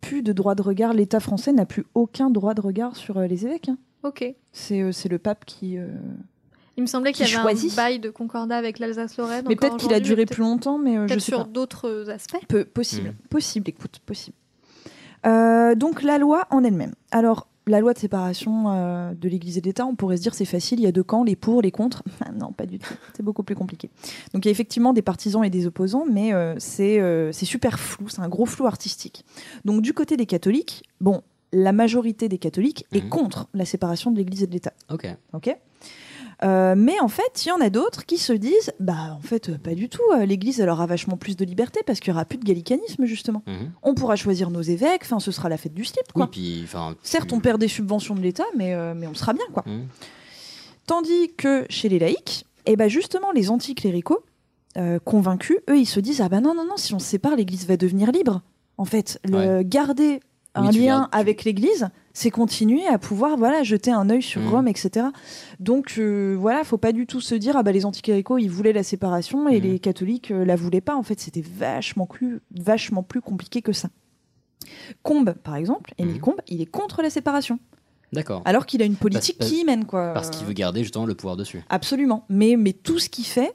plus 0.00 0.22
de 0.22 0.32
droit 0.32 0.54
de 0.54 0.62
regard. 0.62 0.92
L'État 0.92 1.18
français 1.18 1.52
n'a 1.52 1.66
plus 1.66 1.84
aucun 1.94 2.30
droit 2.30 2.54
de 2.54 2.60
regard 2.60 2.94
sur 2.94 3.18
euh, 3.18 3.26
les 3.26 3.44
évêques. 3.44 3.68
hein. 3.68 3.78
Ok. 4.02 4.24
C'est, 4.52 4.80
euh, 4.82 4.92
c'est 4.92 5.08
le 5.08 5.18
pape 5.18 5.44
qui. 5.44 5.76
euh, 5.78 5.88
Il 6.76 6.82
me 6.82 6.86
semblait 6.86 7.12
qu'il 7.12 7.26
y 7.26 7.32
avait 7.34 7.42
choisit. 7.42 7.72
un 7.72 7.76
bail 7.76 7.98
de 7.98 8.10
Concordat 8.10 8.56
avec 8.56 8.78
l'Alsace-Lorraine. 8.78 9.44
Mais 9.48 9.56
peut-être 9.56 9.76
qu'il 9.76 9.92
a 9.92 10.00
duré 10.00 10.24
plus 10.26 10.42
longtemps, 10.42 10.78
mais 10.78 10.96
euh, 10.96 11.06
je 11.08 11.14
sais 11.14 11.20
sur 11.20 11.44
pas. 11.44 11.50
d'autres 11.50 12.08
aspects. 12.10 12.38
Peu, 12.48 12.64
possible, 12.64 13.14
possible. 13.30 13.68
Écoute, 13.68 14.00
possible. 14.06 14.36
Euh, 15.26 15.74
donc 15.74 16.02
la 16.02 16.18
loi 16.18 16.46
en 16.50 16.62
elle-même. 16.62 16.94
Alors 17.10 17.48
la 17.66 17.80
loi 17.80 17.92
de 17.92 17.98
séparation 17.98 18.70
euh, 18.70 19.12
de 19.12 19.28
l'Église 19.28 19.58
et 19.58 19.60
de 19.60 19.66
l'État, 19.66 19.84
on 19.84 19.94
pourrait 19.94 20.16
se 20.16 20.22
dire 20.22 20.32
c'est 20.32 20.46
facile, 20.46 20.78
il 20.80 20.84
y 20.84 20.86
a 20.86 20.92
deux 20.92 21.02
camps, 21.02 21.22
les 21.24 21.36
pour, 21.36 21.60
les 21.60 21.70
contre. 21.72 22.02
Ah 22.24 22.30
non, 22.32 22.52
pas 22.52 22.64
du 22.66 22.78
tout. 22.78 22.94
C'est 23.14 23.22
beaucoup 23.22 23.42
plus 23.42 23.56
compliqué. 23.56 23.90
Donc 24.32 24.44
il 24.44 24.48
y 24.48 24.50
a 24.50 24.52
effectivement 24.52 24.92
des 24.92 25.02
partisans 25.02 25.44
et 25.44 25.50
des 25.50 25.66
opposants, 25.66 26.06
mais 26.10 26.32
euh, 26.32 26.54
c'est 26.58 27.00
euh, 27.00 27.30
c'est 27.32 27.44
super 27.44 27.78
flou, 27.78 28.08
c'est 28.08 28.20
un 28.20 28.28
gros 28.28 28.46
flou 28.46 28.66
artistique. 28.66 29.24
Donc 29.64 29.82
du 29.82 29.92
côté 29.92 30.16
des 30.16 30.24
catholiques, 30.24 30.84
bon, 31.00 31.22
la 31.52 31.72
majorité 31.72 32.28
des 32.28 32.38
catholiques 32.38 32.84
est 32.92 33.08
contre 33.08 33.48
la 33.54 33.64
séparation 33.64 34.10
de 34.10 34.18
l'Église 34.18 34.42
et 34.42 34.46
de 34.46 34.52
l'État. 34.52 34.72
Ok. 34.90 35.06
Ok. 35.32 35.56
Euh, 36.44 36.74
mais 36.76 37.00
en 37.00 37.08
fait, 37.08 37.44
il 37.44 37.48
y 37.48 37.50
en 37.50 37.60
a 37.60 37.68
d'autres 37.68 38.06
qui 38.06 38.16
se 38.16 38.32
disent, 38.32 38.72
bah 38.78 39.16
en 39.16 39.20
fait, 39.20 39.48
euh, 39.48 39.58
pas 39.58 39.74
du 39.74 39.88
tout. 39.88 40.02
euh, 40.14 40.24
L'Église, 40.24 40.60
elle 40.60 40.68
aura 40.68 40.86
vachement 40.86 41.16
plus 41.16 41.36
de 41.36 41.44
liberté 41.44 41.80
parce 41.84 41.98
qu'il 41.98 42.12
y 42.12 42.14
aura 42.14 42.24
plus 42.24 42.38
de 42.38 42.44
gallicanisme 42.44 43.06
justement. 43.06 43.42
Mhm. 43.48 43.72
On 43.82 43.94
pourra 43.94 44.14
choisir 44.14 44.50
nos 44.50 44.62
évêques. 44.62 45.02
Enfin, 45.02 45.18
ce 45.18 45.32
sera 45.32 45.48
la 45.48 45.56
fête 45.56 45.74
du 45.74 45.84
slip, 45.84 46.04
Oui, 46.08 46.12
quoi. 46.14 46.30
puis. 46.30 46.64
Certes, 47.02 47.32
on 47.32 47.40
perd 47.40 47.60
des 47.60 47.66
subventions 47.66 48.14
de 48.14 48.20
l'État, 48.20 48.44
mais 48.56 48.72
mais 48.94 49.08
on 49.08 49.14
sera 49.14 49.32
bien, 49.32 49.46
quoi. 49.52 49.64
Mhm. 49.66 49.86
Tandis 50.86 51.32
que 51.36 51.66
chez 51.68 51.88
les 51.88 51.98
laïcs, 51.98 52.44
eh 52.66 52.76
ben 52.76 52.88
justement, 52.88 53.32
les 53.32 53.50
anticléricaux 53.50 54.20
convaincus, 55.04 55.58
eux, 55.68 55.76
ils 55.78 55.86
se 55.86 55.98
disent, 55.98 56.20
ah 56.20 56.28
ben 56.28 56.40
non, 56.40 56.54
non, 56.54 56.64
non, 56.64 56.76
si 56.76 56.94
on 56.94 57.00
se 57.00 57.06
sépare, 57.06 57.34
l'Église 57.34 57.66
va 57.66 57.76
devenir 57.76 58.12
libre. 58.12 58.42
En 58.76 58.84
fait, 58.84 59.18
le 59.24 59.62
garder 59.62 60.20
un 60.58 60.68
Oui, 60.70 60.78
lien 60.86 61.08
avec 61.12 61.44
l'Église, 61.44 61.88
c'est 62.12 62.30
continuer 62.30 62.86
à 62.86 62.98
pouvoir 62.98 63.36
voilà 63.36 63.62
jeter 63.62 63.90
un 63.90 64.10
œil 64.10 64.22
sur 64.22 64.40
Mhm. 64.40 64.48
Rome, 64.48 64.68
etc. 64.68 65.06
Donc 65.60 65.94
euh, 65.98 66.36
voilà, 66.38 66.64
faut 66.64 66.78
pas 66.78 66.92
du 66.92 67.06
tout 67.06 67.20
se 67.20 67.34
dire 67.34 67.56
ah 67.56 67.62
bah 67.62 67.72
les 67.72 67.84
anticléricaux 67.86 68.38
ils 68.38 68.50
voulaient 68.50 68.72
la 68.72 68.82
séparation 68.82 69.48
et 69.48 69.60
Mhm. 69.60 69.66
les 69.66 69.78
catholiques 69.78 70.30
euh, 70.30 70.44
la 70.44 70.56
voulaient 70.56 70.80
pas. 70.80 70.96
En 70.96 71.02
fait, 71.02 71.20
c'était 71.20 71.42
vachement 71.42 72.06
plus 72.06 72.40
vachement 72.50 73.02
plus 73.02 73.20
compliqué 73.20 73.62
que 73.62 73.72
ça. 73.72 73.88
Combe, 75.02 75.34
par 75.42 75.56
exemple, 75.56 75.92
Émile 75.98 76.16
Mhm. 76.16 76.20
Combe, 76.20 76.40
il 76.48 76.60
est 76.60 76.66
contre 76.66 77.02
la 77.02 77.10
séparation, 77.10 77.58
D'accord. 78.12 78.42
alors 78.44 78.66
qu'il 78.66 78.82
a 78.82 78.84
une 78.84 78.96
politique 78.96 79.38
Parce- 79.38 79.50
qui 79.50 79.60
y 79.60 79.64
mène 79.64 79.84
quoi. 79.86 80.12
Parce 80.12 80.30
qu'il 80.30 80.46
veut 80.46 80.52
garder 80.52 80.82
justement 80.82 81.06
le 81.06 81.14
pouvoir 81.14 81.36
dessus. 81.36 81.62
Absolument. 81.68 82.24
Mais 82.28 82.56
mais 82.56 82.72
tout 82.72 82.98
ce 82.98 83.08
qu'il 83.08 83.24
fait, 83.24 83.52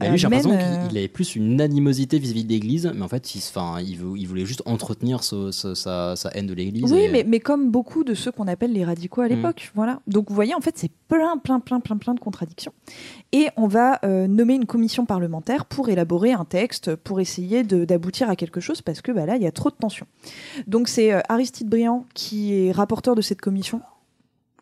Bah, 0.00 0.08
lui, 0.08 0.18
j'ai 0.18 0.26
Euh, 0.26 0.30
l'impression 0.30 0.50
mène, 0.50 0.88
qu'il 0.88 0.96
euh, 0.96 1.00
avait 1.00 1.08
plus 1.08 1.36
une 1.36 1.60
animosité 1.60 2.18
vis-à-vis 2.18 2.44
de 2.44 2.48
l'Église, 2.48 2.90
mais 2.94 3.02
en 3.02 3.08
fait, 3.08 3.34
il, 3.34 3.38
enfin, 3.38 3.80
il, 3.80 3.96
voulait 4.26 4.44
juste 4.44 4.62
entretenir 4.66 5.22
ce- 5.22 5.50
ce- 5.52 5.74
sa, 5.74 6.16
sa 6.16 6.30
haine 6.30 6.46
de 6.46 6.54
l'Église. 6.54 6.92
Oui, 6.92 7.00
et- 7.00 7.08
mais, 7.08 7.24
mais 7.26 7.40
comme 7.40 7.70
beaucoup 7.70 8.04
de 8.04 8.14
ceux 8.14 8.32
qu'on 8.32 8.48
appelle 8.48 8.72
les 8.72 8.84
radicaux 8.84 9.20
à 9.22 9.28
l'époque. 9.28 9.70
Voilà. 9.74 10.00
Donc 10.06 10.28
vous 10.28 10.34
voyez, 10.34 10.54
en 10.54 10.60
fait, 10.60 10.76
c'est 10.76 10.90
plein, 11.08 11.38
plein, 11.38 11.60
plein, 11.60 11.80
plein, 11.80 11.96
plein 11.96 12.14
de 12.14 12.20
contradictions. 12.20 12.72
Et 13.32 13.48
on 13.56 13.68
va 13.68 14.00
euh, 14.04 14.26
nommer 14.26 14.54
une 14.54 14.66
commission 14.66 15.06
parlementaire 15.06 15.64
pour 15.66 15.88
élaborer 15.88 16.32
un 16.32 16.44
texte, 16.44 16.96
pour 16.96 17.20
essayer 17.20 17.62
d'aboutir 17.62 18.28
à 18.28 18.36
quelque 18.36 18.60
chose, 18.60 18.82
parce 18.82 19.00
que 19.02 19.12
bah, 19.12 19.24
là, 19.26 19.36
il 19.36 19.42
y 19.42 19.46
a 19.46 19.52
trop 19.52 19.70
de 19.70 19.76
tensions. 19.76 20.06
Donc 20.66 20.88
c'est 20.88 21.12
euh, 21.12 21.20
Aristide 21.28 21.68
Briand 21.68 22.06
qui 22.14 22.52
est 22.54 22.72
rapporteur 22.72 23.14
de 23.14 23.22
cette 23.22 23.40
commission. 23.40 23.80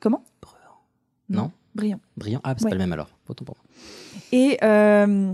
Comment? 0.00 0.22
Non? 1.30 1.50
Briand. 1.74 1.98
Brillant. 2.16 2.40
Ah, 2.44 2.54
c'est 2.56 2.64
Ouais. 2.64 2.70
pas 2.70 2.76
le 2.76 2.80
même 2.82 2.92
alors. 2.92 3.08
Autant 3.28 3.44
pour 3.44 3.56
moi. 3.56 3.63
Et, 4.34 4.58
euh, 4.64 5.32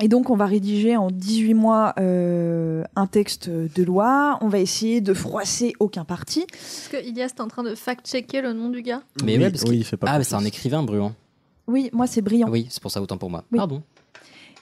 et 0.00 0.08
donc, 0.08 0.28
on 0.28 0.36
va 0.36 0.44
rédiger 0.46 0.96
en 0.96 1.10
18 1.10 1.54
mois 1.54 1.94
euh, 1.98 2.84
un 2.94 3.06
texte 3.06 3.48
de 3.48 3.82
loi. 3.82 4.38
On 4.42 4.48
va 4.48 4.58
essayer 4.58 5.00
de 5.00 5.14
froisser 5.14 5.72
aucun 5.80 6.04
parti. 6.04 6.40
Est-ce 6.52 6.88
que 6.90 6.96
Ilias 7.02 7.32
est 7.36 7.40
en 7.40 7.48
train 7.48 7.62
de 7.62 7.74
fact-checker 7.74 8.42
le 8.42 8.52
nom 8.52 8.68
du 8.68 8.82
gars 8.82 9.02
Mais 9.24 9.38
Oui, 9.38 9.50
parce 9.50 9.62
oui, 9.62 9.68
qu'il- 9.70 9.78
il 9.78 9.84
fait 9.84 9.96
pas 9.96 10.08
Ah, 10.10 10.18
mais 10.18 10.24
c'est 10.24 10.34
un 10.34 10.44
écrivain, 10.44 10.82
Bruant. 10.82 11.14
Oui, 11.66 11.88
moi, 11.92 12.06
c'est 12.06 12.20
Briand. 12.20 12.48
Oui, 12.50 12.66
c'est 12.68 12.82
pour 12.82 12.90
ça 12.90 13.00
autant 13.00 13.16
pour 13.16 13.30
moi. 13.30 13.44
Oui. 13.50 13.56
Pardon. 13.58 13.82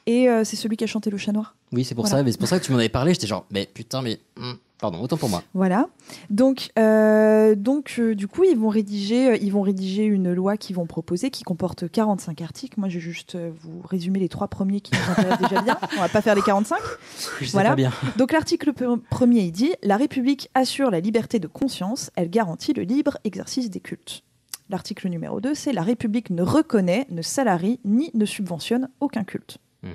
Et 0.06 0.28
euh, 0.28 0.44
c'est 0.44 0.56
celui 0.56 0.76
qui 0.76 0.84
a 0.84 0.86
chanté 0.86 1.10
Le 1.10 1.16
Chat 1.16 1.32
Noir. 1.32 1.56
Oui, 1.72 1.84
c'est 1.84 1.94
pour 1.96 2.04
Voilà. 2.04 2.18
ça. 2.18 2.22
Mais 2.22 2.30
c'est 2.32 2.38
pour 2.38 2.48
ça 2.48 2.60
que 2.60 2.64
tu 2.64 2.70
m'en 2.72 2.78
avais 2.78 2.88
parlé. 2.88 3.12
J'étais 3.14 3.26
genre, 3.26 3.44
mais 3.50 3.68
putain, 3.72 4.02
mais. 4.02 4.20
hmm. 4.36 4.52
Pardon, 4.82 5.00
autant 5.00 5.16
pour 5.16 5.28
moi. 5.28 5.44
Voilà. 5.54 5.86
Donc, 6.28 6.70
euh, 6.76 7.54
donc 7.54 7.94
euh, 8.00 8.16
du 8.16 8.26
coup, 8.26 8.42
ils 8.42 8.58
vont, 8.58 8.68
rédiger, 8.68 9.28
euh, 9.28 9.36
ils 9.36 9.52
vont 9.52 9.62
rédiger 9.62 10.02
une 10.02 10.32
loi 10.32 10.56
qu'ils 10.56 10.74
vont 10.74 10.86
proposer 10.86 11.30
qui 11.30 11.44
comporte 11.44 11.88
45 11.88 12.42
articles. 12.42 12.80
Moi, 12.80 12.88
je 12.88 12.96
vais 12.96 13.00
juste 13.00 13.36
vous 13.36 13.80
résumer 13.88 14.18
les 14.18 14.28
trois 14.28 14.48
premiers 14.48 14.80
qui 14.80 14.90
nous 14.96 15.12
intéressent 15.12 15.48
déjà 15.48 15.62
bien. 15.62 15.78
On 15.96 16.00
va 16.00 16.08
pas 16.08 16.20
faire 16.20 16.34
les 16.34 16.42
45. 16.42 16.80
Je 17.38 17.44
sais 17.44 17.52
voilà. 17.52 17.68
pas 17.70 17.76
bien. 17.76 17.92
Donc, 18.16 18.32
l'article 18.32 18.72
premier, 19.08 19.42
il 19.42 19.52
dit 19.52 19.72
La 19.84 19.96
République 19.96 20.50
assure 20.54 20.90
la 20.90 20.98
liberté 20.98 21.38
de 21.38 21.46
conscience, 21.46 22.10
elle 22.16 22.28
garantit 22.28 22.72
le 22.72 22.82
libre 22.82 23.18
exercice 23.22 23.70
des 23.70 23.78
cultes. 23.78 24.24
L'article 24.68 25.10
numéro 25.10 25.40
2, 25.40 25.54
c'est 25.54 25.72
La 25.72 25.82
République 25.82 26.30
ne 26.30 26.42
reconnaît, 26.42 27.06
ne 27.08 27.22
salarie 27.22 27.78
ni 27.84 28.10
ne 28.14 28.24
subventionne 28.24 28.88
aucun 28.98 29.22
culte. 29.22 29.58
Mhm. 29.84 29.94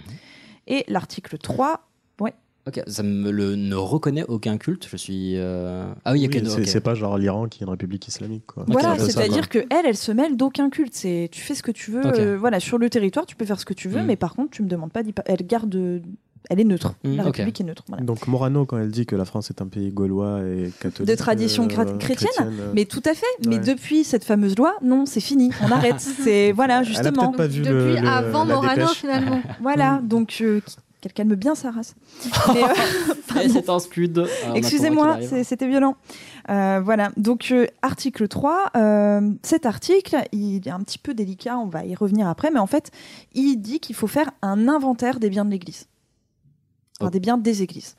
Et 0.67 0.85
l'article 0.87 1.37
3, 1.37 1.67
ouais. 1.67 1.77
Ok, 2.67 2.81
ça 2.87 3.01
me 3.03 3.31
le, 3.31 3.55
ne 3.55 3.75
reconnaît 3.75 4.25
aucun 4.27 4.57
culte. 4.57 4.87
Je 4.91 4.97
suis. 4.97 5.33
euh, 5.37 5.85
Ah 6.03 6.11
oui, 6.11 6.19
il 6.19 6.21
y 6.23 6.25
a 6.25 6.29
Oui, 6.29 6.41
que 6.43 6.49
c'est 6.49 6.65
c'est 6.65 6.81
pas 6.81 6.95
genre 6.95 7.17
l'Iran 7.17 7.47
qui 7.47 7.63
est 7.63 7.65
une 7.65 7.71
république 7.71 8.07
islamique. 8.07 8.45
Quoi. 8.47 8.65
Voilà, 8.67 8.97
ça, 8.97 9.05
c'est-à-dire 9.05 9.47
que 9.49 9.59
elle, 9.69 9.85
elle 9.85 9.95
se 9.97 10.11
mêle 10.11 10.35
d'aucun 10.35 10.69
culte. 10.69 10.93
C'est 10.93 11.29
tu 11.31 11.41
fais 11.41 11.55
ce 11.55 11.63
que 11.63 11.71
tu 11.71 11.91
veux. 11.91 12.05
Ok. 12.05 12.19
euh, 12.19 12.37
voilà, 12.37 12.59
sur 12.59 12.77
le 12.77 12.89
territoire, 12.89 13.25
tu 13.25 13.35
peux 13.37 13.45
faire 13.45 13.59
ce 13.59 13.65
que 13.65 13.73
tu 13.73 13.87
veux, 13.87 14.01
Mm. 14.01 14.05
mais 14.05 14.15
par 14.17 14.35
contre, 14.35 14.51
tu 14.51 14.63
me 14.63 14.67
demandes 14.67 14.91
pas 14.91 15.01
d'y 15.03 15.13
pa- 15.13 15.23
Elle 15.27 15.45
garde, 15.47 15.73
elle 16.49 16.59
est 16.59 16.63
neutre. 16.65 16.95
Mm, 17.05 17.15
la 17.15 17.21
ok. 17.23 17.27
République 17.37 17.61
est 17.61 17.63
neutre. 17.63 17.83
voilà. 17.87 18.03
Donc 18.03 18.27
Morano, 18.27 18.65
quand 18.65 18.77
elle 18.77 18.91
dit 18.91 19.05
que 19.05 19.15
la 19.15 19.23
France 19.25 19.49
est 19.49 19.61
un 19.61 19.67
pays 19.67 19.91
gaulois 19.91 20.41
et 20.43 20.69
catholique. 20.81 21.09
De 21.09 21.15
tradition 21.15 21.67
cra- 21.67 21.87
euh, 21.87 21.97
chrétienne, 21.97 22.29
euh, 22.41 22.71
mais 22.75 22.83
tout 22.85 23.03
à 23.05 23.13
fait. 23.13 23.25
Mais 23.47 23.55
ouais. 23.55 23.59
depuis 23.63 24.03
cette 24.03 24.23
fameuse 24.25 24.57
loi, 24.57 24.73
non, 24.83 25.05
c'est 25.05 25.21
fini. 25.21 25.51
On 25.61 25.71
arrête. 25.71 25.99
c'est 26.23 26.51
voilà, 26.51 26.83
justement. 26.83 27.31
peut-être 27.31 27.37
pas 27.37 27.47
vu 27.47 27.63
le- 27.63 27.65
Depuis 27.91 28.01
le- 28.01 28.07
avant 28.09 28.43
la 28.43 28.55
Morano, 28.55 28.75
dépêche. 28.81 28.97
finalement. 28.97 29.41
Voilà, 29.61 30.01
donc 30.03 30.37
euh, 30.41 30.59
qu'elle 31.01 31.13
calme 31.13 31.35
bien 31.35 31.55
sa 31.55 31.71
race. 31.71 31.95
Euh, 32.49 33.47
c'est 33.49 33.69
un 33.69 33.79
scud. 33.79 34.17
Attendra 34.19 34.57
Excusez-moi, 34.57 35.17
c'est- 35.21 35.43
c'était 35.43 35.67
violent. 35.67 35.95
Euh, 36.49 36.81
voilà, 36.83 37.11
donc 37.17 37.49
euh, 37.51 37.67
article 37.81 38.27
3, 38.27 38.71
euh, 38.75 39.31
cet 39.43 39.65
article, 39.65 40.17
il 40.31 40.65
est 40.67 40.71
un 40.71 40.79
petit 40.81 40.97
peu 40.97 41.13
délicat, 41.13 41.57
on 41.57 41.67
va 41.67 41.85
y 41.85 41.93
revenir 41.93 42.27
après, 42.27 42.49
mais 42.51 42.59
en 42.59 42.67
fait, 42.67 42.89
il 43.33 43.57
dit 43.57 43.79
qu'il 43.79 43.95
faut 43.95 44.07
faire 44.07 44.31
un 44.41 44.67
inventaire 44.67 45.19
des 45.19 45.29
biens 45.29 45.45
de 45.45 45.51
l'Église. 45.51 45.87
Enfin, 46.99 47.07
Oh. 47.07 47.11
des 47.11 47.19
biens 47.19 47.37
des 47.37 47.61
églises. 47.61 47.95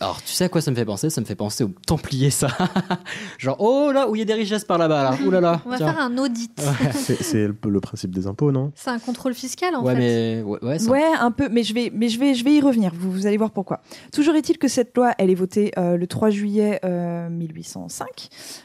Alors, 0.00 0.22
tu 0.22 0.32
sais 0.32 0.44
à 0.44 0.48
quoi 0.48 0.60
ça 0.62 0.70
me 0.70 0.76
fait 0.76 0.86
penser? 0.86 1.10
Ça 1.10 1.20
me 1.20 1.26
fait 1.26 1.34
penser 1.34 1.64
aux 1.64 1.70
Templiers, 1.86 2.30
ça. 2.30 2.48
Genre, 3.38 3.56
oh 3.60 3.92
là, 3.92 4.08
où 4.08 4.16
il 4.16 4.20
y 4.20 4.22
a 4.22 4.24
des 4.24 4.32
richesses 4.34 4.64
par 4.64 4.78
là-bas, 4.78 5.02
là. 5.10 5.16
Ouh 5.26 5.30
là 5.30 5.40
là. 5.40 5.60
On 5.66 5.70
va 5.70 5.76
tiens. 5.76 5.92
faire 5.92 6.02
un 6.02 6.16
audit. 6.18 6.50
C'est 6.94 7.22
c'est 7.22 7.46
le, 7.46 7.54
le 7.68 7.80
principe 7.80 8.10
des 8.14 8.26
impôts, 8.26 8.52
non? 8.52 8.72
C'est 8.74 8.90
un 8.90 8.98
contrôle 8.98 9.34
fiscal 9.34 9.74
en 9.74 9.82
Ouais, 9.84 9.94
fait. 9.94 9.98
mais. 10.00 10.42
Ouais, 10.42 10.58
ouais, 10.64 10.78
ça- 10.78 10.90
Ouais, 10.90 11.04
un 11.20 11.30
peu, 11.30 11.48
mais 11.50 11.62
je 11.62 11.74
vais, 11.74 11.90
mais 11.94 12.08
je 12.08 12.18
vais, 12.18 12.34
je 12.34 12.42
vais 12.42 12.54
y 12.54 12.60
revenir. 12.60 12.92
Vous, 12.94 13.12
vous 13.12 13.26
allez 13.26 13.36
voir 13.36 13.50
pourquoi. 13.50 13.80
Toujours 14.12 14.34
est-il 14.34 14.56
que 14.58 14.66
cette 14.68 14.96
loi, 14.96 15.12
elle 15.18 15.30
est 15.30 15.34
votée 15.34 15.72
euh, 15.78 15.96
le 15.96 16.06
3 16.06 16.30
juillet 16.30 16.80
euh, 16.84 17.28
1805. 17.28 18.06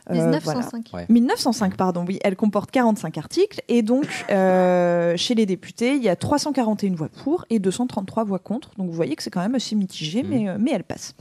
Euh, 0.09 0.13
1905. 0.13 0.87
voilà. 0.91 1.05
1905, 1.09 1.75
pardon. 1.75 2.05
Oui, 2.07 2.19
elle 2.23 2.35
comporte 2.37 2.71
45 2.71 3.17
articles 3.17 3.61
et 3.67 3.81
donc 3.81 4.05
euh, 4.29 5.15
chez 5.17 5.35
les 5.35 5.45
députés, 5.45 5.95
il 5.95 6.03
y 6.03 6.09
a 6.09 6.15
341 6.15 6.95
voix 6.95 7.09
pour 7.23 7.45
et 7.49 7.59
233 7.59 8.23
voix 8.23 8.39
contre. 8.39 8.71
Donc 8.77 8.87
vous 8.87 8.93
voyez 8.95 9.15
que 9.15 9.23
c'est 9.23 9.29
quand 9.31 9.41
même 9.41 9.55
assez 9.55 9.75
mitigé, 9.75 10.23
mais, 10.23 10.47
euh, 10.47 10.57
mais 10.59 10.71
elle 10.73 10.83
passe. 10.85 11.13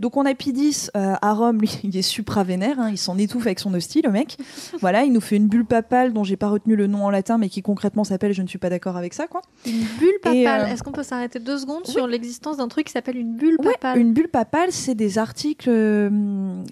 Donc 0.00 0.16
on 0.16 0.26
a 0.26 0.34
Pidis 0.34 0.88
euh, 0.96 1.14
à 1.22 1.32
Rome, 1.32 1.60
lui, 1.60 1.78
il 1.84 1.96
est 1.96 2.02
supra-vénère, 2.02 2.78
hein, 2.80 2.90
il 2.90 2.98
s'en 2.98 3.16
étouffe 3.18 3.46
avec 3.46 3.60
son 3.60 3.72
hostie, 3.74 4.02
le 4.02 4.10
mec. 4.10 4.36
voilà, 4.80 5.04
il 5.04 5.12
nous 5.12 5.20
fait 5.20 5.36
une 5.36 5.46
bulle 5.48 5.64
papale 5.64 6.12
dont 6.12 6.24
j'ai 6.24 6.36
pas 6.36 6.48
retenu 6.48 6.76
le 6.76 6.86
nom 6.86 7.04
en 7.04 7.10
latin, 7.10 7.38
mais 7.38 7.48
qui 7.48 7.62
concrètement 7.62 8.04
s'appelle 8.04 8.32
Je 8.32 8.42
ne 8.42 8.48
suis 8.48 8.58
pas 8.58 8.70
d'accord 8.70 8.96
avec 8.96 9.14
ça, 9.14 9.26
quoi. 9.26 9.42
Une 9.64 9.84
bulle 9.98 10.18
papale. 10.22 10.62
euh, 10.62 10.66
Est-ce 10.66 10.82
qu'on 10.82 10.92
peut 10.92 11.02
s'arrêter 11.02 11.38
deux 11.38 11.58
secondes 11.58 11.86
sur 11.86 12.06
l'existence 12.06 12.56
d'un 12.58 12.68
truc 12.68 12.86
qui 12.86 12.92
s'appelle 12.92 13.16
une 13.16 13.36
bulle 13.36 13.56
Ouais, 13.60 13.72
papale 13.74 13.98
une 13.98 14.12
bulle 14.12 14.28
papale, 14.28 14.72
c'est 14.72 14.94
des 14.94 15.18
articles 15.18 15.68
euh, 15.70 16.10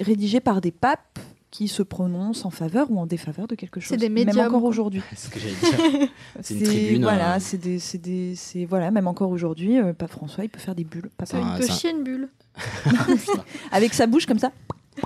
rédigés 0.01 0.41
par 0.41 0.61
des 0.61 0.71
papes 0.73 1.19
qui 1.51 1.69
se 1.69 1.85
prononcent 1.85 2.45
en 2.45 2.51
faveur 2.51 2.91
ou 2.91 2.99
en 2.99 3.07
défaveur 3.07 3.47
de 3.47 3.55
quelque 3.55 3.79
chose. 3.79 3.91
C'est 3.91 3.97
des 3.97 4.09
Même 4.09 4.27
médiums, 4.27 4.47
encore 4.49 4.63
quoi. 4.63 4.69
aujourd'hui. 4.71 5.01
C'est 5.15 5.29
ce 5.29 5.31
que 5.31 5.39
j'allais 5.39 5.55
dire. 6.01 6.09
C'est 6.43 6.55
une 6.55 6.63
tribune. 6.65 7.03
Voilà, 7.05 7.35
euh, 7.35 7.39
c'est 7.39 7.59
des, 7.59 7.79
c'est 7.79 7.99
des, 7.99 8.35
c'est 8.35 8.65
voilà, 8.65 8.91
même 8.91 9.07
encore 9.07 9.31
aujourd'hui, 9.31 9.79
euh, 9.79 9.93
Pape 9.93 10.11
François, 10.11 10.43
il 10.43 10.51
peut 10.51 10.59
faire 10.59 10.75
des 10.75 10.83
bulles. 10.83 11.11
Ça, 11.25 11.39
papales. 11.39 11.53
il 11.61 11.67
peut 11.67 11.73
chier 11.73 11.91
une 11.91 12.03
bulle. 12.03 12.29
Avec 13.73 13.95
sa 13.95 14.07
bouche 14.07 14.27
comme 14.27 14.39
ça. 14.39 14.53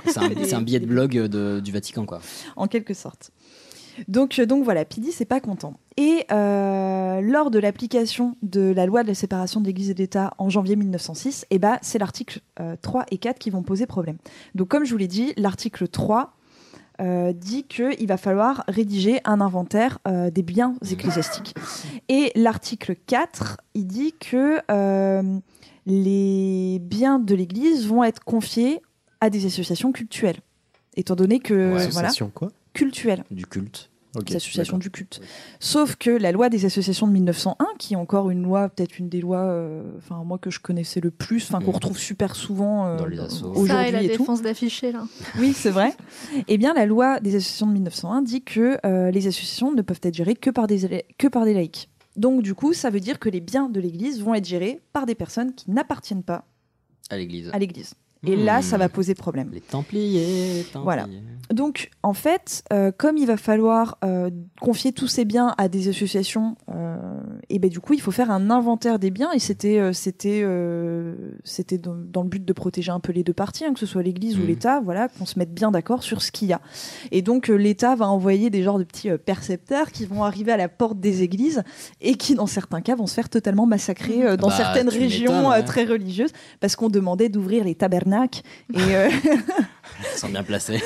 C'est 0.05 0.53
un, 0.53 0.61
billet 0.61 0.79
de 0.79 0.85
blog 0.85 1.17
de- 1.17 1.59
du 1.59 1.71
Vatican, 1.71 2.05
quoi. 2.05 2.21
en 2.55 2.67
quelque 2.67 2.93
sorte. 2.93 3.31
Donc, 4.07 4.39
euh, 4.39 4.45
donc 4.45 4.63
voilà, 4.63 4.85
Pidi, 4.85 5.11
c'est 5.11 5.25
pas 5.25 5.39
content. 5.39 5.79
Et 5.97 6.25
euh, 6.31 7.21
lors 7.21 7.51
de 7.51 7.59
l'application 7.59 8.37
de 8.41 8.71
la 8.71 8.85
loi 8.85 9.03
de 9.03 9.09
la 9.09 9.13
séparation 9.13 9.59
de 9.59 9.65
l'Église 9.65 9.89
et 9.89 9.93
de 9.93 9.99
l'État 9.99 10.33
en 10.37 10.49
janvier 10.49 10.75
1906, 10.75 11.45
eh 11.49 11.59
ben, 11.59 11.77
c'est 11.81 11.97
l'article 11.97 12.39
euh, 12.59 12.75
3 12.81 13.05
et 13.11 13.17
4 13.17 13.39
qui 13.39 13.49
vont 13.49 13.63
poser 13.63 13.87
problème. 13.87 14.17
Donc, 14.55 14.69
comme 14.69 14.85
je 14.85 14.91
vous 14.91 14.97
l'ai 14.97 15.07
dit, 15.07 15.33
l'article 15.35 15.87
3 15.87 16.33
euh, 17.01 17.31
dit 17.31 17.63
qu'il 17.63 18.07
va 18.07 18.17
falloir 18.17 18.65
rédiger 18.67 19.21
un 19.23 19.39
inventaire 19.39 19.99
euh, 20.07 20.29
des 20.29 20.43
biens 20.43 20.75
ecclésiastiques. 20.89 21.55
Et 22.09 22.31
l'article 22.35 22.95
4, 23.07 23.57
il 23.73 23.87
dit 23.87 24.13
que 24.19 24.59
euh, 24.69 25.39
les 25.85 26.79
biens 26.81 27.19
de 27.19 27.35
l'Église 27.35 27.87
vont 27.87 28.03
être 28.03 28.23
confiés 28.23 28.81
à 29.21 29.29
des 29.29 29.45
associations 29.45 29.91
cultuelles. 29.91 30.39
Étant 30.95 31.15
donné 31.15 31.39
que. 31.39 31.73
Ouais. 31.75 31.87
voilà, 31.89 32.09
quoi 32.33 32.49
cultuelles. 32.73 33.23
Du 33.31 33.45
culte. 33.45 33.89
Des 34.25 34.35
associations 34.37 34.77
du 34.79 34.89
culte. 34.89 35.21
Sauf 35.59 35.95
que 35.95 36.09
la 36.09 36.31
loi 36.31 36.49
des 36.49 36.65
associations 36.65 37.05
de 37.05 37.11
1901, 37.11 37.65
qui 37.77 37.93
est 37.93 37.97
encore 37.97 38.31
une 38.31 38.41
loi, 38.41 38.67
peut-être 38.69 38.97
une 38.97 39.07
des 39.07 39.21
lois, 39.21 39.41
euh, 39.43 39.83
enfin 39.99 40.23
moi 40.23 40.39
que 40.39 40.49
je 40.49 40.59
connaissais 40.59 40.99
le 40.99 41.11
plus, 41.11 41.43
enfin 41.43 41.59
qu'on 41.59 41.67
Mhm. 41.67 41.75
retrouve 41.75 41.97
super 41.99 42.35
souvent 42.35 42.87
euh, 42.87 42.97
Dans 42.97 43.05
les 43.05 43.19
assos. 43.19 43.45
aujourd'hui 43.51 43.67
Ça 43.69 43.87
et 43.87 43.91
la 43.91 44.01
et 44.01 44.07
défense 44.07 44.41
d'afficher 44.41 44.91
là. 44.91 45.03
Oui, 45.37 45.53
c'est 45.53 45.69
vrai. 45.69 45.93
Eh 46.47 46.57
bien, 46.57 46.73
la 46.73 46.87
loi 46.87 47.19
des 47.19 47.35
associations 47.35 47.67
de 47.67 47.73
1901 47.73 48.21
dit 48.23 48.41
que 48.41 48.77
euh, 48.83 49.11
les 49.11 49.27
associations 49.27 49.73
ne 49.73 49.81
peuvent 49.83 49.99
être 50.01 50.15
gérées 50.15 50.35
que 50.35 50.49
par 50.49 50.65
des 50.65 51.05
que 51.19 51.27
par 51.27 51.45
des 51.45 51.53
laïcs. 51.53 51.87
Donc 52.19 52.43
du 52.43 52.53
coup, 52.53 52.73
ça 52.73 52.89
veut 52.89 52.99
dire 52.99 53.17
que 53.17 53.29
les 53.29 53.39
biens 53.39 53.69
de 53.69 53.79
l'Église 53.79 54.21
vont 54.21 54.33
être 54.33 54.45
gérés 54.45 54.81
par 54.91 55.05
des 55.05 55.15
personnes 55.15 55.55
qui 55.55 55.71
n'appartiennent 55.71 56.23
pas 56.23 56.45
À 57.09 57.17
l'église. 57.17 57.49
à 57.53 57.57
l'Église. 57.59 57.93
Et 58.25 58.35
là, 58.35 58.61
ça 58.61 58.75
Hmm. 58.75 58.79
va 58.81 58.89
poser 58.89 59.15
problème. 59.15 59.49
Les 59.53 59.61
Templiers. 59.61 60.63
Templiers. 60.73 60.83
Voilà. 60.83 61.07
Donc, 61.53 61.89
en 62.03 62.13
fait, 62.13 62.63
euh, 62.73 62.91
comme 62.95 63.17
il 63.17 63.25
va 63.25 63.37
falloir 63.37 63.97
euh, 64.03 64.29
confier 64.61 64.91
tous 64.91 65.07
ces 65.07 65.25
biens 65.25 65.55
à 65.57 65.67
des 65.67 65.87
associations, 65.87 66.55
euh, 66.75 66.95
et 67.49 67.57
ben 67.59 67.69
du 67.69 67.79
coup, 67.79 67.93
il 67.93 68.01
faut 68.01 68.11
faire 68.11 68.29
un 68.29 68.51
inventaire 68.51 68.99
des 68.99 69.09
biens. 69.09 69.31
Et 69.31 69.39
c'était, 69.39 69.93
c'était, 69.93 70.43
c'était 71.43 71.77
dans, 71.77 71.95
dans 71.95 72.21
le 72.23 72.29
but 72.29 72.43
de 72.45 72.53
protéger 72.53 72.91
un 72.91 72.99
peu 72.99 73.11
les 73.11 73.23
deux 73.23 73.33
parties, 73.33 73.65
hein, 73.65 73.73
que 73.73 73.79
ce 73.79 73.85
soit 73.85 74.03
l'Église 74.03 74.37
ou 74.37 74.41
Mhm. 74.41 74.47
l'État, 74.47 74.81
voilà, 74.81 75.07
qu'on 75.07 75.25
se 75.25 75.39
mette 75.39 75.53
bien 75.53 75.71
d'accord 75.71 76.03
sur 76.03 76.21
ce 76.21 76.31
qu'il 76.31 76.49
y 76.49 76.53
a. 76.53 76.61
Et 77.11 77.21
donc, 77.21 77.47
l'État 77.47 77.95
va 77.95 78.07
envoyer 78.09 78.49
des 78.49 78.63
genres 78.63 78.77
de 78.79 78.83
petits 78.83 79.09
percepteurs 79.25 79.91
qui 79.91 80.05
vont 80.05 80.23
arriver 80.23 80.51
à 80.51 80.57
la 80.57 80.69
porte 80.69 80.99
des 80.99 81.23
églises 81.23 81.63
et 82.01 82.15
qui, 82.15 82.35
dans 82.35 82.47
certains 82.47 82.81
cas, 82.81 82.95
vont 82.95 83.07
se 83.07 83.13
faire 83.13 83.29
totalement 83.29 83.65
massacrer 83.65 84.23
euh, 84.25 84.37
dans 84.37 84.49
Bah, 84.49 84.53
certaines 84.57 84.89
régions 84.89 85.49
ouais. 85.49 85.63
très 85.63 85.85
religieuses 85.85 86.31
parce 86.59 86.75
qu'on 86.75 86.89
demandait 86.89 87.29
d'ouvrir 87.29 87.63
les 87.63 87.75
et, 88.13 88.77
euh, 88.95 89.09
Ils 90.13 90.19
sont 90.19 90.29
bien 90.29 90.43
placés. 90.43 90.81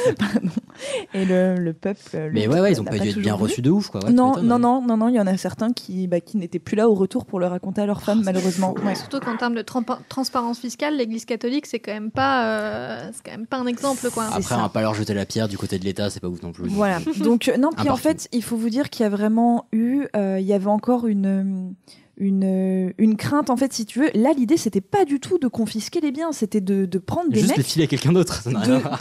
et 1.13 1.25
le, 1.25 1.55
le 1.55 1.73
peuple. 1.73 2.31
Mais 2.33 2.47
ouais, 2.47 2.59
ouais, 2.59 2.71
ils 2.71 2.81
ont 2.81 2.83
pas 2.83 2.97
dû 2.97 3.09
être 3.09 3.19
bien 3.19 3.35
reçus 3.35 3.61
de 3.61 3.69
ouf, 3.69 3.89
quoi. 3.89 4.03
Ouais, 4.03 4.11
non, 4.11 4.41
non, 4.41 4.59
non, 4.59 4.81
non, 4.81 4.97
non, 4.97 5.09
il 5.09 5.15
y 5.15 5.19
en 5.19 5.27
a 5.27 5.37
certains 5.37 5.71
qui, 5.71 6.07
bah, 6.07 6.19
qui 6.19 6.37
n'étaient 6.37 6.59
plus 6.59 6.75
là 6.75 6.89
au 6.89 6.95
retour 6.95 7.25
pour 7.25 7.39
le 7.39 7.45
raconter 7.45 7.81
à 7.81 7.85
leurs 7.85 8.01
femmes, 8.01 8.23
malheureusement. 8.23 8.73
Ouais. 8.83 8.95
Surtout 8.95 9.19
qu'en 9.19 9.37
termes 9.37 9.55
de 9.55 9.63
transparence 10.09 10.59
fiscale, 10.59 10.97
l'Église 10.97 11.25
catholique 11.25 11.65
c'est 11.65 11.79
quand 11.79 11.93
même 11.93 12.11
pas, 12.11 12.45
euh, 12.45 13.09
c'est 13.13 13.23
quand 13.23 13.37
même 13.37 13.47
pas 13.47 13.57
un 13.57 13.67
exemple 13.67 14.09
quoi. 14.11 14.25
Après, 14.33 14.55
on 14.55 14.61
va 14.61 14.69
pas 14.69 14.81
leur 14.81 14.93
jeter 14.93 15.13
la 15.13 15.25
pierre 15.25 15.47
du 15.47 15.57
côté 15.57 15.77
de 15.79 15.85
l'État, 15.85 16.09
c'est 16.09 16.19
pas 16.19 16.27
ouf 16.27 16.41
non 16.41 16.51
plus. 16.51 16.67
Voilà. 16.69 16.99
Donc, 17.17 17.49
euh, 17.49 17.57
non, 17.57 17.69
puis 17.71 17.89
en 17.89 17.95
fait, 17.95 18.27
il 18.31 18.43
faut 18.43 18.57
vous 18.57 18.69
dire 18.69 18.89
qu'il 18.89 19.03
y 19.03 19.07
a 19.07 19.09
vraiment 19.09 19.67
eu, 19.71 20.05
euh, 20.15 20.37
il 20.39 20.45
y 20.45 20.53
avait 20.53 20.67
encore 20.67 21.07
une. 21.07 21.75
Une, 22.17 22.93
une 22.99 23.15
crainte 23.17 23.49
en 23.49 23.57
fait 23.57 23.73
si 23.73 23.85
tu 23.85 23.99
veux 23.99 24.11
là 24.13 24.33
l'idée 24.37 24.55
c'était 24.57 24.81
pas 24.81 25.03
du 25.03 25.19
tout 25.19 25.39
de 25.39 25.47
confisquer 25.47 25.99
les 25.99 26.11
biens 26.11 26.31
c'était 26.31 26.61
de, 26.61 26.85
de 26.85 26.97
prendre 26.99 27.29
des 27.31 27.39
Juste 27.39 27.49
mecs 27.49 27.57
les 27.57 27.63
filer 27.63 27.85
à 27.85 27.87
quelqu'un 27.87 28.13
d'autre. 28.13 28.43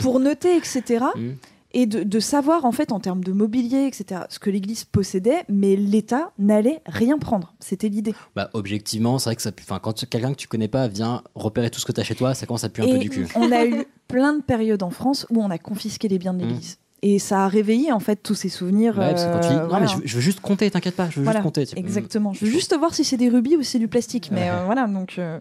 pour 0.01 0.19
noter 0.19 0.55
etc 0.57 1.05
Mm. 1.15 1.29
et 1.73 1.85
de, 1.85 2.01
de 2.03 2.19
savoir 2.19 2.65
en 2.65 2.71
fait 2.71 2.91
en 2.91 2.99
termes 2.99 3.23
de 3.23 3.31
mobilier 3.31 3.85
etc 3.85 4.21
ce 4.29 4.39
que 4.39 4.49
l'église 4.49 4.83
possédait 4.85 5.43
mais 5.47 5.75
l'état 5.75 6.31
n'allait 6.39 6.81
rien 6.87 7.19
prendre 7.19 7.53
c'était 7.59 7.87
l'idée 7.89 8.15
Bah, 8.35 8.49
objectivement, 8.53 9.19
c'est 9.19 9.29
vrai 9.29 9.35
que 9.35 9.41
ça. 9.43 9.51
Enfin, 9.61 9.79
quand 9.79 10.05
quelqu'un 10.09 10.31
que 10.31 10.37
tu 10.37 10.47
connais 10.47 10.67
pas 10.67 10.87
vient 10.87 11.21
repérer 11.35 11.69
tout 11.69 11.79
ce 11.79 11.85
que 11.85 11.91
t'as 11.91 12.03
chez 12.03 12.15
toi, 12.15 12.33
ça 12.33 12.45
commence 12.47 12.63
à 12.63 12.69
puer 12.69 12.83
un 12.83 12.87
Et 12.87 12.93
peu 12.93 12.99
du 12.99 13.09
cul. 13.09 13.27
on 13.35 13.51
a 13.51 13.65
eu 13.65 13.85
plein 14.07 14.33
de 14.33 14.41
périodes 14.41 14.81
en 14.83 14.89
France 14.89 15.25
où 15.29 15.39
on 15.41 15.49
a 15.51 15.57
confisqué 15.59 16.07
les 16.07 16.17
biens 16.17 16.33
de 16.33 16.43
Mm. 16.43 16.47
l'Église. 16.47 16.77
Et 17.05 17.19
ça 17.19 17.43
a 17.43 17.47
réveillé 17.47 17.91
en 17.91 17.99
fait 17.99 18.15
tous 18.23 18.33
ces 18.33 18.49
souvenirs. 18.49 18.97
Ouais, 18.97 19.09
parce 19.11 19.25
que 19.25 19.33
quand 19.33 19.39
tu 19.41 19.47
euh, 19.53 19.59
non, 19.61 19.67
voilà. 19.67 19.85
mais 19.85 19.91
je, 19.91 19.97
veux- 19.97 20.01
je 20.05 20.15
veux 20.15 20.21
juste 20.21 20.39
compter, 20.39 20.71
t'inquiète 20.71 20.95
pas, 20.95 21.09
je 21.09 21.17
veux 21.19 21.23
Voilà, 21.23 21.39
juste 21.39 21.43
compter. 21.43 21.65
Exactement. 21.75 22.31
Je 22.33 22.45
veux 22.45 22.51
juste 22.51 22.75
voir 22.77 22.95
si 22.95 23.03
c'est 23.03 23.17
des 23.17 23.29
rubis 23.29 23.55
ou 23.57 23.61
si 23.61 23.71
c'est 23.71 23.79
du 23.79 23.87
plastique. 23.89 24.29
Mais 24.31 24.49
euh, 24.49 24.63
voilà, 24.65 24.87
donc, 24.87 25.15
euh, 25.19 25.39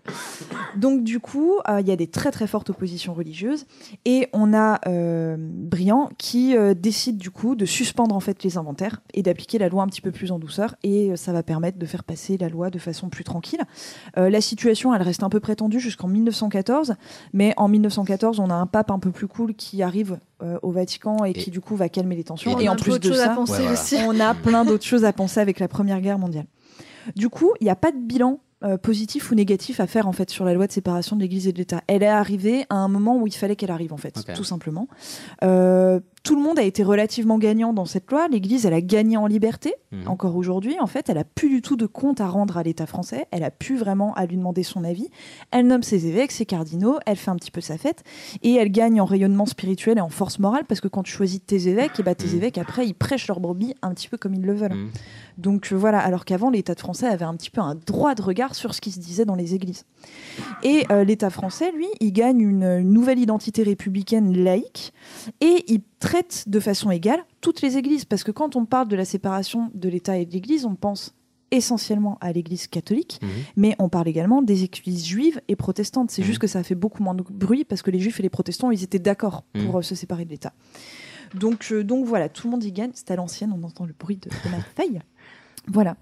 donc 0.76 1.04
du 1.04 1.20
coup, 1.20 1.52
euh, 1.68 1.80
il 1.80 1.86
y 1.86 1.92
a 1.92 1.96
des 1.96 2.06
très 2.08 2.30
très 2.30 2.46
fortes 2.46 2.70
oppositions 2.70 3.14
religieuses. 3.14 3.64
Et 4.04 4.28
on 4.32 4.52
a 4.54 4.80
euh, 4.88 5.36
Briand 5.38 6.10
qui 6.18 6.56
euh, 6.56 6.74
décide 6.74 7.16
du 7.16 7.30
coup 7.30 7.54
de 7.54 7.64
suspendre 7.64 8.14
en 8.14 8.20
fait 8.20 8.42
les 8.42 8.56
inventaires 8.58 9.00
et 9.14 9.22
d'appliquer 9.22 9.58
la 9.58 9.68
loi 9.68 9.82
un 9.82 9.86
petit 9.86 10.00
peu 10.00 10.10
plus 10.10 10.32
en 10.32 10.38
douceur. 10.38 10.74
Et 10.82 11.10
euh, 11.12 11.16
ça 11.16 11.32
va 11.32 11.42
permettre 11.42 11.78
de 11.78 11.86
faire 11.86 12.04
passer 12.04 12.36
la 12.38 12.48
loi 12.48 12.70
de 12.70 12.78
façon 12.78 13.08
plus 13.08 13.24
tranquille. 13.24 13.60
Euh, 14.16 14.30
la 14.30 14.40
situation, 14.40 14.94
elle 14.94 15.02
reste 15.02 15.22
un 15.22 15.28
peu 15.30 15.40
prétendue 15.40 15.78
jusqu'en 15.80 16.08
1914. 16.08 16.94
Mais 17.32 17.54
en 17.56 17.68
1914, 17.68 18.40
on 18.40 18.50
a 18.50 18.54
un 18.54 18.66
pape 18.66 18.90
un 18.90 18.98
peu 18.98 19.10
plus 19.12 19.28
cool 19.28 19.54
qui 19.54 19.82
arrive 19.82 20.18
euh, 20.42 20.58
au 20.62 20.72
Vatican 20.72 21.24
et, 21.24 21.32
qui 21.34 21.50
du 21.52 21.60
coup 21.60 21.76
va 21.76 21.88
calmer 21.88 22.16
les 22.16 22.24
tensions. 22.24 22.58
Et 22.58 22.64
Et, 22.64 22.68
on 22.68 22.72
a 22.72 22.74
en 22.74 22.76
plus 22.76 22.98
de 22.98 23.12
ça, 23.12 23.28
penser 23.28 23.52
Ouais, 23.52 23.58
voilà. 23.58 23.72
aussi. 23.72 23.96
on 24.08 24.18
a 24.18 24.34
plein 24.34 24.64
d'autres 24.64 24.84
choses 24.84 25.04
à 25.04 25.12
penser 25.12 25.38
avec 25.38 25.60
la 25.60 25.68
Première 25.68 26.00
Guerre 26.00 26.18
mondiale. 26.18 26.46
Du 27.14 27.28
coup, 27.28 27.52
il 27.60 27.64
n'y 27.64 27.70
a 27.70 27.76
pas 27.76 27.92
de 27.92 27.98
bilan 27.98 28.40
euh, 28.64 28.78
positif 28.78 29.30
ou 29.32 29.34
négatif 29.34 29.80
à 29.80 29.88
faire 29.88 30.06
en 30.06 30.12
fait 30.12 30.30
sur 30.30 30.44
la 30.44 30.54
loi 30.54 30.68
de 30.68 30.72
séparation 30.72 31.16
de 31.16 31.20
l'Église 31.20 31.48
et 31.48 31.52
de 31.52 31.58
l'État. 31.58 31.82
Elle 31.88 32.02
est 32.04 32.06
arrivée 32.06 32.64
à 32.70 32.76
un 32.76 32.86
moment 32.88 33.16
où 33.20 33.26
il 33.26 33.34
fallait 33.34 33.56
qu'elle 33.56 33.72
arrive 33.72 33.92
en 33.92 33.96
fait, 33.96 34.16
tout 34.34 34.44
simplement. 34.44 34.86
Euh, 35.42 35.98
tout 36.22 36.36
le 36.36 36.42
monde 36.42 36.58
a 36.58 36.62
été 36.62 36.82
relativement 36.82 37.38
gagnant 37.38 37.72
dans 37.72 37.84
cette 37.84 38.10
loi. 38.10 38.28
L'Église, 38.28 38.64
elle 38.64 38.74
a 38.74 38.80
gagné 38.80 39.16
en 39.16 39.26
liberté. 39.26 39.74
Mhm. 39.90 40.08
Encore 40.08 40.36
aujourd'hui, 40.36 40.78
en 40.80 40.86
fait, 40.86 41.08
elle 41.08 41.18
a 41.18 41.24
plus 41.24 41.48
du 41.48 41.62
tout 41.62 41.76
de 41.76 41.86
compte 41.86 42.20
à 42.20 42.28
rendre 42.28 42.58
à 42.58 42.62
l'État 42.62 42.86
français. 42.86 43.26
Elle 43.30 43.42
a 43.42 43.50
plus 43.50 43.76
vraiment 43.76 44.14
à 44.14 44.26
lui 44.26 44.36
demander 44.36 44.62
son 44.62 44.84
avis. 44.84 45.08
Elle 45.50 45.66
nomme 45.66 45.82
ses 45.82 46.06
évêques, 46.06 46.32
ses 46.32 46.46
cardinaux. 46.46 46.98
Elle 47.06 47.16
fait 47.16 47.30
un 47.30 47.36
petit 47.36 47.50
peu 47.50 47.60
sa 47.60 47.76
fête 47.76 48.04
et 48.42 48.54
elle 48.54 48.70
gagne 48.70 49.00
en 49.00 49.04
rayonnement 49.04 49.46
spirituel 49.46 49.98
et 49.98 50.00
en 50.00 50.08
force 50.08 50.38
morale 50.38 50.64
parce 50.68 50.80
que 50.80 50.88
quand 50.88 51.02
tu 51.02 51.12
choisis 51.12 51.40
tes 51.44 51.68
évêques, 51.68 51.98
et 51.98 52.02
bah, 52.02 52.14
tes 52.14 52.34
évêques 52.34 52.58
après 52.58 52.86
ils 52.86 52.94
prêchent 52.94 53.28
leur 53.28 53.40
brebis 53.40 53.74
un 53.82 53.92
petit 53.92 54.08
peu 54.08 54.16
comme 54.16 54.34
ils 54.34 54.42
le 54.42 54.54
veulent. 54.54 54.88
Donc 55.38 55.72
euh, 55.72 55.76
voilà, 55.76 55.98
alors 55.98 56.24
qu'avant 56.24 56.50
l'État 56.50 56.74
français 56.74 57.06
avait 57.06 57.24
un 57.24 57.34
petit 57.34 57.50
peu 57.50 57.60
un 57.60 57.74
droit 57.74 58.14
de 58.14 58.22
regard 58.22 58.54
sur 58.54 58.74
ce 58.74 58.80
qui 58.80 58.90
se 58.90 59.00
disait 59.00 59.24
dans 59.24 59.34
les 59.34 59.54
églises. 59.54 59.84
Et 60.62 60.84
euh, 60.90 61.04
l'État 61.04 61.30
français, 61.30 61.72
lui, 61.72 61.86
il 62.00 62.12
gagne 62.12 62.40
une, 62.40 62.64
une 62.64 62.92
nouvelle 62.92 63.18
identité 63.18 63.62
républicaine 63.62 64.36
laïque 64.36 64.92
et 65.40 65.64
il 65.68 65.80
traite 66.02 66.44
de 66.48 66.58
façon 66.60 66.90
égale 66.90 67.24
toutes 67.40 67.62
les 67.62 67.76
églises. 67.78 68.04
Parce 68.04 68.24
que 68.24 68.32
quand 68.32 68.56
on 68.56 68.64
parle 68.66 68.88
de 68.88 68.96
la 68.96 69.04
séparation 69.04 69.70
de 69.74 69.88
l'État 69.88 70.18
et 70.18 70.26
de 70.26 70.32
l'Église, 70.32 70.64
on 70.66 70.74
pense 70.74 71.14
essentiellement 71.52 72.16
à 72.22 72.32
l'Église 72.32 72.66
catholique, 72.66 73.20
mais 73.56 73.76
on 73.78 73.88
parle 73.90 74.08
également 74.08 74.40
des 74.40 74.64
églises 74.64 75.04
juives 75.06 75.40
et 75.48 75.54
protestantes. 75.56 76.10
C'est 76.10 76.22
juste 76.22 76.38
que 76.38 76.46
ça 76.46 76.60
a 76.60 76.62
fait 76.62 76.74
beaucoup 76.74 77.02
moins 77.02 77.14
de 77.14 77.22
bruit 77.28 77.64
parce 77.64 77.82
que 77.82 77.90
les 77.90 78.00
juifs 78.00 78.18
et 78.20 78.22
les 78.22 78.30
protestants, 78.30 78.70
ils 78.70 78.82
étaient 78.82 78.98
d'accord 78.98 79.42
pour 79.52 79.62
Mhm. 79.74 79.76
euh, 79.76 79.82
se 79.82 79.94
séparer 79.94 80.24
de 80.24 80.30
l'État. 80.30 80.54
Donc, 81.34 81.68
euh, 81.72 81.84
donc 81.84 82.06
voilà, 82.06 82.28
tout 82.30 82.46
le 82.46 82.50
monde 82.52 82.64
y 82.64 82.72
gagne. 82.72 82.90
C'est 82.94 83.10
à 83.10 83.16
l'ancienne, 83.16 83.54
on 83.58 83.62
entend 83.64 83.84
le 83.86 83.94
bruit 83.98 84.16
de, 84.16 84.28
de 84.30 84.50
ma 84.50 84.60
feuille. 84.76 85.00
Voilà. 85.68 85.96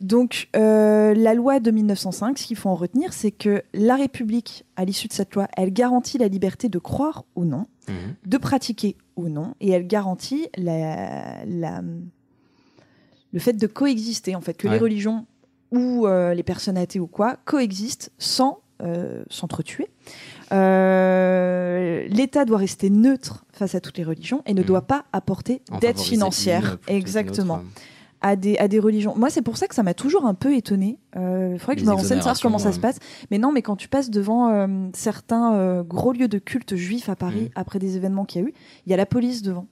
Donc, 0.00 0.48
euh, 0.56 1.12
la 1.14 1.34
loi 1.34 1.60
de 1.60 1.70
1905, 1.70 2.38
ce 2.38 2.46
qu'il 2.46 2.56
faut 2.56 2.70
en 2.70 2.74
retenir, 2.74 3.12
c'est 3.12 3.30
que 3.30 3.62
la 3.74 3.96
République, 3.96 4.64
à 4.76 4.84
l'issue 4.86 5.08
de 5.08 5.12
cette 5.12 5.34
loi, 5.34 5.46
elle 5.56 5.72
garantit 5.72 6.16
la 6.18 6.28
liberté 6.28 6.68
de 6.70 6.78
croire 6.78 7.24
ou 7.36 7.44
non, 7.44 7.66
Mhm. 7.88 7.94
de 8.26 8.38
pratiquer 8.38 8.96
ou 9.16 9.28
non, 9.28 9.54
et 9.60 9.70
elle 9.70 9.86
garantit 9.86 10.48
la, 10.56 11.44
la- 11.44 11.82
le 13.32 13.38
fait 13.40 13.52
de 13.52 13.66
coexister, 13.66 14.34
en 14.34 14.40
fait, 14.40 14.54
que 14.54 14.68
les 14.68 14.78
religions 14.82 15.26
ou 15.70 16.06
euh, 16.06 16.32
les 16.34 16.42
personnes 16.42 16.78
athées 16.78 17.00
ou 17.00 17.06
quoi 17.06 17.36
coexistent 17.44 18.10
sans 18.18 18.60
euh, 18.82 19.22
s'entretuer. 19.30 19.88
Euh, 20.94 22.06
L'État 22.08 22.44
doit 22.44 22.58
rester 22.58 22.90
neutre 22.90 23.44
face 23.52 23.74
à 23.74 23.80
toutes 23.80 23.98
les 23.98 24.04
religions 24.04 24.42
et 24.46 24.54
ne 24.54 24.62
doit 24.62 24.82
pas 24.82 25.04
apporter 25.12 25.62
d'aide 25.80 25.96
financière. 25.98 26.78
Exactement. 26.88 27.62
À 28.26 28.36
des, 28.36 28.56
à 28.56 28.68
des 28.68 28.78
religions. 28.78 29.12
Moi, 29.18 29.28
c'est 29.28 29.42
pour 29.42 29.58
ça 29.58 29.68
que 29.68 29.74
ça 29.74 29.82
m'a 29.82 29.92
toujours 29.92 30.24
un 30.24 30.32
peu 30.32 30.54
étonnée. 30.56 30.98
Il 31.14 31.58
faudrait 31.58 31.74
que 31.74 31.82
je 31.82 31.86
me 31.86 31.92
renseigne 31.92 32.20
savoir 32.20 32.40
comment 32.40 32.58
ça 32.58 32.72
se 32.72 32.80
passe. 32.80 32.98
Mais 33.30 33.36
non, 33.36 33.52
mais 33.52 33.60
quand 33.60 33.76
tu 33.76 33.86
passes 33.86 34.08
devant 34.08 34.48
euh, 34.48 34.66
certains 34.94 35.54
euh, 35.54 35.82
gros 35.82 36.12
lieux 36.14 36.26
de 36.26 36.38
culte 36.38 36.74
juifs 36.74 37.10
à 37.10 37.16
Paris, 37.16 37.50
après 37.54 37.78
des 37.78 37.96
événements 37.98 38.24
qu'il 38.24 38.40
y 38.40 38.44
a 38.44 38.48
eu, 38.48 38.54
il 38.86 38.90
y 38.90 38.94
a 38.94 38.96
la 38.96 39.04
police 39.04 39.42
devant. 39.42 39.66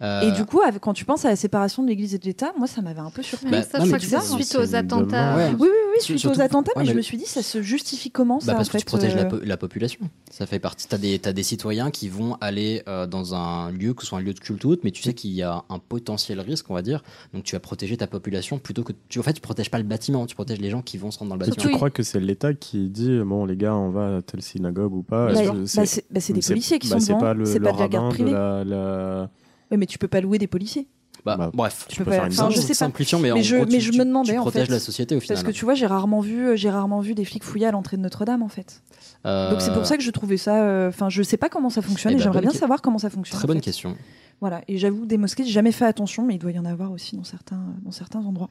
Euh, 0.00 0.20
Et 0.20 0.30
du 0.30 0.44
coup, 0.44 0.60
avec- 0.60 0.80
quand 0.80 0.92
tu 0.92 1.04
penses 1.04 1.24
à 1.24 1.28
la 1.28 1.34
séparation 1.34 1.82
de 1.82 1.88
l'Église 1.88 2.14
et 2.14 2.18
de 2.18 2.24
l'État, 2.24 2.52
moi, 2.56 2.68
ça 2.68 2.80
m'avait 2.82 3.00
un 3.00 3.10
peu 3.10 3.20
surpris. 3.24 3.50
Bah, 3.50 3.62
ça, 3.62 3.78
non, 3.78 3.84
je 3.84 3.90
mais 3.90 3.96
crois 3.96 3.98
que 3.98 4.04
tu- 4.04 4.10
c'est 4.10 4.20
c'est- 4.20 4.42
suite 4.44 4.54
aux 4.56 4.74
attentats. 4.76 5.36
Oui, 5.36 5.42
oui, 5.58 5.68
oui, 5.68 6.00
suite 6.00 6.18
surtout- 6.18 6.38
aux 6.38 6.40
attentats, 6.40 6.70
ouais, 6.76 6.84
mais 6.84 6.88
je 6.90 6.94
me 6.94 7.00
suis 7.02 7.16
dit, 7.16 7.24
ça 7.26 7.42
se 7.42 7.62
justifie 7.62 8.12
comment 8.12 8.38
ça 8.38 8.52
Bah, 8.52 8.54
parce 8.58 8.68
en 8.68 8.70
que 8.70 8.78
fait, 8.78 8.78
tu 8.78 8.84
protèges 8.84 9.16
la, 9.16 9.22
euh, 9.22 9.28
po- 9.28 9.40
la 9.42 9.56
population. 9.56 9.98
Ça 10.30 10.46
fait 10.46 10.60
partie. 10.60 10.86
T'as 10.86 10.98
des, 10.98 11.18
t'as 11.18 11.32
des 11.32 11.42
citoyens 11.42 11.90
qui 11.90 12.08
vont 12.08 12.36
aller 12.40 12.82
euh, 12.86 13.08
dans 13.08 13.34
un 13.34 13.72
lieu, 13.72 13.92
que 13.92 14.02
ce 14.02 14.08
soit 14.08 14.18
un 14.18 14.22
lieu 14.22 14.34
de 14.34 14.38
culte 14.38 14.64
ou 14.64 14.68
autre, 14.70 14.82
mais 14.84 14.92
tu 14.92 15.02
sais 15.02 15.14
qu'il 15.14 15.32
y 15.32 15.42
a 15.42 15.64
un 15.68 15.78
potentiel 15.80 16.38
risque, 16.40 16.66
on 16.70 16.74
va 16.74 16.82
dire. 16.82 17.02
Donc 17.34 17.42
tu 17.42 17.56
vas 17.56 17.60
protéger 17.60 17.96
ta 17.96 18.06
population 18.06 18.60
plutôt 18.60 18.84
que. 18.84 18.92
Tu, 19.08 19.18
en 19.18 19.24
fait, 19.24 19.32
tu 19.32 19.40
protèges 19.40 19.68
pas 19.70 19.78
le 19.78 19.84
bâtiment, 19.84 20.26
tu 20.26 20.36
protèges 20.36 20.60
les 20.60 20.70
gens 20.70 20.80
qui 20.80 20.96
vont 20.96 21.10
se 21.10 21.18
rendre 21.18 21.30
dans 21.30 21.36
le 21.36 21.44
Tu 21.44 21.50
bâtiment. 21.50 21.74
crois 21.74 21.90
que 21.90 22.04
c'est 22.04 22.20
l'État 22.20 22.54
qui 22.54 22.88
dit 22.88 23.18
bon 23.26 23.46
les 23.46 23.56
gars 23.56 23.74
on 23.74 23.90
va 23.90 24.18
à 24.18 24.22
telle 24.22 24.42
synagogue 24.42 24.94
ou 24.94 25.02
pas 25.02 25.32
Bah, 25.32 25.32
bah, 25.34 25.52
c'est- 25.66 26.04
bah, 26.08 26.20
des 26.28 26.40
policiers 26.40 26.78
qui 26.78 26.86
sont 26.86 27.00
c'est 27.00 27.14
pas 27.18 27.34
le, 27.34 27.42
pas 27.42 27.72
de 27.72 28.70
la 28.70 29.28
Ouais, 29.70 29.76
mais 29.76 29.86
tu 29.86 29.98
peux 29.98 30.08
pas 30.08 30.20
louer 30.20 30.38
des 30.38 30.46
policiers. 30.46 30.86
Bah, 31.24 31.50
bref, 31.52 31.86
Tu 31.88 31.98
peux 31.98 32.10
pas- 32.10 32.26
enfin, 32.26 32.48
je 32.50 32.60
sais 32.60 32.68
pas. 32.68 32.74
Simplifiant, 32.74 33.18
mais, 33.18 33.32
en 33.32 33.42
je, 33.42 33.56
gros, 33.56 33.64
mais 33.66 33.78
tu, 33.78 33.80
je 33.80 33.90
tu- 33.90 33.98
me 33.98 34.04
demandais 34.04 34.32
tu 34.32 34.38
en 34.38 34.42
protèges 34.42 34.66
fait. 34.68 34.72
la 34.72 34.78
société 34.78 35.16
au 35.16 35.20
final. 35.20 35.34
Parce 35.36 35.46
que 35.46 35.50
tu 35.52 35.64
vois, 35.64 35.74
j'ai 35.74 35.86
rarement 35.86 36.20
vu, 36.20 36.56
j'ai 36.56 36.70
rarement 36.70 37.00
vu 37.00 37.14
des 37.14 37.24
flics 37.24 37.42
fouiller 37.44 37.66
à 37.66 37.72
l'entrée 37.72 37.96
de 37.96 38.02
Notre-Dame 38.02 38.42
en 38.42 38.48
fait. 38.48 38.82
Euh, 39.26 39.50
Donc 39.50 39.60
c'est 39.60 39.72
pour 39.72 39.84
ça 39.84 39.96
que 39.96 40.02
je 40.02 40.10
trouvais 40.12 40.36
ça. 40.36 40.62
euh, 40.62 40.88
Enfin, 40.88 41.08
je 41.10 41.22
sais 41.24 41.36
pas 41.36 41.48
comment 41.48 41.70
ça 41.70 41.82
fonctionne 41.82 42.12
eh 42.12 42.14
et 42.14 42.18
ben, 42.18 42.22
j'aimerais 42.22 42.40
bien 42.40 42.50
que- 42.52 42.56
savoir 42.56 42.80
comment 42.80 42.98
ça 42.98 43.10
fonctionne. 43.10 43.36
Très 43.38 43.48
bonne 43.48 43.56
fait. 43.58 43.62
question. 43.64 43.96
Voilà. 44.40 44.62
Et 44.68 44.78
j'avoue, 44.78 45.04
des 45.06 45.18
mosquées, 45.18 45.44
j'ai 45.44 45.50
jamais 45.50 45.72
fait 45.72 45.84
attention, 45.84 46.24
mais 46.24 46.36
il 46.36 46.38
doit 46.38 46.52
y 46.52 46.58
en 46.60 46.64
avoir 46.64 46.92
aussi 46.92 47.16
dans 47.16 47.24
certains, 47.24 47.60
dans 47.82 47.90
certains 47.90 48.20
endroits. 48.20 48.50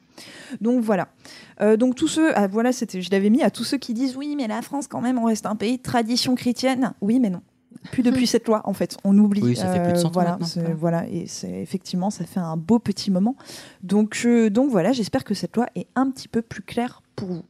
Donc 0.60 0.82
voilà. 0.84 1.08
Euh, 1.62 1.78
donc 1.78 1.94
tous 1.94 2.08
ceux, 2.08 2.36
ah, 2.36 2.46
voilà, 2.46 2.72
c'était, 2.72 3.00
je 3.00 3.10
l'avais 3.10 3.30
mis 3.30 3.42
à 3.42 3.50
tous 3.50 3.64
ceux 3.64 3.78
qui 3.78 3.94
disent 3.94 4.14
oui, 4.14 4.34
mais 4.36 4.46
la 4.46 4.60
France 4.60 4.86
quand 4.86 5.00
même, 5.00 5.18
on 5.18 5.24
reste 5.24 5.46
un 5.46 5.56
pays 5.56 5.78
de 5.78 5.82
tradition 5.82 6.34
chrétienne. 6.34 6.92
Oui, 7.00 7.18
mais 7.18 7.30
non. 7.30 7.40
Plus 7.92 8.02
depuis 8.02 8.26
cette 8.26 8.46
loi, 8.48 8.60
en 8.64 8.72
fait, 8.72 8.96
on 9.04 9.16
oublie. 9.18 9.40
Oui, 9.42 9.56
ça 9.56 9.72
fait 9.72 9.82
plus 9.82 9.92
de 9.92 9.98
100 9.98 10.08
ans 10.08 10.10
voilà, 10.12 10.38
c'est- 10.42 10.72
voilà. 10.74 11.06
et 11.08 11.26
c'est 11.26 11.60
effectivement, 11.62 12.10
ça 12.10 12.24
fait 12.24 12.40
un 12.40 12.56
beau 12.56 12.78
petit 12.78 13.10
moment. 13.10 13.36
Donc, 13.82 14.22
euh, 14.26 14.50
donc 14.50 14.70
voilà, 14.70 14.92
j'espère 14.92 15.24
que 15.24 15.34
cette 15.34 15.54
loi 15.56 15.66
est 15.76 15.86
un 15.94 16.10
petit 16.10 16.28
peu 16.28 16.42
plus 16.42 16.62
claire 16.62 17.02
pour 17.16 17.28
vous. 17.28 17.42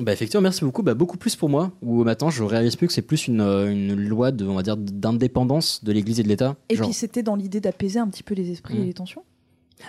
Bah 0.00 0.12
effectivement, 0.12 0.42
merci 0.42 0.64
beaucoup. 0.64 0.82
Bah, 0.82 0.94
beaucoup 0.94 1.16
plus 1.16 1.36
pour 1.36 1.48
moi. 1.48 1.70
Où 1.80 2.02
maintenant, 2.02 2.28
je 2.28 2.42
réalise 2.42 2.74
plus 2.74 2.88
que 2.88 2.92
c'est 2.92 3.02
plus 3.02 3.28
une, 3.28 3.40
euh, 3.40 3.70
une 3.70 3.94
loi 3.94 4.32
de, 4.32 4.44
on 4.44 4.54
va 4.56 4.62
dire, 4.64 4.76
d'indépendance 4.76 5.84
de 5.84 5.92
l'Église 5.92 6.18
et 6.18 6.24
de 6.24 6.28
l'État. 6.28 6.56
Et 6.68 6.74
Genre- 6.74 6.88
puis 6.88 6.94
c'était 6.94 7.22
dans 7.22 7.36
l'idée 7.36 7.60
d'apaiser 7.60 8.00
un 8.00 8.08
petit 8.08 8.24
peu 8.24 8.34
les 8.34 8.50
esprits 8.50 8.76
et 8.76 8.80
Mm. 8.80 8.86
les 8.86 8.94
tensions. 8.94 9.22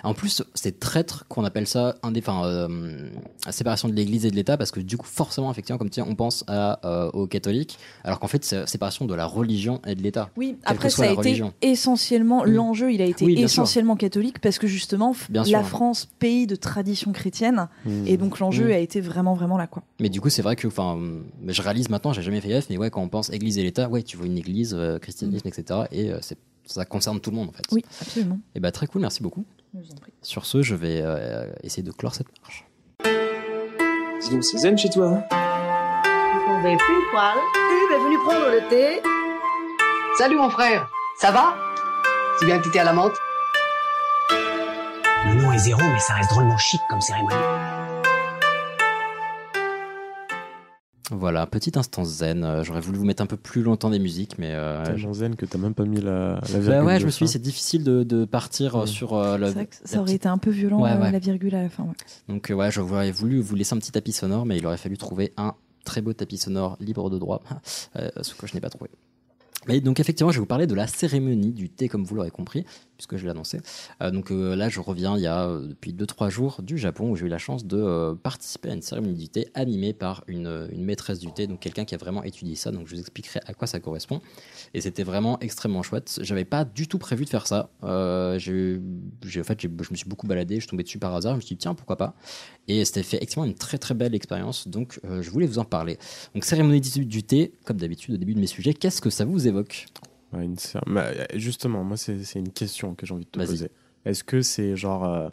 En 0.04 0.14
plus, 0.14 0.42
c'est 0.54 0.78
traître 0.80 1.24
qu'on 1.28 1.44
appelle 1.44 1.66
ça 1.66 1.94
indé- 2.02 2.20
enfin, 2.20 2.44
euh, 2.46 3.08
la 3.44 3.52
séparation 3.52 3.88
de 3.88 3.94
l'Église 3.94 4.26
et 4.26 4.30
de 4.30 4.36
l'État 4.36 4.56
parce 4.56 4.70
que 4.70 4.80
du 4.80 4.96
coup, 4.96 5.06
forcément, 5.06 5.50
effectivement, 5.50 5.78
comme 5.78 5.90
tu 5.90 6.00
dis, 6.02 6.08
on 6.08 6.14
pense 6.14 6.44
à, 6.46 6.80
euh, 6.86 7.10
aux 7.12 7.26
catholiques, 7.26 7.78
alors 8.04 8.20
qu'en 8.20 8.28
fait, 8.28 8.44
c'est 8.44 8.56
la 8.56 8.66
séparation 8.66 9.04
de 9.06 9.14
la 9.14 9.26
religion 9.26 9.80
et 9.86 9.94
de 9.94 10.02
l'État. 10.02 10.30
Oui, 10.36 10.56
après 10.64 10.90
ça 10.90 11.02
a 11.02 11.06
été 11.06 11.16
religion. 11.16 11.52
essentiellement 11.62 12.44
l'enjeu, 12.44 12.92
il 12.92 13.00
a 13.02 13.06
été 13.06 13.24
Oui, 13.24 13.34
bien 13.34 13.48
sûr. 13.48 13.62
essentiellement 13.62 13.96
catholique 13.96 14.40
parce 14.40 14.58
que 14.58 14.66
justement 14.66 15.14
Bien 15.28 15.42
la 15.42 15.48
sûr. 15.60 15.66
France 15.68 16.08
pays 16.18 16.46
de 16.46 16.56
tradition 16.56 17.12
chrétienne 17.12 17.68
Mm. 17.84 18.06
et 18.06 18.16
donc 18.16 18.38
l'enjeu 18.38 18.68
Mm. 18.68 18.72
a 18.72 18.78
été 18.78 19.00
vraiment 19.00 19.34
vraiment 19.34 19.56
là 19.58 19.66
quoi. 19.66 19.82
Mais 20.00 20.08
du 20.08 20.20
coup, 20.20 20.28
c'est 20.30 20.42
vrai 20.42 20.56
que, 20.56 20.66
enfin, 20.68 20.98
je 21.46 21.62
réalise 21.62 21.88
maintenant, 21.88 22.12
j'ai 22.12 22.22
jamais 22.22 22.40
fait 22.40 22.48
gaffe, 22.48 22.66
mais 22.70 22.76
ouais, 22.76 22.90
quand 22.90 23.02
on 23.02 23.08
pense 23.08 23.30
Église 23.30 23.58
et 23.58 23.62
l'État, 23.62 23.88
ouais, 23.88 24.02
tu 24.02 24.16
vois 24.16 24.26
une 24.26 24.38
Église, 24.38 24.74
euh, 24.76 24.98
christianisme, 24.98 25.46
etc. 25.48 25.80
Et 25.92 26.10
euh, 26.10 26.18
c'est- 26.20 26.38
ça 26.66 26.84
concerne 26.84 27.20
tout 27.20 27.30
le 27.30 27.36
monde 27.36 27.48
en 27.48 27.52
fait. 27.52 27.62
Oui, 27.70 27.84
absolument. 28.00 28.38
Et 28.56 28.60
bah 28.60 28.72
très 28.72 28.86
cool, 28.88 29.00
merci 29.02 29.22
beaucoup. 29.22 29.44
Je 29.76 29.80
vous 29.88 29.92
en 29.92 29.96
prie. 29.96 30.12
Sur 30.22 30.46
ce, 30.46 30.62
je 30.62 30.74
vais 30.74 31.02
euh, 31.02 31.46
essayer 31.62 31.82
de 31.82 31.92
clore 31.92 32.14
cette 32.14 32.28
marche. 32.42 32.64
Dis 34.22 34.30
donc, 34.30 34.42
c'est 34.42 34.58
zen 34.58 34.76
chez 34.78 34.88
toi. 34.88 35.08
hein 35.08 35.24
Vous 35.30 36.46
tombez 36.46 36.76
plus 36.76 37.02
poil. 37.10 37.36
Hub 37.36 37.92
est 37.92 38.04
venu 38.04 38.18
prendre 38.20 38.46
le 38.50 38.68
thé. 38.70 39.02
Salut 40.18 40.36
mon 40.36 40.48
frère, 40.48 40.88
ça 41.20 41.30
va? 41.30 41.54
C'est 42.38 42.46
bien 42.46 42.58
que 42.58 42.64
t'étais 42.64 42.78
à 42.78 42.84
la 42.84 42.94
menthe 42.94 43.12
Le 45.26 45.34
nom 45.42 45.52
est 45.52 45.58
zéro, 45.58 45.80
mais 45.82 45.98
ça 45.98 46.14
reste 46.14 46.30
drôlement 46.30 46.56
chic 46.56 46.80
comme 46.88 47.00
cérémonie. 47.02 47.34
Voilà, 51.12 51.46
petit 51.46 51.72
instant 51.78 52.04
zen. 52.04 52.42
Euh, 52.44 52.64
J'aurais 52.64 52.80
voulu 52.80 52.98
vous 52.98 53.04
mettre 53.04 53.22
un 53.22 53.26
peu 53.26 53.36
plus 53.36 53.62
longtemps 53.62 53.90
des 53.90 53.98
musiques, 54.00 54.38
mais. 54.38 54.50
euh, 54.54 54.84
tellement 54.84 55.12
zen 55.12 55.36
que 55.36 55.46
t'as 55.46 55.58
même 55.58 55.74
pas 55.74 55.84
mis 55.84 56.00
la, 56.00 56.34
la 56.34 56.40
virgule. 56.58 56.68
Bah 56.70 56.84
ouais, 56.84 56.94
de 56.96 57.00
je 57.00 57.06
me 57.06 57.10
suis 57.10 57.26
dit, 57.26 57.32
c'est 57.32 57.38
difficile 57.38 57.84
de, 57.84 58.02
de 58.02 58.24
partir 58.24 58.74
euh, 58.74 58.86
sur 58.86 59.14
euh, 59.14 59.38
le. 59.38 59.46
C'est 59.46 59.52
vrai 59.54 59.66
que 59.66 59.76
la 59.82 59.88
ça 59.88 59.96
aurait 59.98 60.04
petite- 60.06 60.16
été 60.22 60.28
un 60.28 60.38
peu 60.38 60.50
violent 60.50 60.82
Ouais, 60.82 60.90
euh, 60.90 61.00
ouais. 61.00 61.12
la 61.12 61.18
virgule 61.20 61.54
à 61.54 61.62
la 61.62 61.68
fin. 61.68 61.84
ouais. 61.84 61.94
Donc 62.28 62.50
euh, 62.50 62.54
ouais, 62.54 62.70
j'aurais 62.72 63.12
voulu 63.12 63.40
vous 63.40 63.54
laisser 63.54 63.74
un 63.74 63.78
petit 63.78 63.92
tapis 63.92 64.12
sonore, 64.12 64.46
mais 64.46 64.56
il 64.56 64.66
aurait 64.66 64.76
fallu 64.78 64.98
trouver 64.98 65.32
un 65.36 65.54
très 65.84 66.00
beau 66.00 66.12
tapis 66.12 66.38
sonore 66.38 66.76
libre 66.80 67.08
de 67.08 67.18
droit, 67.18 67.40
euh, 67.96 68.08
ce 68.22 68.34
que 68.34 68.48
je 68.48 68.54
n'ai 68.54 68.60
pas 68.60 68.70
trouvé. 68.70 68.90
Et 69.68 69.80
donc 69.80 69.98
effectivement, 69.98 70.30
je 70.30 70.36
vais 70.36 70.40
vous 70.40 70.46
parler 70.46 70.68
de 70.68 70.74
la 70.76 70.86
cérémonie 70.86 71.50
du 71.52 71.68
thé, 71.68 71.88
comme 71.88 72.04
vous 72.04 72.14
l'aurez 72.14 72.30
compris, 72.30 72.64
puisque 72.96 73.16
je 73.16 73.26
annoncé. 73.28 73.60
Euh, 74.02 74.10
donc 74.10 74.30
euh, 74.30 74.56
là, 74.56 74.68
je 74.68 74.80
reviens 74.80 75.16
il 75.16 75.22
y 75.22 75.26
a 75.26 75.46
euh, 75.46 75.66
depuis 75.68 75.92
2-3 75.92 76.30
jours 76.30 76.62
du 76.62 76.78
Japon, 76.78 77.10
où 77.10 77.16
j'ai 77.16 77.26
eu 77.26 77.28
la 77.28 77.38
chance 77.38 77.64
de 77.64 77.76
euh, 77.76 78.14
participer 78.14 78.70
à 78.70 78.74
une 78.74 78.82
cérémonie 78.82 79.14
du 79.14 79.28
thé 79.28 79.48
animée 79.54 79.92
par 79.92 80.24
une, 80.26 80.68
maîtresse 80.76 81.18
du 81.18 81.32
thé, 81.32 81.46
donc 81.46 81.60
quelqu'un 81.60 81.84
qui 81.84 81.94
a 81.94 81.98
vraiment 81.98 82.22
étudié 82.22 82.54
ça. 82.54 82.70
Donc 82.70 82.86
je 82.86 82.94
vous 82.94 83.00
expliquerai 83.00 83.40
à 83.46 83.54
quoi 83.54 83.66
ça 83.66 83.80
correspond. 83.80 84.20
Et 84.74 84.80
c'était 84.80 85.02
vraiment 85.02 85.38
extrêmement 85.40 85.82
chouette. 85.82 86.20
J'avais 86.22 86.44
pas 86.44 86.64
du 86.64 86.86
tout 86.88 86.98
prévu 86.98 87.24
de 87.24 87.30
faire 87.30 87.46
ça. 87.46 87.70
En 87.82 88.38
fait, 88.38 88.40
je 88.40 88.78
me 89.90 89.96
suis 89.96 90.08
beaucoup 90.08 90.26
baladé, 90.26 90.56
je 90.56 90.60
suis 90.60 90.68
tombé 90.68 90.82
dessus 90.82 90.98
par 90.98 91.14
hasard. 91.14 91.32
Je 91.32 91.36
me 91.36 91.40
suis 91.40 91.54
dit 91.54 91.60
tiens 91.60 91.74
pourquoi 91.74 91.96
pas? 91.96 92.14
Et 92.68 92.84
c'était 92.84 93.02
fait 93.02 93.16
effectivement 93.16 93.44
une 93.44 93.54
très 93.54 93.78
très 93.78 93.94
belle 93.94 94.14
expérience. 94.14 94.68
Donc 94.68 95.00
je 95.04 95.30
voulais 95.30 95.46
vous 95.46 95.58
en 95.58 95.64
parler. 95.64 95.98
Donc 96.34 96.44
cérémonie 96.44 96.80
du 96.80 97.22
thé, 97.22 97.52
comme 97.64 97.76
d'habitude 97.76 98.14
au 98.14 98.18
début 98.18 98.34
de 98.34 98.40
mes 98.40 98.46
sujets, 98.46 98.74
qu'est-ce 98.74 99.00
que 99.00 99.10
ça 99.10 99.24
vous 99.24 99.48
évoque? 99.48 99.86
Une 100.40 100.56
euh, 100.96 101.24
justement, 101.34 101.84
moi, 101.84 101.96
c'est 101.96 102.20
une 102.34 102.50
question 102.52 102.94
que 102.94 103.06
j'ai 103.06 103.14
envie 103.14 103.24
de 103.24 103.30
te 103.30 103.38
poser. 103.38 103.70
Est-ce 104.04 104.22
que 104.24 104.42
c'est 104.42 104.76
genre 104.76 105.04
euh, 105.04 105.28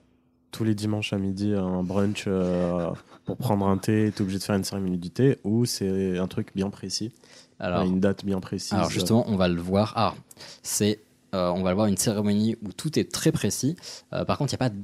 tous 0.51 0.63
les 0.63 0.75
dimanches 0.75 1.13
à 1.13 1.17
midi 1.17 1.53
un 1.53 1.84
brunch 1.84 2.25
euh, 2.27 2.89
pour 3.25 3.38
prendre 3.38 3.67
un 3.67 3.77
thé, 3.77 4.11
t'es 4.15 4.21
obligé 4.21 4.39
de 4.39 4.43
faire 4.43 4.55
une 4.55 4.63
cérémonie 4.63 4.97
du 4.97 5.09
thé, 5.09 5.38
ou 5.43 5.65
c'est 5.65 6.17
un 6.17 6.27
truc 6.27 6.49
bien 6.55 6.69
précis 6.69 7.11
Alors- 7.59 7.84
Une 7.85 7.99
date 7.99 8.25
bien 8.25 8.39
précise 8.39 8.73
Alors 8.73 8.89
justement, 8.89 9.25
on 9.27 9.35
va 9.35 9.47
le 9.47 9.61
voir. 9.61 9.93
Ah, 9.95 10.15
c'est 10.61 10.99
euh, 11.34 11.49
on 11.49 11.63
va 11.63 11.73
voir 11.73 11.88
une 11.88 11.97
cérémonie 11.97 12.55
où 12.63 12.71
tout 12.71 12.99
est 12.99 13.11
très 13.11 13.31
précis. 13.31 13.75
Euh, 14.13 14.23
par 14.23 14.38
contre, 14.38 14.53
il 14.53 14.57
n'y 14.57 14.63
a 14.63 14.69
pas 14.69 14.75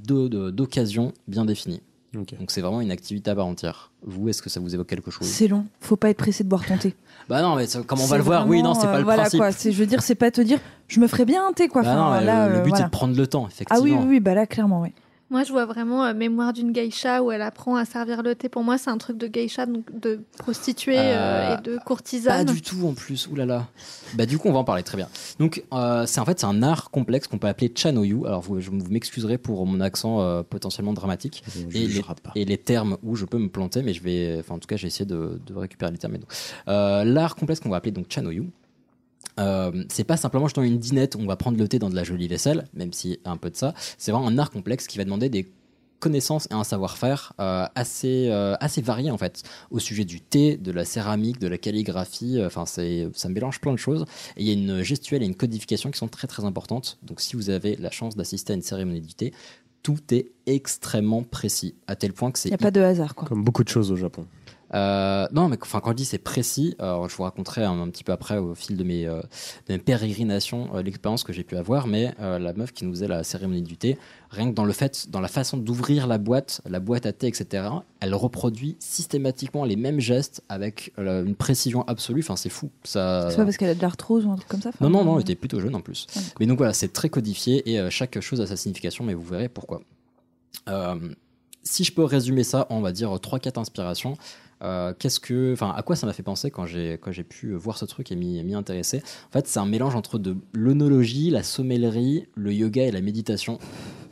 d'occasion 0.52 1.14
bien 1.28 1.46
définie. 1.46 1.82
Donc 2.14 2.34
c'est 2.48 2.62
vraiment 2.62 2.82
une 2.82 2.90
activité 2.90 3.30
à 3.30 3.36
part 3.36 3.46
entière. 3.46 3.92
Vous, 4.02 4.30
est-ce 4.30 4.42
que 4.42 4.50
ça 4.50 4.60
vous 4.60 4.74
évoque 4.74 4.88
quelque 4.88 5.12
chose? 5.12 5.28
C'est 5.28 5.48
long. 5.48 5.66
Faut 5.80 5.96
pas 5.96 6.10
être 6.10 6.18
pressé 6.18 6.44
de 6.44 6.50
boire 6.50 6.66
ton 6.66 6.76
thé. 6.78 6.96
Bah 7.30 7.44
non, 7.44 7.56
mais 7.56 7.66
comme 7.86 8.02
on 8.02 8.06
va 8.08 8.18
le 8.18 8.24
voir, 8.24 8.48
oui, 8.48 8.64
non, 8.64 8.74
c'est 8.74 8.88
pas 8.88 8.96
euh, 8.96 8.98
le 8.98 9.04
voilà, 9.04 9.22
principe. 9.22 9.40
Quoi. 9.40 9.52
Je 9.52 9.70
veux 9.70 9.86
dire, 9.86 10.02
c'est 10.02 10.16
pas 10.16 10.32
te 10.32 10.42
dire, 10.42 10.58
je 10.88 11.00
me 11.00 11.08
ferais 11.08 11.26
bien 11.26 11.48
un 11.48 11.54
thé, 11.54 11.68
quoi. 11.68 11.84
Bah 11.84 11.92
Enfin, 11.92 12.20
non, 12.20 12.26
là, 12.26 12.48
le, 12.48 12.54
le 12.54 12.58
euh, 12.58 12.64
but 12.64 12.70
voilà. 12.70 12.78
c'est 12.78 12.90
de 12.90 12.90
prendre 12.90 13.16
le 13.16 13.28
temps, 13.28 13.44
Ah 13.46 13.52
effectivement. 13.52 13.84
oui, 13.84 13.94
oui, 13.94 14.06
oui, 14.10 14.20
bah 14.20 14.34
là, 14.34 14.48
clairement, 14.48 14.82
oui. 14.82 14.90
Moi, 15.30 15.44
je 15.44 15.52
vois 15.52 15.66
vraiment 15.66 16.06
euh, 16.06 16.14
Mémoire 16.14 16.54
d'une 16.54 16.72
geisha 16.72 17.22
où 17.22 17.32
elle 17.32 17.42
apprend 17.44 17.76
à 17.76 17.86
servir 17.86 18.24
le 18.24 18.34
thé. 18.36 18.50
Pour 18.50 18.64
moi, 18.64 18.78
c'est 18.78 18.90
un 18.90 18.98
truc 18.98 19.18
de 19.18 19.28
geisha, 19.28 19.66
donc 19.66 19.86
de 20.00 20.22
prostituée 20.38 20.98
euh, 20.98 21.20
Euh, 21.20 21.58
et 21.58 21.62
de 21.62 21.78
courtisane. 21.86 22.46
Pas 22.46 22.54
du 22.54 22.62
tout 22.62 22.86
en 22.88 22.94
plus, 22.94 23.28
oulala. 23.28 23.68
Bah 24.16 24.26
du 24.26 24.38
coup 24.38 24.48
on 24.48 24.54
va 24.54 24.60
en 24.60 24.64
parler 24.64 24.84
très 24.84 24.98
bien. 24.98 25.08
Donc 25.40 25.64
euh, 25.74 26.06
c'est 26.08 26.20
en 26.20 26.26
fait 26.26 26.40
c'est 26.40 26.46
un 26.46 26.64
art 26.64 26.90
complexe 26.92 27.28
qu'on 27.28 27.38
peut 27.38 27.48
appeler 27.48 27.72
chanoyu. 27.76 28.26
Alors 28.26 28.42
vous, 28.42 28.60
je 28.60 28.70
vous 28.72 28.78
m'excuserez 28.90 29.38
pour 29.38 29.66
mon 29.66 29.82
accent 29.82 30.22
euh, 30.22 30.42
potentiellement 30.44 30.94
dramatique 30.94 31.44
et 31.74 31.88
les, 31.88 32.02
et 32.36 32.46
les 32.46 32.58
termes 32.58 32.98
où 33.04 33.16
je 33.16 33.26
peux 33.26 33.38
me 33.38 33.50
planter, 33.50 33.84
mais 33.84 33.94
je 33.94 34.02
vais, 34.02 34.38
enfin 34.40 34.56
en 34.56 34.60
tout 34.60 34.68
cas 34.68 34.78
j'ai 34.78 34.88
essayé 34.88 35.06
de, 35.06 35.40
de 35.46 35.54
récupérer 35.54 35.92
les 35.92 35.98
termes. 35.98 36.18
Euh, 36.68 37.04
L'art 37.04 37.36
complexe 37.36 37.60
qu'on 37.60 37.70
va 37.70 37.78
appeler 37.78 37.92
donc 37.92 38.08
chanoyu. 38.10 38.50
Euh, 39.40 39.84
c'est 39.90 40.04
pas 40.04 40.18
simplement 40.18 40.48
je 40.48 40.60
une 40.62 40.78
dinette 40.78 41.16
où 41.16 41.20
on 41.20 41.26
va 41.26 41.38
prendre 41.38 41.58
le 41.58 41.68
thé 41.68 41.80
dans 41.80 41.90
de 41.90 41.96
la 41.96 42.04
jolie 42.04 42.28
vaisselle, 42.28 42.68
même 42.74 42.92
si 42.94 43.20
un 43.26 43.38
peu 43.38 43.50
de 43.50 43.56
ça. 43.56 43.74
C'est 43.98 44.12
vraiment 44.12 44.28
un 44.28 44.38
art 44.38 44.52
complexe 44.52 44.88
qui 44.88 44.98
va 44.98 45.06
demander 45.06 45.30
des 45.30 45.50
connaissances 46.00 46.48
et 46.50 46.54
un 46.54 46.64
savoir-faire 46.64 47.34
euh, 47.40 47.66
assez 47.76 48.30
euh, 48.30 48.56
assez 48.60 48.82
varié 48.82 49.12
en 49.12 49.18
fait 49.18 49.44
au 49.70 49.80
sujet 49.80 50.06
du 50.06 50.22
thé, 50.22 50.58
de 50.58 50.72
la 50.72 50.86
céramique, 50.86 51.40
de 51.40 51.48
la 51.48 51.58
calligraphie. 51.58 52.40
euh, 52.40 52.48
Enfin, 52.48 52.66
c'est 52.66 53.08
ça 53.14 53.30
mélange 53.30 53.60
plein 53.62 53.74
de 53.74 53.78
choses. 53.78 54.06
Et 54.38 54.44
il 54.44 54.48
y 54.48 54.50
a 54.50 54.54
une 54.54 54.82
gestuelle 54.82 55.24
et 55.24 55.26
une 55.26 55.36
codification 55.36 55.92
qui 55.92 55.98
sont 55.98 56.08
très 56.08 56.28
très 56.28 56.46
importantes. 56.46 56.98
Donc, 57.04 57.22
si 57.22 57.36
vous 57.36 57.50
avez 57.50 57.76
la 57.76 57.92
chance 57.92 58.16
d'assister 58.16 58.54
à 58.54 58.56
une 58.56 58.62
cérémonie 58.62 59.02
du 59.02 59.14
thé, 59.14 59.34
tout 59.84 60.00
est 60.12 60.32
extrêmement 60.46 61.24
précis 61.24 61.76
à 61.88 61.96
tel 61.96 62.14
point 62.14 62.32
que 62.32 62.40
c'est 62.40 62.50
Il 62.50 62.52
n'y 62.52 62.56
a 62.56 62.58
pas 62.58 62.72
de 62.72 62.82
hasard, 62.82 63.16
quoi. 63.16 63.28
Comme 63.28 63.44
beaucoup 63.44 63.64
de 63.64 63.70
choses 63.70 63.92
au 63.92 63.96
Japon. 63.96 64.26
Euh, 64.74 65.28
non, 65.32 65.50
mais 65.50 65.58
enfin, 65.62 65.80
quand 65.80 65.92
je 65.92 65.96
dis 65.96 66.06
c'est 66.06 66.18
précis, 66.18 66.76
alors 66.80 67.10
je 67.10 67.16
vous 67.16 67.24
raconterai 67.24 67.64
un, 67.64 67.80
un 67.80 67.90
petit 67.90 68.04
peu 68.04 68.12
après 68.12 68.38
au 68.38 68.56
fil 68.56 68.78
de 68.78 68.84
mes, 68.84 69.06
euh, 69.06 69.22
de 69.68 69.74
mes 69.74 69.80
pérégrinations 69.80 70.70
euh, 70.76 70.82
l'expérience 70.82 71.24
que 71.24 71.34
j'ai 71.34 71.44
pu 71.44 71.58
avoir, 71.58 71.88
mais 71.88 72.14
euh, 72.20 72.40
la 72.40 72.54
meuf 72.54 72.72
qui 72.72 72.86
nous 72.86 72.92
faisait 72.92 73.08
la 73.08 73.24
cérémonie 73.24 73.62
du 73.62 73.78
thé, 73.78 73.98
rien 74.30 74.50
que 74.50 74.56
dans 74.56 74.66
le 74.66 74.74
fait, 74.74 75.10
dans 75.10 75.22
la 75.22 75.28
façon 75.28 75.58
d'ouvrir 75.58 76.08
la 76.08 76.18
boîte, 76.18 76.62
la 76.70 76.80
boîte 76.80 77.06
à 77.06 77.14
thé, 77.14 77.28
etc., 77.28 77.68
elle 78.00 78.14
reproduit 78.14 78.78
systématiquement 78.80 79.66
les 79.66 79.76
mêmes 79.76 80.00
gestes 80.00 80.44
avec 80.50 80.94
euh, 81.00 81.26
une 81.26 81.36
précision 81.36 81.84
absolue. 81.88 82.22
Enfin, 82.22 82.36
c'est 82.36 82.50
fou. 82.50 82.70
Ça. 82.84 83.28
C'est 83.30 83.38
pas 83.38 83.46
parce 83.46 83.58
qu'elle 83.58 83.70
a 83.70 83.76
de 83.76 83.82
l'arthrose 83.82 84.26
ou 84.26 84.32
un 84.32 84.36
truc 84.36 84.48
comme 84.48 84.62
ça 84.62 84.72
Non, 84.80 84.90
non, 84.90 85.04
non, 85.04 85.16
elle 85.16 85.24
était 85.24 85.36
plutôt 85.36 85.60
jeune 85.60 85.76
en 85.76 85.82
plus. 85.82 86.08
Ah. 86.16 86.20
Mais 86.40 86.46
donc 86.46 86.58
voilà, 86.58 86.74
c'est 86.74 86.94
très 86.94 87.10
codifié 87.10 87.70
et 87.70 87.80
euh, 87.80 87.90
chaque 87.90 88.20
chose 88.20 88.42
a 88.42 88.48
sa 88.48 88.56
signification, 88.56 89.04
mais 89.04 89.14
vous 89.14 89.24
verrez 89.24 89.50
pourquoi. 89.50 89.82
Euh, 90.68 90.96
si 91.64 91.84
je 91.84 91.94
peux 91.94 92.04
résumer 92.04 92.44
ça, 92.44 92.68
en, 92.70 92.78
on 92.78 92.82
va 92.82 92.92
dire 92.92 93.10
3-4 93.10 93.60
inspirations. 93.60 94.16
Euh, 94.62 94.94
qu'est-ce 94.98 95.20
que, 95.20 95.54
enfin, 95.54 95.74
à 95.76 95.82
quoi 95.84 95.96
ça 95.96 96.06
m'a 96.08 96.14
fait 96.14 96.24
penser 96.24 96.52
quand 96.52 96.66
j'ai 96.66 96.98
quand 97.02 97.12
j'ai 97.12 97.24
pu 97.24 97.54
voir 97.54 97.78
ce 97.78 97.86
truc 97.86 98.12
et 98.12 98.16
m'y 98.16 98.54
intéresser. 98.54 98.98
En 99.30 99.32
fait, 99.34 99.48
c'est 99.48 99.60
un 99.60 99.66
mélange 99.66 99.96
entre 99.96 100.20
de 100.20 100.36
l'onologie, 100.54 101.30
la 101.30 101.44
sommellerie, 101.44 102.26
le 102.36 102.54
yoga 102.54 102.86
et 102.86 102.92
la 102.92 103.02
méditation. 103.02 103.58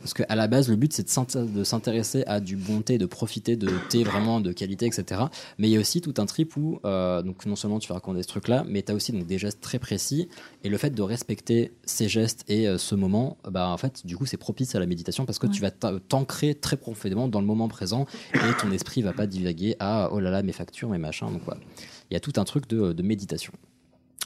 Parce 0.00 0.14
qu'à 0.14 0.36
la 0.36 0.46
base, 0.46 0.68
le 0.68 0.76
but 0.76 0.92
c'est 0.92 1.02
de 1.02 1.08
s'int- 1.08 1.44
de 1.44 1.64
s'intéresser 1.64 2.22
à 2.28 2.38
du 2.38 2.56
bon 2.56 2.82
thé, 2.82 2.98
de 2.98 3.04
profiter 3.04 3.56
de 3.56 3.68
thé 3.90 4.04
vraiment 4.04 4.40
de 4.40 4.52
qualité, 4.52 4.86
etc. 4.86 5.22
Mais 5.58 5.68
il 5.68 5.72
y 5.72 5.76
a 5.76 5.80
aussi 5.80 6.00
tout 6.00 6.14
un 6.18 6.24
trip 6.24 6.56
où, 6.56 6.78
euh, 6.84 7.20
donc 7.20 7.44
non 7.46 7.56
seulement 7.56 7.80
tu 7.80 7.88
vas 7.88 7.94
raconter 7.96 8.22
ce 8.22 8.28
truc-là, 8.28 8.64
mais 8.68 8.82
tu 8.82 8.92
as 8.92 8.94
aussi 8.94 9.10
donc 9.10 9.26
des 9.26 9.38
gestes 9.38 9.60
très 9.60 9.80
précis. 9.80 10.28
Et 10.62 10.68
le 10.68 10.78
fait 10.78 10.90
de 10.90 11.02
respecter 11.02 11.72
ces 11.84 12.08
gestes 12.08 12.44
et 12.48 12.68
euh, 12.68 12.78
ce 12.78 12.94
moment, 12.94 13.38
bah 13.50 13.68
en 13.68 13.76
fait, 13.76 14.06
du 14.06 14.16
coup, 14.16 14.24
c'est 14.24 14.36
propice 14.36 14.76
à 14.76 14.78
la 14.80 14.86
méditation 14.86 15.26
parce 15.26 15.40
que 15.40 15.48
tu 15.48 15.60
vas 15.60 15.72
t'a- 15.72 15.94
t'ancrer 16.08 16.54
très 16.54 16.76
profondément 16.76 17.26
dans 17.26 17.40
le 17.40 17.46
moment 17.46 17.66
présent 17.66 18.06
et 18.34 18.38
ton 18.62 18.70
esprit 18.70 19.02
va 19.02 19.12
pas 19.12 19.26
divaguer 19.26 19.74
à 19.80 20.10
oh 20.12 20.20
là 20.20 20.30
là 20.30 20.37
mes 20.42 20.52
factures, 20.52 20.88
mes 20.88 20.98
machins. 20.98 21.30
Donc 21.30 21.42
voilà, 21.44 21.60
il 22.10 22.14
y 22.14 22.16
a 22.16 22.20
tout 22.20 22.32
un 22.36 22.44
truc 22.44 22.68
de, 22.68 22.92
de 22.92 23.02
méditation. 23.02 23.52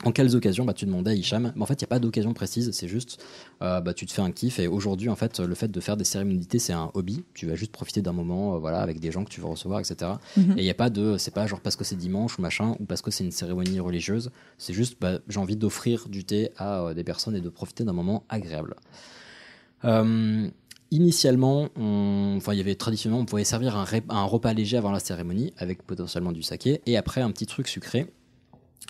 En 0.04 0.10
quelles 0.10 0.34
occasions 0.34 0.64
bah, 0.64 0.72
Tu 0.72 0.84
demandais 0.84 1.12
à 1.12 1.14
Hicham, 1.14 1.52
mais 1.54 1.62
en 1.62 1.66
fait, 1.66 1.74
il 1.74 1.84
n'y 1.84 1.86
a 1.86 1.88
pas 1.88 1.98
d'occasion 1.98 2.32
précise, 2.32 2.70
c'est 2.72 2.88
juste, 2.88 3.22
euh, 3.62 3.80
bah, 3.80 3.94
tu 3.94 4.06
te 4.06 4.12
fais 4.12 4.22
un 4.22 4.32
kiff. 4.32 4.58
Et 4.58 4.66
aujourd'hui, 4.66 5.08
en 5.08 5.16
fait, 5.16 5.38
le 5.38 5.54
fait 5.54 5.70
de 5.70 5.80
faire 5.80 5.96
des 5.96 6.04
cérémonies 6.04 6.40
de 6.40 6.44
thé, 6.44 6.58
c'est 6.58 6.72
un 6.72 6.90
hobby. 6.94 7.24
Tu 7.34 7.46
vas 7.46 7.54
juste 7.54 7.72
profiter 7.72 8.02
d'un 8.02 8.12
moment, 8.12 8.54
euh, 8.54 8.58
voilà, 8.58 8.80
avec 8.80 8.98
des 8.98 9.12
gens 9.12 9.24
que 9.24 9.30
tu 9.30 9.40
veux 9.40 9.46
recevoir, 9.46 9.80
etc. 9.80 10.12
Mhm. 10.36 10.52
Et 10.52 10.62
il 10.62 10.64
n'y 10.64 10.70
a 10.70 10.74
pas 10.74 10.90
de, 10.90 11.18
c'est 11.18 11.30
pas 11.32 11.46
genre 11.46 11.60
parce 11.60 11.76
que 11.76 11.84
c'est 11.84 11.96
dimanche 11.96 12.38
ou 12.38 12.42
machin, 12.42 12.74
ou 12.80 12.84
parce 12.84 13.02
que 13.02 13.10
c'est 13.10 13.22
une 13.22 13.30
cérémonie 13.30 13.78
religieuse. 13.78 14.30
C'est 14.58 14.74
juste, 14.74 14.96
bah, 15.00 15.20
j'ai 15.28 15.38
envie 15.38 15.56
d'offrir 15.56 16.08
du 16.08 16.24
thé 16.24 16.50
à 16.56 16.80
euh, 16.80 16.94
des 16.94 17.04
personnes 17.04 17.36
et 17.36 17.40
de 17.40 17.48
profiter 17.48 17.84
d'un 17.84 17.92
moment 17.92 18.24
agréable. 18.28 18.74
Euh, 19.84 20.48
Initialement, 20.92 21.68
on- 21.76 22.34
enfin, 22.36 22.52
il 22.52 22.58
y 22.58 22.60
avait 22.60 22.74
traditionnellement, 22.74 23.22
on 23.22 23.26
pouvait 23.26 23.44
servir 23.44 23.76
un, 23.76 23.84
ré- 23.84 24.02
un 24.10 24.24
repas 24.24 24.52
léger 24.52 24.76
avant 24.76 24.92
la 24.92 25.00
cérémonie, 25.00 25.54
avec 25.56 25.82
potentiellement 25.84 26.32
du 26.32 26.42
saké, 26.42 26.82
et 26.84 26.98
après 26.98 27.22
un 27.22 27.30
petit 27.30 27.46
truc 27.46 27.66
sucré. 27.66 28.06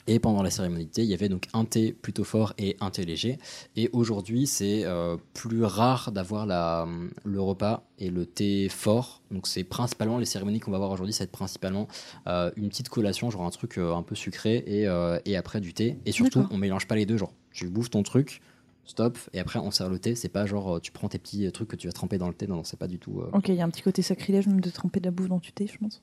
Et 0.08 0.18
pendant 0.18 0.42
la 0.42 0.50
cérémonie 0.50 0.86
de 0.86 0.90
thé, 0.90 1.02
il 1.04 1.08
y 1.08 1.14
avait 1.14 1.28
donc 1.28 1.46
un 1.52 1.64
thé 1.64 1.92
plutôt 1.92 2.24
fort 2.24 2.54
et 2.58 2.76
un 2.80 2.90
thé 2.90 3.04
léger. 3.04 3.38
Et 3.76 3.88
aujourd'hui, 3.92 4.48
c'est 4.48 4.82
euh, 4.84 5.16
plus 5.32 5.62
rare 5.62 6.10
d'avoir 6.10 6.44
la- 6.44 6.88
le 7.24 7.40
repas 7.40 7.84
et 8.00 8.10
le 8.10 8.26
thé 8.26 8.68
fort. 8.68 9.22
Donc 9.30 9.46
c'est 9.46 9.62
principalement 9.62 10.18
les 10.18 10.24
cérémonies 10.24 10.58
qu'on 10.58 10.72
va 10.72 10.78
voir 10.78 10.90
aujourd'hui, 10.90 11.14
être 11.20 11.30
principalement 11.30 11.86
euh, 12.26 12.50
une 12.56 12.68
petite 12.68 12.88
collation, 12.88 13.30
genre 13.30 13.44
un 13.46 13.50
truc 13.50 13.78
euh, 13.78 13.94
un 13.94 14.02
peu 14.02 14.16
sucré 14.16 14.64
et, 14.66 14.88
et 15.24 15.36
après 15.36 15.60
du 15.60 15.72
thé. 15.72 15.98
Et 16.04 16.10
surtout, 16.10 16.40
on 16.50 16.58
mélange 16.58 16.88
pas 16.88 16.96
les 16.96 17.06
deux. 17.06 17.16
Genre, 17.16 17.32
tu 17.52 17.68
bouffes 17.68 17.90
ton 17.90 18.02
truc, 18.02 18.40
stop, 18.84 19.18
et 19.32 19.38
après 19.40 19.58
on 19.58 19.70
sert 19.70 19.88
le 19.88 19.98
thé. 19.98 20.14
C'est 20.14 20.28
pas 20.28 20.46
genre 20.46 20.76
euh, 20.76 20.80
tu 20.80 20.92
prends 20.92 21.08
tes 21.08 21.18
petits 21.18 21.50
trucs 21.52 21.68
que 21.68 21.76
tu 21.76 21.86
vas 21.86 21.92
tremper 21.92 22.18
dans 22.18 22.28
le 22.28 22.34
thé. 22.34 22.46
Non, 22.46 22.56
non, 22.56 22.64
c'est 22.64 22.78
pas 22.78 22.88
du 22.88 22.98
tout. 22.98 23.20
euh, 23.20 23.30
Ok, 23.32 23.48
il 23.48 23.54
y 23.54 23.60
a 23.60 23.64
un 23.64 23.70
petit 23.70 23.82
côté 23.82 24.02
sacrilège 24.02 24.46
même 24.46 24.60
de 24.60 24.70
tremper 24.70 25.00
de 25.00 25.06
la 25.06 25.10
bouffe 25.10 25.28
dans 25.28 25.38
du 25.38 25.52
thé, 25.52 25.66
je 25.66 25.78
pense. 25.78 26.02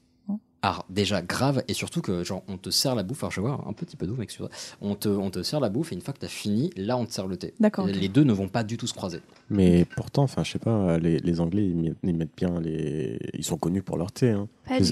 Non 0.62 0.70
alors 0.70 0.86
déjà 0.90 1.22
grave 1.22 1.64
et 1.68 1.74
surtout 1.74 2.02
que 2.02 2.24
genre 2.24 2.44
on 2.48 2.58
te 2.58 2.70
sert 2.70 2.94
la 2.96 3.04
bouffe, 3.04 3.24
alors 3.24 3.32
je 3.32 3.40
vais 3.42 3.48
voir 3.48 3.66
un 3.68 3.74
petit 3.74 3.96
peu 3.96 4.06
d'eau, 4.06 4.16
excuse-moi. 4.22 4.50
On 4.82 4.96
te, 4.96 5.08
on 5.08 5.30
te 5.30 5.42
sert 5.42 5.60
la 5.60 5.70
bouffe 5.70 5.92
et 5.92 5.96
une 5.96 6.02
fois 6.02 6.14
que 6.14 6.20
t'as 6.20 6.28
fini, 6.28 6.70
là 6.76 6.98
on 6.98 7.06
te 7.06 7.14
sert 7.14 7.28
le 7.28 7.38
thé. 7.38 7.54
D'accord, 7.60 7.88
Les 7.88 8.08
deux 8.10 8.24
ne 8.24 8.34
vont 8.34 8.48
pas 8.50 8.64
du 8.64 8.76
tout 8.78 8.86
se 8.88 8.94
croiser. 8.94 9.22
Mais 9.50 9.86
pourtant, 9.96 10.24
enfin, 10.24 10.44
je 10.44 10.52
sais 10.52 10.60
pas, 10.60 10.98
les, 11.00 11.20
les 11.20 11.40
Anglais, 11.40 11.66
ils, 11.66 11.76
met- 11.76 11.94
ils 12.04 12.16
mettent 12.16 12.36
bien 12.38 12.60
les. 12.60 13.20
Ils 13.34 13.44
sont 13.44 13.58
connus 13.58 13.82
pour 13.82 13.98
leur 13.98 14.12
thé. 14.12 14.32
Hein. 14.32 14.48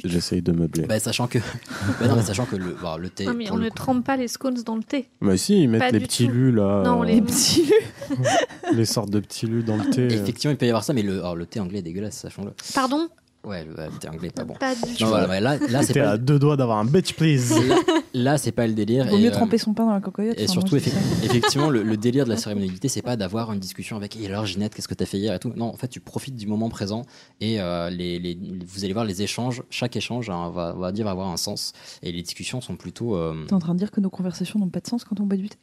J'essaye 0.05 0.41
de 0.41 0.51
meubler. 0.51 0.85
Bah, 0.87 0.99
sachant 0.99 1.27
que, 1.27 1.37
bah 1.99 2.07
non, 2.07 2.15
mais 2.15 2.23
sachant 2.23 2.45
que 2.45 2.55
le, 2.55 2.75
bon, 2.81 2.97
le 2.97 3.09
thé. 3.09 3.25
Non, 3.25 3.33
mais 3.35 3.51
on 3.51 3.57
le 3.57 3.65
ne 3.65 3.69
coup- 3.69 3.75
trempe 3.75 4.03
pas 4.05 4.15
les 4.17 4.27
scones 4.29 4.61
dans 4.63 4.77
le 4.77 4.83
thé. 4.83 5.09
Mais 5.21 5.37
si, 5.37 5.61
ils 5.63 5.67
mettent 5.69 5.81
Pas 5.81 5.91
les 5.91 5.99
petits 5.99 6.25
tout. 6.27 6.31
lus 6.33 6.51
là. 6.53 6.83
Non, 6.85 7.03
euh, 7.03 7.05
les 7.05 7.21
petits 7.21 7.63
lus. 7.63 8.17
les 8.73 8.85
sortes 8.85 9.09
de 9.11 9.19
petits 9.19 9.45
lus 9.47 9.63
dans 9.63 9.77
le 9.77 9.89
thé. 9.89 10.05
Effectivement, 10.05 10.51
il 10.53 10.57
peut 10.57 10.65
y 10.65 10.69
avoir 10.69 10.83
ça, 10.83 10.93
mais 10.93 11.03
le, 11.03 11.19
alors, 11.19 11.35
le 11.35 11.45
thé 11.45 11.59
anglais 11.59 11.79
est 11.79 11.83
dégueulasse, 11.83 12.17
sachons-le. 12.17 12.53
Pardon? 12.73 13.09
Ouais, 13.45 13.63
le, 13.63 14.09
anglais 14.09 14.29
pas 14.29 14.43
bon. 14.43 14.55
Pas 14.55 14.75
du 14.75 14.81
Non, 15.01 15.07
voilà, 15.09 15.27
mais 15.27 15.39
là, 15.39 15.57
là 15.69 15.81
c'est 15.83 15.93
T'es 15.93 16.01
pas. 16.01 16.11
à 16.11 16.17
deux 16.17 16.37
doigts 16.37 16.57
d'avoir 16.57 16.79
un 16.79 16.85
bitch 16.85 17.13
please. 17.13 17.53
Là, 17.67 17.75
là, 18.13 18.37
c'est 18.37 18.51
pas 18.51 18.67
le 18.67 18.73
délire. 18.73 19.05
Vaut 19.07 19.17
et, 19.17 19.21
mieux 19.21 19.27
euh, 19.29 19.31
tremper 19.31 19.57
son 19.57 19.73
pain 19.73 19.85
dans 19.85 19.93
la 19.93 20.01
cocoyote. 20.01 20.37
Et 20.37 20.47
surtout, 20.47 20.75
effe- 20.75 20.91
effectivement, 21.23 21.69
le, 21.69 21.83
le 21.83 21.97
délire 21.97 22.25
de 22.25 22.31
la 22.31 22.35
thé, 22.35 22.87
c'est 22.89 23.01
pas 23.01 23.15
d'avoir 23.15 23.53
une 23.53 23.59
discussion 23.59 23.95
avec 23.95 24.17
et 24.19 24.25
alors 24.25 24.45
Ginette, 24.45 24.75
qu'est-ce 24.75 24.87
que 24.87 24.93
t'as 24.95 25.05
fait 25.05 25.17
hier 25.17 25.33
et 25.33 25.39
tout. 25.39 25.53
Non, 25.55 25.67
en 25.67 25.77
fait, 25.77 25.87
tu 25.87 25.99
profites 26.01 26.35
du 26.35 26.47
moment 26.47 26.67
présent 26.69 27.03
et 27.39 27.61
euh, 27.61 27.89
les, 27.89 28.19
les- 28.19 28.37
vous 28.65 28.83
allez 28.83 28.93
voir 28.93 29.05
les 29.05 29.21
échanges. 29.21 29.63
Chaque 29.69 29.95
échange 29.95 30.29
hein, 30.29 30.49
va, 30.49 30.73
va 30.73 30.91
dire 30.91 31.05
va 31.05 31.11
avoir 31.11 31.29
un 31.29 31.37
sens 31.37 31.71
et 32.03 32.11
les 32.11 32.21
discussions 32.23 32.59
sont 32.59 32.75
plutôt. 32.75 33.15
euh, 33.15 33.45
T'es 33.47 33.53
en 33.53 33.59
train 33.59 33.73
de 33.75 33.79
dire 33.79 33.91
que 33.91 34.01
nos 34.01 34.09
conversations 34.09 34.59
n'ont 34.59 34.69
pas 34.69 34.81
de 34.81 34.87
sens 34.87 35.05
quand 35.05 35.19
on 35.21 35.25
boit 35.25 35.37
du 35.37 35.47
thé? 35.47 35.57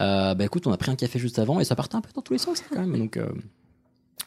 Euh, 0.00 0.34
bah 0.34 0.44
écoute, 0.44 0.66
on 0.66 0.72
a 0.72 0.76
pris 0.78 0.90
un 0.90 0.96
café 0.96 1.18
juste 1.18 1.38
avant 1.38 1.60
et 1.60 1.64
ça 1.64 1.74
partait 1.76 1.96
un 1.96 2.00
peu 2.00 2.10
dans 2.14 2.22
tous 2.22 2.32
les 2.32 2.38
sens 2.38 2.62
quand 2.70 2.80
même. 2.80 2.96
Donc, 2.96 3.16
euh, 3.18 3.26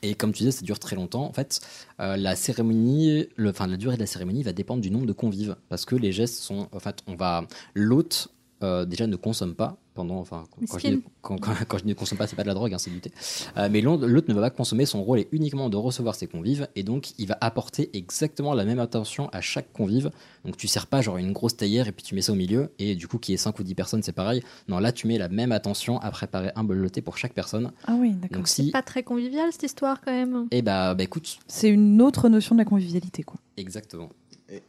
Et 0.02 0.16
comme 0.16 0.32
tu 0.32 0.40
disais, 0.40 0.52
ça 0.52 0.62
dure 0.62 0.80
très 0.80 0.96
longtemps. 0.96 1.24
En 1.26 1.34
fait, 1.34 1.60
euh, 2.00 2.16
la 2.16 2.36
cérémonie, 2.36 3.28
le, 3.36 3.50
enfin 3.50 3.68
la 3.68 3.78
durée 3.78 3.96
de 3.96 4.02
la 4.02 4.08
cérémonie 4.08 4.44
va 4.44 4.54
dépendre 4.54 4.82
du 4.82 4.92
nombre 4.92 5.06
de 5.06 5.14
convives 5.14 5.56
parce 5.68 5.86
que 5.86 5.96
les 5.96 6.12
gestes 6.12 6.42
sont, 6.42 6.70
en 6.72 6.80
fait, 6.80 7.04
on 7.08 7.16
va 7.16 7.46
l'hôte 7.74 8.30
euh, 8.64 8.86
déjà 8.86 9.08
ne 9.08 9.16
consomme 9.16 9.56
pas 9.56 9.78
pendant. 9.94 10.18
Enfin, 10.20 10.44
quand, 10.52 10.60
quand 10.70 10.80
je, 10.80 10.88
Miskin. 10.88 10.92
dis- 10.98 11.04
quand, 11.22 11.38
quand- 11.40 11.54
quand 11.68 11.78
je 11.78 11.86
ne 11.86 11.94
consomme 11.94 12.18
pas, 12.18 12.28
c'est 12.28 12.36
pas 12.36 12.44
de 12.44 12.48
la 12.48 12.54
drogue, 12.54 12.74
hein, 12.74 12.78
c'est 12.78 12.90
du 12.92 13.00
thé. 13.00 13.12
Euh, 13.58 13.70
mais 13.72 13.82
l'autre 13.82 14.26
ne 14.30 14.34
va 14.34 14.42
pas 14.42 14.50
consommer. 14.50 14.86
Son 14.86 15.04
rôle 15.04 15.20
est 15.20 15.28
uniquement 15.32 15.70
de 15.70 15.78
recevoir 15.78 16.16
ses 16.16 16.28
convives 16.28 16.68
et 16.76 16.84
donc 16.84 17.12
il 17.18 17.28
va 17.28 17.38
apporter 17.42 17.90
exactement 17.98 18.54
la 18.54 18.66
même 18.66 18.80
attention 18.80 19.30
à 19.32 19.42
chaque 19.42 19.72
convive. 19.74 20.12
Donc 20.46 20.58
tu 20.58 20.68
sers 20.68 20.88
pas 20.88 21.02
genre 21.02 21.18
une 21.18 21.32
grosse 21.32 21.56
théière 21.58 21.88
et 21.88 21.92
puis 21.92 22.04
tu 22.04 22.16
mets 22.16 22.22
ça 22.22 22.32
au 22.32 22.36
milieu 22.36 22.72
et 22.80 22.96
du 22.96 23.08
coup 23.08 23.18
qu'il 23.18 23.34
y 23.34 23.36
ait 23.36 23.38
5 23.38 23.58
ou 23.60 23.64
10 23.64 23.76
personnes, 23.76 24.04
c'est 24.04 24.12
pareil. 24.14 24.42
Non, 24.68 24.80
là 24.80 24.92
tu 24.92 25.08
mets 25.08 25.18
la 25.18 25.30
même 25.30 25.52
attention 25.52 26.00
à 26.00 26.12
préparer 26.12 26.52
un 26.56 26.64
bol 26.64 26.82
de 26.82 26.88
thé 26.90 27.02
pour 27.02 27.18
chaque 27.18 27.34
personne. 27.34 27.72
Ah 27.86 27.96
oui, 27.98 28.12
d'accord. 28.14 28.38
Donc 28.38 28.48
si. 28.48 28.72
Pas 28.72 28.82
très 28.82 29.04
convivial 29.04 29.50
cette 29.52 29.64
histoire 29.64 30.02
quand 30.02 30.12
même. 30.12 30.48
Et 30.52 30.62
bah, 30.62 30.94
bah 30.96 31.04
écoute, 31.04 31.40
C'est 31.48 31.70
une 31.70 32.02
autre 32.02 32.30
notion 32.30 32.56
de 32.56 32.60
la 32.60 32.66
convivialité, 32.66 33.24
quoi. 33.24 33.38
exactement. 33.58 34.10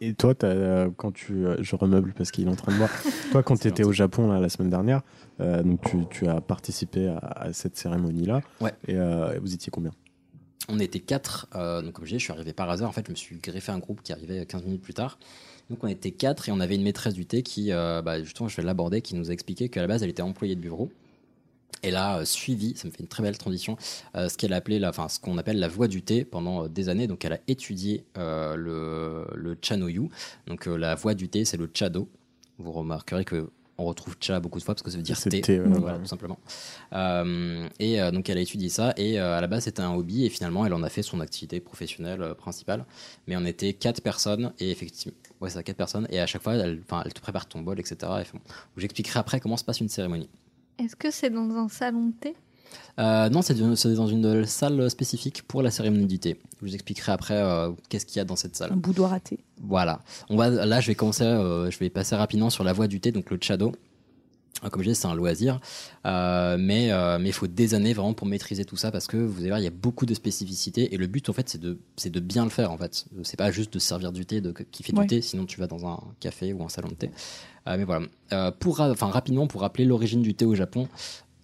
Et 0.01 0.15
toi, 0.15 0.35
euh, 0.45 0.91
quand 0.97 1.13
tu, 1.13 1.47
euh, 1.47 1.57
je 1.61 1.75
remeuble 1.77 2.13
parce 2.17 2.31
qu'il 2.31 2.47
est 2.47 2.51
en 2.51 2.57
train 2.57 2.73
de 2.73 2.77
voir. 2.77 2.91
toi, 3.33 3.43
quand 3.43 3.59
tu 3.59 3.69
étais 3.69 3.85
au 3.85 3.93
Japon 3.93 4.31
là, 4.31 4.39
la 4.39 4.49
semaine 4.49 4.71
dernière, 4.71 5.03
euh, 5.41 5.63
donc 5.63 5.81
tu, 5.83 6.05
tu 6.11 6.27
as 6.29 6.41
participé 6.41 7.09
à, 7.09 7.19
à 7.19 7.53
cette 7.53 7.77
cérémonie-là. 7.77 8.43
Ouais. 8.61 8.73
Et 8.87 8.97
euh, 8.97 9.39
vous 9.41 9.55
étiez 9.55 9.71
combien? 9.71 9.93
On 10.69 10.79
était 10.79 11.01
quatre, 11.01 11.49
euh, 11.55 11.83
donc 11.83 11.95
comme 11.95 12.05
je 12.05 12.11
disais, 12.11 12.19
je 12.19 12.25
suis 12.25 12.33
arrivé 12.33 12.53
par 12.53 12.69
hasard. 12.71 12.89
En 12.89 12.93
fait, 12.93 13.07
je 13.07 13.11
me 13.11 13.17
suis 13.17 13.37
greffé 13.37 13.73
un 13.73 13.79
groupe 13.79 14.03
qui 14.03 14.13
arrivait 14.13 14.45
15 14.45 14.65
minutes 14.65 14.83
plus 14.83 14.95
tard. 14.95 15.19
Donc 15.71 15.83
on 15.83 15.89
était 15.89 16.11
quatre 16.11 16.49
et 16.49 16.53
on 16.53 16.61
avait 16.61 16.75
une 16.75 16.83
maîtresse 16.83 17.15
du 17.15 17.27
thé 17.27 17.43
qui, 17.43 17.71
bah, 17.71 18.23
justement, 18.23 18.49
je 18.49 18.57
vais 18.57 18.63
l'aborder, 18.63 19.03
qui 19.03 19.15
nous 19.15 19.31
a 19.31 19.33
expliqué 19.33 19.69
qu'à 19.69 19.81
la 19.81 19.87
base, 19.87 20.03
elle 20.03 20.11
était 20.11 20.23
employée 20.23 20.57
de 20.57 20.61
bureau. 20.61 20.91
Elle 21.83 21.97
a 21.97 22.19
euh, 22.19 22.25
suivi, 22.25 22.77
ça 22.77 22.87
me 22.87 22.93
fait 22.93 23.01
une 23.01 23.09
très 23.09 23.23
belle 23.23 23.39
transition, 23.39 23.77
euh, 24.15 24.29
ce 24.29 24.37
qu'elle 24.37 24.53
appelait, 24.53 24.79
la, 24.79 24.91
enfin, 24.91 25.09
ce 25.09 25.19
qu'on 25.19 25.39
appelle 25.39 25.59
la 25.59 25.69
voie 25.69 25.89
du 25.89 26.03
thé 26.03 26.25
pendant 26.25 26.65
euh, 26.65 26.69
des 26.69 26.89
années. 26.89 27.07
Donc 27.07 27.25
elle 27.25 27.33
a 27.33 27.41
étudié 27.49 28.05
euh, 28.19 28.55
le, 28.57 29.27
le 29.35 29.57
chanoyu. 29.61 30.09
Donc 30.47 30.67
euh, 30.67 30.77
la 30.77 30.95
voie 30.95 31.15
du 31.15 31.29
thé, 31.29 31.45
c'est 31.45 31.57
le 31.57 31.71
chado. 31.73 32.09
Vous 32.59 32.73
remarquerez 32.73 33.25
que 33.25 33.49
on 33.81 33.87
retrouve 33.87 34.17
cha 34.21 34.41
beaucoup 34.41 34.59
de 34.59 34.65
fois 34.65 34.75
parce 34.75 34.83
que 34.83 34.91
ça 34.91 34.99
veut 34.99 35.03
dire 35.03 35.17
C'est 35.17 35.31
thé, 35.31 35.41
thé, 35.41 35.59
ouais, 35.59 35.67
voilà, 35.67 35.97
ouais. 35.97 36.03
tout 36.03 36.07
simplement. 36.09 36.39
Euh, 36.93 37.67
et 37.79 38.01
euh, 38.01 38.11
donc 38.11 38.29
elle 38.29 38.39
a 38.39 38.41
étudié 38.43 38.69
ça 38.69 38.93
et 38.97 39.19
euh, 39.19 39.39
à 39.39 39.41
la 39.41 39.47
base 39.47 39.65
c'était 39.65 39.81
un 39.81 39.95
hobby 39.95 40.27
et 40.27 40.29
finalement 40.29 40.67
elle 40.67 40.75
en 40.75 40.83
a 40.83 40.89
fait 40.91 41.03
son 41.03 41.21
activité 41.21 41.61
professionnelle 41.61 42.21
euh, 42.23 42.35
principale. 42.35 42.85
Mais 43.27 43.37
on 43.37 43.45
était 43.45 43.73
quatre 43.73 44.03
personnes 44.03 44.53
et 44.59 44.71
effectivement, 44.71 45.17
ouais 45.41 45.51
ça, 45.51 45.63
quatre 45.63 45.77
personnes 45.79 46.07
et 46.11 46.21
à 46.21 46.27
chaque 46.27 46.43
fois 46.43 46.55
elle, 46.55 46.81
enfin, 46.85 47.03
elle 47.07 47.15
te 47.15 47.21
prépare 47.21 47.47
ton 47.47 47.61
bol 47.63 47.81
etc. 47.81 47.97
Et, 48.03 48.21
enfin, 48.21 48.39
J'expliquerai 48.77 49.19
après 49.19 49.41
comment 49.41 49.57
se 49.57 49.65
passe 49.65 49.81
une 49.81 49.89
cérémonie. 49.89 50.29
Est-ce 50.83 50.97
que 50.97 51.11
c'est 51.11 51.31
dans 51.31 51.49
un 51.57 51.69
salon 51.69 52.07
de 52.09 52.13
thé? 52.21 52.35
Euh, 52.99 53.29
non, 53.31 53.43
c'est 53.43 53.55
dans 53.55 54.07
une 54.07 54.45
salle 54.47 54.91
spécifique 54.91 55.43
pour 55.43 55.63
la 55.63 55.71
cérémonie 55.71 56.07
du 56.07 56.19
thé. 56.19 56.41
Je 56.61 56.67
vous 56.67 56.75
expliquerai 56.75 57.13
après 57.13 57.35
euh, 57.37 57.71
qu'est-ce 57.89 58.07
qu'il 58.07 58.17
y 58.19 58.21
a 58.21 58.25
dans 58.25 58.37
cette 58.37 58.57
salle. 58.57 58.73
Un 58.73 58.77
boudoir 58.77 59.13
à 59.13 59.21
thé. 59.21 59.39
Voilà. 59.61 60.01
On 60.29 60.37
va, 60.37 60.51
là, 60.51 60.81
je 60.81 60.87
vais 60.89 60.95
commencer, 60.95 61.25
euh, 61.25 61.71
je 61.71 61.79
vais 61.79 61.91
passer 61.91 62.15
rapidement 62.17 62.51
sur 62.51 62.63
la 62.65 62.73
voie 62.73 62.87
du 62.89 63.01
thé, 63.01 63.11
donc 63.13 63.31
le 63.31 63.39
chado. 63.41 63.73
Euh, 64.65 64.69
Comme 64.69 64.83
je 64.83 64.89
disais, 64.91 65.01
c'est 65.01 65.09
un 65.09 65.15
loisir, 65.15 65.61
Euh, 66.07 66.57
mais 66.59 66.93
euh, 66.93 67.19
mais 67.19 67.29
il 67.31 67.33
faut 67.33 67.47
des 67.47 67.75
années 67.75 67.93
vraiment 67.95 68.13
pour 68.15 68.27
maîtriser 68.27 68.65
tout 68.65 68.77
ça 68.77 68.91
parce 68.91 69.07
que 69.07 69.17
vous 69.17 69.39
allez 69.41 69.49
voir, 69.49 69.61
il 69.61 69.65
y 69.65 69.67
a 69.69 69.71
beaucoup 69.71 70.05
de 70.07 70.15
spécificités 70.15 70.93
et 70.95 70.97
le 70.99 71.07
but 71.07 71.29
en 71.29 71.33
fait 71.33 71.49
c'est 71.97 72.11
de 72.11 72.21
bien 72.21 72.45
le 72.45 72.51
faire 72.51 72.71
en 72.73 72.77
fait. 72.79 73.07
C'est 73.23 73.37
pas 73.39 73.51
juste 73.51 73.73
de 73.73 73.79
servir 73.79 74.13
du 74.13 74.27
thé, 74.27 74.41
de 74.41 74.53
kiffer 74.53 74.93
Ouais. 74.95 75.03
du 75.03 75.07
thé, 75.09 75.23
sinon 75.23 75.47
tu 75.47 75.59
vas 75.61 75.67
dans 75.67 75.87
un 75.87 76.01
café 76.21 76.53
ou 76.53 76.63
un 76.63 76.69
salon 76.69 76.89
de 76.89 76.95
thé. 76.95 77.11
Euh, 77.69 77.77
mais 77.77 77.85
voilà. 77.85 78.07
Euh, 78.33 78.51
pour 78.51 78.81
enfin 78.81 79.09
rapidement 79.09 79.47
pour 79.47 79.61
rappeler 79.61 79.85
l'origine 79.85 80.23
du 80.23 80.35
thé 80.35 80.45
au 80.45 80.55
Japon, 80.55 80.89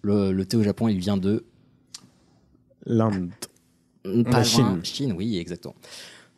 le, 0.01 0.31
le 0.31 0.45
thé 0.45 0.57
au 0.57 0.63
Japon 0.63 0.87
il 0.87 0.97
vient 0.99 1.17
de 1.17 1.43
L'Inde. 2.85 3.29
pas 4.03 4.11
La 4.31 4.43
Chine. 4.43 4.79
Chine. 4.83 5.13
Oui, 5.17 5.37
exactement. 5.37 5.75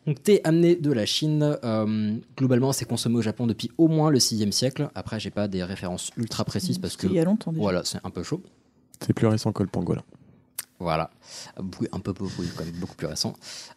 Donc, 0.07 0.23
thé 0.23 0.41
amené 0.43 0.75
de 0.75 0.91
la 0.91 1.05
Chine. 1.05 1.57
euh, 1.63 2.15
globalement, 2.37 2.73
c'est 2.73 2.85
consommé 2.85 3.17
au 3.17 3.21
Japon 3.21 3.45
depuis 3.45 3.69
au 3.77 3.87
moins 3.87 4.09
le 4.09 4.17
6e 4.17 4.51
siècle. 4.51 4.89
Après, 4.95 5.19
j'ai 5.19 5.29
pas 5.29 5.47
des 5.47 5.63
références 5.63 6.09
ultra 6.17 6.45
précises 6.45 6.79
parce 6.79 6.97
que. 6.97 7.05
Il 7.07 7.13
y 7.13 7.19
a 7.19 7.23
longtemps 7.25 7.51
déjà. 7.51 7.61
Voilà, 7.61 7.81
c'est 7.85 7.99
un 8.03 8.09
peu 8.09 8.23
chaud. 8.23 8.41
C'est 9.05 9.13
plus 9.13 9.27
récent 9.27 9.51
que 9.51 9.61
le 9.61 9.69
pangolin. 9.69 10.03
Voilà. 10.79 11.11
Un 11.57 11.99
peu, 11.99 12.13
beaucoup, 12.13 12.43
quand 12.55 12.63
même 12.63 12.73
beaucoup 12.75 12.95
plus 12.95 13.07
récent. 13.07 13.33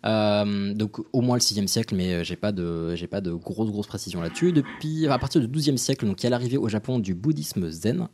Euh, 0.07 0.73
donc, 0.73 0.99
au 1.13 1.21
moins 1.21 1.37
le 1.37 1.41
6e 1.41 1.67
siècle, 1.67 1.97
mais 1.97 2.13
euh, 2.13 2.25
j'ai 2.25 2.37
pas 2.37 2.53
de, 2.53 2.95
j'ai 2.95 3.09
pas 3.09 3.21
de 3.21 3.33
grosses, 3.33 3.71
grosses 3.71 3.89
précisions 3.89 4.21
là-dessus. 4.21 4.53
Depuis, 4.53 5.09
à 5.09 5.19
partir 5.19 5.41
du 5.41 5.49
12e 5.49 5.77
siècle, 5.77 6.07
donc, 6.07 6.23
il 6.23 6.25
y 6.25 6.27
a 6.29 6.31
l'arrivée 6.31 6.59
au 6.59 6.69
Japon 6.69 7.01
du 7.01 7.15
bouddhisme 7.15 7.69
zen. 7.71 8.09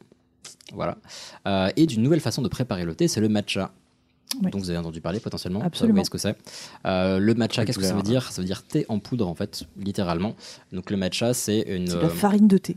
Voilà. 0.73 0.99
Euh, 1.47 1.71
et 1.77 1.87
d'une 1.87 2.03
nouvelle 2.03 2.21
façon 2.21 2.43
de 2.43 2.49
préparer 2.49 2.85
le 2.85 2.95
thé, 2.95 3.09
c'est 3.09 3.21
le 3.21 3.29
matcha. 3.29 3.73
Oui. 4.43 4.51
Donc 4.51 4.61
vous 4.61 4.69
avez 4.71 4.79
entendu 4.79 5.01
parler 5.01 5.21
potentiellement. 5.21 5.63
Absolument. 5.63 5.93
Vous 5.93 5.97
voyez 5.97 6.05
ce 6.05 6.11
que 6.11 6.19
c'est. 6.19 6.37
Euh, 6.87 7.19
le 7.19 7.35
matcha, 7.35 7.65
qu'est-ce 7.65 7.79
que 7.79 7.85
ça 7.85 7.95
veut 7.95 8.03
dire? 8.03 8.31
Ça 8.31 8.43
veut 8.43 8.47
dire 8.47 8.63
thé 8.63 8.85
en 8.89 8.99
poudre 8.99 9.27
en 9.27 9.35
fait, 9.35 9.65
littéralement. 9.79 10.35
Donc 10.73 10.91
le 10.91 10.97
matcha, 10.99 11.33
c'est 11.33 11.61
une. 11.61 11.87
C'est 11.87 11.97
de 11.97 12.01
la 12.01 12.09
farine 12.11 12.47
de 12.47 12.59
thé 12.59 12.77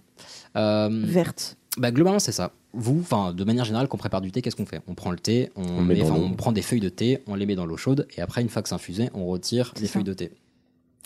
euh, 0.55 0.89
verte. 0.91 1.57
Bah, 1.77 1.91
globalement, 1.91 2.19
c'est 2.19 2.31
ça. 2.31 2.52
Vous, 2.73 2.99
enfin, 2.99 3.34
de 3.34 3.43
manière 3.43 3.65
générale, 3.65 3.88
quand 3.88 3.95
on 3.95 3.99
prépare 3.99 4.22
du 4.22 4.31
thé, 4.31 4.41
qu'est-ce 4.41 4.56
qu'on 4.56 4.65
fait? 4.65 4.81
On 4.88 4.95
prend 4.95 5.11
le 5.11 5.18
thé, 5.18 5.52
on, 5.56 5.64
On 5.64 5.81
met 5.81 6.02
on 6.03 6.31
prend 6.34 6.52
des 6.52 6.61
feuilles 6.61 6.80
de 6.80 6.89
thé, 6.89 7.19
on 7.27 7.35
les 7.35 7.45
met 7.45 7.56
dans 7.56 7.65
l'eau 7.65 7.77
chaude, 7.77 8.07
et 8.18 8.22
après, 8.22 8.41
une 8.41 8.49
fois 8.49 8.61
que 8.61 8.69
c'est 8.69 8.76
infusé, 8.76 9.10
on 9.14 9.26
retire 9.27 9.73
les 9.80 9.88
ça. 9.88 9.93
feuilles 9.93 10.03
de 10.03 10.14
thé. 10.14 10.31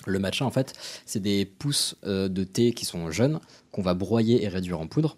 Le 0.08 0.20
matcha, 0.20 0.46
en 0.46 0.52
fait, 0.52 0.74
c'est 1.06 1.22
des 1.22 1.46
pousses 1.46 1.96
euh, 2.06 2.28
de 2.28 2.44
thé 2.44 2.74
qui 2.74 2.86
sont 2.86 3.10
jeunes, 3.12 3.40
qu'on 3.72 3.82
va 3.82 3.94
broyer 3.94 4.44
et 4.44 4.48
réduire 4.48 4.80
en 4.80 4.88
poudre. 4.88 5.16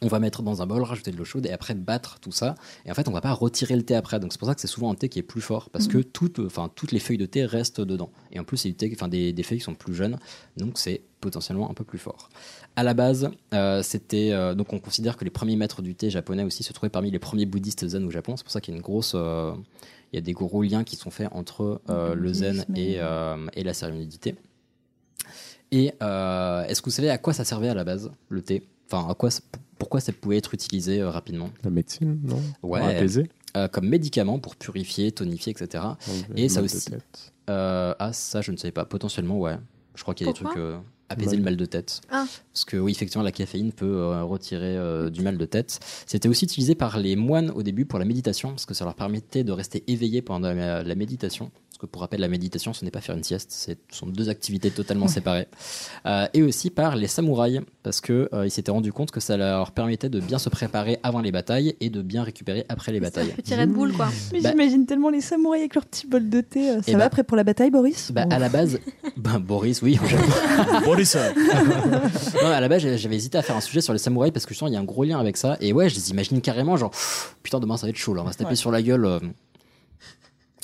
On 0.00 0.06
va 0.06 0.20
mettre 0.20 0.42
dans 0.42 0.62
un 0.62 0.66
bol, 0.66 0.82
rajouter 0.82 1.10
de 1.10 1.16
l'eau 1.16 1.24
chaude 1.24 1.46
et 1.46 1.50
après 1.50 1.74
battre 1.74 2.20
tout 2.20 2.30
ça. 2.30 2.54
Et 2.86 2.90
en 2.90 2.94
fait, 2.94 3.08
on 3.08 3.12
va 3.12 3.20
pas 3.20 3.32
retirer 3.32 3.74
le 3.74 3.82
thé 3.82 3.96
après. 3.96 4.20
Donc 4.20 4.32
c'est 4.32 4.38
pour 4.38 4.46
ça 4.46 4.54
que 4.54 4.60
c'est 4.60 4.68
souvent 4.68 4.92
un 4.92 4.94
thé 4.94 5.08
qui 5.08 5.18
est 5.18 5.22
plus 5.22 5.40
fort 5.40 5.70
parce 5.70 5.88
que 5.88 5.98
toutes, 5.98 6.38
enfin, 6.38 6.70
toutes 6.74 6.92
les 6.92 7.00
feuilles 7.00 7.18
de 7.18 7.26
thé 7.26 7.44
restent 7.44 7.80
dedans. 7.80 8.10
Et 8.30 8.38
en 8.38 8.44
plus, 8.44 8.58
c'est 8.58 8.68
du 8.68 8.74
thé, 8.76 8.90
enfin, 8.94 9.08
des, 9.08 9.32
des 9.32 9.42
feuilles 9.42 9.58
qui 9.58 9.64
sont 9.64 9.74
plus 9.74 9.94
jeunes, 9.94 10.18
donc 10.56 10.78
c'est 10.78 11.02
potentiellement 11.20 11.68
un 11.68 11.74
peu 11.74 11.82
plus 11.82 11.98
fort. 11.98 12.28
À 12.76 12.84
la 12.84 12.94
base, 12.94 13.30
euh, 13.54 13.82
c'était 13.82 14.30
euh, 14.30 14.54
donc 14.54 14.72
on 14.72 14.78
considère 14.78 15.16
que 15.16 15.24
les 15.24 15.30
premiers 15.32 15.56
maîtres 15.56 15.82
du 15.82 15.96
thé 15.96 16.10
japonais 16.10 16.44
aussi 16.44 16.62
se 16.62 16.72
trouvaient 16.72 16.90
parmi 16.90 17.10
les 17.10 17.18
premiers 17.18 17.44
bouddhistes 17.46 17.88
zen 17.88 18.04
au 18.04 18.10
Japon. 18.10 18.36
C'est 18.36 18.44
pour 18.44 18.52
ça 18.52 18.60
qu'il 18.60 18.72
y 18.72 18.76
a 18.76 18.78
une 18.78 18.82
grosse, 18.84 19.12
euh, 19.16 19.52
il 20.12 20.16
y 20.16 20.18
a 20.18 20.22
des 20.22 20.32
gros 20.32 20.62
liens 20.62 20.84
qui 20.84 20.94
sont 20.94 21.10
faits 21.10 21.28
entre 21.32 21.80
le 21.88 22.32
zen 22.32 22.64
et, 22.76 22.98
et- 23.54 23.64
la 23.64 23.74
cérémonie 23.74 24.06
du 24.06 24.18
thé. 24.18 24.36
Et 25.72 25.86
est-ce 25.88 26.80
que 26.80 26.84
vous 26.86 26.94
savez 26.94 27.10
à 27.10 27.18
quoi 27.18 27.32
ça 27.32 27.44
servait 27.44 27.68
à 27.68 27.74
la 27.74 27.82
base 27.84 28.12
le 28.28 28.42
thé? 28.42 28.62
Enfin, 28.90 29.08
à 29.10 29.14
quoi, 29.14 29.28
pourquoi 29.78 30.00
ça 30.00 30.12
pouvait 30.12 30.38
être 30.38 30.54
utilisé 30.54 31.00
euh, 31.00 31.10
rapidement 31.10 31.50
La 31.64 31.70
médecine, 31.70 32.20
non? 32.24 32.40
Ouais. 32.62 32.80
Pour 32.80 32.88
apaiser? 32.88 33.28
Euh, 33.56 33.68
comme 33.68 33.88
médicament 33.88 34.38
pour 34.38 34.56
purifier, 34.56 35.10
tonifier, 35.12 35.52
etc. 35.52 35.84
Enlever 36.08 36.42
Et 36.42 36.48
ça 36.48 36.62
aussi. 36.62 36.90
Euh, 37.50 37.94
ah, 37.98 38.12
ça, 38.12 38.40
je 38.40 38.52
ne 38.52 38.56
savais 38.56 38.72
pas. 38.72 38.84
Potentiellement, 38.84 39.38
ouais. 39.38 39.56
Je 39.94 40.02
crois 40.02 40.14
qu'il 40.14 40.26
y 40.26 40.30
a 40.30 40.32
des 40.32 40.38
trucs. 40.38 40.56
euh, 40.56 40.78
apaiser 41.08 41.30
Mal. 41.30 41.38
le 41.38 41.44
mal 41.44 41.56
de 41.56 41.64
tête. 41.64 42.02
Ah. 42.10 42.26
Parce 42.52 42.64
que, 42.66 42.76
oui, 42.76 42.92
effectivement, 42.92 43.24
la 43.24 43.32
caféine 43.32 43.72
peut 43.72 43.86
euh, 43.86 44.22
retirer 44.22 44.76
euh, 44.76 45.08
du 45.10 45.22
mal 45.22 45.38
de 45.38 45.44
tête. 45.46 45.80
C'était 46.06 46.28
aussi 46.28 46.44
utilisé 46.44 46.74
par 46.74 46.98
les 46.98 47.16
moines 47.16 47.50
au 47.50 47.62
début 47.62 47.86
pour 47.86 47.98
la 47.98 48.04
méditation, 48.04 48.50
parce 48.50 48.66
que 48.66 48.74
ça 48.74 48.84
leur 48.84 48.94
permettait 48.94 49.44
de 49.44 49.52
rester 49.52 49.82
éveillés 49.86 50.20
pendant 50.22 50.52
la, 50.52 50.82
la 50.82 50.94
méditation. 50.94 51.50
Parce 51.78 51.86
que, 51.86 51.92
pour 51.92 52.00
rappel, 52.02 52.18
la 52.18 52.26
méditation, 52.26 52.72
ce 52.72 52.84
n'est 52.84 52.90
pas 52.90 53.00
faire 53.00 53.14
une 53.14 53.22
sieste, 53.22 53.52
ce 53.52 53.70
sont 53.96 54.06
deux 54.06 54.28
activités 54.30 54.72
totalement 54.72 55.06
séparées. 55.06 55.46
Euh, 56.06 56.26
et 56.34 56.42
aussi 56.42 56.70
par 56.70 56.96
les 56.96 57.06
samouraïs, 57.06 57.60
parce 57.84 58.00
qu'ils 58.00 58.28
ils 58.44 58.50
s'étaient 58.50 58.72
rendu 58.72 58.92
compte 58.92 59.12
que 59.12 59.20
ça 59.20 59.36
leur 59.36 59.70
permettait 59.70 60.08
de 60.08 60.18
bien 60.18 60.38
se 60.40 60.48
préparer 60.48 60.98
avant 61.04 61.20
les 61.20 61.30
batailles 61.30 61.76
et 61.80 61.88
de 61.88 62.02
bien 62.02 62.24
récupérer 62.24 62.66
après 62.68 62.90
les 62.90 62.98
batailles. 62.98 63.28
Petit 63.36 63.54
Red 63.54 63.70
Bull, 63.70 63.92
quoi. 63.92 64.08
Mais 64.32 64.40
Bah- 64.40 64.50
j'imagine 64.50 64.86
tellement 64.86 65.10
les 65.10 65.20
samouraïs 65.20 65.60
avec 65.60 65.76
leur 65.76 65.86
petit 65.86 66.08
bol 66.08 66.28
de 66.28 66.40
thé. 66.40 66.68
euh, 66.70 66.76
Ça 66.78 66.82
Eh 66.88 66.92
va 66.94 66.98
bah- 66.98 67.04
après 67.04 67.22
pour 67.22 67.36
la 67.36 67.44
bataille, 67.44 67.70
Boris 67.70 68.10
Bah, 68.10 68.24
à 68.28 68.40
la 68.40 68.48
base, 68.48 68.80
ben, 69.16 69.38
Boris, 69.38 69.80
oui. 69.80 70.00
Boris 70.84 71.16
non, 72.42 72.48
à 72.48 72.60
la 72.60 72.68
base, 72.68 72.82
j'avais 72.96 73.14
hésité 73.16 73.38
à 73.38 73.42
faire 73.42 73.56
un 73.56 73.60
sujet 73.60 73.80
sur 73.82 73.92
les 73.92 74.00
samouraïs 74.00 74.32
parce 74.32 74.46
que 74.46 74.54
je 74.54 74.58
sens 74.58 74.68
il 74.68 74.72
y 74.72 74.76
a 74.76 74.80
un 74.80 74.84
gros 74.84 75.04
lien 75.04 75.20
avec 75.20 75.36
ça. 75.36 75.56
Et 75.60 75.72
ouais, 75.72 75.88
je 75.88 75.94
les 75.94 76.10
imagine 76.10 76.40
carrément, 76.40 76.76
genre, 76.76 76.90
pff, 76.90 77.36
putain, 77.44 77.60
demain 77.60 77.76
ça 77.76 77.86
va 77.86 77.90
être 77.90 77.96
chaud 77.96 78.14
là, 78.14 78.22
on 78.22 78.24
va 78.24 78.32
se 78.32 78.38
taper 78.38 78.50
Ouais. 78.50 78.56
sur 78.56 78.72
la 78.72 78.82
gueule. 78.82 79.20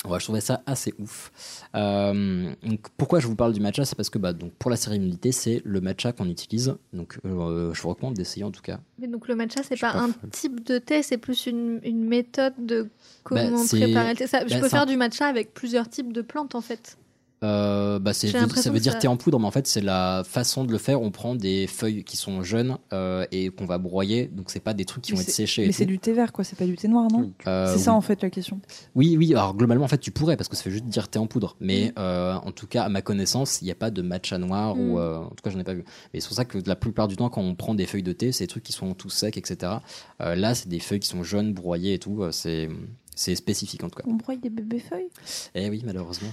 Ouais, 0.07 0.19
je 0.19 0.25
trouvais 0.25 0.41
ça 0.41 0.61
assez 0.65 0.93
ouf. 0.99 1.31
Euh, 1.75 2.53
donc, 2.63 2.79
pourquoi 2.97 3.19
je 3.19 3.27
vous 3.27 3.35
parle 3.35 3.53
du 3.53 3.59
matcha 3.59 3.85
C'est 3.85 3.95
parce 3.95 4.09
que 4.09 4.17
bah, 4.17 4.33
donc, 4.33 4.53
pour 4.53 4.69
la 4.71 4.77
cérémonie, 4.77 5.17
c'est 5.31 5.61
le 5.65 5.81
matcha 5.81 6.11
qu'on 6.11 6.29
utilise. 6.29 6.75
Donc, 6.93 7.17
euh, 7.25 7.73
je 7.73 7.81
vous 7.81 7.89
recommande 7.89 8.13
d'essayer 8.15 8.43
en 8.43 8.51
tout 8.51 8.61
cas. 8.61 8.79
Mais 8.99 9.07
donc 9.07 9.27
le 9.27 9.35
matcha, 9.35 9.61
c'est 9.63 9.79
pas 9.79 9.91
pas 9.93 9.99
un 9.99 10.07
folle. 10.11 10.29
type 10.31 10.63
de 10.65 10.77
thé, 10.77 11.03
c'est 11.03 11.17
plus 11.17 11.47
une, 11.47 11.79
une 11.83 12.05
méthode 12.05 12.53
de 12.59 12.89
comment 13.23 13.49
Bah, 13.51 13.57
c'est- 13.65 13.79
préparer 13.81 14.11
le 14.11 14.17
thé. 14.17 14.27
Ça- 14.27 14.45
je 14.47 14.53
bah, 14.53 14.59
peux 14.59 14.65
un- 14.65 14.69
faire 14.69 14.85
du 14.85 14.97
matcha 14.97 15.25
avec 15.25 15.53
plusieurs 15.53 15.89
types 15.89 16.13
de 16.13 16.21
plantes 16.21 16.55
en 16.55 16.61
fait. 16.61 16.97
Euh, 17.43 17.99
bah, 17.99 18.13
ça 18.13 18.27
veut 18.71 18.79
dire 18.79 18.93
ça- 18.93 18.99
thé 18.99 19.07
en 19.07 19.17
poudre, 19.17 19.39
mais 19.39 19.45
en 19.45 19.51
fait, 19.51 19.67
c'est 19.67 19.81
la 19.81 20.23
façon 20.25 20.63
de 20.63 20.71
le 20.71 20.77
faire. 20.77 21.01
On 21.01 21.11
prend 21.11 21.35
des 21.35 21.67
feuilles 21.67 22.03
qui 22.03 22.17
sont 22.17 22.41
jeunes 22.43 22.77
euh, 22.93 23.25
et 23.31 23.49
qu'on 23.49 23.65
va 23.65 23.77
broyer. 23.77 24.27
Donc, 24.27 24.49
c'est 24.49 24.59
pas 24.61 24.73
des 24.73 24.85
trucs 24.85 25.03
qui 25.03 25.11
Mais 25.11 25.17
vont 25.17 25.21
être 25.23 25.29
séchés. 25.29 25.65
Mais 25.65 25.71
c'est 25.71 25.85
du 25.85 25.99
thé 25.99 26.13
vert, 26.13 26.31
quoi. 26.31 26.43
C'est 26.43 26.57
pas 26.57 26.65
du 26.65 26.75
thé 26.75 26.87
noir, 26.87 27.07
non? 27.11 27.31
Euh, 27.47 27.71
C'est 27.71 27.79
ça 27.83 27.93
en 27.93 28.01
fait 28.01 28.21
la 28.23 28.29
question. 28.29 28.59
Oui, 28.95 29.15
oui, 29.17 29.33
alors 29.33 29.53
globalement, 29.55 29.85
en 29.85 29.89
fait, 29.89 29.97
tu 29.99 30.11
pourrais, 30.11 30.37
parce 30.37 30.47
que 30.49 30.55
ça 30.55 30.63
fait 30.63 30.71
juste 30.71 30.85
dire 30.85 31.07
thé 31.09 31.19
en 31.19 31.27
poudre. 31.27 31.55
Mais 31.59 31.87
Mm. 31.89 31.99
euh, 31.99 32.33
en 32.35 32.51
tout 32.51 32.67
cas, 32.67 32.83
à 32.83 32.89
ma 32.89 33.01
connaissance, 33.01 33.61
il 33.61 33.65
n'y 33.65 33.71
a 33.71 33.75
pas 33.75 33.91
de 33.91 34.01
matcha 34.01 34.37
noir, 34.37 34.77
ou 34.77 34.95
Mm. 34.95 34.97
euh, 34.97 35.17
en 35.19 35.29
tout 35.29 35.43
cas, 35.43 35.49
j'en 35.51 35.59
ai 35.59 35.63
pas 35.63 35.73
vu. 35.73 35.83
Mais 36.13 36.21
c'est 36.21 36.27
pour 36.27 36.37
ça 36.37 36.45
que 36.45 36.57
la 36.65 36.75
plupart 36.75 37.07
du 37.07 37.15
temps, 37.15 37.29
quand 37.29 37.41
on 37.41 37.53
prend 37.55 37.75
des 37.75 37.85
feuilles 37.85 38.01
de 38.03 38.13
thé, 38.13 38.31
c'est 38.31 38.45
des 38.45 38.47
trucs 38.47 38.63
qui 38.63 38.73
sont 38.73 38.93
tout 38.93 39.09
secs, 39.09 39.37
etc. 39.37 39.73
Euh, 40.21 40.35
là, 40.35 40.55
c'est 40.55 40.69
des 40.69 40.79
feuilles 40.79 40.99
qui 41.01 41.09
sont 41.09 41.23
jaunes, 41.23 41.53
broyées 41.53 41.93
et 41.95 41.99
tout. 41.99 42.23
C'est, 42.31 42.69
c'est 43.15 43.35
spécifique 43.35 43.83
en 43.83 43.89
tout 43.89 43.97
cas. 43.99 44.03
On 44.07 44.13
broye 44.15 44.37
des 44.37 44.49
bébés 44.49 44.79
feuilles? 44.79 45.09
Eh 45.53 45.69
oui, 45.69 45.83
malheureusement. 45.85 46.29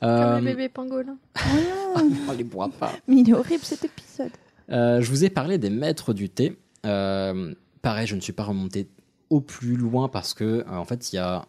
Comme 0.00 0.08
Euh, 0.08 0.38
le 0.38 0.44
bébé 0.44 0.68
pangolin. 0.68 1.16
on 2.28 2.32
les 2.32 2.44
boit 2.44 2.68
pas. 2.68 2.92
Mais 3.08 3.16
il 3.16 3.30
est 3.30 3.34
horrible 3.34 3.64
cet 3.64 3.84
épisode. 3.84 4.30
Euh, 4.70 5.00
je 5.00 5.10
vous 5.10 5.24
ai 5.24 5.30
parlé 5.30 5.58
des 5.58 5.70
maîtres 5.70 6.12
du 6.12 6.28
thé. 6.28 6.56
Euh, 6.84 7.54
pareil, 7.82 8.06
je 8.06 8.14
ne 8.14 8.20
suis 8.20 8.32
pas 8.32 8.44
remonté 8.44 8.88
au 9.30 9.40
plus 9.40 9.76
loin 9.76 10.08
parce 10.08 10.34
que, 10.34 10.44
euh, 10.44 10.64
en 10.68 10.84
fait, 10.84 11.12
il 11.12 11.16
y 11.16 11.18
a, 11.18 11.46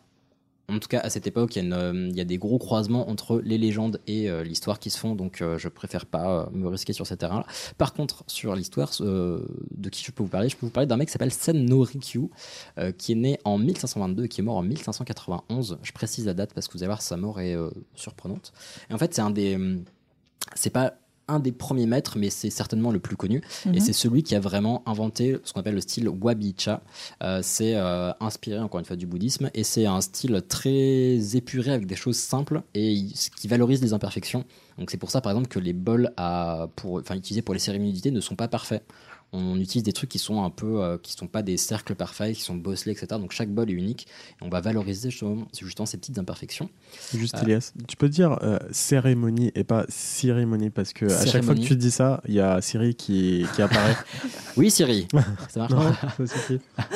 en 0.69 0.79
tout 0.79 0.89
cas 0.89 0.99
à 0.99 1.09
cette 1.09 1.25
époque, 1.27 1.55
il 1.55 1.59
y, 1.59 1.61
a 1.61 1.65
une, 1.65 1.73
euh, 1.73 2.07
il 2.09 2.15
y 2.17 2.19
a 2.19 2.25
des 2.25 2.37
gros 2.37 2.57
croisements 2.57 3.09
entre 3.09 3.39
les 3.39 3.57
légendes 3.57 4.01
et 4.05 4.29
euh, 4.29 4.43
l'histoire 4.43 4.79
qui 4.79 4.89
se 4.89 4.99
font, 4.99 5.15
donc 5.15 5.41
euh, 5.41 5.57
je 5.57 5.69
préfère 5.69 6.05
pas 6.05 6.41
euh, 6.41 6.45
me 6.51 6.67
risquer 6.67 6.91
sur 6.91 7.07
ces 7.07 7.15
terrains-là. 7.15 7.45
Par 7.77 7.93
contre, 7.93 8.25
sur 8.27 8.53
l'histoire 8.53 8.91
de 8.99 9.89
qui 9.89 10.03
je 10.03 10.11
peux 10.11 10.23
vous 10.23 10.29
parler, 10.29 10.49
je 10.49 10.57
peux 10.57 10.65
vous 10.65 10.71
parler 10.71 10.87
d'un 10.87 10.97
mec 10.97 11.07
qui 11.07 11.13
s'appelle 11.13 11.31
Senno 11.31 11.83
Rikyu, 11.83 12.29
euh, 12.79 12.91
qui 12.91 13.13
est 13.13 13.15
né 13.15 13.39
en 13.45 13.57
1522 13.57 14.25
et 14.25 14.27
qui 14.27 14.41
est 14.41 14.43
mort 14.43 14.57
en 14.57 14.63
1591. 14.63 15.79
Je 15.81 15.91
précise 15.93 16.25
la 16.25 16.33
date 16.33 16.53
parce 16.53 16.67
que 16.67 16.73
vous 16.73 16.79
allez 16.79 16.87
voir, 16.87 17.01
sa 17.01 17.15
mort 17.15 17.39
est 17.39 17.55
surprenante. 17.95 18.51
Et 18.89 18.93
en 18.93 18.97
fait, 18.97 19.13
c'est 19.13 19.21
un 19.21 19.29
des. 19.31 19.55
hum, 19.55 19.85
C'est 20.55 20.69
pas 20.69 20.95
un 21.27 21.39
des 21.39 21.51
premiers 21.51 21.85
maîtres, 21.85 22.17
mais 22.17 22.29
c'est 22.29 22.49
certainement 22.49 22.91
le 22.91 22.99
plus 22.99 23.15
connu. 23.15 23.41
Mhm. 23.65 23.75
Et 23.75 23.79
c'est 23.79 23.93
celui 23.93 24.23
qui 24.23 24.35
a 24.35 24.39
vraiment 24.39 24.83
inventé 24.85 25.37
ce 25.43 25.53
qu'on 25.53 25.59
appelle 25.59 25.75
le 25.75 25.81
style 25.81 26.09
Wabi-cha. 26.09 26.81
Euh, 27.23 27.39
c'est 27.43 27.75
euh, 27.75 28.11
inspiré, 28.19 28.59
encore 28.59 28.79
une 28.79 28.85
fois, 28.85 28.95
du 28.95 29.07
bouddhisme. 29.07 29.49
Et 29.53 29.63
c'est 29.63 29.85
un 29.85 30.01
style 30.01 30.41
très 30.47 31.35
épuré 31.35 31.71
avec 31.71 31.87
des 31.87 31.95
choses 31.95 32.17
simples 32.17 32.61
et 32.73 33.05
qui 33.35 33.47
valorise 33.47 33.81
les 33.81 33.93
imperfections. 33.93 34.45
Donc 34.77 34.91
c'est 34.91 34.97
pour 34.97 35.11
ça, 35.11 35.21
par 35.21 35.31
exemple, 35.31 35.47
que 35.47 35.59
les 35.59 35.73
bols 35.73 36.11
à, 36.17 36.67
pour, 36.75 36.99
utilisés 36.99 37.41
pour 37.41 37.53
les 37.53 37.59
cérémonies 37.59 38.01
ne 38.11 38.21
sont 38.21 38.35
pas 38.35 38.47
parfaits. 38.47 38.83
On 39.33 39.59
utilise 39.59 39.83
des 39.83 39.91
trucs 39.93 40.09
qui 40.09 40.19
sont 40.19 40.43
un 40.43 40.49
peu, 40.49 40.81
euh, 40.81 40.97
qui 40.97 41.13
sont 41.13 41.27
pas 41.27 41.41
des 41.41 41.57
cercles 41.57 41.95
parfaits, 41.95 42.35
qui 42.35 42.41
sont 42.41 42.55
bosselés, 42.55 42.93
etc. 42.93 43.07
Donc 43.19 43.31
chaque 43.31 43.49
bol 43.49 43.69
est 43.69 43.73
unique 43.73 44.07
et 44.39 44.45
on 44.45 44.49
va 44.49 44.61
valoriser 44.61 45.09
justement, 45.09 45.47
justement 45.59 45.85
ces 45.85 45.97
petites 45.97 46.17
imperfections. 46.17 46.69
Juste 47.13 47.35
Euh, 47.35 47.41
Elias, 47.43 47.73
tu 47.87 47.97
peux 47.97 48.09
dire 48.09 48.39
euh, 48.41 48.57
cérémonie 48.71 49.51
et 49.55 49.63
pas 49.63 49.85
cérémonie 49.89 50.69
parce 50.69 50.93
que 50.93 51.05
à 51.05 51.25
chaque 51.25 51.43
fois 51.43 51.55
que 51.55 51.59
tu 51.59 51.75
dis 51.75 51.91
ça, 51.91 52.21
il 52.27 52.35
y 52.35 52.39
a 52.39 52.61
Siri 52.61 52.95
qui, 52.95 53.45
qui 53.55 53.61
apparaît. 53.61 53.95
Oui, 54.55 54.71
Siri. 54.71 55.07
Ça 55.49 55.59
marche 55.67 55.71
Non, 55.71 55.93
ça. 56.25 56.53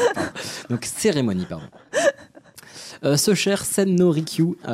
Donc 0.70 0.86
cérémonie, 0.86 1.46
pardon. 1.46 1.66
Euh, 3.04 3.18
ce 3.18 3.34
cher 3.36 3.66
Senno 3.66 4.10
Rikyu, 4.10 4.56
il 4.64 4.68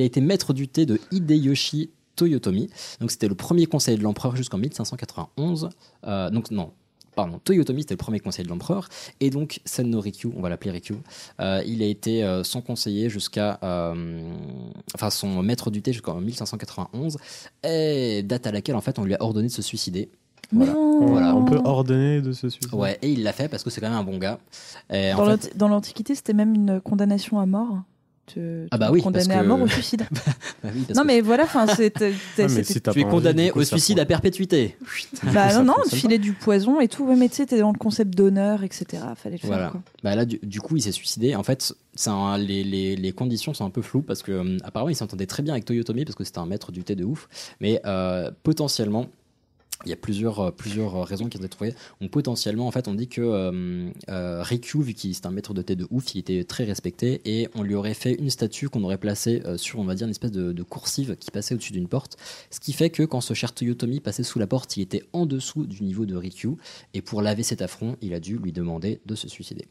a 0.00 0.04
été 0.04 0.20
maître 0.20 0.52
du 0.52 0.68
thé 0.68 0.86
de 0.86 0.98
Hideyoshi 1.12 1.90
Toyotomi. 2.16 2.70
Donc 3.00 3.10
c'était 3.10 3.28
le 3.28 3.34
premier 3.34 3.66
conseiller 3.66 3.98
de 3.98 4.02
l'empereur 4.02 4.36
jusqu'en 4.36 4.58
1591. 4.58 5.70
Euh, 6.06 6.30
donc 6.30 6.50
non. 6.50 6.72
Pardon, 7.16 7.38
Toyotomi 7.42 7.82
c'était 7.82 7.94
le 7.94 7.98
premier 7.98 8.20
conseiller 8.20 8.44
de 8.44 8.48
l'empereur 8.50 8.88
et 9.20 9.30
donc 9.30 9.60
Senno 9.64 10.00
Rikyu, 10.00 10.30
on 10.36 10.40
va 10.42 10.48
l'appeler 10.48 10.70
Rikyu, 10.72 10.94
euh, 11.40 11.62
il 11.66 11.82
a 11.82 11.86
été 11.86 12.24
euh, 12.24 12.42
son 12.44 12.60
conseiller 12.60 13.08
jusqu'à, 13.08 13.58
euh, 13.62 14.32
enfin 14.94 15.10
son 15.10 15.42
maître 15.42 15.70
du 15.70 15.80
thé 15.82 15.92
jusqu'en 15.92 16.20
1591, 16.20 17.16
et 17.62 18.22
date 18.24 18.46
à 18.46 18.52
laquelle 18.52 18.76
en 18.76 18.80
fait 18.80 18.98
on 18.98 19.04
lui 19.04 19.14
a 19.14 19.22
ordonné 19.22 19.48
de 19.48 19.52
se 19.52 19.62
suicider. 19.62 20.10
Voilà. 20.52 20.72
Non. 20.72 21.06
Voilà. 21.06 21.34
On 21.34 21.44
peut 21.44 21.60
ordonner 21.64 22.20
de 22.20 22.32
se 22.32 22.48
suicider. 22.48 22.76
Ouais, 22.76 22.98
et 23.02 23.10
il 23.10 23.22
l'a 23.22 23.32
fait 23.32 23.48
parce 23.48 23.62
que 23.62 23.70
c'est 23.70 23.80
quand 23.80 23.88
même 23.88 23.98
un 23.98 24.04
bon 24.04 24.18
gars. 24.18 24.38
Et 24.92 25.12
en 25.12 25.16
Dans 25.18 25.24
fait- 25.24 25.30
l'anti- 25.30 25.50
Dans 25.56 25.68
l'Antiquité, 25.68 26.14
c'était 26.14 26.34
même 26.34 26.54
une 26.54 26.80
condamnation 26.80 27.40
à 27.40 27.46
mort. 27.46 27.78
Tu, 28.26 28.66
Ah 28.70 28.78
bah 28.78 28.88
oui, 28.90 29.02
condamné 29.02 29.26
parce 29.26 29.38
à 29.38 29.42
que- 29.42 29.46
mort 29.48 29.60
au 29.60 29.68
suicide. 29.68 30.06
Bah 30.62 30.70
oui, 30.74 30.82
parce 30.86 30.96
non 30.96 31.02
que- 31.02 31.06
mais 31.08 31.20
voilà, 31.20 31.42
enfin 31.44 31.66
c'était- 31.66 32.14
si 32.64 32.80
tu 32.80 33.00
es 33.00 33.04
condamné 33.04 33.52
au 33.52 33.62
suicide 33.64 33.98
à 34.00 34.06
perpétuité. 34.06 34.76
Bah 35.34 35.52
non, 35.54 35.62
non, 35.64 35.74
filer 35.92 36.18
du 36.18 36.32
poison 36.32 36.80
et 36.80 36.88
tout. 36.88 37.04
Ouais, 37.04 37.16
mais 37.16 37.28
tu 37.28 37.36
sais, 37.36 37.46
t'es 37.46 37.58
dans 37.58 37.70
le 37.72 37.78
concept 37.78 38.14
d'honneur, 38.16 38.62
etc. 38.64 39.02
Fallait 39.16 39.38
le 39.42 39.46
Voilà. 39.46 39.64
faire. 39.64 39.72
Quoi. 39.72 39.82
Bah 40.02 40.14
là, 40.16 40.24
du, 40.24 40.38
du 40.42 40.60
coup, 40.62 40.76
il 40.76 40.80
s'est 40.82 40.92
suicidé. 40.92 41.34
En 41.36 41.42
fait, 41.42 41.74
c'est 41.94 42.08
un- 42.10 42.38
les, 42.38 42.64
les- 42.64 42.96
les 42.96 43.12
conditions 43.12 43.52
sont 43.52 43.66
un 43.66 43.70
peu 43.70 43.82
floues 43.82 44.00
parce 44.02 44.22
que 44.22 44.32
euh, 44.32 44.58
apparemment, 44.64 44.88
il 44.90 44.96
s'entendait 44.96 45.26
très 45.26 45.42
bien 45.42 45.52
avec 45.52 45.66
Toyotomi 45.66 46.04
parce 46.06 46.16
que 46.16 46.24
c'était 46.24 46.38
un 46.38 46.46
maître 46.46 46.72
du 46.72 46.82
thé 46.82 46.94
de 46.94 47.04
ouf. 47.04 47.28
Mais 47.60 47.80
euh, 47.84 48.30
potentiellement. 48.42 49.06
Il 49.86 49.90
y 49.90 49.92
a 49.92 49.96
plusieurs, 49.96 50.40
euh, 50.40 50.50
plusieurs 50.50 50.96
euh, 50.96 51.02
raisons 51.02 51.28
qui 51.28 51.36
ont 51.36 51.40
été 51.40 51.48
trouvées. 51.48 51.74
Donc 52.00 52.10
potentiellement, 52.10 52.66
en 52.66 52.70
fait, 52.70 52.88
on 52.88 52.94
dit 52.94 53.08
que 53.08 53.20
euh, 53.20 53.90
euh, 54.08 54.42
Rikyu, 54.42 54.82
vu 54.82 54.94
qu'il 54.94 55.14
c'est 55.14 55.26
un 55.26 55.30
maître 55.30 55.54
de 55.54 55.62
thé 55.62 55.76
de 55.76 55.86
ouf, 55.90 56.14
il 56.14 56.18
était 56.18 56.44
très 56.44 56.64
respecté 56.64 57.20
et 57.24 57.48
on 57.54 57.62
lui 57.62 57.74
aurait 57.74 57.94
fait 57.94 58.14
une 58.14 58.30
statue 58.30 58.68
qu'on 58.68 58.82
aurait 58.84 58.98
placée 58.98 59.42
euh, 59.44 59.56
sur, 59.56 59.78
on 59.78 59.84
va 59.84 59.94
dire, 59.94 60.06
une 60.06 60.10
espèce 60.12 60.32
de, 60.32 60.52
de 60.52 60.62
coursive 60.62 61.16
qui 61.16 61.30
passait 61.30 61.54
au-dessus 61.54 61.72
d'une 61.72 61.88
porte. 61.88 62.16
Ce 62.50 62.60
qui 62.60 62.72
fait 62.72 62.90
que 62.90 63.02
quand 63.02 63.20
ce 63.20 63.34
cher 63.34 63.52
Toyotomi 63.52 64.00
passait 64.00 64.22
sous 64.22 64.38
la 64.38 64.46
porte, 64.46 64.76
il 64.76 64.82
était 64.82 65.02
en 65.12 65.26
dessous 65.26 65.66
du 65.66 65.82
niveau 65.82 66.06
de 66.06 66.16
Rikyu. 66.16 66.56
Et 66.94 67.02
pour 67.02 67.22
laver 67.22 67.42
cet 67.42 67.62
affront, 67.62 67.96
il 68.02 68.14
a 68.14 68.20
dû 68.20 68.38
lui 68.38 68.52
demander 68.52 69.00
de 69.06 69.14
se 69.14 69.28
suicider. 69.28 69.66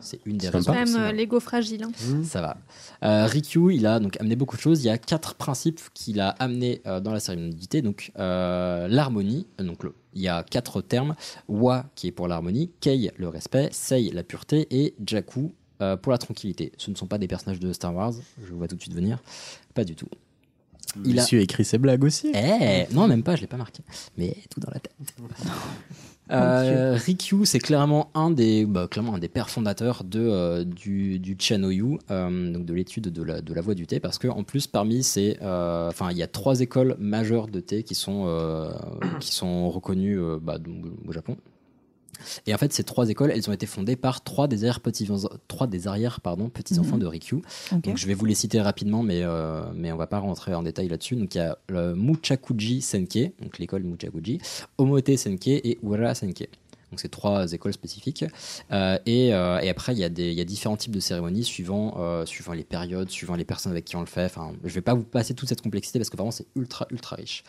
C'est 0.00 0.20
une 0.26 0.36
des 0.36 0.46
C'est 0.46 0.52
raisons. 0.52 0.72
quand 0.72 0.78
même 0.84 0.96
euh, 0.96 1.12
l'ego 1.12 1.40
fragile. 1.40 1.84
hein. 1.84 1.92
Ça 2.24 2.42
va. 2.42 2.56
Euh, 3.04 3.26
Rikyu, 3.26 3.72
il 3.74 3.86
a 3.86 4.00
donc 4.00 4.20
amené 4.20 4.36
beaucoup 4.36 4.56
de 4.56 4.60
choses. 4.60 4.82
Il 4.82 4.86
y 4.86 4.90
a 4.90 4.98
quatre 4.98 5.34
principes 5.34 5.80
qu'il 5.94 6.20
a 6.20 6.28
amenés 6.28 6.82
euh, 6.86 7.00
dans 7.00 7.12
la 7.12 7.20
cérémonie 7.20 7.54
du 7.54 7.66
thé. 7.68 7.80
Donc 7.80 8.12
euh, 8.18 8.86
l'harmonie. 9.58 9.68
Donc 9.68 9.82
le- 9.84 9.94
il 10.14 10.22
y 10.22 10.28
a 10.28 10.42
quatre 10.42 10.80
termes. 10.80 11.14
Wa 11.48 11.86
qui 11.94 12.08
est 12.08 12.12
pour 12.12 12.28
l'harmonie, 12.28 12.70
Kei 12.80 13.10
le 13.16 13.28
respect, 13.28 13.68
Sei 13.72 14.10
la 14.10 14.22
pureté 14.22 14.66
et 14.70 14.94
Jakku 15.06 15.52
euh, 15.82 15.96
pour 15.96 16.12
la 16.12 16.18
tranquillité. 16.18 16.72
Ce 16.76 16.90
ne 16.90 16.96
sont 16.96 17.06
pas 17.06 17.18
des 17.18 17.26
personnages 17.28 17.60
de 17.60 17.72
Star 17.72 17.94
Wars. 17.94 18.12
Je 18.44 18.50
vous 18.52 18.58
vois 18.58 18.68
tout 18.68 18.76
de 18.76 18.80
suite 18.80 18.94
venir. 18.94 19.18
Pas 19.74 19.84
du 19.84 19.94
tout. 19.96 20.08
Il 21.04 21.18
a- 21.18 21.22
Monsieur 21.22 21.40
écrit 21.40 21.64
ses 21.64 21.78
blagues 21.78 22.04
aussi. 22.04 22.30
eh, 22.34 22.86
non, 22.94 23.08
même 23.08 23.22
pas, 23.24 23.34
je 23.34 23.40
l'ai 23.40 23.46
pas 23.48 23.56
marqué. 23.56 23.82
Mais 24.16 24.36
tout 24.50 24.60
dans 24.60 24.70
la 24.72 24.78
tête. 24.78 24.94
Euh, 26.30 26.96
Rikyu, 26.96 27.44
c'est 27.44 27.58
clairement 27.58 28.10
un 28.14 28.30
des, 28.30 28.64
bah, 28.64 28.88
clairement 28.90 29.14
un 29.14 29.18
des 29.18 29.28
pères 29.28 29.50
fondateurs 29.50 30.04
de, 30.04 30.20
euh, 30.20 30.64
du, 30.64 31.18
du 31.18 31.36
Chanoyu, 31.38 31.98
euh, 32.10 32.52
donc 32.52 32.64
de 32.64 32.72
l'étude 32.72 33.08
de 33.08 33.22
la, 33.22 33.42
de 33.42 33.52
la 33.52 33.60
voie 33.60 33.74
du 33.74 33.86
thé, 33.86 34.00
parce 34.00 34.18
que 34.18 34.28
en 34.28 34.42
plus 34.42 34.66
parmi 34.66 35.02
ces, 35.02 35.36
enfin, 35.42 36.10
il 36.10 36.16
y 36.16 36.22
a 36.22 36.26
trois 36.26 36.60
écoles 36.60 36.96
majeures 36.98 37.48
de 37.48 37.60
thé 37.60 37.82
qui 37.82 37.94
sont, 37.94 38.72
qui 39.20 39.32
sont 39.32 39.68
reconnues 39.70 40.18
bah, 40.40 40.58
donc, 40.58 40.86
au 41.06 41.12
Japon. 41.12 41.36
Et 42.46 42.54
en 42.54 42.58
fait, 42.58 42.72
ces 42.72 42.84
trois 42.84 43.08
écoles, 43.08 43.30
elles 43.34 43.48
ont 43.48 43.52
été 43.52 43.66
fondées 43.66 43.96
par 43.96 44.22
trois 44.24 44.48
des 44.48 44.64
arrière 44.64 44.80
petits, 44.80 45.08
trois 45.48 45.66
des 45.66 45.86
arrière 45.88 46.20
pardon 46.20 46.48
petits 46.48 46.78
enfants 46.78 46.96
Mhm. 46.96 47.00
de 47.02 47.06
Rikyu. 47.06 47.42
Donc, 47.72 47.96
je 47.96 48.06
vais 48.06 48.14
vous 48.14 48.24
les 48.26 48.34
citer 48.34 48.60
rapidement, 48.60 49.02
mais 49.02 49.22
euh, 49.22 49.62
mais 49.74 49.92
on 49.92 49.96
va 49.96 50.06
pas 50.06 50.18
rentrer 50.18 50.54
en 50.54 50.62
détail 50.62 50.88
là-dessus. 50.88 51.16
Donc 51.16 51.34
il 51.34 51.38
y 51.38 51.40
a 51.40 51.58
le 51.68 51.94
Muchakuji 51.94 52.80
Senke, 52.82 53.32
donc 53.40 53.58
l'école 53.58 53.82
Muchakuji, 53.84 54.38
Omote 54.78 55.16
Senke 55.16 55.48
et 55.48 55.78
Ura 55.82 56.14
Senke. 56.14 56.48
Donc 56.90 57.00
c'est 57.00 57.08
trois 57.10 57.52
écoles 57.52 57.72
spécifiques. 57.72 58.24
Euh, 58.70 58.96
et, 59.04 59.34
euh, 59.34 59.58
et 59.58 59.68
après, 59.68 59.94
il 59.94 59.98
y, 59.98 60.04
a 60.04 60.08
des- 60.08 60.30
il 60.30 60.34
y 60.38 60.40
a 60.40 60.44
différents 60.44 60.76
types 60.76 60.94
de 60.94 61.00
cérémonies 61.00 61.42
suivant, 61.42 62.24
suivant 62.24 62.52
les 62.52 62.62
périodes, 62.62 63.10
suivant 63.10 63.34
les 63.34 63.44
personnes 63.44 63.72
avec 63.72 63.84
qui 63.84 63.96
on 63.96 64.00
le 64.00 64.06
fait. 64.06 64.26
Enfin, 64.26 64.52
je 64.62 64.72
vais 64.72 64.80
pas 64.80 64.94
vous 64.94 65.02
passer 65.02 65.34
toute 65.34 65.48
cette 65.48 65.60
complexité 65.62 65.98
parce 65.98 66.08
que 66.08 66.16
vraiment 66.16 66.30
c'est 66.30 66.46
ultra 66.54 66.86
ultra 66.92 67.16
riche. 67.16 67.42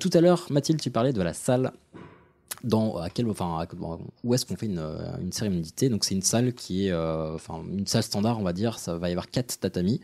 Tout 0.00 0.10
à 0.12 0.20
l'heure, 0.20 0.46
Mathilde, 0.50 0.80
tu 0.80 0.90
parlais 0.90 1.12
de 1.12 1.22
la 1.22 1.34
salle 1.34 1.72
dans 2.64 2.96
à 2.98 3.08
quel 3.10 3.28
enfin 3.28 3.58
à- 3.60 3.66
où 4.24 4.34
est-ce 4.34 4.44
qu'on 4.44 4.56
fait 4.56 4.66
une, 4.66 4.78
euh, 4.78 5.16
une 5.20 5.32
cérémonie 5.32 5.62
de 5.62 5.68
thé 5.70 5.88
donc 5.88 6.04
c'est 6.04 6.14
une 6.14 6.22
salle 6.22 6.52
qui 6.52 6.86
est 6.86 6.90
euh, 6.90 7.34
enfin 7.34 7.62
une 7.72 7.86
salle 7.86 8.02
standard 8.02 8.38
on 8.38 8.42
va 8.42 8.52
dire. 8.52 8.78
Ça 8.78 8.96
va 8.98 9.08
y 9.08 9.12
avoir 9.12 9.28
quatre 9.30 9.58
tatamis 9.60 10.00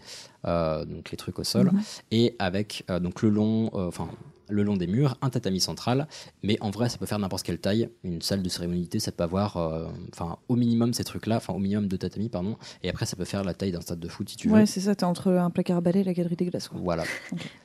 euh, 0.46 0.84
donc 0.84 1.10
les 1.10 1.16
trucs 1.16 1.38
au 1.38 1.44
sol. 1.44 1.70
Et 2.10 2.34
avec 2.38 2.84
euh, 2.90 2.98
donc 3.00 3.22
le 3.22 3.28
long 3.30 3.70
enfin 3.74 4.08
le 4.48 4.62
long 4.62 4.76
des 4.76 4.86
murs, 4.86 5.16
un 5.22 5.30
tatami 5.30 5.60
central, 5.60 6.06
mais 6.42 6.56
en 6.60 6.70
vrai 6.70 6.88
ça 6.88 6.98
peut 6.98 7.06
faire 7.06 7.18
n'importe 7.18 7.42
quelle 7.44 7.58
taille. 7.58 7.88
Une 8.04 8.22
salle 8.22 8.42
de 8.42 8.48
cérémonie 8.48 8.88
ça 8.98 9.12
peut 9.12 9.24
avoir, 9.24 9.56
euh, 9.56 9.86
enfin 10.12 10.38
au 10.48 10.56
minimum 10.56 10.92
ces 10.94 11.04
trucs-là, 11.04 11.36
enfin 11.36 11.52
au 11.52 11.58
minimum 11.58 11.88
de 11.88 11.96
tatami 11.96 12.28
pardon, 12.28 12.56
et 12.82 12.88
après 12.88 13.06
ça 13.06 13.16
peut 13.16 13.24
faire 13.24 13.44
la 13.44 13.54
taille 13.54 13.72
d'un 13.72 13.80
stade 13.80 14.00
de 14.00 14.08
foot 14.08 14.28
si 14.28 14.36
tu 14.36 14.48
veux. 14.48 14.54
Ouais, 14.54 14.66
c'est 14.66 14.80
ça, 14.80 14.94
t'es 14.94 15.04
entre 15.04 15.30
un 15.32 15.50
placard 15.50 15.78
à 15.78 15.80
balai 15.80 16.00
et 16.00 16.04
la 16.04 16.14
galerie 16.14 16.36
des 16.36 16.46
glaces. 16.46 16.68
Quoi. 16.68 16.80
Voilà. 16.82 17.04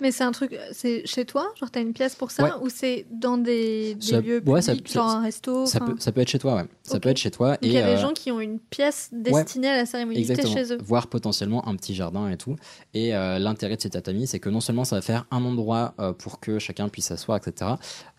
Mais 0.02 0.12
c'est 0.12 0.24
un 0.24 0.32
truc, 0.32 0.58
c'est 0.72 1.06
chez 1.06 1.26
toi? 1.26 1.52
Genre, 1.60 1.70
t'as 1.72 1.82
une 1.82 1.94
pièce 1.94 2.16
pour 2.16 2.32
ça? 2.32 2.44
Ouais. 2.44 2.50
Ou 2.66 2.70
c'est 2.70 3.06
dans 3.12 3.38
des, 3.38 3.96
des 3.96 4.02
Ça- 4.06 4.22
lieux 4.22 4.42
ouais, 4.46 4.62
publics, 4.62 4.88
ça- 4.90 4.94
genre 4.94 5.10
un 5.10 5.22
resto? 5.24 5.66
Ça 5.66 5.80
peut, 5.80 5.96
ça 6.00 6.12
peut 6.12 6.22
être 6.22 6.30
chez 6.30 6.40
toi, 6.40 6.56
ouais. 6.56 6.66
Ça 6.84 7.00
peut 7.00 7.10
être 7.10 7.18
chez 7.18 7.32
toi. 7.32 7.52
Donc 7.52 7.60
il 7.64 7.72
y 7.72 7.78
a 7.78 7.84
des 7.84 7.98
euh, 7.98 7.98
gens 7.98 8.14
qui 8.14 8.32
ont 8.32 8.40
une 8.40 8.60
pièce 8.60 9.10
destinée 9.14 9.70
à 9.70 9.78
la 9.78 9.86
cérémonie 9.86 10.20
Exactement. 10.20 10.54
chez 10.54 10.74
eux. 10.74 10.78
Voire 10.84 11.08
potentiellement 11.08 11.68
un 11.68 11.76
petit 11.76 11.96
jardin 11.96 12.30
et 12.30 12.38
tout. 12.38 12.56
Et 12.94 13.16
euh, 13.16 13.40
l'intérêt 13.40 13.78
de 13.78 13.82
ces 13.82 13.90
tatamis, 13.92 14.28
c'est 14.28 14.40
que 14.40 14.50
non 14.50 14.60
seulement 14.60 14.84
ça 14.84 14.96
va 14.98 15.02
faire 15.02 15.26
un 15.32 15.44
endroit 15.46 15.94
euh, 16.00 16.14
pour 16.14 16.40
que 16.40 16.60
chacun 16.72 16.88
puisse 16.90 17.06
s'asseoir, 17.08 17.38
etc. 17.38 17.72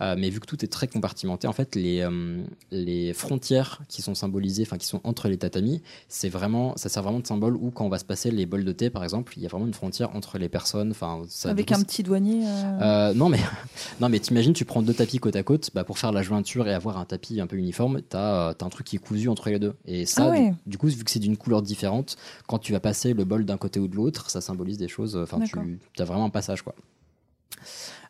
euh, 0.03 0.15
mais 0.19 0.29
vu 0.29 0.39
que 0.41 0.47
tout 0.47 0.62
est 0.62 0.69
très 0.69 0.87
compartimenté, 0.87 1.47
en 1.49 1.53
fait, 1.53 1.74
les, 1.74 2.01
euh, 2.01 2.43
les 2.70 3.15
frontières 3.15 3.81
qui 3.89 4.03
sont 4.03 4.15
symbolisées, 4.15 4.65
enfin 4.66 4.77
qui 4.77 4.87
sont 4.87 5.01
entre 5.05 5.29
les 5.29 5.39
tatamis, 5.39 5.81
c'est 6.09 6.29
vraiment, 6.29 6.77
ça 6.77 6.89
sert 6.91 7.03
vraiment 7.03 7.20
de 7.20 7.27
symbole 7.27 7.57
où 7.57 7.70
quand 7.70 7.87
on 7.87 7.89
va 7.89 7.99
se 7.99 8.05
passer 8.05 8.31
les 8.31 8.45
bols 8.45 8.65
de 8.65 8.73
thé, 8.73 8.91
par 8.91 9.03
exemple, 9.05 9.33
il 9.37 9.43
y 9.43 9.47
a 9.47 9.49
vraiment 9.49 9.66
une 9.66 9.73
frontière 9.73 10.15
entre 10.15 10.37
les 10.39 10.51
personnes. 10.51 10.91
Enfin, 10.91 11.23
ça, 11.29 11.49
Avec 11.51 11.69
coup, 11.69 11.74
un 11.74 11.83
petit 11.83 12.03
douanier. 12.03 12.45
euh, 12.47 13.15
non 13.15 13.29
mais 13.31 13.39
non 14.01 14.09
mais 14.09 14.19
t'imagines 14.19 14.53
tu 14.53 14.65
prends 14.65 14.83
deux 14.83 14.93
tapis 14.95 15.19
côte 15.19 15.37
à 15.37 15.43
côte 15.43 15.70
bah, 15.74 15.85
pour 15.85 15.99
faire 15.99 16.12
la 16.12 16.23
jointure 16.23 16.69
et 16.69 16.74
avoir 16.74 16.99
un 16.99 17.05
tapis 17.05 17.41
un 17.41 17.47
peu 17.47 17.57
uniforme 17.57 18.01
t'as 18.03 18.55
t'as 18.55 18.66
un 18.66 18.69
truc 18.69 18.87
qui 18.87 18.97
est 18.97 18.99
cousu 18.99 19.29
entre 19.29 19.49
les 19.51 19.59
deux 19.59 19.74
et 19.87 20.05
ça 20.07 20.27
Ah 20.27 20.31
ouais. 20.31 20.51
du, 20.51 20.73
du 20.73 20.79
coup 20.79 20.89
vu 20.89 21.05
que 21.05 21.11
c'est 21.11 21.19
d'une 21.20 21.37
couleur 21.37 21.62
différente 21.62 22.16
quand 22.47 22.59
tu 22.59 22.73
vas 22.73 22.81
passer 22.81 23.12
le 23.15 23.24
bol 23.24 23.45
d'un 23.45 23.57
côté 23.57 23.81
ou 23.81 23.89
de 23.89 23.95
l'autre 23.97 24.31
ça 24.31 24.41
symbolise 24.41 24.79
des 24.79 24.89
choses 24.89 25.16
enfin 25.16 25.39
tu 25.41 25.57
as 25.99 26.05
vraiment 26.05 26.24
un 26.24 26.31
passage 26.31 26.62
quoi 26.62 26.74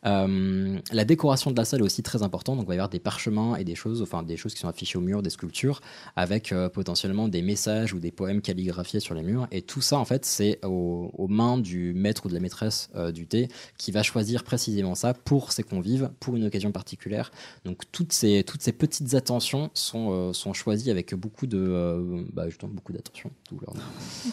Euh, 0.04 0.78
la 0.90 1.04
décoration 1.04 1.50
de 1.50 1.56
la 1.56 1.64
salle 1.64 1.80
est 1.80 1.84
aussi 1.84 2.02
très 2.02 2.22
importante, 2.22 2.56
donc 2.56 2.66
il 2.66 2.68
va 2.68 2.74
y 2.74 2.78
avoir 2.78 2.88
des 2.88 2.98
parchemins 2.98 3.56
et 3.56 3.64
des 3.64 3.74
choses, 3.74 4.02
enfin 4.02 4.22
des 4.22 4.36
choses 4.36 4.54
qui 4.54 4.60
sont 4.60 4.68
affichées 4.68 4.98
au 4.98 5.00
mur, 5.00 5.22
des 5.22 5.30
sculptures, 5.30 5.80
avec 6.16 6.52
euh, 6.52 6.68
potentiellement 6.68 7.28
des 7.28 7.42
messages 7.42 7.94
ou 7.94 8.00
des 8.00 8.10
poèmes 8.10 8.40
calligraphiés 8.40 9.00
sur 9.00 9.14
les 9.14 9.22
murs. 9.22 9.46
Et 9.50 9.62
tout 9.62 9.80
ça, 9.80 9.98
en 9.98 10.04
fait, 10.04 10.24
c'est 10.24 10.58
aux, 10.64 11.26
mains 11.28 11.56
du 11.56 11.94
maître 11.94 12.26
ou 12.26 12.28
de 12.28 12.34
la 12.34 12.40
maîtresse 12.40 12.90
euh, 12.94 13.12
du 13.12 13.26
thé 13.26 13.48
qui 13.78 13.92
va 13.92 14.02
choisir 14.02 14.44
précisément 14.44 14.94
ça 14.94 15.14
pour 15.14 15.52
ses 15.52 15.62
convives, 15.62 16.10
pour 16.20 16.36
une 16.36 16.44
occasion 16.44 16.72
particulière. 16.72 17.30
Donc 17.64 17.82
toutes 17.92 18.12
ces, 18.12 18.44
toutes 18.44 18.62
ces 18.62 18.72
petites 18.72 19.14
attentions 19.14 19.70
sont, 19.74 20.32
sont 20.32 20.52
choisies 20.52 20.90
avec 20.90 21.14
beaucoup 21.14 21.46
de, 21.46 22.26
bah, 22.32 22.48
justement, 22.48 22.72
beaucoup 22.72 22.92
d'attention. 22.92 23.30
Tu 23.48 23.56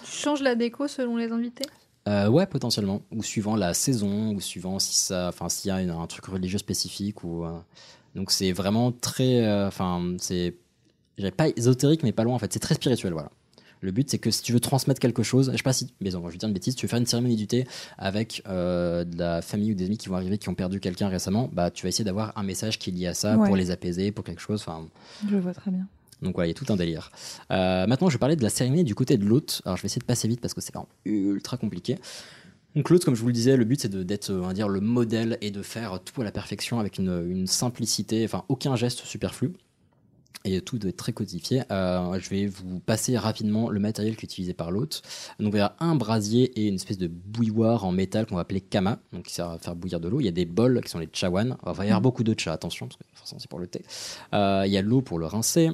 changes 0.03 0.41
la 0.41 0.55
déco 0.55 0.87
selon 0.87 1.15
les 1.15 1.31
invités? 1.31 1.65
Euh, 2.09 2.27
ouais, 2.27 2.45
potentiellement. 2.47 3.01
Ou 3.11 3.23
suivant 3.23 3.55
la 3.55 3.73
saison, 3.73 4.31
ou 4.33 4.41
suivant 4.41 4.79
si 4.79 4.95
ça, 4.95 5.27
enfin, 5.29 5.47
s'il 5.49 5.69
y 5.69 5.71
a 5.71 5.81
une- 5.81 5.89
un 5.91 6.07
truc 6.07 6.25
religieux 6.25 6.57
spécifique. 6.57 7.23
Ou, 7.23 7.45
euh, 7.45 7.57
donc 8.15 8.31
c'est 8.31 8.51
vraiment 8.51 8.91
très, 8.91 9.45
euh, 9.45 9.67
enfin, 9.67 10.15
c'est, 10.19 10.55
je 11.17 11.21
dirais 11.23 11.31
pas 11.31 11.47
ésotérique, 11.49 12.03
mais 12.03 12.11
pas 12.11 12.23
loin 12.23 12.35
en 12.35 12.39
fait. 12.39 12.51
C'est 12.51 12.59
très 12.59 12.75
spirituel, 12.75 13.13
voilà. 13.13 13.29
Le 13.81 13.91
but, 13.91 14.09
c'est 14.09 14.17
que 14.17 14.29
si 14.29 14.41
tu 14.41 14.51
veux 14.51 14.59
transmettre 14.59 14.99
quelque 14.99 15.23
chose, 15.23 15.51
je 15.53 15.57
sais 15.57 15.63
pas 15.63 15.71
si, 15.71 15.93
mais 16.01 16.09
non, 16.09 16.21
je 16.27 16.31
vais 16.33 16.37
dire 16.37 16.47
une 16.49 16.53
bêtise, 16.53 16.75
tu 16.75 16.85
veux 16.85 16.89
faire 16.89 16.99
une 16.99 17.05
cérémonie 17.05 17.37
du 17.37 17.47
thé 17.47 17.65
avec 17.97 18.41
euh, 18.49 19.05
de 19.05 19.17
la 19.17 19.41
famille 19.41 19.71
ou 19.71 19.75
des 19.75 19.85
amis 19.85 19.97
qui 19.97 20.09
vont 20.09 20.15
arriver, 20.15 20.37
qui 20.37 20.49
ont 20.49 20.53
perdu 20.53 20.81
quelqu'un 20.81 21.07
récemment, 21.07 21.49
bah, 21.53 21.71
tu 21.71 21.83
vas 21.83 21.87
essayer 21.89 22.03
d'avoir 22.03 22.37
un 22.37 22.43
message 22.43 22.77
qui 22.77 22.89
est 22.89 22.93
lié 22.93 23.07
à 23.07 23.13
ça 23.13 23.37
Ouais. 23.37 23.47
pour 23.47 23.55
les 23.55 23.71
apaiser, 23.71 24.11
pour 24.11 24.25
quelque 24.25 24.41
chose. 24.41 24.59
Enfin, 24.67 24.85
Je 25.29 25.37
vois 25.37 25.53
très 25.53 25.71
bien. 25.71 25.87
Donc 26.21 26.35
voilà, 26.35 26.47
il 26.47 26.49
y 26.49 26.51
a 26.51 26.53
tout 26.53 26.71
un 26.71 26.75
délire. 26.75 27.11
Euh, 27.51 27.87
maintenant, 27.87 28.09
je 28.09 28.15
vais 28.15 28.19
parler 28.19 28.35
de 28.35 28.43
la 28.43 28.49
cérémonie 28.49 28.83
du 28.83 28.95
côté 28.95 29.17
de 29.17 29.25
l'hôte. 29.25 29.61
Alors, 29.65 29.77
je 29.77 29.83
vais 29.83 29.87
essayer 29.87 30.01
de 30.01 30.05
passer 30.05 30.27
vite 30.27 30.41
parce 30.41 30.53
que 30.53 30.61
c'est 30.61 30.73
ultra 31.05 31.57
compliqué. 31.57 31.97
Donc 32.75 32.89
l'autre, 32.89 33.05
comme 33.05 33.15
je 33.15 33.21
vous 33.21 33.27
le 33.27 33.33
disais, 33.33 33.57
le 33.57 33.65
but 33.65 33.81
c'est 33.81 33.89
d'être, 33.89 34.29
euh, 34.29 34.53
on 34.63 34.67
le 34.67 34.79
modèle 34.79 35.37
et 35.41 35.51
de 35.51 35.61
faire 35.61 35.99
tout 36.03 36.21
à 36.21 36.23
la 36.23 36.31
perfection 36.31 36.79
avec 36.79 36.99
une, 36.99 37.47
simplicité, 37.47 38.23
enfin 38.23 38.45
aucun 38.47 38.75
geste 38.75 38.99
superflu. 38.99 39.53
Et 40.45 40.61
tout 40.61 40.77
doit 40.77 40.89
être 40.89 40.97
très 40.97 41.11
codifié. 41.11 41.63
Euh, 41.69 42.17
je 42.17 42.29
vais 42.29 42.45
vous 42.45 42.79
passer 42.79 43.17
rapidement 43.17 43.69
le 43.69 43.79
matériel 43.79 44.15
qui 44.15 44.25
est 44.25 44.29
utilisé 44.29 44.53
par 44.53 44.71
l'hôte. 44.71 45.01
Donc 45.39 45.53
il 45.53 45.57
y 45.57 45.61
a 45.61 45.75
un 45.81 45.95
brasier 45.95 46.43
et 46.57 46.67
une 46.67 46.75
espèce 46.75 46.97
de 46.97 47.07
bouilloire 47.07 47.83
en 47.83 47.91
métal 47.91 48.25
qu'on 48.25 48.35
va 48.35 48.41
appeler 48.41 48.61
kama, 48.61 48.99
donc 49.11 49.23
qui 49.23 49.33
sert 49.33 49.49
à 49.49 49.57
faire 49.57 49.75
bouillir 49.75 49.99
de 49.99 50.07
l'eau. 50.07 50.21
Il 50.21 50.25
y 50.25 50.29
a 50.29 50.31
des 50.31 50.45
bols 50.45 50.79
qui 50.81 50.89
sont 50.89 50.99
les 50.99 51.09
chawan. 51.11 51.57
Il 51.65 51.73
va 51.73 51.83
y 51.83 51.87
avoir 51.87 52.01
beaucoup 52.01 52.23
de 52.23 52.39
cha, 52.39 52.53
attention, 52.53 52.87
parce 52.87 52.97
que 52.97 53.03
forcément 53.15 53.39
c'est 53.39 53.49
pour 53.49 53.59
le 53.59 53.67
thé. 53.67 53.83
Il 54.31 54.71
y 54.71 54.77
a 54.77 54.81
l'eau 54.81 55.01
pour 55.01 55.19
le 55.19 55.25
rincer. 55.25 55.71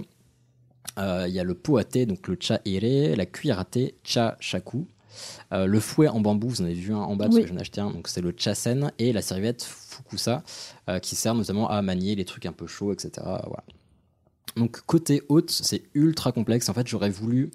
Euh, 0.98 1.26
Il 1.28 1.34
y 1.34 1.40
a 1.40 1.44
le 1.44 1.54
pot 1.56 1.78
à 1.78 1.84
thé, 1.84 2.06
donc 2.06 2.28
le 2.28 2.38
cha 2.40 2.60
ere, 2.66 3.16
la 3.16 3.26
cuillère 3.26 3.60
à 3.60 3.66
thé, 3.66 3.96
cha 4.04 4.38
shaku. 4.40 4.88
Euh, 5.54 5.66
le 5.66 5.80
fouet 5.80 6.08
en 6.10 6.20
bambou, 6.20 6.50
vous 6.50 6.62
en 6.62 6.66
avez 6.66 6.74
vu 6.74 6.94
un 6.94 6.98
en 6.98 7.16
bas 7.16 7.26
parce 7.26 7.36
Oui. 7.38 7.42
que 7.44 7.48
j'en 7.48 7.58
ai 7.58 7.62
acheté 7.62 7.80
un, 7.80 7.90
donc 7.90 8.08
c'est 8.10 8.20
le 8.22 8.34
chasen 8.36 8.92
et 9.00 9.14
la 9.14 9.22
serviette 9.22 9.64
fukusa 9.64 10.44
euh, 10.90 11.00
qui 11.00 11.16
sert 11.16 11.34
notamment 11.36 11.70
à 11.70 11.82
manier 11.82 12.16
les 12.16 12.26
trucs 12.26 12.46
un 12.46 12.52
peu 12.52 12.68
chauds, 12.68 12.92
etc. 12.92 13.12
Voilà. 13.24 13.64
Donc 14.58 14.82
côté 14.86 15.22
haute, 15.30 15.52
c'est 15.52 15.84
ultra 15.94 16.32
complexe. 16.32 16.68
En 16.70 16.74
fait, 16.74 16.86
j'aurais 16.88 17.10
voulu, 17.10 17.52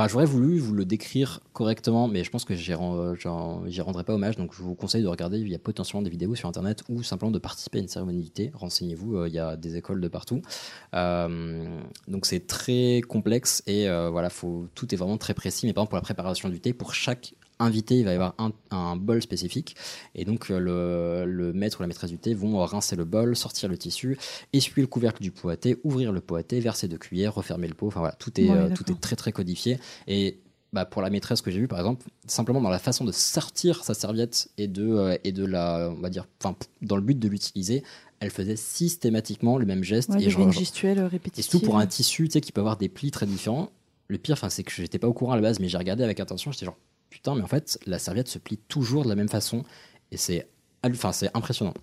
enfin 0.00 0.08
j'aurais 0.08 0.24
voulu 0.24 0.58
vous 0.58 0.72
le 0.72 0.86
décrire 0.86 1.40
correctement, 1.52 2.08
mais 2.08 2.24
je 2.24 2.30
pense 2.30 2.46
que 2.46 2.54
j'en- 2.54 3.66
j'y 3.66 3.80
rendrai 3.82 4.02
pas 4.02 4.14
hommage. 4.14 4.36
Donc 4.36 4.54
je 4.54 4.62
vous 4.62 4.74
conseille 4.74 5.02
de 5.02 5.08
regarder. 5.08 5.38
Il 5.38 5.48
y 5.48 5.54
a 5.54 5.58
potentiellement 5.58 6.02
des 6.02 6.08
vidéos 6.10 6.34
sur 6.34 6.48
internet 6.48 6.82
ou 6.88 7.02
simplement 7.02 7.30
de 7.30 7.38
participer 7.38 7.78
à 7.78 7.80
une 7.82 7.88
cérémonie 7.88 8.30
thé. 8.30 8.50
Renseignez-vous. 8.54 9.16
euh, 9.16 9.28
il 9.28 9.34
y 9.34 9.38
a 9.38 9.56
des 9.56 9.76
écoles 9.76 10.00
de 10.00 10.08
partout. 10.08 10.40
Euh, 10.94 11.80
donc 12.08 12.24
c'est 12.24 12.46
très 12.46 13.02
complexe 13.06 13.62
et 13.66 13.88
euh, 13.88 14.08
voilà, 14.08 14.30
tout 14.74 14.94
est 14.94 14.96
vraiment 14.96 15.18
très 15.18 15.34
précis. 15.34 15.66
Mais 15.66 15.72
par 15.74 15.82
exemple 15.82 15.90
pour 15.90 15.96
la 15.98 16.02
préparation 16.02 16.48
du 16.48 16.60
thé, 16.60 16.72
pour 16.72 16.94
chaque 16.94 17.34
invité, 17.60 17.98
il 17.98 18.04
va 18.04 18.10
y 18.12 18.14
avoir 18.14 18.34
un, 18.38 18.50
un 18.70 18.96
bol 18.96 19.22
spécifique. 19.22 19.76
Et 20.14 20.24
donc, 20.24 20.50
euh, 20.50 20.58
le, 20.58 21.30
le 21.30 21.52
maître 21.52 21.78
ou 21.78 21.82
la 21.82 21.86
maîtresse 21.86 22.10
du 22.10 22.18
thé 22.18 22.34
vont 22.34 22.58
rincer 22.64 22.96
le 22.96 23.04
bol, 23.04 23.36
sortir 23.36 23.68
le 23.68 23.78
tissu, 23.78 24.18
essuyer 24.52 24.82
le 24.82 24.86
couvercle 24.88 25.22
du 25.22 25.30
pot 25.30 25.48
à 25.50 25.56
thé, 25.56 25.76
ouvrir 25.84 26.10
le 26.12 26.20
pot 26.20 26.36
à 26.36 26.42
thé, 26.42 26.58
verser 26.60 26.88
deux 26.88 26.98
cuillères, 26.98 27.34
refermer 27.34 27.68
le 27.68 27.74
pot. 27.74 27.86
Enfin 27.86 28.00
voilà, 28.00 28.14
tout 28.16 28.32
est, 28.40 28.48
Ouais, 28.50 28.56
euh, 28.56 28.70
tout 28.74 28.90
est 28.90 29.00
très 29.00 29.16
très 29.16 29.30
codifié. 29.32 29.78
Et 30.08 30.38
bah, 30.72 30.84
pour 30.84 31.02
la 31.02 31.10
maîtresse 31.10 31.42
que 31.42 31.50
j'ai 31.50 31.58
vue, 31.60 31.68
par 31.68 31.78
exemple, 31.80 32.06
simplement 32.26 32.60
dans 32.60 32.70
la 32.70 32.78
façon 32.78 33.04
de 33.04 33.12
sortir 33.12 33.82
sa 33.84 33.92
serviette 33.94 34.48
et 34.56 34.68
de, 34.68 34.86
euh, 34.88 35.16
et 35.24 35.32
de 35.32 35.44
la, 35.44 35.90
on 35.96 36.00
va 36.00 36.10
dire, 36.10 36.26
enfin, 36.42 36.56
dans 36.82 36.96
le 36.96 37.02
but 37.02 37.18
de 37.18 37.28
l'utiliser, 37.28 37.82
elle 38.20 38.30
faisait 38.30 38.54
systématiquement 38.56 39.56
le 39.58 39.66
même 39.66 39.82
geste. 39.82 40.10
Ouais, 40.10 40.22
et 40.22 40.30
genre- 40.30 40.42
une 40.42 40.52
gestuelle 40.52 40.98
et 40.98 41.02
répétitive. 41.02 41.44
surtout 41.50 41.64
pour 41.64 41.78
un 41.78 41.86
tissu, 41.86 42.24
tu 42.28 42.32
sais, 42.34 42.40
qui 42.40 42.52
peut 42.52 42.60
avoir 42.60 42.76
des 42.76 42.88
plis 42.88 43.10
très 43.10 43.26
différents. 43.26 43.70
Le 44.08 44.18
pire, 44.18 44.32
enfin, 44.34 44.48
c'est 44.50 44.62
que 44.64 44.72
j'étais 44.72 44.98
pas 44.98 45.06
au 45.08 45.12
courant 45.12 45.32
à 45.32 45.36
la 45.36 45.42
base, 45.42 45.60
mais 45.60 45.68
j'ai 45.68 45.78
regardé 45.78 46.02
avec 46.04 46.18
attention. 46.20 46.50
J'étais 46.52 46.66
genre, 46.66 46.76
putain, 47.10 47.34
mais 47.34 47.42
en 47.42 47.46
fait, 47.46 47.78
la 47.86 47.98
serviette 47.98 48.28
se 48.28 48.38
plie 48.38 48.56
toujours 48.56 49.04
de 49.04 49.08
la 49.08 49.16
même 49.16 49.28
façon, 49.28 49.64
et 50.10 50.16
c'est, 50.16 50.48
impressionnant. 50.82 51.74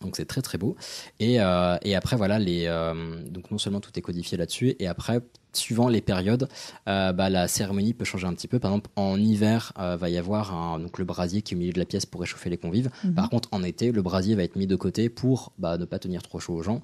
Donc 0.00 0.16
c'est 0.16 0.26
très 0.26 0.42
très 0.42 0.58
beau. 0.58 0.76
Et, 1.20 1.40
euh, 1.40 1.76
et 1.82 1.94
après 1.94 2.16
voilà 2.16 2.38
les 2.38 2.66
euh, 2.66 3.22
donc 3.28 3.50
non 3.50 3.58
seulement 3.58 3.80
tout 3.80 3.96
est 3.96 4.02
codifié 4.02 4.36
là-dessus 4.36 4.74
et 4.78 4.86
après 4.86 5.20
suivant 5.56 5.88
les 5.88 6.00
périodes 6.00 6.48
euh, 6.88 7.12
bah, 7.12 7.30
la 7.30 7.48
cérémonie 7.48 7.94
peut 7.94 8.04
changer 8.04 8.26
un 8.26 8.34
petit 8.34 8.48
peu. 8.48 8.58
Par 8.58 8.70
exemple 8.70 8.90
en 8.96 9.18
hiver 9.18 9.72
euh, 9.78 9.96
va 9.96 10.08
y 10.08 10.18
avoir 10.18 10.54
un, 10.54 10.78
donc 10.78 10.98
le 10.98 11.04
brasier 11.04 11.42
qui 11.42 11.54
est 11.54 11.56
au 11.56 11.60
milieu 11.60 11.72
de 11.72 11.78
la 11.78 11.84
pièce 11.84 12.06
pour 12.06 12.20
réchauffer 12.20 12.50
les 12.50 12.56
convives. 12.56 12.90
Mhm. 13.04 13.14
Par 13.14 13.30
contre 13.30 13.48
en 13.52 13.62
été 13.62 13.92
le 13.92 14.02
brasier 14.02 14.34
va 14.34 14.42
être 14.42 14.56
mis 14.56 14.66
de 14.66 14.76
côté 14.76 15.08
pour 15.08 15.52
bah, 15.58 15.78
ne 15.78 15.84
pas 15.84 15.98
tenir 15.98 16.22
trop 16.22 16.38
chaud 16.38 16.54
aux 16.54 16.62
gens. 16.62 16.80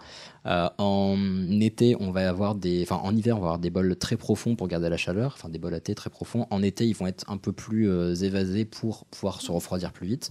Euh, 0.47 0.69
en 0.79 1.17
été 1.61 1.97
on 2.01 2.11
va 2.11 2.29
avoir 2.29 2.55
des 2.55 2.83
enfin 2.83 3.01
en 3.03 3.15
hiver 3.15 3.37
on 3.37 3.41
va 3.41 3.47
avoir 3.47 3.59
des 3.59 3.71
bols 3.71 3.97
très 3.97 4.17
profonds 4.17 4.57
pour 4.57 4.69
garder 4.69 4.89
la 4.89 4.97
chaleur, 4.97 5.35
enfin 5.37 5.49
des 5.49 5.59
bols 5.59 5.75
à 5.75 5.81
thé 5.81 5.95
très 5.95 6.11
profonds. 6.11 6.47
En 6.51 6.63
été 6.63 6.87
ils 6.87 6.95
vont 6.95 7.07
être 7.07 7.31
un 7.31 7.37
peu 7.37 7.53
plus 7.53 7.89
euh, 7.89 8.15
évasés 8.15 8.65
pour 8.65 9.05
pouvoir 9.07 9.41
se 9.41 9.51
refroidir 9.53 9.93
plus 9.93 10.07
vite. 10.07 10.31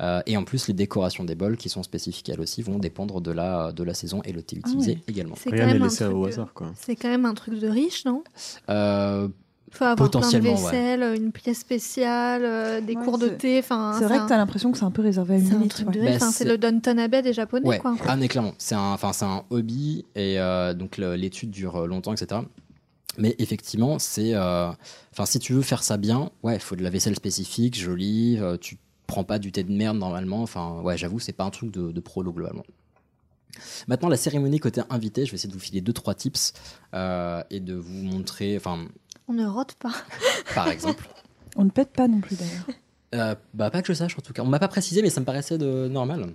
Euh, 0.00 0.22
et 0.26 0.36
en 0.36 0.44
plus, 0.44 0.66
les 0.66 0.74
décorations 0.74 1.24
des 1.24 1.34
bols 1.34 1.56
qui 1.56 1.68
sont 1.68 1.82
spécifiques 1.82 2.28
elles 2.28 2.40
aussi 2.40 2.62
vont 2.62 2.78
dépendre 2.78 3.20
de 3.20 3.30
la, 3.30 3.72
de 3.72 3.84
la 3.84 3.94
saison 3.94 4.22
et 4.24 4.32
le 4.32 4.42
thé 4.42 4.56
utilisé 4.56 4.92
ouais. 4.92 5.02
également. 5.06 5.36
C'est 5.36 5.50
quand 5.50 5.66
même 5.66 5.82
un 5.82 5.88
truc, 5.88 6.00
euh, 6.02 6.70
C'est 6.74 6.96
quand 6.96 7.08
même 7.08 7.26
un 7.26 7.34
truc 7.34 7.58
de 7.58 7.68
riche, 7.74 8.04
non 8.06 8.22
Euh, 8.70 9.28
faut 9.70 9.82
avoir 9.84 9.96
plein 9.96 10.06
de 10.06 10.10
potentiellement, 10.12 10.50
ouais. 10.54 10.62
vaisselle, 10.70 11.16
une 11.16 11.32
pièce 11.32 11.58
spéciale, 11.58 12.42
euh, 12.44 12.80
des 12.80 12.94
cours 12.94 13.18
de 13.18 13.28
thé. 13.28 13.58
Enfin, 13.58 13.96
C'est 13.98 14.04
vrai 14.04 14.18
un- 14.18 14.24
que 14.24 14.28
t'as 14.28 14.36
l'impression 14.36 14.70
que 14.72 14.78
c'est 14.78 14.84
un 14.84 14.90
peu 14.92 15.02
réservé 15.02 15.34
à 15.34 15.38
une 15.38 15.52
élite. 15.52 15.70
truc 15.72 15.88
ouais. 15.88 15.94
de 15.94 16.00
riche. 16.00 16.10
Bah, 16.10 16.16
Enfin, 16.16 16.30
c'est 16.30 16.44
le 16.44 16.56
Downton 16.58 16.98
Abbey 16.98 17.22
des 17.22 17.32
Japonais, 17.32 17.66
Ouais, 17.68 17.78
quoi. 17.78 17.96
ah, 18.06 18.16
mais 18.16 18.28
clairement, 18.28 18.54
c'est 18.58 18.76
un, 18.76 18.92
enfin, 18.92 19.12
c'est 19.12 19.24
un 19.24 19.42
hobby 19.50 20.04
et 20.14 20.38
euh, 20.38 20.74
donc 20.74 20.96
l'étude 20.98 21.50
dure 21.50 21.86
longtemps, 21.88 22.12
etc. 22.14 22.40
Mais 23.18 23.34
effectivement, 23.38 23.98
c'est, 23.98 24.34
euh, 24.34 24.70
enfin, 25.12 25.26
si 25.26 25.38
tu 25.40 25.52
veux 25.52 25.62
faire 25.62 25.82
ça 25.82 25.96
bien, 25.96 26.30
ouais, 26.42 26.54
il 26.54 26.60
faut 26.60 26.76
de 26.76 26.82
la 26.82 26.90
vaisselle 26.90 27.14
spécifique, 27.16 27.76
jolie. 27.78 28.38
euh, 28.40 28.56
tu 28.56 28.78
prends 29.06 29.22
pas 29.24 29.38
du 29.38 29.52
thé 29.52 29.62
de 29.64 29.72
merde 29.72 29.98
normalement. 29.98 30.42
Enfin, 30.42 30.80
ouais, 30.82 30.96
j'avoue, 30.96 31.18
c'est 31.20 31.32
pas 31.32 31.44
un 31.44 31.50
truc 31.50 31.70
de, 31.72 31.90
de 31.92 32.00
prolo 32.00 32.32
globalement. 32.32 32.62
Maintenant, 33.88 34.08
la 34.08 34.16
cérémonie 34.16 34.58
côté 34.58 34.82
invité, 34.90 35.24
je 35.26 35.30
vais 35.30 35.36
essayer 35.36 35.48
de 35.48 35.54
vous 35.54 35.60
filer 35.60 35.80
deux 35.80 35.92
trois 35.92 36.14
tips 36.14 36.52
euh, 36.94 37.42
et 37.50 37.60
de 37.60 37.74
vous 37.74 38.02
montrer, 38.02 38.56
enfin, 38.56 38.86
On 39.28 39.32
ne 39.32 39.46
rote 39.46 39.74
pas. 39.74 39.94
par 40.54 40.68
exemple. 40.68 41.08
On 41.56 41.64
ne 41.64 41.70
pète 41.70 41.92
pas 41.92 42.08
non 42.08 42.20
plus 42.20 42.36
d'ailleurs. 42.36 42.66
Euh, 43.14 43.34
bah 43.54 43.70
pas 43.70 43.80
que 43.80 43.86
je 43.86 43.92
sache 43.92 44.18
en 44.18 44.22
tout 44.22 44.32
cas. 44.32 44.42
On 44.42 44.46
m'a 44.46 44.58
pas 44.58 44.66
précisé 44.66 45.00
mais 45.02 45.10
ça 45.10 45.20
me 45.20 45.24
paraissait 45.24 45.56
de 45.56 45.86
normal. 45.86 46.34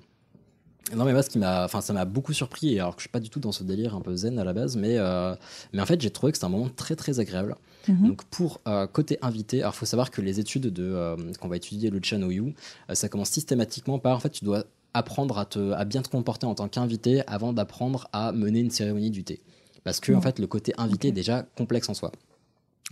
Non 0.96 1.04
mais 1.04 1.12
moi 1.12 1.22
ce 1.22 1.30
qui 1.30 1.38
m'a, 1.38 1.66
enfin 1.66 1.82
ça 1.82 1.92
m'a 1.92 2.06
beaucoup 2.06 2.32
surpris 2.32 2.80
alors 2.80 2.96
que 2.96 3.02
je 3.02 3.04
suis 3.04 3.12
pas 3.12 3.20
du 3.20 3.30
tout 3.30 3.42
dans 3.42 3.52
ce 3.52 3.64
délire 3.64 3.96
un 3.96 4.02
peu 4.02 4.16
zen 4.16 4.40
à 4.40 4.44
la 4.46 4.54
base 4.54 4.76
mais 4.78 4.98
euh, 4.98 5.36
mais 5.74 5.82
en 5.82 5.86
fait 5.86 6.00
j'ai 6.02 6.10
trouvé 6.10 6.32
que 6.32 6.38
c'était 6.38 6.46
un 6.46 6.50
moment 6.50 6.70
très 6.74 6.96
très 6.96 7.20
agréable. 7.20 7.56
Mhm. 7.90 8.08
Donc 8.08 8.24
pour 8.26 8.62
euh, 8.68 8.88
côté 8.88 9.18
invité, 9.22 9.62
alors 9.62 9.76
faut 9.76 9.86
savoir 9.86 10.10
que 10.10 10.22
les 10.22 10.40
études 10.40 10.68
de 10.68 10.84
euh, 10.84 11.16
qu'on 11.40 11.48
va 11.50 11.58
étudier 11.58 11.90
le 11.90 12.00
Chanoyu, 12.02 12.56
euh, 12.90 12.96
ça 12.96 13.10
commence 13.10 13.30
systématiquement 13.30 14.00
par 14.00 14.16
en 14.16 14.20
fait 14.20 14.30
tu 14.30 14.46
dois 14.46 14.64
apprendre 14.94 15.38
à 15.38 15.46
te 15.46 15.72
à 15.74 15.86
bien 15.86 16.02
te 16.02 16.10
comporter 16.10 16.46
en 16.46 16.56
tant 16.56 16.68
qu'invité 16.68 17.22
avant 17.28 17.54
d'apprendre 17.54 18.08
à 18.14 18.32
mener 18.32 18.60
une 18.60 18.72
cérémonie 18.72 19.12
du 19.12 19.24
thé. 19.24 19.42
Parce 19.84 20.00
que 20.00 20.12
en 20.12 20.22
fait 20.22 20.40
le 20.40 20.48
côté 20.48 20.74
invité 20.78 21.10
est 21.10 21.14
déjà 21.14 21.44
complexe 21.56 21.90
en 21.90 21.94
soi. 21.94 22.12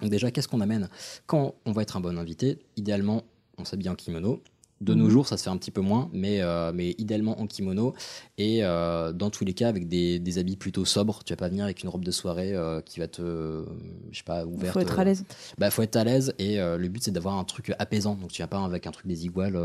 Donc 0.01 0.11
déjà, 0.11 0.29
qu'est-ce 0.29 0.47
qu'on 0.47 0.61
amène? 0.61 0.89
Quand 1.25 1.55
on 1.65 1.71
va 1.71 1.81
être 1.81 1.97
un 1.97 2.01
bon 2.01 2.17
invité, 2.19 2.59
idéalement, 2.75 3.23
on 3.57 3.65
s'habille 3.65 3.89
en 3.89 3.95
kimono. 3.95 4.41
De 4.79 4.93
nos 4.93 5.05
Mhm. 5.05 5.09
jours, 5.09 5.27
ça 5.27 5.37
se 5.37 5.43
fait 5.43 5.49
un 5.49 5.57
petit 5.57 5.71
peu 5.71 5.81
moins, 5.81 6.07
mais, 6.13 6.39
euh, 6.39 6.71
mais 6.71 6.91
idéalement 6.99 7.41
en 7.41 7.47
kimono. 7.47 7.95
Et 8.37 8.59
euh, 8.63 9.11
dans 9.11 9.31
tous 9.31 9.43
les 9.43 9.53
cas, 9.55 9.69
avec 9.69 9.87
des, 9.87 10.19
des 10.19 10.37
habits 10.37 10.55
plutôt 10.55 10.85
sobres. 10.85 11.23
Tu 11.25 11.33
vas 11.33 11.37
pas 11.37 11.49
venir 11.49 11.63
avec 11.63 11.81
une 11.81 11.89
robe 11.89 12.05
de 12.05 12.11
soirée 12.11 12.53
euh, 12.53 12.79
qui 12.81 12.99
va 12.99 13.07
te. 13.07 13.65
je 14.11 14.17
sais 14.19 14.23
pas, 14.23 14.45
ouverte. 14.45 14.73
Faut 14.73 14.79
être 14.81 14.99
à 14.99 15.03
l'aise. 15.03 15.25
Bah, 15.57 15.71
faut 15.71 15.81
être 15.81 15.95
à 15.95 16.03
l'aise. 16.03 16.31
Et 16.37 16.57
le 16.57 16.87
but, 16.89 17.03
c'est 17.03 17.09
d'avoir 17.11 17.39
un 17.39 17.43
truc 17.43 17.73
apaisant. 17.79 18.13
Donc 18.13 18.31
tu 18.31 18.37
viens 18.37 18.47
pas 18.47 18.63
avec 18.63 18.85
un 18.85 18.91
truc 18.91 19.07
des 19.07 19.25
iguales 19.25 19.59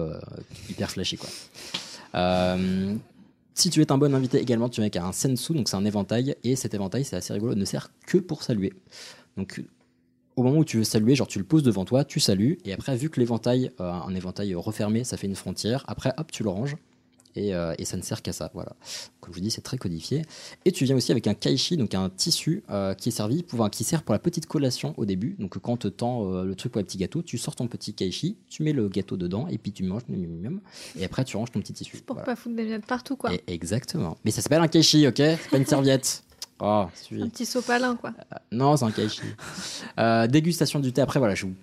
hyper 0.70 0.90
flashy, 0.90 1.18
quoi. 1.18 1.28
Euh, 2.14 2.94
si 3.54 3.70
tu 3.70 3.80
es 3.80 3.92
un 3.92 3.98
bon 3.98 4.14
invité 4.14 4.38
également, 4.38 4.68
tu 4.68 4.80
avec 4.80 4.96
un 4.96 5.12
sensu, 5.12 5.52
donc 5.52 5.68
c'est 5.68 5.76
un 5.76 5.84
éventail, 5.84 6.36
et 6.42 6.56
cet 6.56 6.74
éventail, 6.74 7.04
c'est 7.04 7.16
assez 7.16 7.32
rigolo, 7.32 7.54
ne 7.54 7.64
sert 7.64 7.90
que 8.06 8.18
pour 8.18 8.42
saluer. 8.42 8.72
Donc, 9.36 9.62
au 10.36 10.42
moment 10.42 10.58
où 10.58 10.64
tu 10.64 10.78
veux 10.78 10.84
saluer, 10.84 11.14
genre 11.14 11.26
tu 11.26 11.38
le 11.38 11.44
poses 11.44 11.62
devant 11.62 11.84
toi, 11.84 12.04
tu 12.04 12.20
salues, 12.20 12.58
et 12.64 12.72
après, 12.72 12.96
vu 12.96 13.10
que 13.10 13.20
l'éventail, 13.20 13.70
euh, 13.80 13.90
un 13.90 14.14
éventail 14.14 14.54
refermé, 14.54 15.04
ça 15.04 15.16
fait 15.16 15.26
une 15.26 15.36
frontière, 15.36 15.84
après, 15.86 16.12
hop, 16.16 16.32
tu 16.32 16.42
le 16.42 16.48
ranges, 16.48 16.76
Et, 17.34 17.54
euh, 17.54 17.74
et 17.78 17.84
ça 17.84 17.96
ne 17.96 18.02
sert 18.02 18.20
qu'à 18.22 18.32
ça, 18.32 18.50
voilà. 18.52 18.72
Comme 19.20 19.32
je 19.32 19.38
vous 19.38 19.42
dis, 19.44 19.50
c'est 19.50 19.62
très 19.62 19.78
codifié. 19.78 20.22
Et 20.64 20.72
tu 20.72 20.84
viens 20.84 20.94
aussi 20.96 21.12
avec 21.12 21.26
un 21.26 21.34
kaishi, 21.34 21.76
donc 21.76 21.94
un 21.94 22.10
tissu 22.10 22.62
euh, 22.70 22.92
qui 22.94 23.08
est 23.08 23.12
servi, 23.12 23.42
pour, 23.42 23.60
enfin, 23.60 23.70
qui 23.70 23.84
sert 23.84 24.02
pour 24.02 24.12
la 24.12 24.18
petite 24.18 24.46
collation 24.46 24.92
au 24.98 25.04
début. 25.06 25.36
Donc 25.38 25.58
quand 25.58 25.76
te 25.78 25.88
tend 25.88 26.26
euh, 26.30 26.44
le 26.44 26.54
truc 26.54 26.72
pour 26.72 26.80
les 26.80 26.84
petits 26.84 26.98
gâteaux, 26.98 27.22
tu 27.22 27.38
sors 27.38 27.56
ton 27.56 27.66
petit 27.68 27.94
kaishi, 27.94 28.36
tu 28.50 28.62
mets 28.62 28.72
le 28.72 28.88
gâteau 28.88 29.16
dedans, 29.16 29.46
et 29.48 29.56
puis 29.58 29.72
tu 29.72 29.82
manges, 29.82 30.02
miam, 30.08 30.26
miam, 30.42 30.60
et 30.98 31.04
après 31.04 31.24
tu 31.24 31.36
ranges 31.36 31.50
ton 31.52 31.60
petit 31.60 31.72
tissu. 31.72 31.98
Pour 32.02 32.16
Voilà. 32.16 32.26
pas 32.26 32.36
foutre 32.36 32.54
des 32.56 32.64
miettes 32.64 32.86
partout, 32.86 33.16
quoi. 33.16 33.32
Et- 33.32 33.42
exactement. 33.46 34.16
Mais 34.24 34.30
ça 34.30 34.42
s'appelle 34.42 34.60
un 34.60 34.68
kaishi, 34.68 35.06
ok? 35.06 35.16
C'est 35.16 35.50
pas 35.50 35.58
une 35.58 35.66
serviette. 35.66 36.24
Oh. 36.64 36.84
Un 37.10 37.28
petit 37.28 37.44
sopalin, 37.44 37.96
quoi. 37.96 38.12
Non, 38.52 38.76
c'est 38.76 38.84
un 38.84 38.92
kaishi. 38.92 39.22
Euh, 39.98 40.28
dégustation 40.28 40.78
du 40.78 40.92
thé. 40.92 41.00
Après, 41.00 41.18
voilà, 41.18 41.34
je 41.34 41.46
vous 41.46 41.54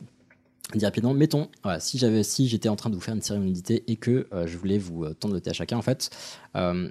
dis 0.78 0.86
rapidement. 0.86 1.14
Mettons, 1.14 1.50
voilà, 1.64 1.80
si 1.80 1.98
j'avais, 1.98 2.24
si 2.24 2.48
j'étais 2.48 2.70
en 2.70 2.76
train 2.76 2.90
de 2.90 2.96
vous 2.96 3.02
faire 3.02 3.16
une 3.16 3.22
cérémonie 3.22 3.54
du 3.54 3.62
thé 3.62 3.84
et 3.88 3.96
que 3.96 4.28
euh, 4.34 4.46
je 4.46 4.58
voulais 4.58 4.78
vous 4.78 5.04
euh, 5.04 5.14
tendre 5.14 5.34
le 5.34 5.42
thé 5.42 5.50
à 5.50 5.54
chacun, 5.54 5.78
en 5.78 5.82
fait, 5.82 6.10
euh, 6.56 6.90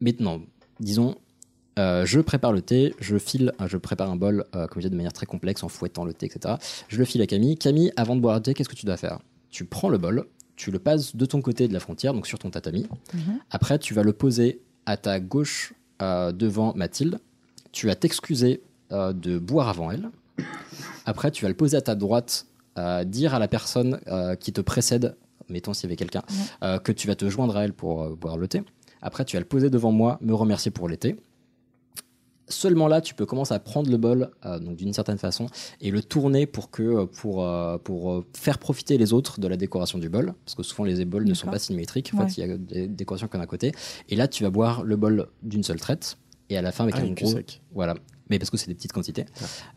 maintenant, 0.00 0.40
disons, 0.80 1.16
je 1.76 2.20
prépare 2.20 2.52
le 2.52 2.62
thé, 2.62 2.94
je 3.00 3.18
file, 3.18 3.52
je 3.66 3.76
prépare 3.76 4.08
un 4.08 4.14
bol, 4.14 4.44
comme 4.52 4.68
je 4.76 4.80
disais, 4.80 4.90
de 4.90 4.96
manière 4.96 5.12
très 5.12 5.26
complexe, 5.26 5.64
en 5.64 5.68
fouettant 5.68 6.04
le 6.04 6.14
thé, 6.14 6.26
etc. 6.26 6.54
Je 6.86 6.98
le 6.98 7.04
file 7.04 7.20
à 7.20 7.26
Camille. 7.26 7.56
Camille, 7.56 7.92
avant 7.96 8.14
de 8.14 8.20
boire 8.20 8.36
le 8.36 8.42
thé, 8.42 8.54
qu'est-ce 8.54 8.68
que 8.68 8.76
tu 8.76 8.86
dois 8.86 8.96
faire? 8.96 9.18
Tu 9.50 9.64
prends 9.64 9.88
le 9.88 9.98
bol, 9.98 10.26
tu 10.54 10.70
le 10.70 10.78
passes 10.78 11.16
de 11.16 11.26
ton 11.26 11.42
côté 11.42 11.66
de 11.66 11.72
la 11.72 11.80
frontière, 11.80 12.14
donc 12.14 12.28
sur 12.28 12.38
ton 12.38 12.50
tatami. 12.50 12.86
Mhm. 13.12 13.40
Après, 13.50 13.80
tu 13.80 13.92
vas 13.92 14.04
le 14.04 14.12
poser 14.12 14.60
à 14.86 14.96
ta 14.96 15.18
gauche 15.18 15.74
devant 16.00 16.74
Mathilde. 16.76 17.18
Tu 17.72 17.88
vas 17.88 17.96
t'excuser 17.96 18.62
de 18.92 19.38
boire 19.40 19.68
avant 19.68 19.90
elle. 19.90 20.10
Après, 21.06 21.30
tu 21.30 21.44
vas 21.44 21.48
le 21.48 21.56
poser 21.56 21.76
à 21.76 21.82
ta 21.82 21.94
droite, 21.94 22.46
euh, 22.78 23.04
dire 23.04 23.34
à 23.34 23.38
la 23.38 23.48
personne 23.48 24.00
euh, 24.08 24.34
qui 24.36 24.52
te 24.52 24.60
précède, 24.60 25.16
mettons 25.48 25.74
s'il 25.74 25.84
y 25.84 25.86
avait 25.88 25.96
quelqu'un, 25.96 26.22
euh, 26.62 26.78
que 26.78 26.92
tu 26.92 27.06
vas 27.06 27.14
te 27.14 27.28
joindre 27.28 27.56
à 27.56 27.64
elle 27.64 27.72
pour 27.74 28.16
boire 28.16 28.36
le 28.38 28.48
thé. 28.48 28.62
Après, 29.02 29.24
tu 29.24 29.36
vas 29.36 29.40
le 29.40 29.46
poser 29.46 29.68
devant 29.70 29.92
moi, 29.92 30.18
me 30.22 30.32
remercier 30.34 30.70
pour 30.70 30.88
le 30.88 30.96
thé. 30.96 31.16
Seulement 32.48 32.88
là, 32.88 33.00
tu 33.00 33.14
peux 33.14 33.24
commencer 33.24 33.54
à 33.54 33.58
prendre 33.58 33.90
le 33.90 33.96
bol, 33.96 34.30
donc 34.60 34.76
d'une 34.76 34.92
certaine 34.92 35.16
façon, 35.16 35.46
et 35.80 35.90
le 35.90 36.02
tourner 36.02 36.44
pour 36.46 36.70
que 36.70 37.06
pour 37.06 37.46
pour 37.84 38.24
faire 38.36 38.58
profiter 38.58 38.98
les 38.98 39.14
autres 39.14 39.40
de 39.40 39.48
la 39.48 39.56
décoration 39.56 39.98
du 39.98 40.10
bol, 40.10 40.34
parce 40.44 40.54
que 40.54 40.62
souvent 40.62 40.84
les 40.84 41.06
bols 41.06 41.24
ne 41.24 41.32
sont 41.32 41.46
pas 41.46 41.58
symétriques. 41.58 42.10
En 42.12 42.18
Ouais. 42.18 42.28
fait, 42.28 42.36
il 42.42 42.46
y 42.46 42.52
a 42.52 42.56
des 42.58 42.86
décorations 42.86 43.28
qu'on 43.28 43.40
a 43.40 43.44
à 43.44 43.46
côté. 43.46 43.72
Et 44.10 44.16
là, 44.16 44.28
tu 44.28 44.42
vas 44.44 44.50
boire 44.50 44.82
le 44.84 44.96
bol 44.96 45.28
d'une 45.42 45.62
seule 45.62 45.80
traite, 45.80 46.18
et 46.50 46.56
à 46.56 46.62
la 46.62 46.72
fin 46.72 46.84
avec 46.84 46.96
Ah, 46.98 47.02
un 47.02 47.10
gros, 47.12 47.26
sec. 47.26 47.60
voilà. 47.72 47.94
Mais 48.30 48.38
parce 48.38 48.48
que 48.50 48.56
c'est 48.56 48.68
des 48.68 48.74
petites 48.74 48.92
quantités, 48.92 49.26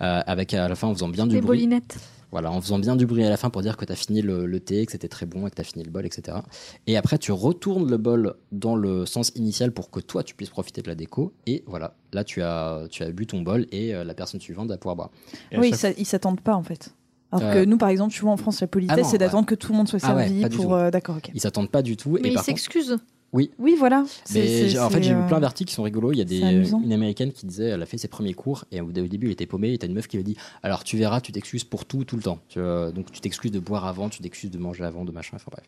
Euh, 0.01 0.21
avec 0.25 0.53
à 0.53 0.67
la 0.69 0.75
fin 0.75 0.87
en 0.87 0.93
faisant 0.93 1.09
bien 1.09 1.27
du 1.27 1.35
Des 1.35 1.41
bruit. 1.41 1.57
bolinettes. 1.59 1.97
Voilà, 2.31 2.51
en 2.51 2.59
faisant 2.61 2.77
bien 2.79 2.95
du 2.97 3.05
bruit 3.05 3.23
à 3.23 3.29
la 3.29 3.37
fin 3.37 3.49
pour 3.49 3.61
dire 3.61 3.77
que 3.77 3.85
tu 3.85 3.91
as 3.91 3.95
fini 3.95 4.21
le, 4.21 4.45
le 4.45 4.59
thé, 4.59 4.85
que 4.85 4.91
c'était 4.91 5.07
très 5.07 5.25
bon 5.25 5.47
et 5.47 5.49
que 5.49 5.55
tu 5.55 5.61
as 5.61 5.65
fini 5.65 5.83
le 5.83 5.91
bol, 5.91 6.05
etc. 6.05 6.37
Et 6.85 6.97
après, 6.97 7.17
tu 7.17 7.31
retournes 7.31 7.89
le 7.89 7.97
bol 7.97 8.35
dans 8.51 8.75
le 8.75 9.05
sens 9.05 9.31
initial 9.35 9.71
pour 9.71 9.89
que 9.91 9.99
toi, 10.01 10.23
tu 10.23 10.35
puisses 10.35 10.49
profiter 10.49 10.81
de 10.81 10.87
la 10.89 10.95
déco. 10.95 11.33
Et 11.45 11.63
voilà, 11.67 11.95
là, 12.13 12.23
tu 12.25 12.41
as, 12.41 12.83
tu 12.89 13.03
as 13.03 13.11
bu 13.11 13.27
ton 13.27 13.41
bol 13.41 13.65
et 13.71 13.93
euh, 13.95 14.03
la 14.03 14.13
personne 14.13 14.39
suivante 14.41 14.67
va 14.69 14.77
pouvoir 14.77 14.95
boire. 14.97 15.11
Oui, 15.57 15.69
chaque- 15.71 15.79
ça- 15.79 15.91
ils 15.97 16.05
s'attendent 16.05 16.41
pas 16.41 16.55
en 16.55 16.63
fait. 16.63 16.93
Alors 17.31 17.49
Euh, 17.49 17.53
que 17.53 17.65
nous, 17.65 17.77
par 17.77 17.89
exemple, 17.89 18.13
tu 18.13 18.21
vois, 18.21 18.31
en 18.31 18.37
France, 18.37 18.59
la 18.61 18.67
politesse, 18.67 18.97
Ah 19.01 19.07
c'est 19.09 19.17
d'attendre 19.17 19.43
ouais. 19.43 19.55
que 19.55 19.55
tout 19.55 19.71
le 19.73 19.77
monde 19.77 19.87
soit 19.89 19.99
Ah 20.03 20.15
ouais, 20.15 20.27
servi 20.29 20.55
pour. 20.55 20.73
euh, 20.75 20.89
D'accord, 20.91 21.17
ok. 21.17 21.31
Ils 21.33 21.41
s'attendent 21.41 21.69
pas 21.71 21.81
du 21.81 21.95
tout. 21.97 22.11
Mais 22.11 22.19
et 22.21 22.27
il 22.27 22.33
par 22.33 22.43
contre, 22.45 22.57
s'excuse. 22.57 22.97
Oui. 23.37 23.51
Oui, 23.59 23.75
voilà. 23.77 24.03
Mais 24.33 24.79
en 24.79 24.89
fait, 24.89 25.03
j'ai 25.03 25.13
vu 25.13 25.21
euh, 25.21 25.27
plein 25.27 25.39
d'articles 25.39 25.69
qui 25.69 25.75
sont 25.75 25.83
rigolos. 25.83 26.11
Il 26.11 26.17
y 26.17 26.21
a 26.21 26.25
des, 26.25 26.39
une 26.39 26.91
américaine 26.91 27.31
qui 27.31 27.45
disait, 27.45 27.65
elle 27.65 27.81
a 27.83 27.85
fait 27.85 27.99
ses 27.99 28.07
premiers 28.07 28.33
cours 28.33 28.65
et 28.71 28.81
au, 28.81 28.91
début, 28.91 29.27
elle 29.27 29.33
était 29.33 29.45
paumée. 29.45 29.73
Et 29.73 29.77
t'as 29.77 29.85
une 29.85 29.93
meuf 29.93 30.07
qui 30.07 30.17
lui 30.17 30.21
a 30.21 30.25
dit 30.25 30.35
Alors, 30.63 30.83
tu 30.83 30.97
verras, 30.97 31.21
tu 31.21 31.31
t'excuses 31.31 31.63
pour 31.63 31.85
tout, 31.85 32.03
tout 32.03 32.15
le 32.15 32.23
temps. 32.23 32.39
Tu, 32.49 32.59
euh, 32.59 32.91
donc, 32.91 33.11
tu 33.11 33.21
t'excuses 33.21 33.51
de 33.51 33.59
boire 33.59 33.85
avant, 33.85 34.09
tu 34.09 34.21
t'excuses 34.23 34.49
de 34.49 34.57
manger 34.57 34.83
avant, 34.83 35.05
de 35.05 35.11
machin. 35.11 35.35
Enfin, 35.35 35.51
bref. 35.51 35.65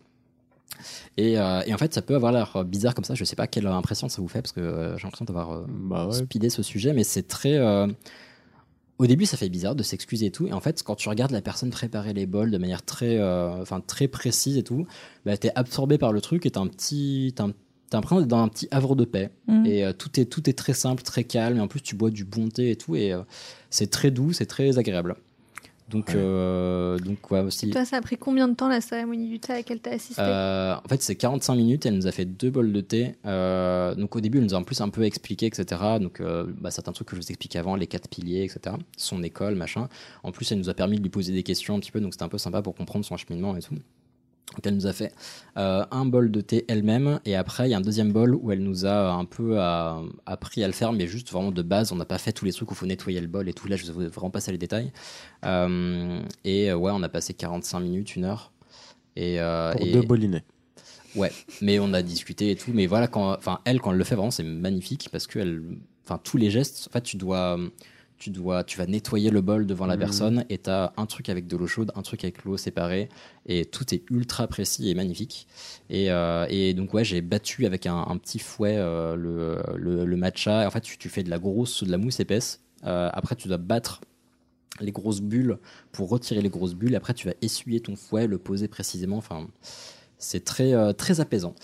Et, 1.18 1.38
euh, 1.38 1.62
et 1.66 1.74
en 1.74 1.78
fait, 1.78 1.94
ça 1.94 2.02
peut 2.02 2.16
avoir 2.16 2.32
l'air 2.32 2.64
bizarre 2.66 2.96
comme 2.96 3.04
ça. 3.04 3.14
Je 3.16 3.24
sais 3.24 3.36
pas 3.36 3.48
quelle 3.48 3.68
impression 3.68 4.10
ça 4.10 4.22
vous 4.22 4.28
fait 4.28 4.42
parce 4.42 4.54
que 4.54 4.62
euh, 4.62 4.98
j'ai 4.98 5.04
l'impression 5.04 5.26
d'avoir 5.26 5.52
euh, 5.52 5.66
Bah 5.68 6.08
ouais. 6.08 6.14
speedé 6.14 6.50
ce 6.50 6.64
sujet, 6.64 6.94
mais 6.94 7.04
c'est 7.04 7.28
très. 7.28 7.58
Au 9.00 9.08
début, 9.08 9.26
ça 9.26 9.38
fait 9.38 9.50
bizarre 9.50 9.76
de 9.76 9.82
s'excuser 9.84 10.28
et 10.28 10.32
tout. 10.32 10.46
Et 10.48 10.54
en 10.54 10.60
fait, 10.60 10.84
quand 10.84 10.96
tu 10.96 11.08
regardes 11.10 11.32
la 11.32 11.42
personne 11.42 11.70
préparer 11.70 12.14
les 12.14 12.26
bols 12.26 12.52
de 12.52 12.58
manière 12.58 12.84
très, 12.84 13.18
euh, 13.18 13.62
enfin, 13.62 13.80
très 13.80 14.08
précise 14.10 14.58
et 14.58 14.64
tout, 14.64 14.86
bah, 15.26 15.38
t'es 15.38 15.52
absorbé 15.56 15.98
par 15.98 16.12
le 16.12 16.20
truc 16.22 16.46
et 16.46 16.52
t'as 16.52 16.60
un 16.60 16.68
petit. 16.68 17.34
T'as 17.36 17.46
un- 17.46 17.54
t'as 17.90 17.98
l'impression 17.98 18.20
d'être 18.20 18.30
dans 18.30 18.44
un 18.44 18.50
petit 18.50 18.68
havre 18.70 18.96
de 18.96 19.04
paix. 19.06 19.32
Mhm. 19.48 19.66
Et 19.66 19.84
euh, 19.84 19.94
tout, 19.94 20.20
est, 20.20 20.26
tout 20.26 20.48
est 20.50 20.54
très 20.54 20.74
simple, 20.74 21.02
très 21.02 21.24
calme. 21.24 21.58
Et 21.58 21.62
en 21.62 21.68
plus, 21.68 21.82
tu 21.82 21.96
bois 21.96 22.12
du 22.12 22.24
bon 22.26 22.50
thé 22.50 22.70
et 22.72 22.76
tout. 22.76 22.96
Et 22.96 23.14
euh, 23.14 23.22
c'est 23.72 23.90
très 23.90 24.12
doux, 24.12 24.32
c'est 24.34 24.46
très 24.46 24.78
agréable. 24.78 25.16
Donc, 25.90 26.14
euh, 26.14 27.00
donc 27.00 27.32
ouais, 27.32 27.40
aussi. 27.40 27.70
Toi, 27.72 27.84
ça 27.84 27.98
a 27.98 28.02
pris 28.02 28.18
combien 28.18 28.48
de 28.48 28.54
temps 28.54 28.68
la 28.68 28.80
cérémonie 28.80 29.28
du 29.28 29.40
thé 29.40 29.54
à 29.54 29.56
laquelle 29.58 29.80
t'as 29.80 29.92
assisté 29.92 30.22
Euh, 30.22 30.76
en 30.76 30.88
fait, 30.88 31.02
c'est 31.02 31.16
45 31.16 31.56
minutes. 31.56 31.86
Elle 31.86 31.96
nous 31.96 32.08
a 32.08 32.12
fait 32.12 32.26
deux 32.26 32.52
bols 32.52 32.72
de 32.72 32.82
thé. 32.82 33.16
Euh, 33.26 33.96
donc, 33.96 34.16
au 34.16 34.22
début, 34.22 34.38
elle 34.38 34.44
nous 34.44 34.54
a 34.54 34.58
en 34.58 34.64
plus 34.64 34.82
un 34.82 34.90
peu 34.90 35.04
expliqué, 35.04 35.48
etc. 35.48 35.82
Donc, 36.00 36.22
euh, 36.22 36.46
bah, 36.60 36.70
certains 36.70 36.92
trucs 36.92 37.08
que 37.08 37.16
je 37.16 37.22
vous 37.22 37.30
expliquais 37.30 37.58
avant, 37.58 37.76
les 37.76 37.88
quatre 37.88 38.08
piliers, 38.08 38.44
etc. 38.44 38.76
Son 38.98 39.24
école, 39.24 39.56
machin. 39.56 39.90
En 40.24 40.32
plus, 40.32 40.52
elle 40.52 40.60
nous 40.60 40.70
a 40.70 40.74
permis 40.76 40.98
de 40.98 41.02
lui 41.02 41.10
poser 41.10 41.34
des 41.34 41.44
questions 41.44 41.76
un 41.76 41.80
petit 41.80 41.92
peu. 41.92 42.00
Donc, 42.00 42.14
c'était 42.14 42.26
un 42.26 42.30
peu 42.30 42.38
sympa 42.38 42.62
pour 42.62 42.76
comprendre 42.76 43.04
son 43.04 43.18
cheminement 43.18 43.56
et 43.58 43.62
tout. 43.62 43.76
Donc, 44.56 44.66
elle 44.66 44.76
nous 44.76 44.88
a 44.88 44.94
fait 44.94 45.14
euh, 45.58 45.86
un 45.92 46.06
bol 46.06 46.32
de 46.32 46.42
thé 46.42 46.66
elle-même. 46.68 47.20
Et 47.26 47.36
après, 47.36 47.68
il 47.68 47.72
y 47.72 47.74
a 47.74 47.78
un 47.78 47.82
deuxième 47.82 48.12
bol 48.12 48.36
où 48.36 48.52
elle 48.52 48.64
nous 48.64 48.86
a 48.86 49.12
un 49.12 49.26
peu 49.26 49.60
euh, 49.60 50.02
appris 50.26 50.64
à 50.64 50.68
le 50.68 50.74
faire, 50.74 50.92
mais 50.92 51.06
juste 51.08 51.32
vraiment 51.32 51.52
de 51.52 51.62
base. 51.62 51.92
On 51.92 51.96
n'a 51.96 52.06
pas 52.06 52.18
fait 52.18 52.32
tous 52.32 52.46
les 52.46 52.52
trucs 52.52 52.70
où 52.72 52.74
il 52.74 52.78
faut 52.78 52.86
nettoyer 52.88 53.22
le 53.22 53.28
bol 53.28 53.48
et 53.48 53.54
tout. 53.54 53.68
Là, 53.68 53.76
je 53.76 53.92
vais 53.92 54.08
vraiment 54.08 54.32
passer 54.32 54.52
les 54.52 54.58
détails. 54.58 54.92
Euh, 55.46 56.20
et 56.44 56.72
euh, 56.72 56.76
ouais, 56.76 56.92
on 56.94 57.04
a 57.04 57.10
passé 57.10 57.34
45 57.34 57.80
minutes, 57.80 58.16
une 58.16 58.26
heure. 58.26 58.52
Et, 59.16 59.40
euh, 59.40 59.72
Pour 59.74 59.82
et- 59.86 59.92
deux 59.92 60.02
bolinets. 60.02 60.44
Ouais, 61.16 61.32
mais 61.62 61.80
on 61.80 61.92
a 61.94 62.02
discuté 62.04 62.52
et 62.52 62.56
tout. 62.56 62.72
Mais 62.74 62.86
voilà, 62.86 63.08
quand, 63.08 63.32
enfin, 63.34 63.60
elle, 63.66 63.80
quand 63.82 63.92
elle 63.92 63.98
le 63.98 64.04
fait, 64.04 64.16
vraiment, 64.16 64.32
c'est 64.32 64.44
magnifique 64.44 65.10
parce 65.12 65.26
que 65.28 65.40
elle, 65.40 65.64
enfin, 66.06 66.20
tous 66.24 66.38
les 66.38 66.52
gestes, 66.52 66.88
en 66.90 66.92
fait, 66.94 67.02
tu 67.02 67.18
dois, 67.18 67.58
tu 68.20 68.30
dois, 68.30 68.64
tu 68.66 68.78
vas 68.78 68.86
nettoyer 68.86 69.32
le 69.32 69.42
bol 69.42 69.66
devant 69.66 69.86
la 69.86 69.96
Mhm. 69.96 70.00
personne 70.00 70.46
et 70.50 70.58
t'as 70.58 70.92
un 70.98 71.06
truc 71.06 71.30
avec 71.30 71.48
de 71.48 71.56
l'eau 71.58 71.68
chaude, 71.68 71.92
un 71.96 72.02
truc 72.02 72.24
avec 72.26 72.44
l'eau 72.44 72.58
séparée 72.58 73.08
et 73.48 73.66
tout 73.66 73.94
est 73.96 74.04
ultra 74.12 74.46
précis 74.48 74.90
et 74.90 74.94
magnifique. 74.94 75.48
Et, 75.90 76.12
euh, 76.12 76.46
et 76.50 76.74
donc, 76.74 76.94
ouais, 76.94 77.04
j'ai 77.06 77.22
battu 77.22 77.66
avec 77.66 77.86
un, 77.86 77.96
un 78.08 78.18
petit 78.18 78.38
fouet 78.40 78.76
euh, 78.78 79.16
le, 79.16 79.58
le, 79.78 80.06
le 80.06 80.16
matcha. 80.18 80.64
Et 80.64 80.66
en 80.66 80.72
fait, 80.72 80.82
tu, 80.82 80.98
tu 80.98 81.08
fais 81.10 81.24
de 81.24 81.30
la 81.30 81.40
grosse, 81.40 81.84
de 81.84 81.92
la 81.92 81.98
mousse 81.98 82.20
épaisse. 82.20 82.60
Euh, 82.86 83.10
après, 83.14 83.36
tu 83.36 83.48
dois 83.48 83.58
battre 83.58 84.02
les 84.82 84.92
grosses 84.92 85.22
bulles 85.22 85.58
pour 85.92 86.10
retirer 86.10 86.42
les 86.42 86.50
grosses 86.50 86.76
bulles. 86.76 86.96
Après, 86.96 87.14
tu 87.14 87.28
vas 87.28 87.34
essuyer 87.42 87.80
ton 87.80 87.96
fouet, 87.96 88.28
le 88.28 88.38
poser 88.38 88.68
précisément. 88.68 89.18
Enfin, 89.18 89.48
c'est 90.18 90.44
très, 90.44 90.94
très 90.94 91.20
apaisant. 91.22 91.56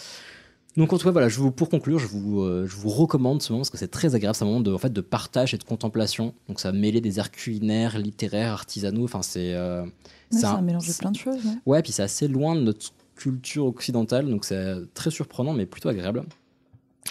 Donc 0.77 0.91
en 0.91 0.97
tout 0.97 1.05
cas, 1.05 1.11
voilà, 1.11 1.29
je 1.29 1.39
vous, 1.39 1.51
pour 1.51 1.69
conclure, 1.69 1.99
je 1.99 2.07
vous, 2.07 2.41
euh, 2.41 2.65
je 2.67 2.75
vous 2.75 2.89
recommande 2.89 3.41
ce 3.41 3.51
moment 3.53 3.61
parce 3.61 3.69
que 3.69 3.77
c'est 3.77 3.87
très 3.87 4.13
agréable, 4.13 4.35
c'est 4.35 4.43
un 4.43 4.47
moment 4.47 4.59
de, 4.59 4.73
en 4.73 4.77
fait, 4.77 4.91
de 4.91 5.01
partage 5.01 5.53
et 5.53 5.57
de 5.57 5.63
contemplation. 5.63 6.33
Donc 6.49 6.59
ça 6.59 6.71
mêler 6.73 6.99
des 6.99 7.17
arts 7.19 7.31
culinaires, 7.31 7.97
littéraires, 7.97 8.51
artisanaux. 8.51 9.05
Enfin, 9.05 9.21
c'est 9.21 9.53
euh, 9.53 9.83
Ouais, 9.83 9.89
c'est 10.31 10.45
un- 10.45 10.55
un 10.55 10.61
mélange 10.61 10.87
de 10.87 10.93
plein 10.93 11.11
de 11.11 11.17
choses. 11.17 11.43
non 11.45 11.57
Ouais, 11.65 11.81
puis 11.81 11.91
c'est 11.93 12.03
assez 12.03 12.27
loin 12.27 12.55
de 12.55 12.61
notre 12.61 12.91
culture 13.15 13.65
occidentale, 13.65 14.29
donc 14.29 14.43
c'est 14.43 14.75
très 14.93 15.11
surprenant, 15.11 15.53
mais 15.53 15.65
plutôt 15.65 15.87
agréable. 15.87 16.23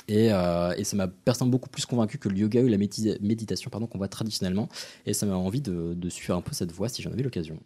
Et, 0.09 0.31
euh, 0.33 0.75
et 0.77 0.85
ça 0.85 0.97
m'a 0.97 1.07
personnellement 1.09 1.53
beaucoup 1.53 1.71
plus 1.71 1.87
convaincu 1.87 2.19
que 2.19 2.29
le 2.29 2.37
yoga 2.37 2.61
ou 2.63 2.67
la 2.69 2.77
médita- 2.77 3.17
méditation 3.23 3.71
pardon, 3.71 3.87
qu'on 3.87 3.97
voit 3.97 4.09
traditionnellement. 4.09 4.69
Et 5.07 5.15
ça 5.15 5.25
m'a 5.25 5.37
envie 5.37 5.63
de, 5.63 5.95
de 5.95 6.09
suivre 6.11 6.37
un 6.37 6.43
peu 6.43 6.53
cette 6.53 6.73
voie 6.73 6.89
si 6.91 7.01
j'en 7.01 7.11
avais 7.13 7.23
l'occasion. 7.23 7.59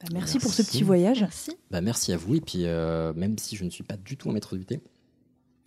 Bah, 0.00 0.08
merci, 0.12 0.38
pour 0.38 0.52
ce 0.52 0.62
petit 0.62 0.82
voyage. 0.82 1.20
Merci. 1.20 1.52
Bah, 1.70 1.80
merci 1.80 2.12
à 2.12 2.16
vous. 2.16 2.36
Et 2.36 2.40
puis, 2.40 2.62
euh, 2.66 3.12
même 3.14 3.36
si 3.38 3.56
je 3.56 3.64
ne 3.64 3.70
suis 3.70 3.82
pas 3.84 3.96
du 3.96 4.16
tout 4.16 4.30
un 4.30 4.32
maître 4.32 4.56
du 4.56 4.64
thé, 4.64 4.80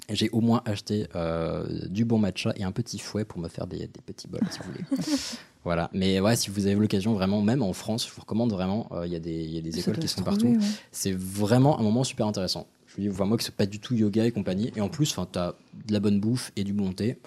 j'ai 0.09 0.29
au 0.31 0.41
moins 0.41 0.61
acheté 0.65 1.07
euh, 1.15 1.87
du 1.87 2.05
bon 2.05 2.17
matcha 2.17 2.53
et 2.55 2.63
un 2.63 2.71
petit 2.71 2.97
fouet 2.99 3.23
pour 3.25 3.39
me 3.39 3.47
faire 3.47 3.67
des, 3.67 3.79
des 3.79 4.01
petits 4.05 4.27
bols, 4.27 4.41
si 4.49 4.59
vous 4.59 4.65
voulez. 4.71 4.83
voilà. 5.63 5.89
Mais 5.93 6.19
ouais, 6.19 6.35
si 6.35 6.49
vous 6.49 6.65
avez 6.65 6.75
l'occasion, 6.75 7.13
vraiment, 7.13 7.41
même 7.41 7.61
en 7.61 7.73
France, 7.73 8.07
je 8.07 8.13
vous 8.13 8.21
recommande 8.21 8.51
vraiment. 8.51 8.87
euh, 8.93 9.05
Il 9.05 9.11
y 9.13 9.15
a 9.15 9.19
des, 9.19 9.33
il 9.43 9.51
y 9.53 9.57
a 9.57 9.61
des 9.61 9.71
Ça 9.71 9.79
écoles 9.81 9.99
qui 9.99 10.07
sont 10.07 10.21
trouver, 10.21 10.37
partout. 10.37 10.47
ouais. 10.59 10.67
C'est 10.91 11.13
vraiment 11.13 11.79
un 11.79 11.83
moment 11.83 12.03
super 12.03 12.25
intéressant. 12.27 12.67
Je 12.87 12.95
vous 12.95 13.01
dis, 13.03 13.07
vois, 13.09 13.25
moi 13.25 13.37
qui 13.37 13.45
ne 13.47 13.51
pas 13.51 13.65
du 13.65 13.79
tout 13.79 13.95
yoga 13.95 14.25
et 14.25 14.31
compagnie. 14.31 14.71
Et 14.75 14.81
en 14.81 14.89
plus, 14.89 15.13
tu 15.13 15.19
as 15.39 15.55
de 15.87 15.93
la 15.93 15.99
bonne 15.99 16.19
bouffe 16.19 16.51
et 16.57 16.63
du 16.65 16.73
bon 16.73 16.91
thé. 16.93 17.17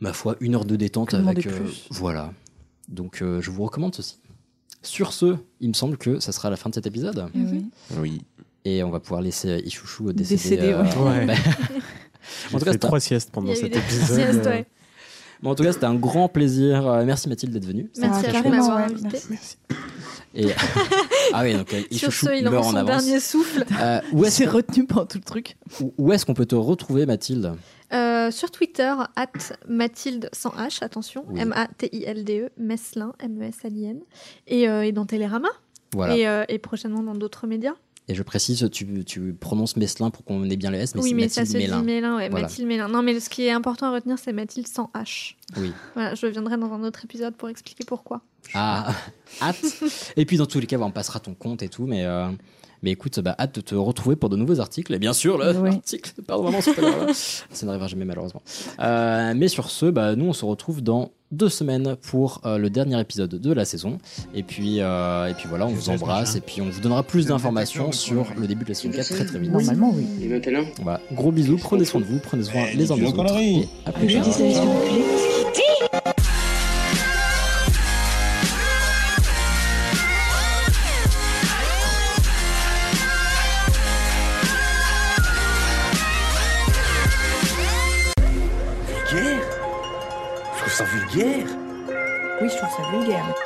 Ma 0.00 0.12
foi, 0.12 0.36
une 0.40 0.54
heure 0.56 0.64
de 0.64 0.76
détente 0.76 1.10
Que 1.10 1.16
avec. 1.16 1.46
euh, 1.46 1.68
voilà. 1.90 2.32
Donc, 2.88 3.22
euh, 3.22 3.40
je 3.40 3.50
vous 3.50 3.64
recommande 3.64 3.94
ceci. 3.94 4.18
Sur 4.82 5.12
ce, 5.12 5.36
il 5.60 5.68
me 5.68 5.74
semble 5.74 5.96
que 5.96 6.20
ça 6.20 6.32
sera 6.32 6.50
la 6.50 6.56
fin 6.56 6.70
de 6.70 6.74
cet 6.74 6.86
épisode. 6.86 7.28
Eh 7.34 7.38
oui. 7.38 7.66
Oui. 7.98 8.22
Et 8.64 8.82
on 8.82 8.90
va 8.90 9.00
pouvoir 9.00 9.20
laisser 9.20 9.62
Ichouchou 9.64 10.12
décéder. 10.12 10.36
Décéder, 10.36 10.72
euh, 10.72 10.82
ouais. 11.04 11.26
bah, 11.26 11.34
en 12.52 12.58
tout 12.58 12.64
cas, 12.64 12.72
fait 12.72 12.78
trois 12.78 13.00
siestes 13.00 13.30
pendant 13.30 13.54
cet 13.54 13.76
épisode. 13.76 14.16
siestes, 14.16 14.46
euh, 14.46 14.50
ouais. 14.50 14.66
Bon, 15.42 15.50
en 15.50 15.54
tout 15.54 15.62
cas, 15.62 15.72
c'était 15.72 15.84
un 15.84 15.94
grand 15.94 16.28
plaisir. 16.28 16.86
Euh, 16.86 17.04
Merci 17.04 17.28
Mathilde 17.28 17.52
d'être 17.52 17.66
venue. 17.66 17.90
Merci 17.98 18.26
à 18.26 18.42
vous 18.42 18.48
m'avoir 18.48 18.78
invité. 18.78 19.18
merci. 19.30 19.56
Et... 20.34 20.48
ah 21.32 21.42
oui, 21.42 21.54
donc 21.54 21.72
euh, 21.72 21.82
Sur 21.92 22.12
ce, 22.12 22.38
il 22.38 22.46
en 22.46 22.50
meurt 22.50 22.66
en 22.66 22.70
son 22.70 22.76
avance. 22.76 23.04
dernier 23.04 23.20
souffle. 23.20 23.64
Euh, 23.80 24.00
où 24.12 24.24
est-ce 24.24 24.36
C'est 24.38 24.46
retenu 24.46 24.86
pendant 24.86 25.06
tout 25.06 25.18
le 25.18 25.24
truc. 25.24 25.56
où 25.98 26.12
est-ce 26.12 26.26
qu'on 26.26 26.34
peut 26.34 26.46
te 26.46 26.54
retrouver, 26.54 27.06
Mathilde? 27.06 27.54
Euh, 27.92 28.30
sur 28.30 28.50
Twitter, 28.50 28.92
at 29.14 29.28
Mathilde 29.68 30.28
sans 30.32 30.50
H, 30.50 30.82
attention, 30.82 31.24
Oui. 31.28 31.40
M-A-T-I-L-D-E, 31.40 32.50
Meslin, 32.58 33.12
M-E-S-L-I-N, 33.20 34.00
et, 34.48 34.68
euh, 34.68 34.82
et 34.84 34.92
dans 34.92 35.06
Télérama, 35.06 35.48
Voilà. 35.94 36.16
et, 36.16 36.26
euh, 36.26 36.44
et 36.48 36.58
prochainement 36.58 37.02
dans 37.02 37.14
d'autres 37.14 37.46
médias. 37.46 37.74
Et 38.08 38.14
je 38.14 38.22
précise, 38.22 38.68
tu, 38.72 39.04
tu 39.04 39.34
prononces 39.34 39.76
Meslin 39.76 40.10
pour 40.10 40.24
qu'on 40.24 40.48
ait 40.48 40.56
bien 40.56 40.70
le 40.70 40.78
S, 40.78 40.94
mais 40.94 41.00
oui, 41.02 41.08
c'est 41.10 41.14
mais 41.16 41.22
Mathilde 41.22 41.46
ça 41.46 41.52
se 41.52 41.56
Mélin. 41.58 41.78
dit 41.80 41.84
Mélin, 41.86 42.16
ouais, 42.16 42.28
Voilà. 42.28 42.46
Mathilde 42.46 42.68
Mélin. 42.68 42.88
Non, 42.88 43.02
mais 43.02 43.18
ce 43.18 43.28
qui 43.28 43.44
est 43.44 43.50
important 43.50 43.86
à 43.86 43.92
retenir, 43.92 44.16
c'est 44.18 44.32
Mathilde 44.32 44.68
sans 44.68 44.90
H. 44.94 45.34
Oui. 45.56 45.72
Voilà, 45.94 46.14
je 46.14 46.26
viendrai 46.28 46.56
dans 46.56 46.72
un 46.72 46.84
autre 46.84 47.04
épisode 47.04 47.34
pour 47.34 47.48
expliquer 47.48 47.84
pourquoi. 47.84 48.20
Ah, 48.54 48.94
hâte. 49.42 49.56
Et 50.16 50.24
puis 50.24 50.36
dans 50.36 50.46
tous 50.46 50.60
les 50.60 50.68
cas, 50.68 50.78
on 50.78 50.90
passera 50.92 51.18
ton 51.18 51.34
compte 51.34 51.62
et 51.64 51.68
tout, 51.68 51.86
mais, 51.86 52.04
mais 52.82 52.90
écoute, 52.92 53.20
bah, 53.20 53.34
hâte 53.38 53.56
de 53.56 53.60
te 53.60 53.74
retrouver 53.74 54.16
pour 54.16 54.28
de 54.28 54.36
nouveaux 54.36 54.60
articles. 54.60 54.92
Et 54.94 54.98
bien 54.98 55.12
sûr, 55.12 55.36
Oui. 55.62 55.70
l'article 55.70 56.12
de 56.16 56.22
Pardon 56.26 56.44
Maman, 56.44 56.58
c'est 56.60 56.74
pas 56.74 56.82
grave. 56.82 57.12
Ça 57.12 57.66
n'arrivera 57.66 57.88
jamais 57.88 58.04
malheureusement. 58.04 58.42
Euh, 58.80 59.32
mais 59.36 59.48
sur 59.48 59.70
ce, 59.70 59.86
bah, 59.86 60.14
nous 60.16 60.26
on 60.26 60.32
se 60.32 60.44
retrouve 60.44 60.82
dans 60.82 61.10
deux 61.32 61.48
semaines 61.48 61.96
pour 61.96 62.40
euh, 62.44 62.56
le 62.56 62.70
dernier 62.70 63.00
épisode 63.00 63.30
de 63.34 63.52
la 63.52 63.64
saison. 63.64 63.98
Et 64.34 64.42
puis, 64.44 64.80
euh, 64.80 65.26
et 65.26 65.34
puis 65.34 65.46
voilà, 65.48 65.66
on 65.66 65.70
vous 65.70 65.90
embrasse 65.90 66.36
et 66.36 66.40
puis 66.40 66.60
on 66.60 66.68
vous 66.68 66.80
donnera 66.80 67.02
plus 67.02 67.26
d'informations 67.26 67.90
sur 67.90 68.26
le 68.38 68.46
début 68.46 68.64
de 68.64 68.68
la 68.70 68.74
saison 68.74 68.94
4 68.94 69.08
très 69.08 69.24
très 69.24 69.38
vite. 69.40 69.50
Normalement, 69.50 69.92
oui. 69.94 70.06
Et 70.22 70.28
maintenant 70.28 70.64
Voilà. 70.82 71.00
Gros 71.12 71.32
bisous, 71.32 71.56
prenez 71.58 71.84
soin 71.84 72.00
de 72.00 72.06
vous, 72.06 72.18
prenez 72.20 72.44
soin 72.44 72.66
les 72.74 72.92
uns 72.92 72.96
des 72.96 73.06
autres. 73.06 73.36
Et 73.40 73.68
à 73.86 73.92
plus 73.92 74.06
tard. 74.14 74.24
Oui, 91.16 91.46
je 92.42 92.56
trouve 92.58 92.68
ça 92.68 92.82
vulgaire. 92.92 93.45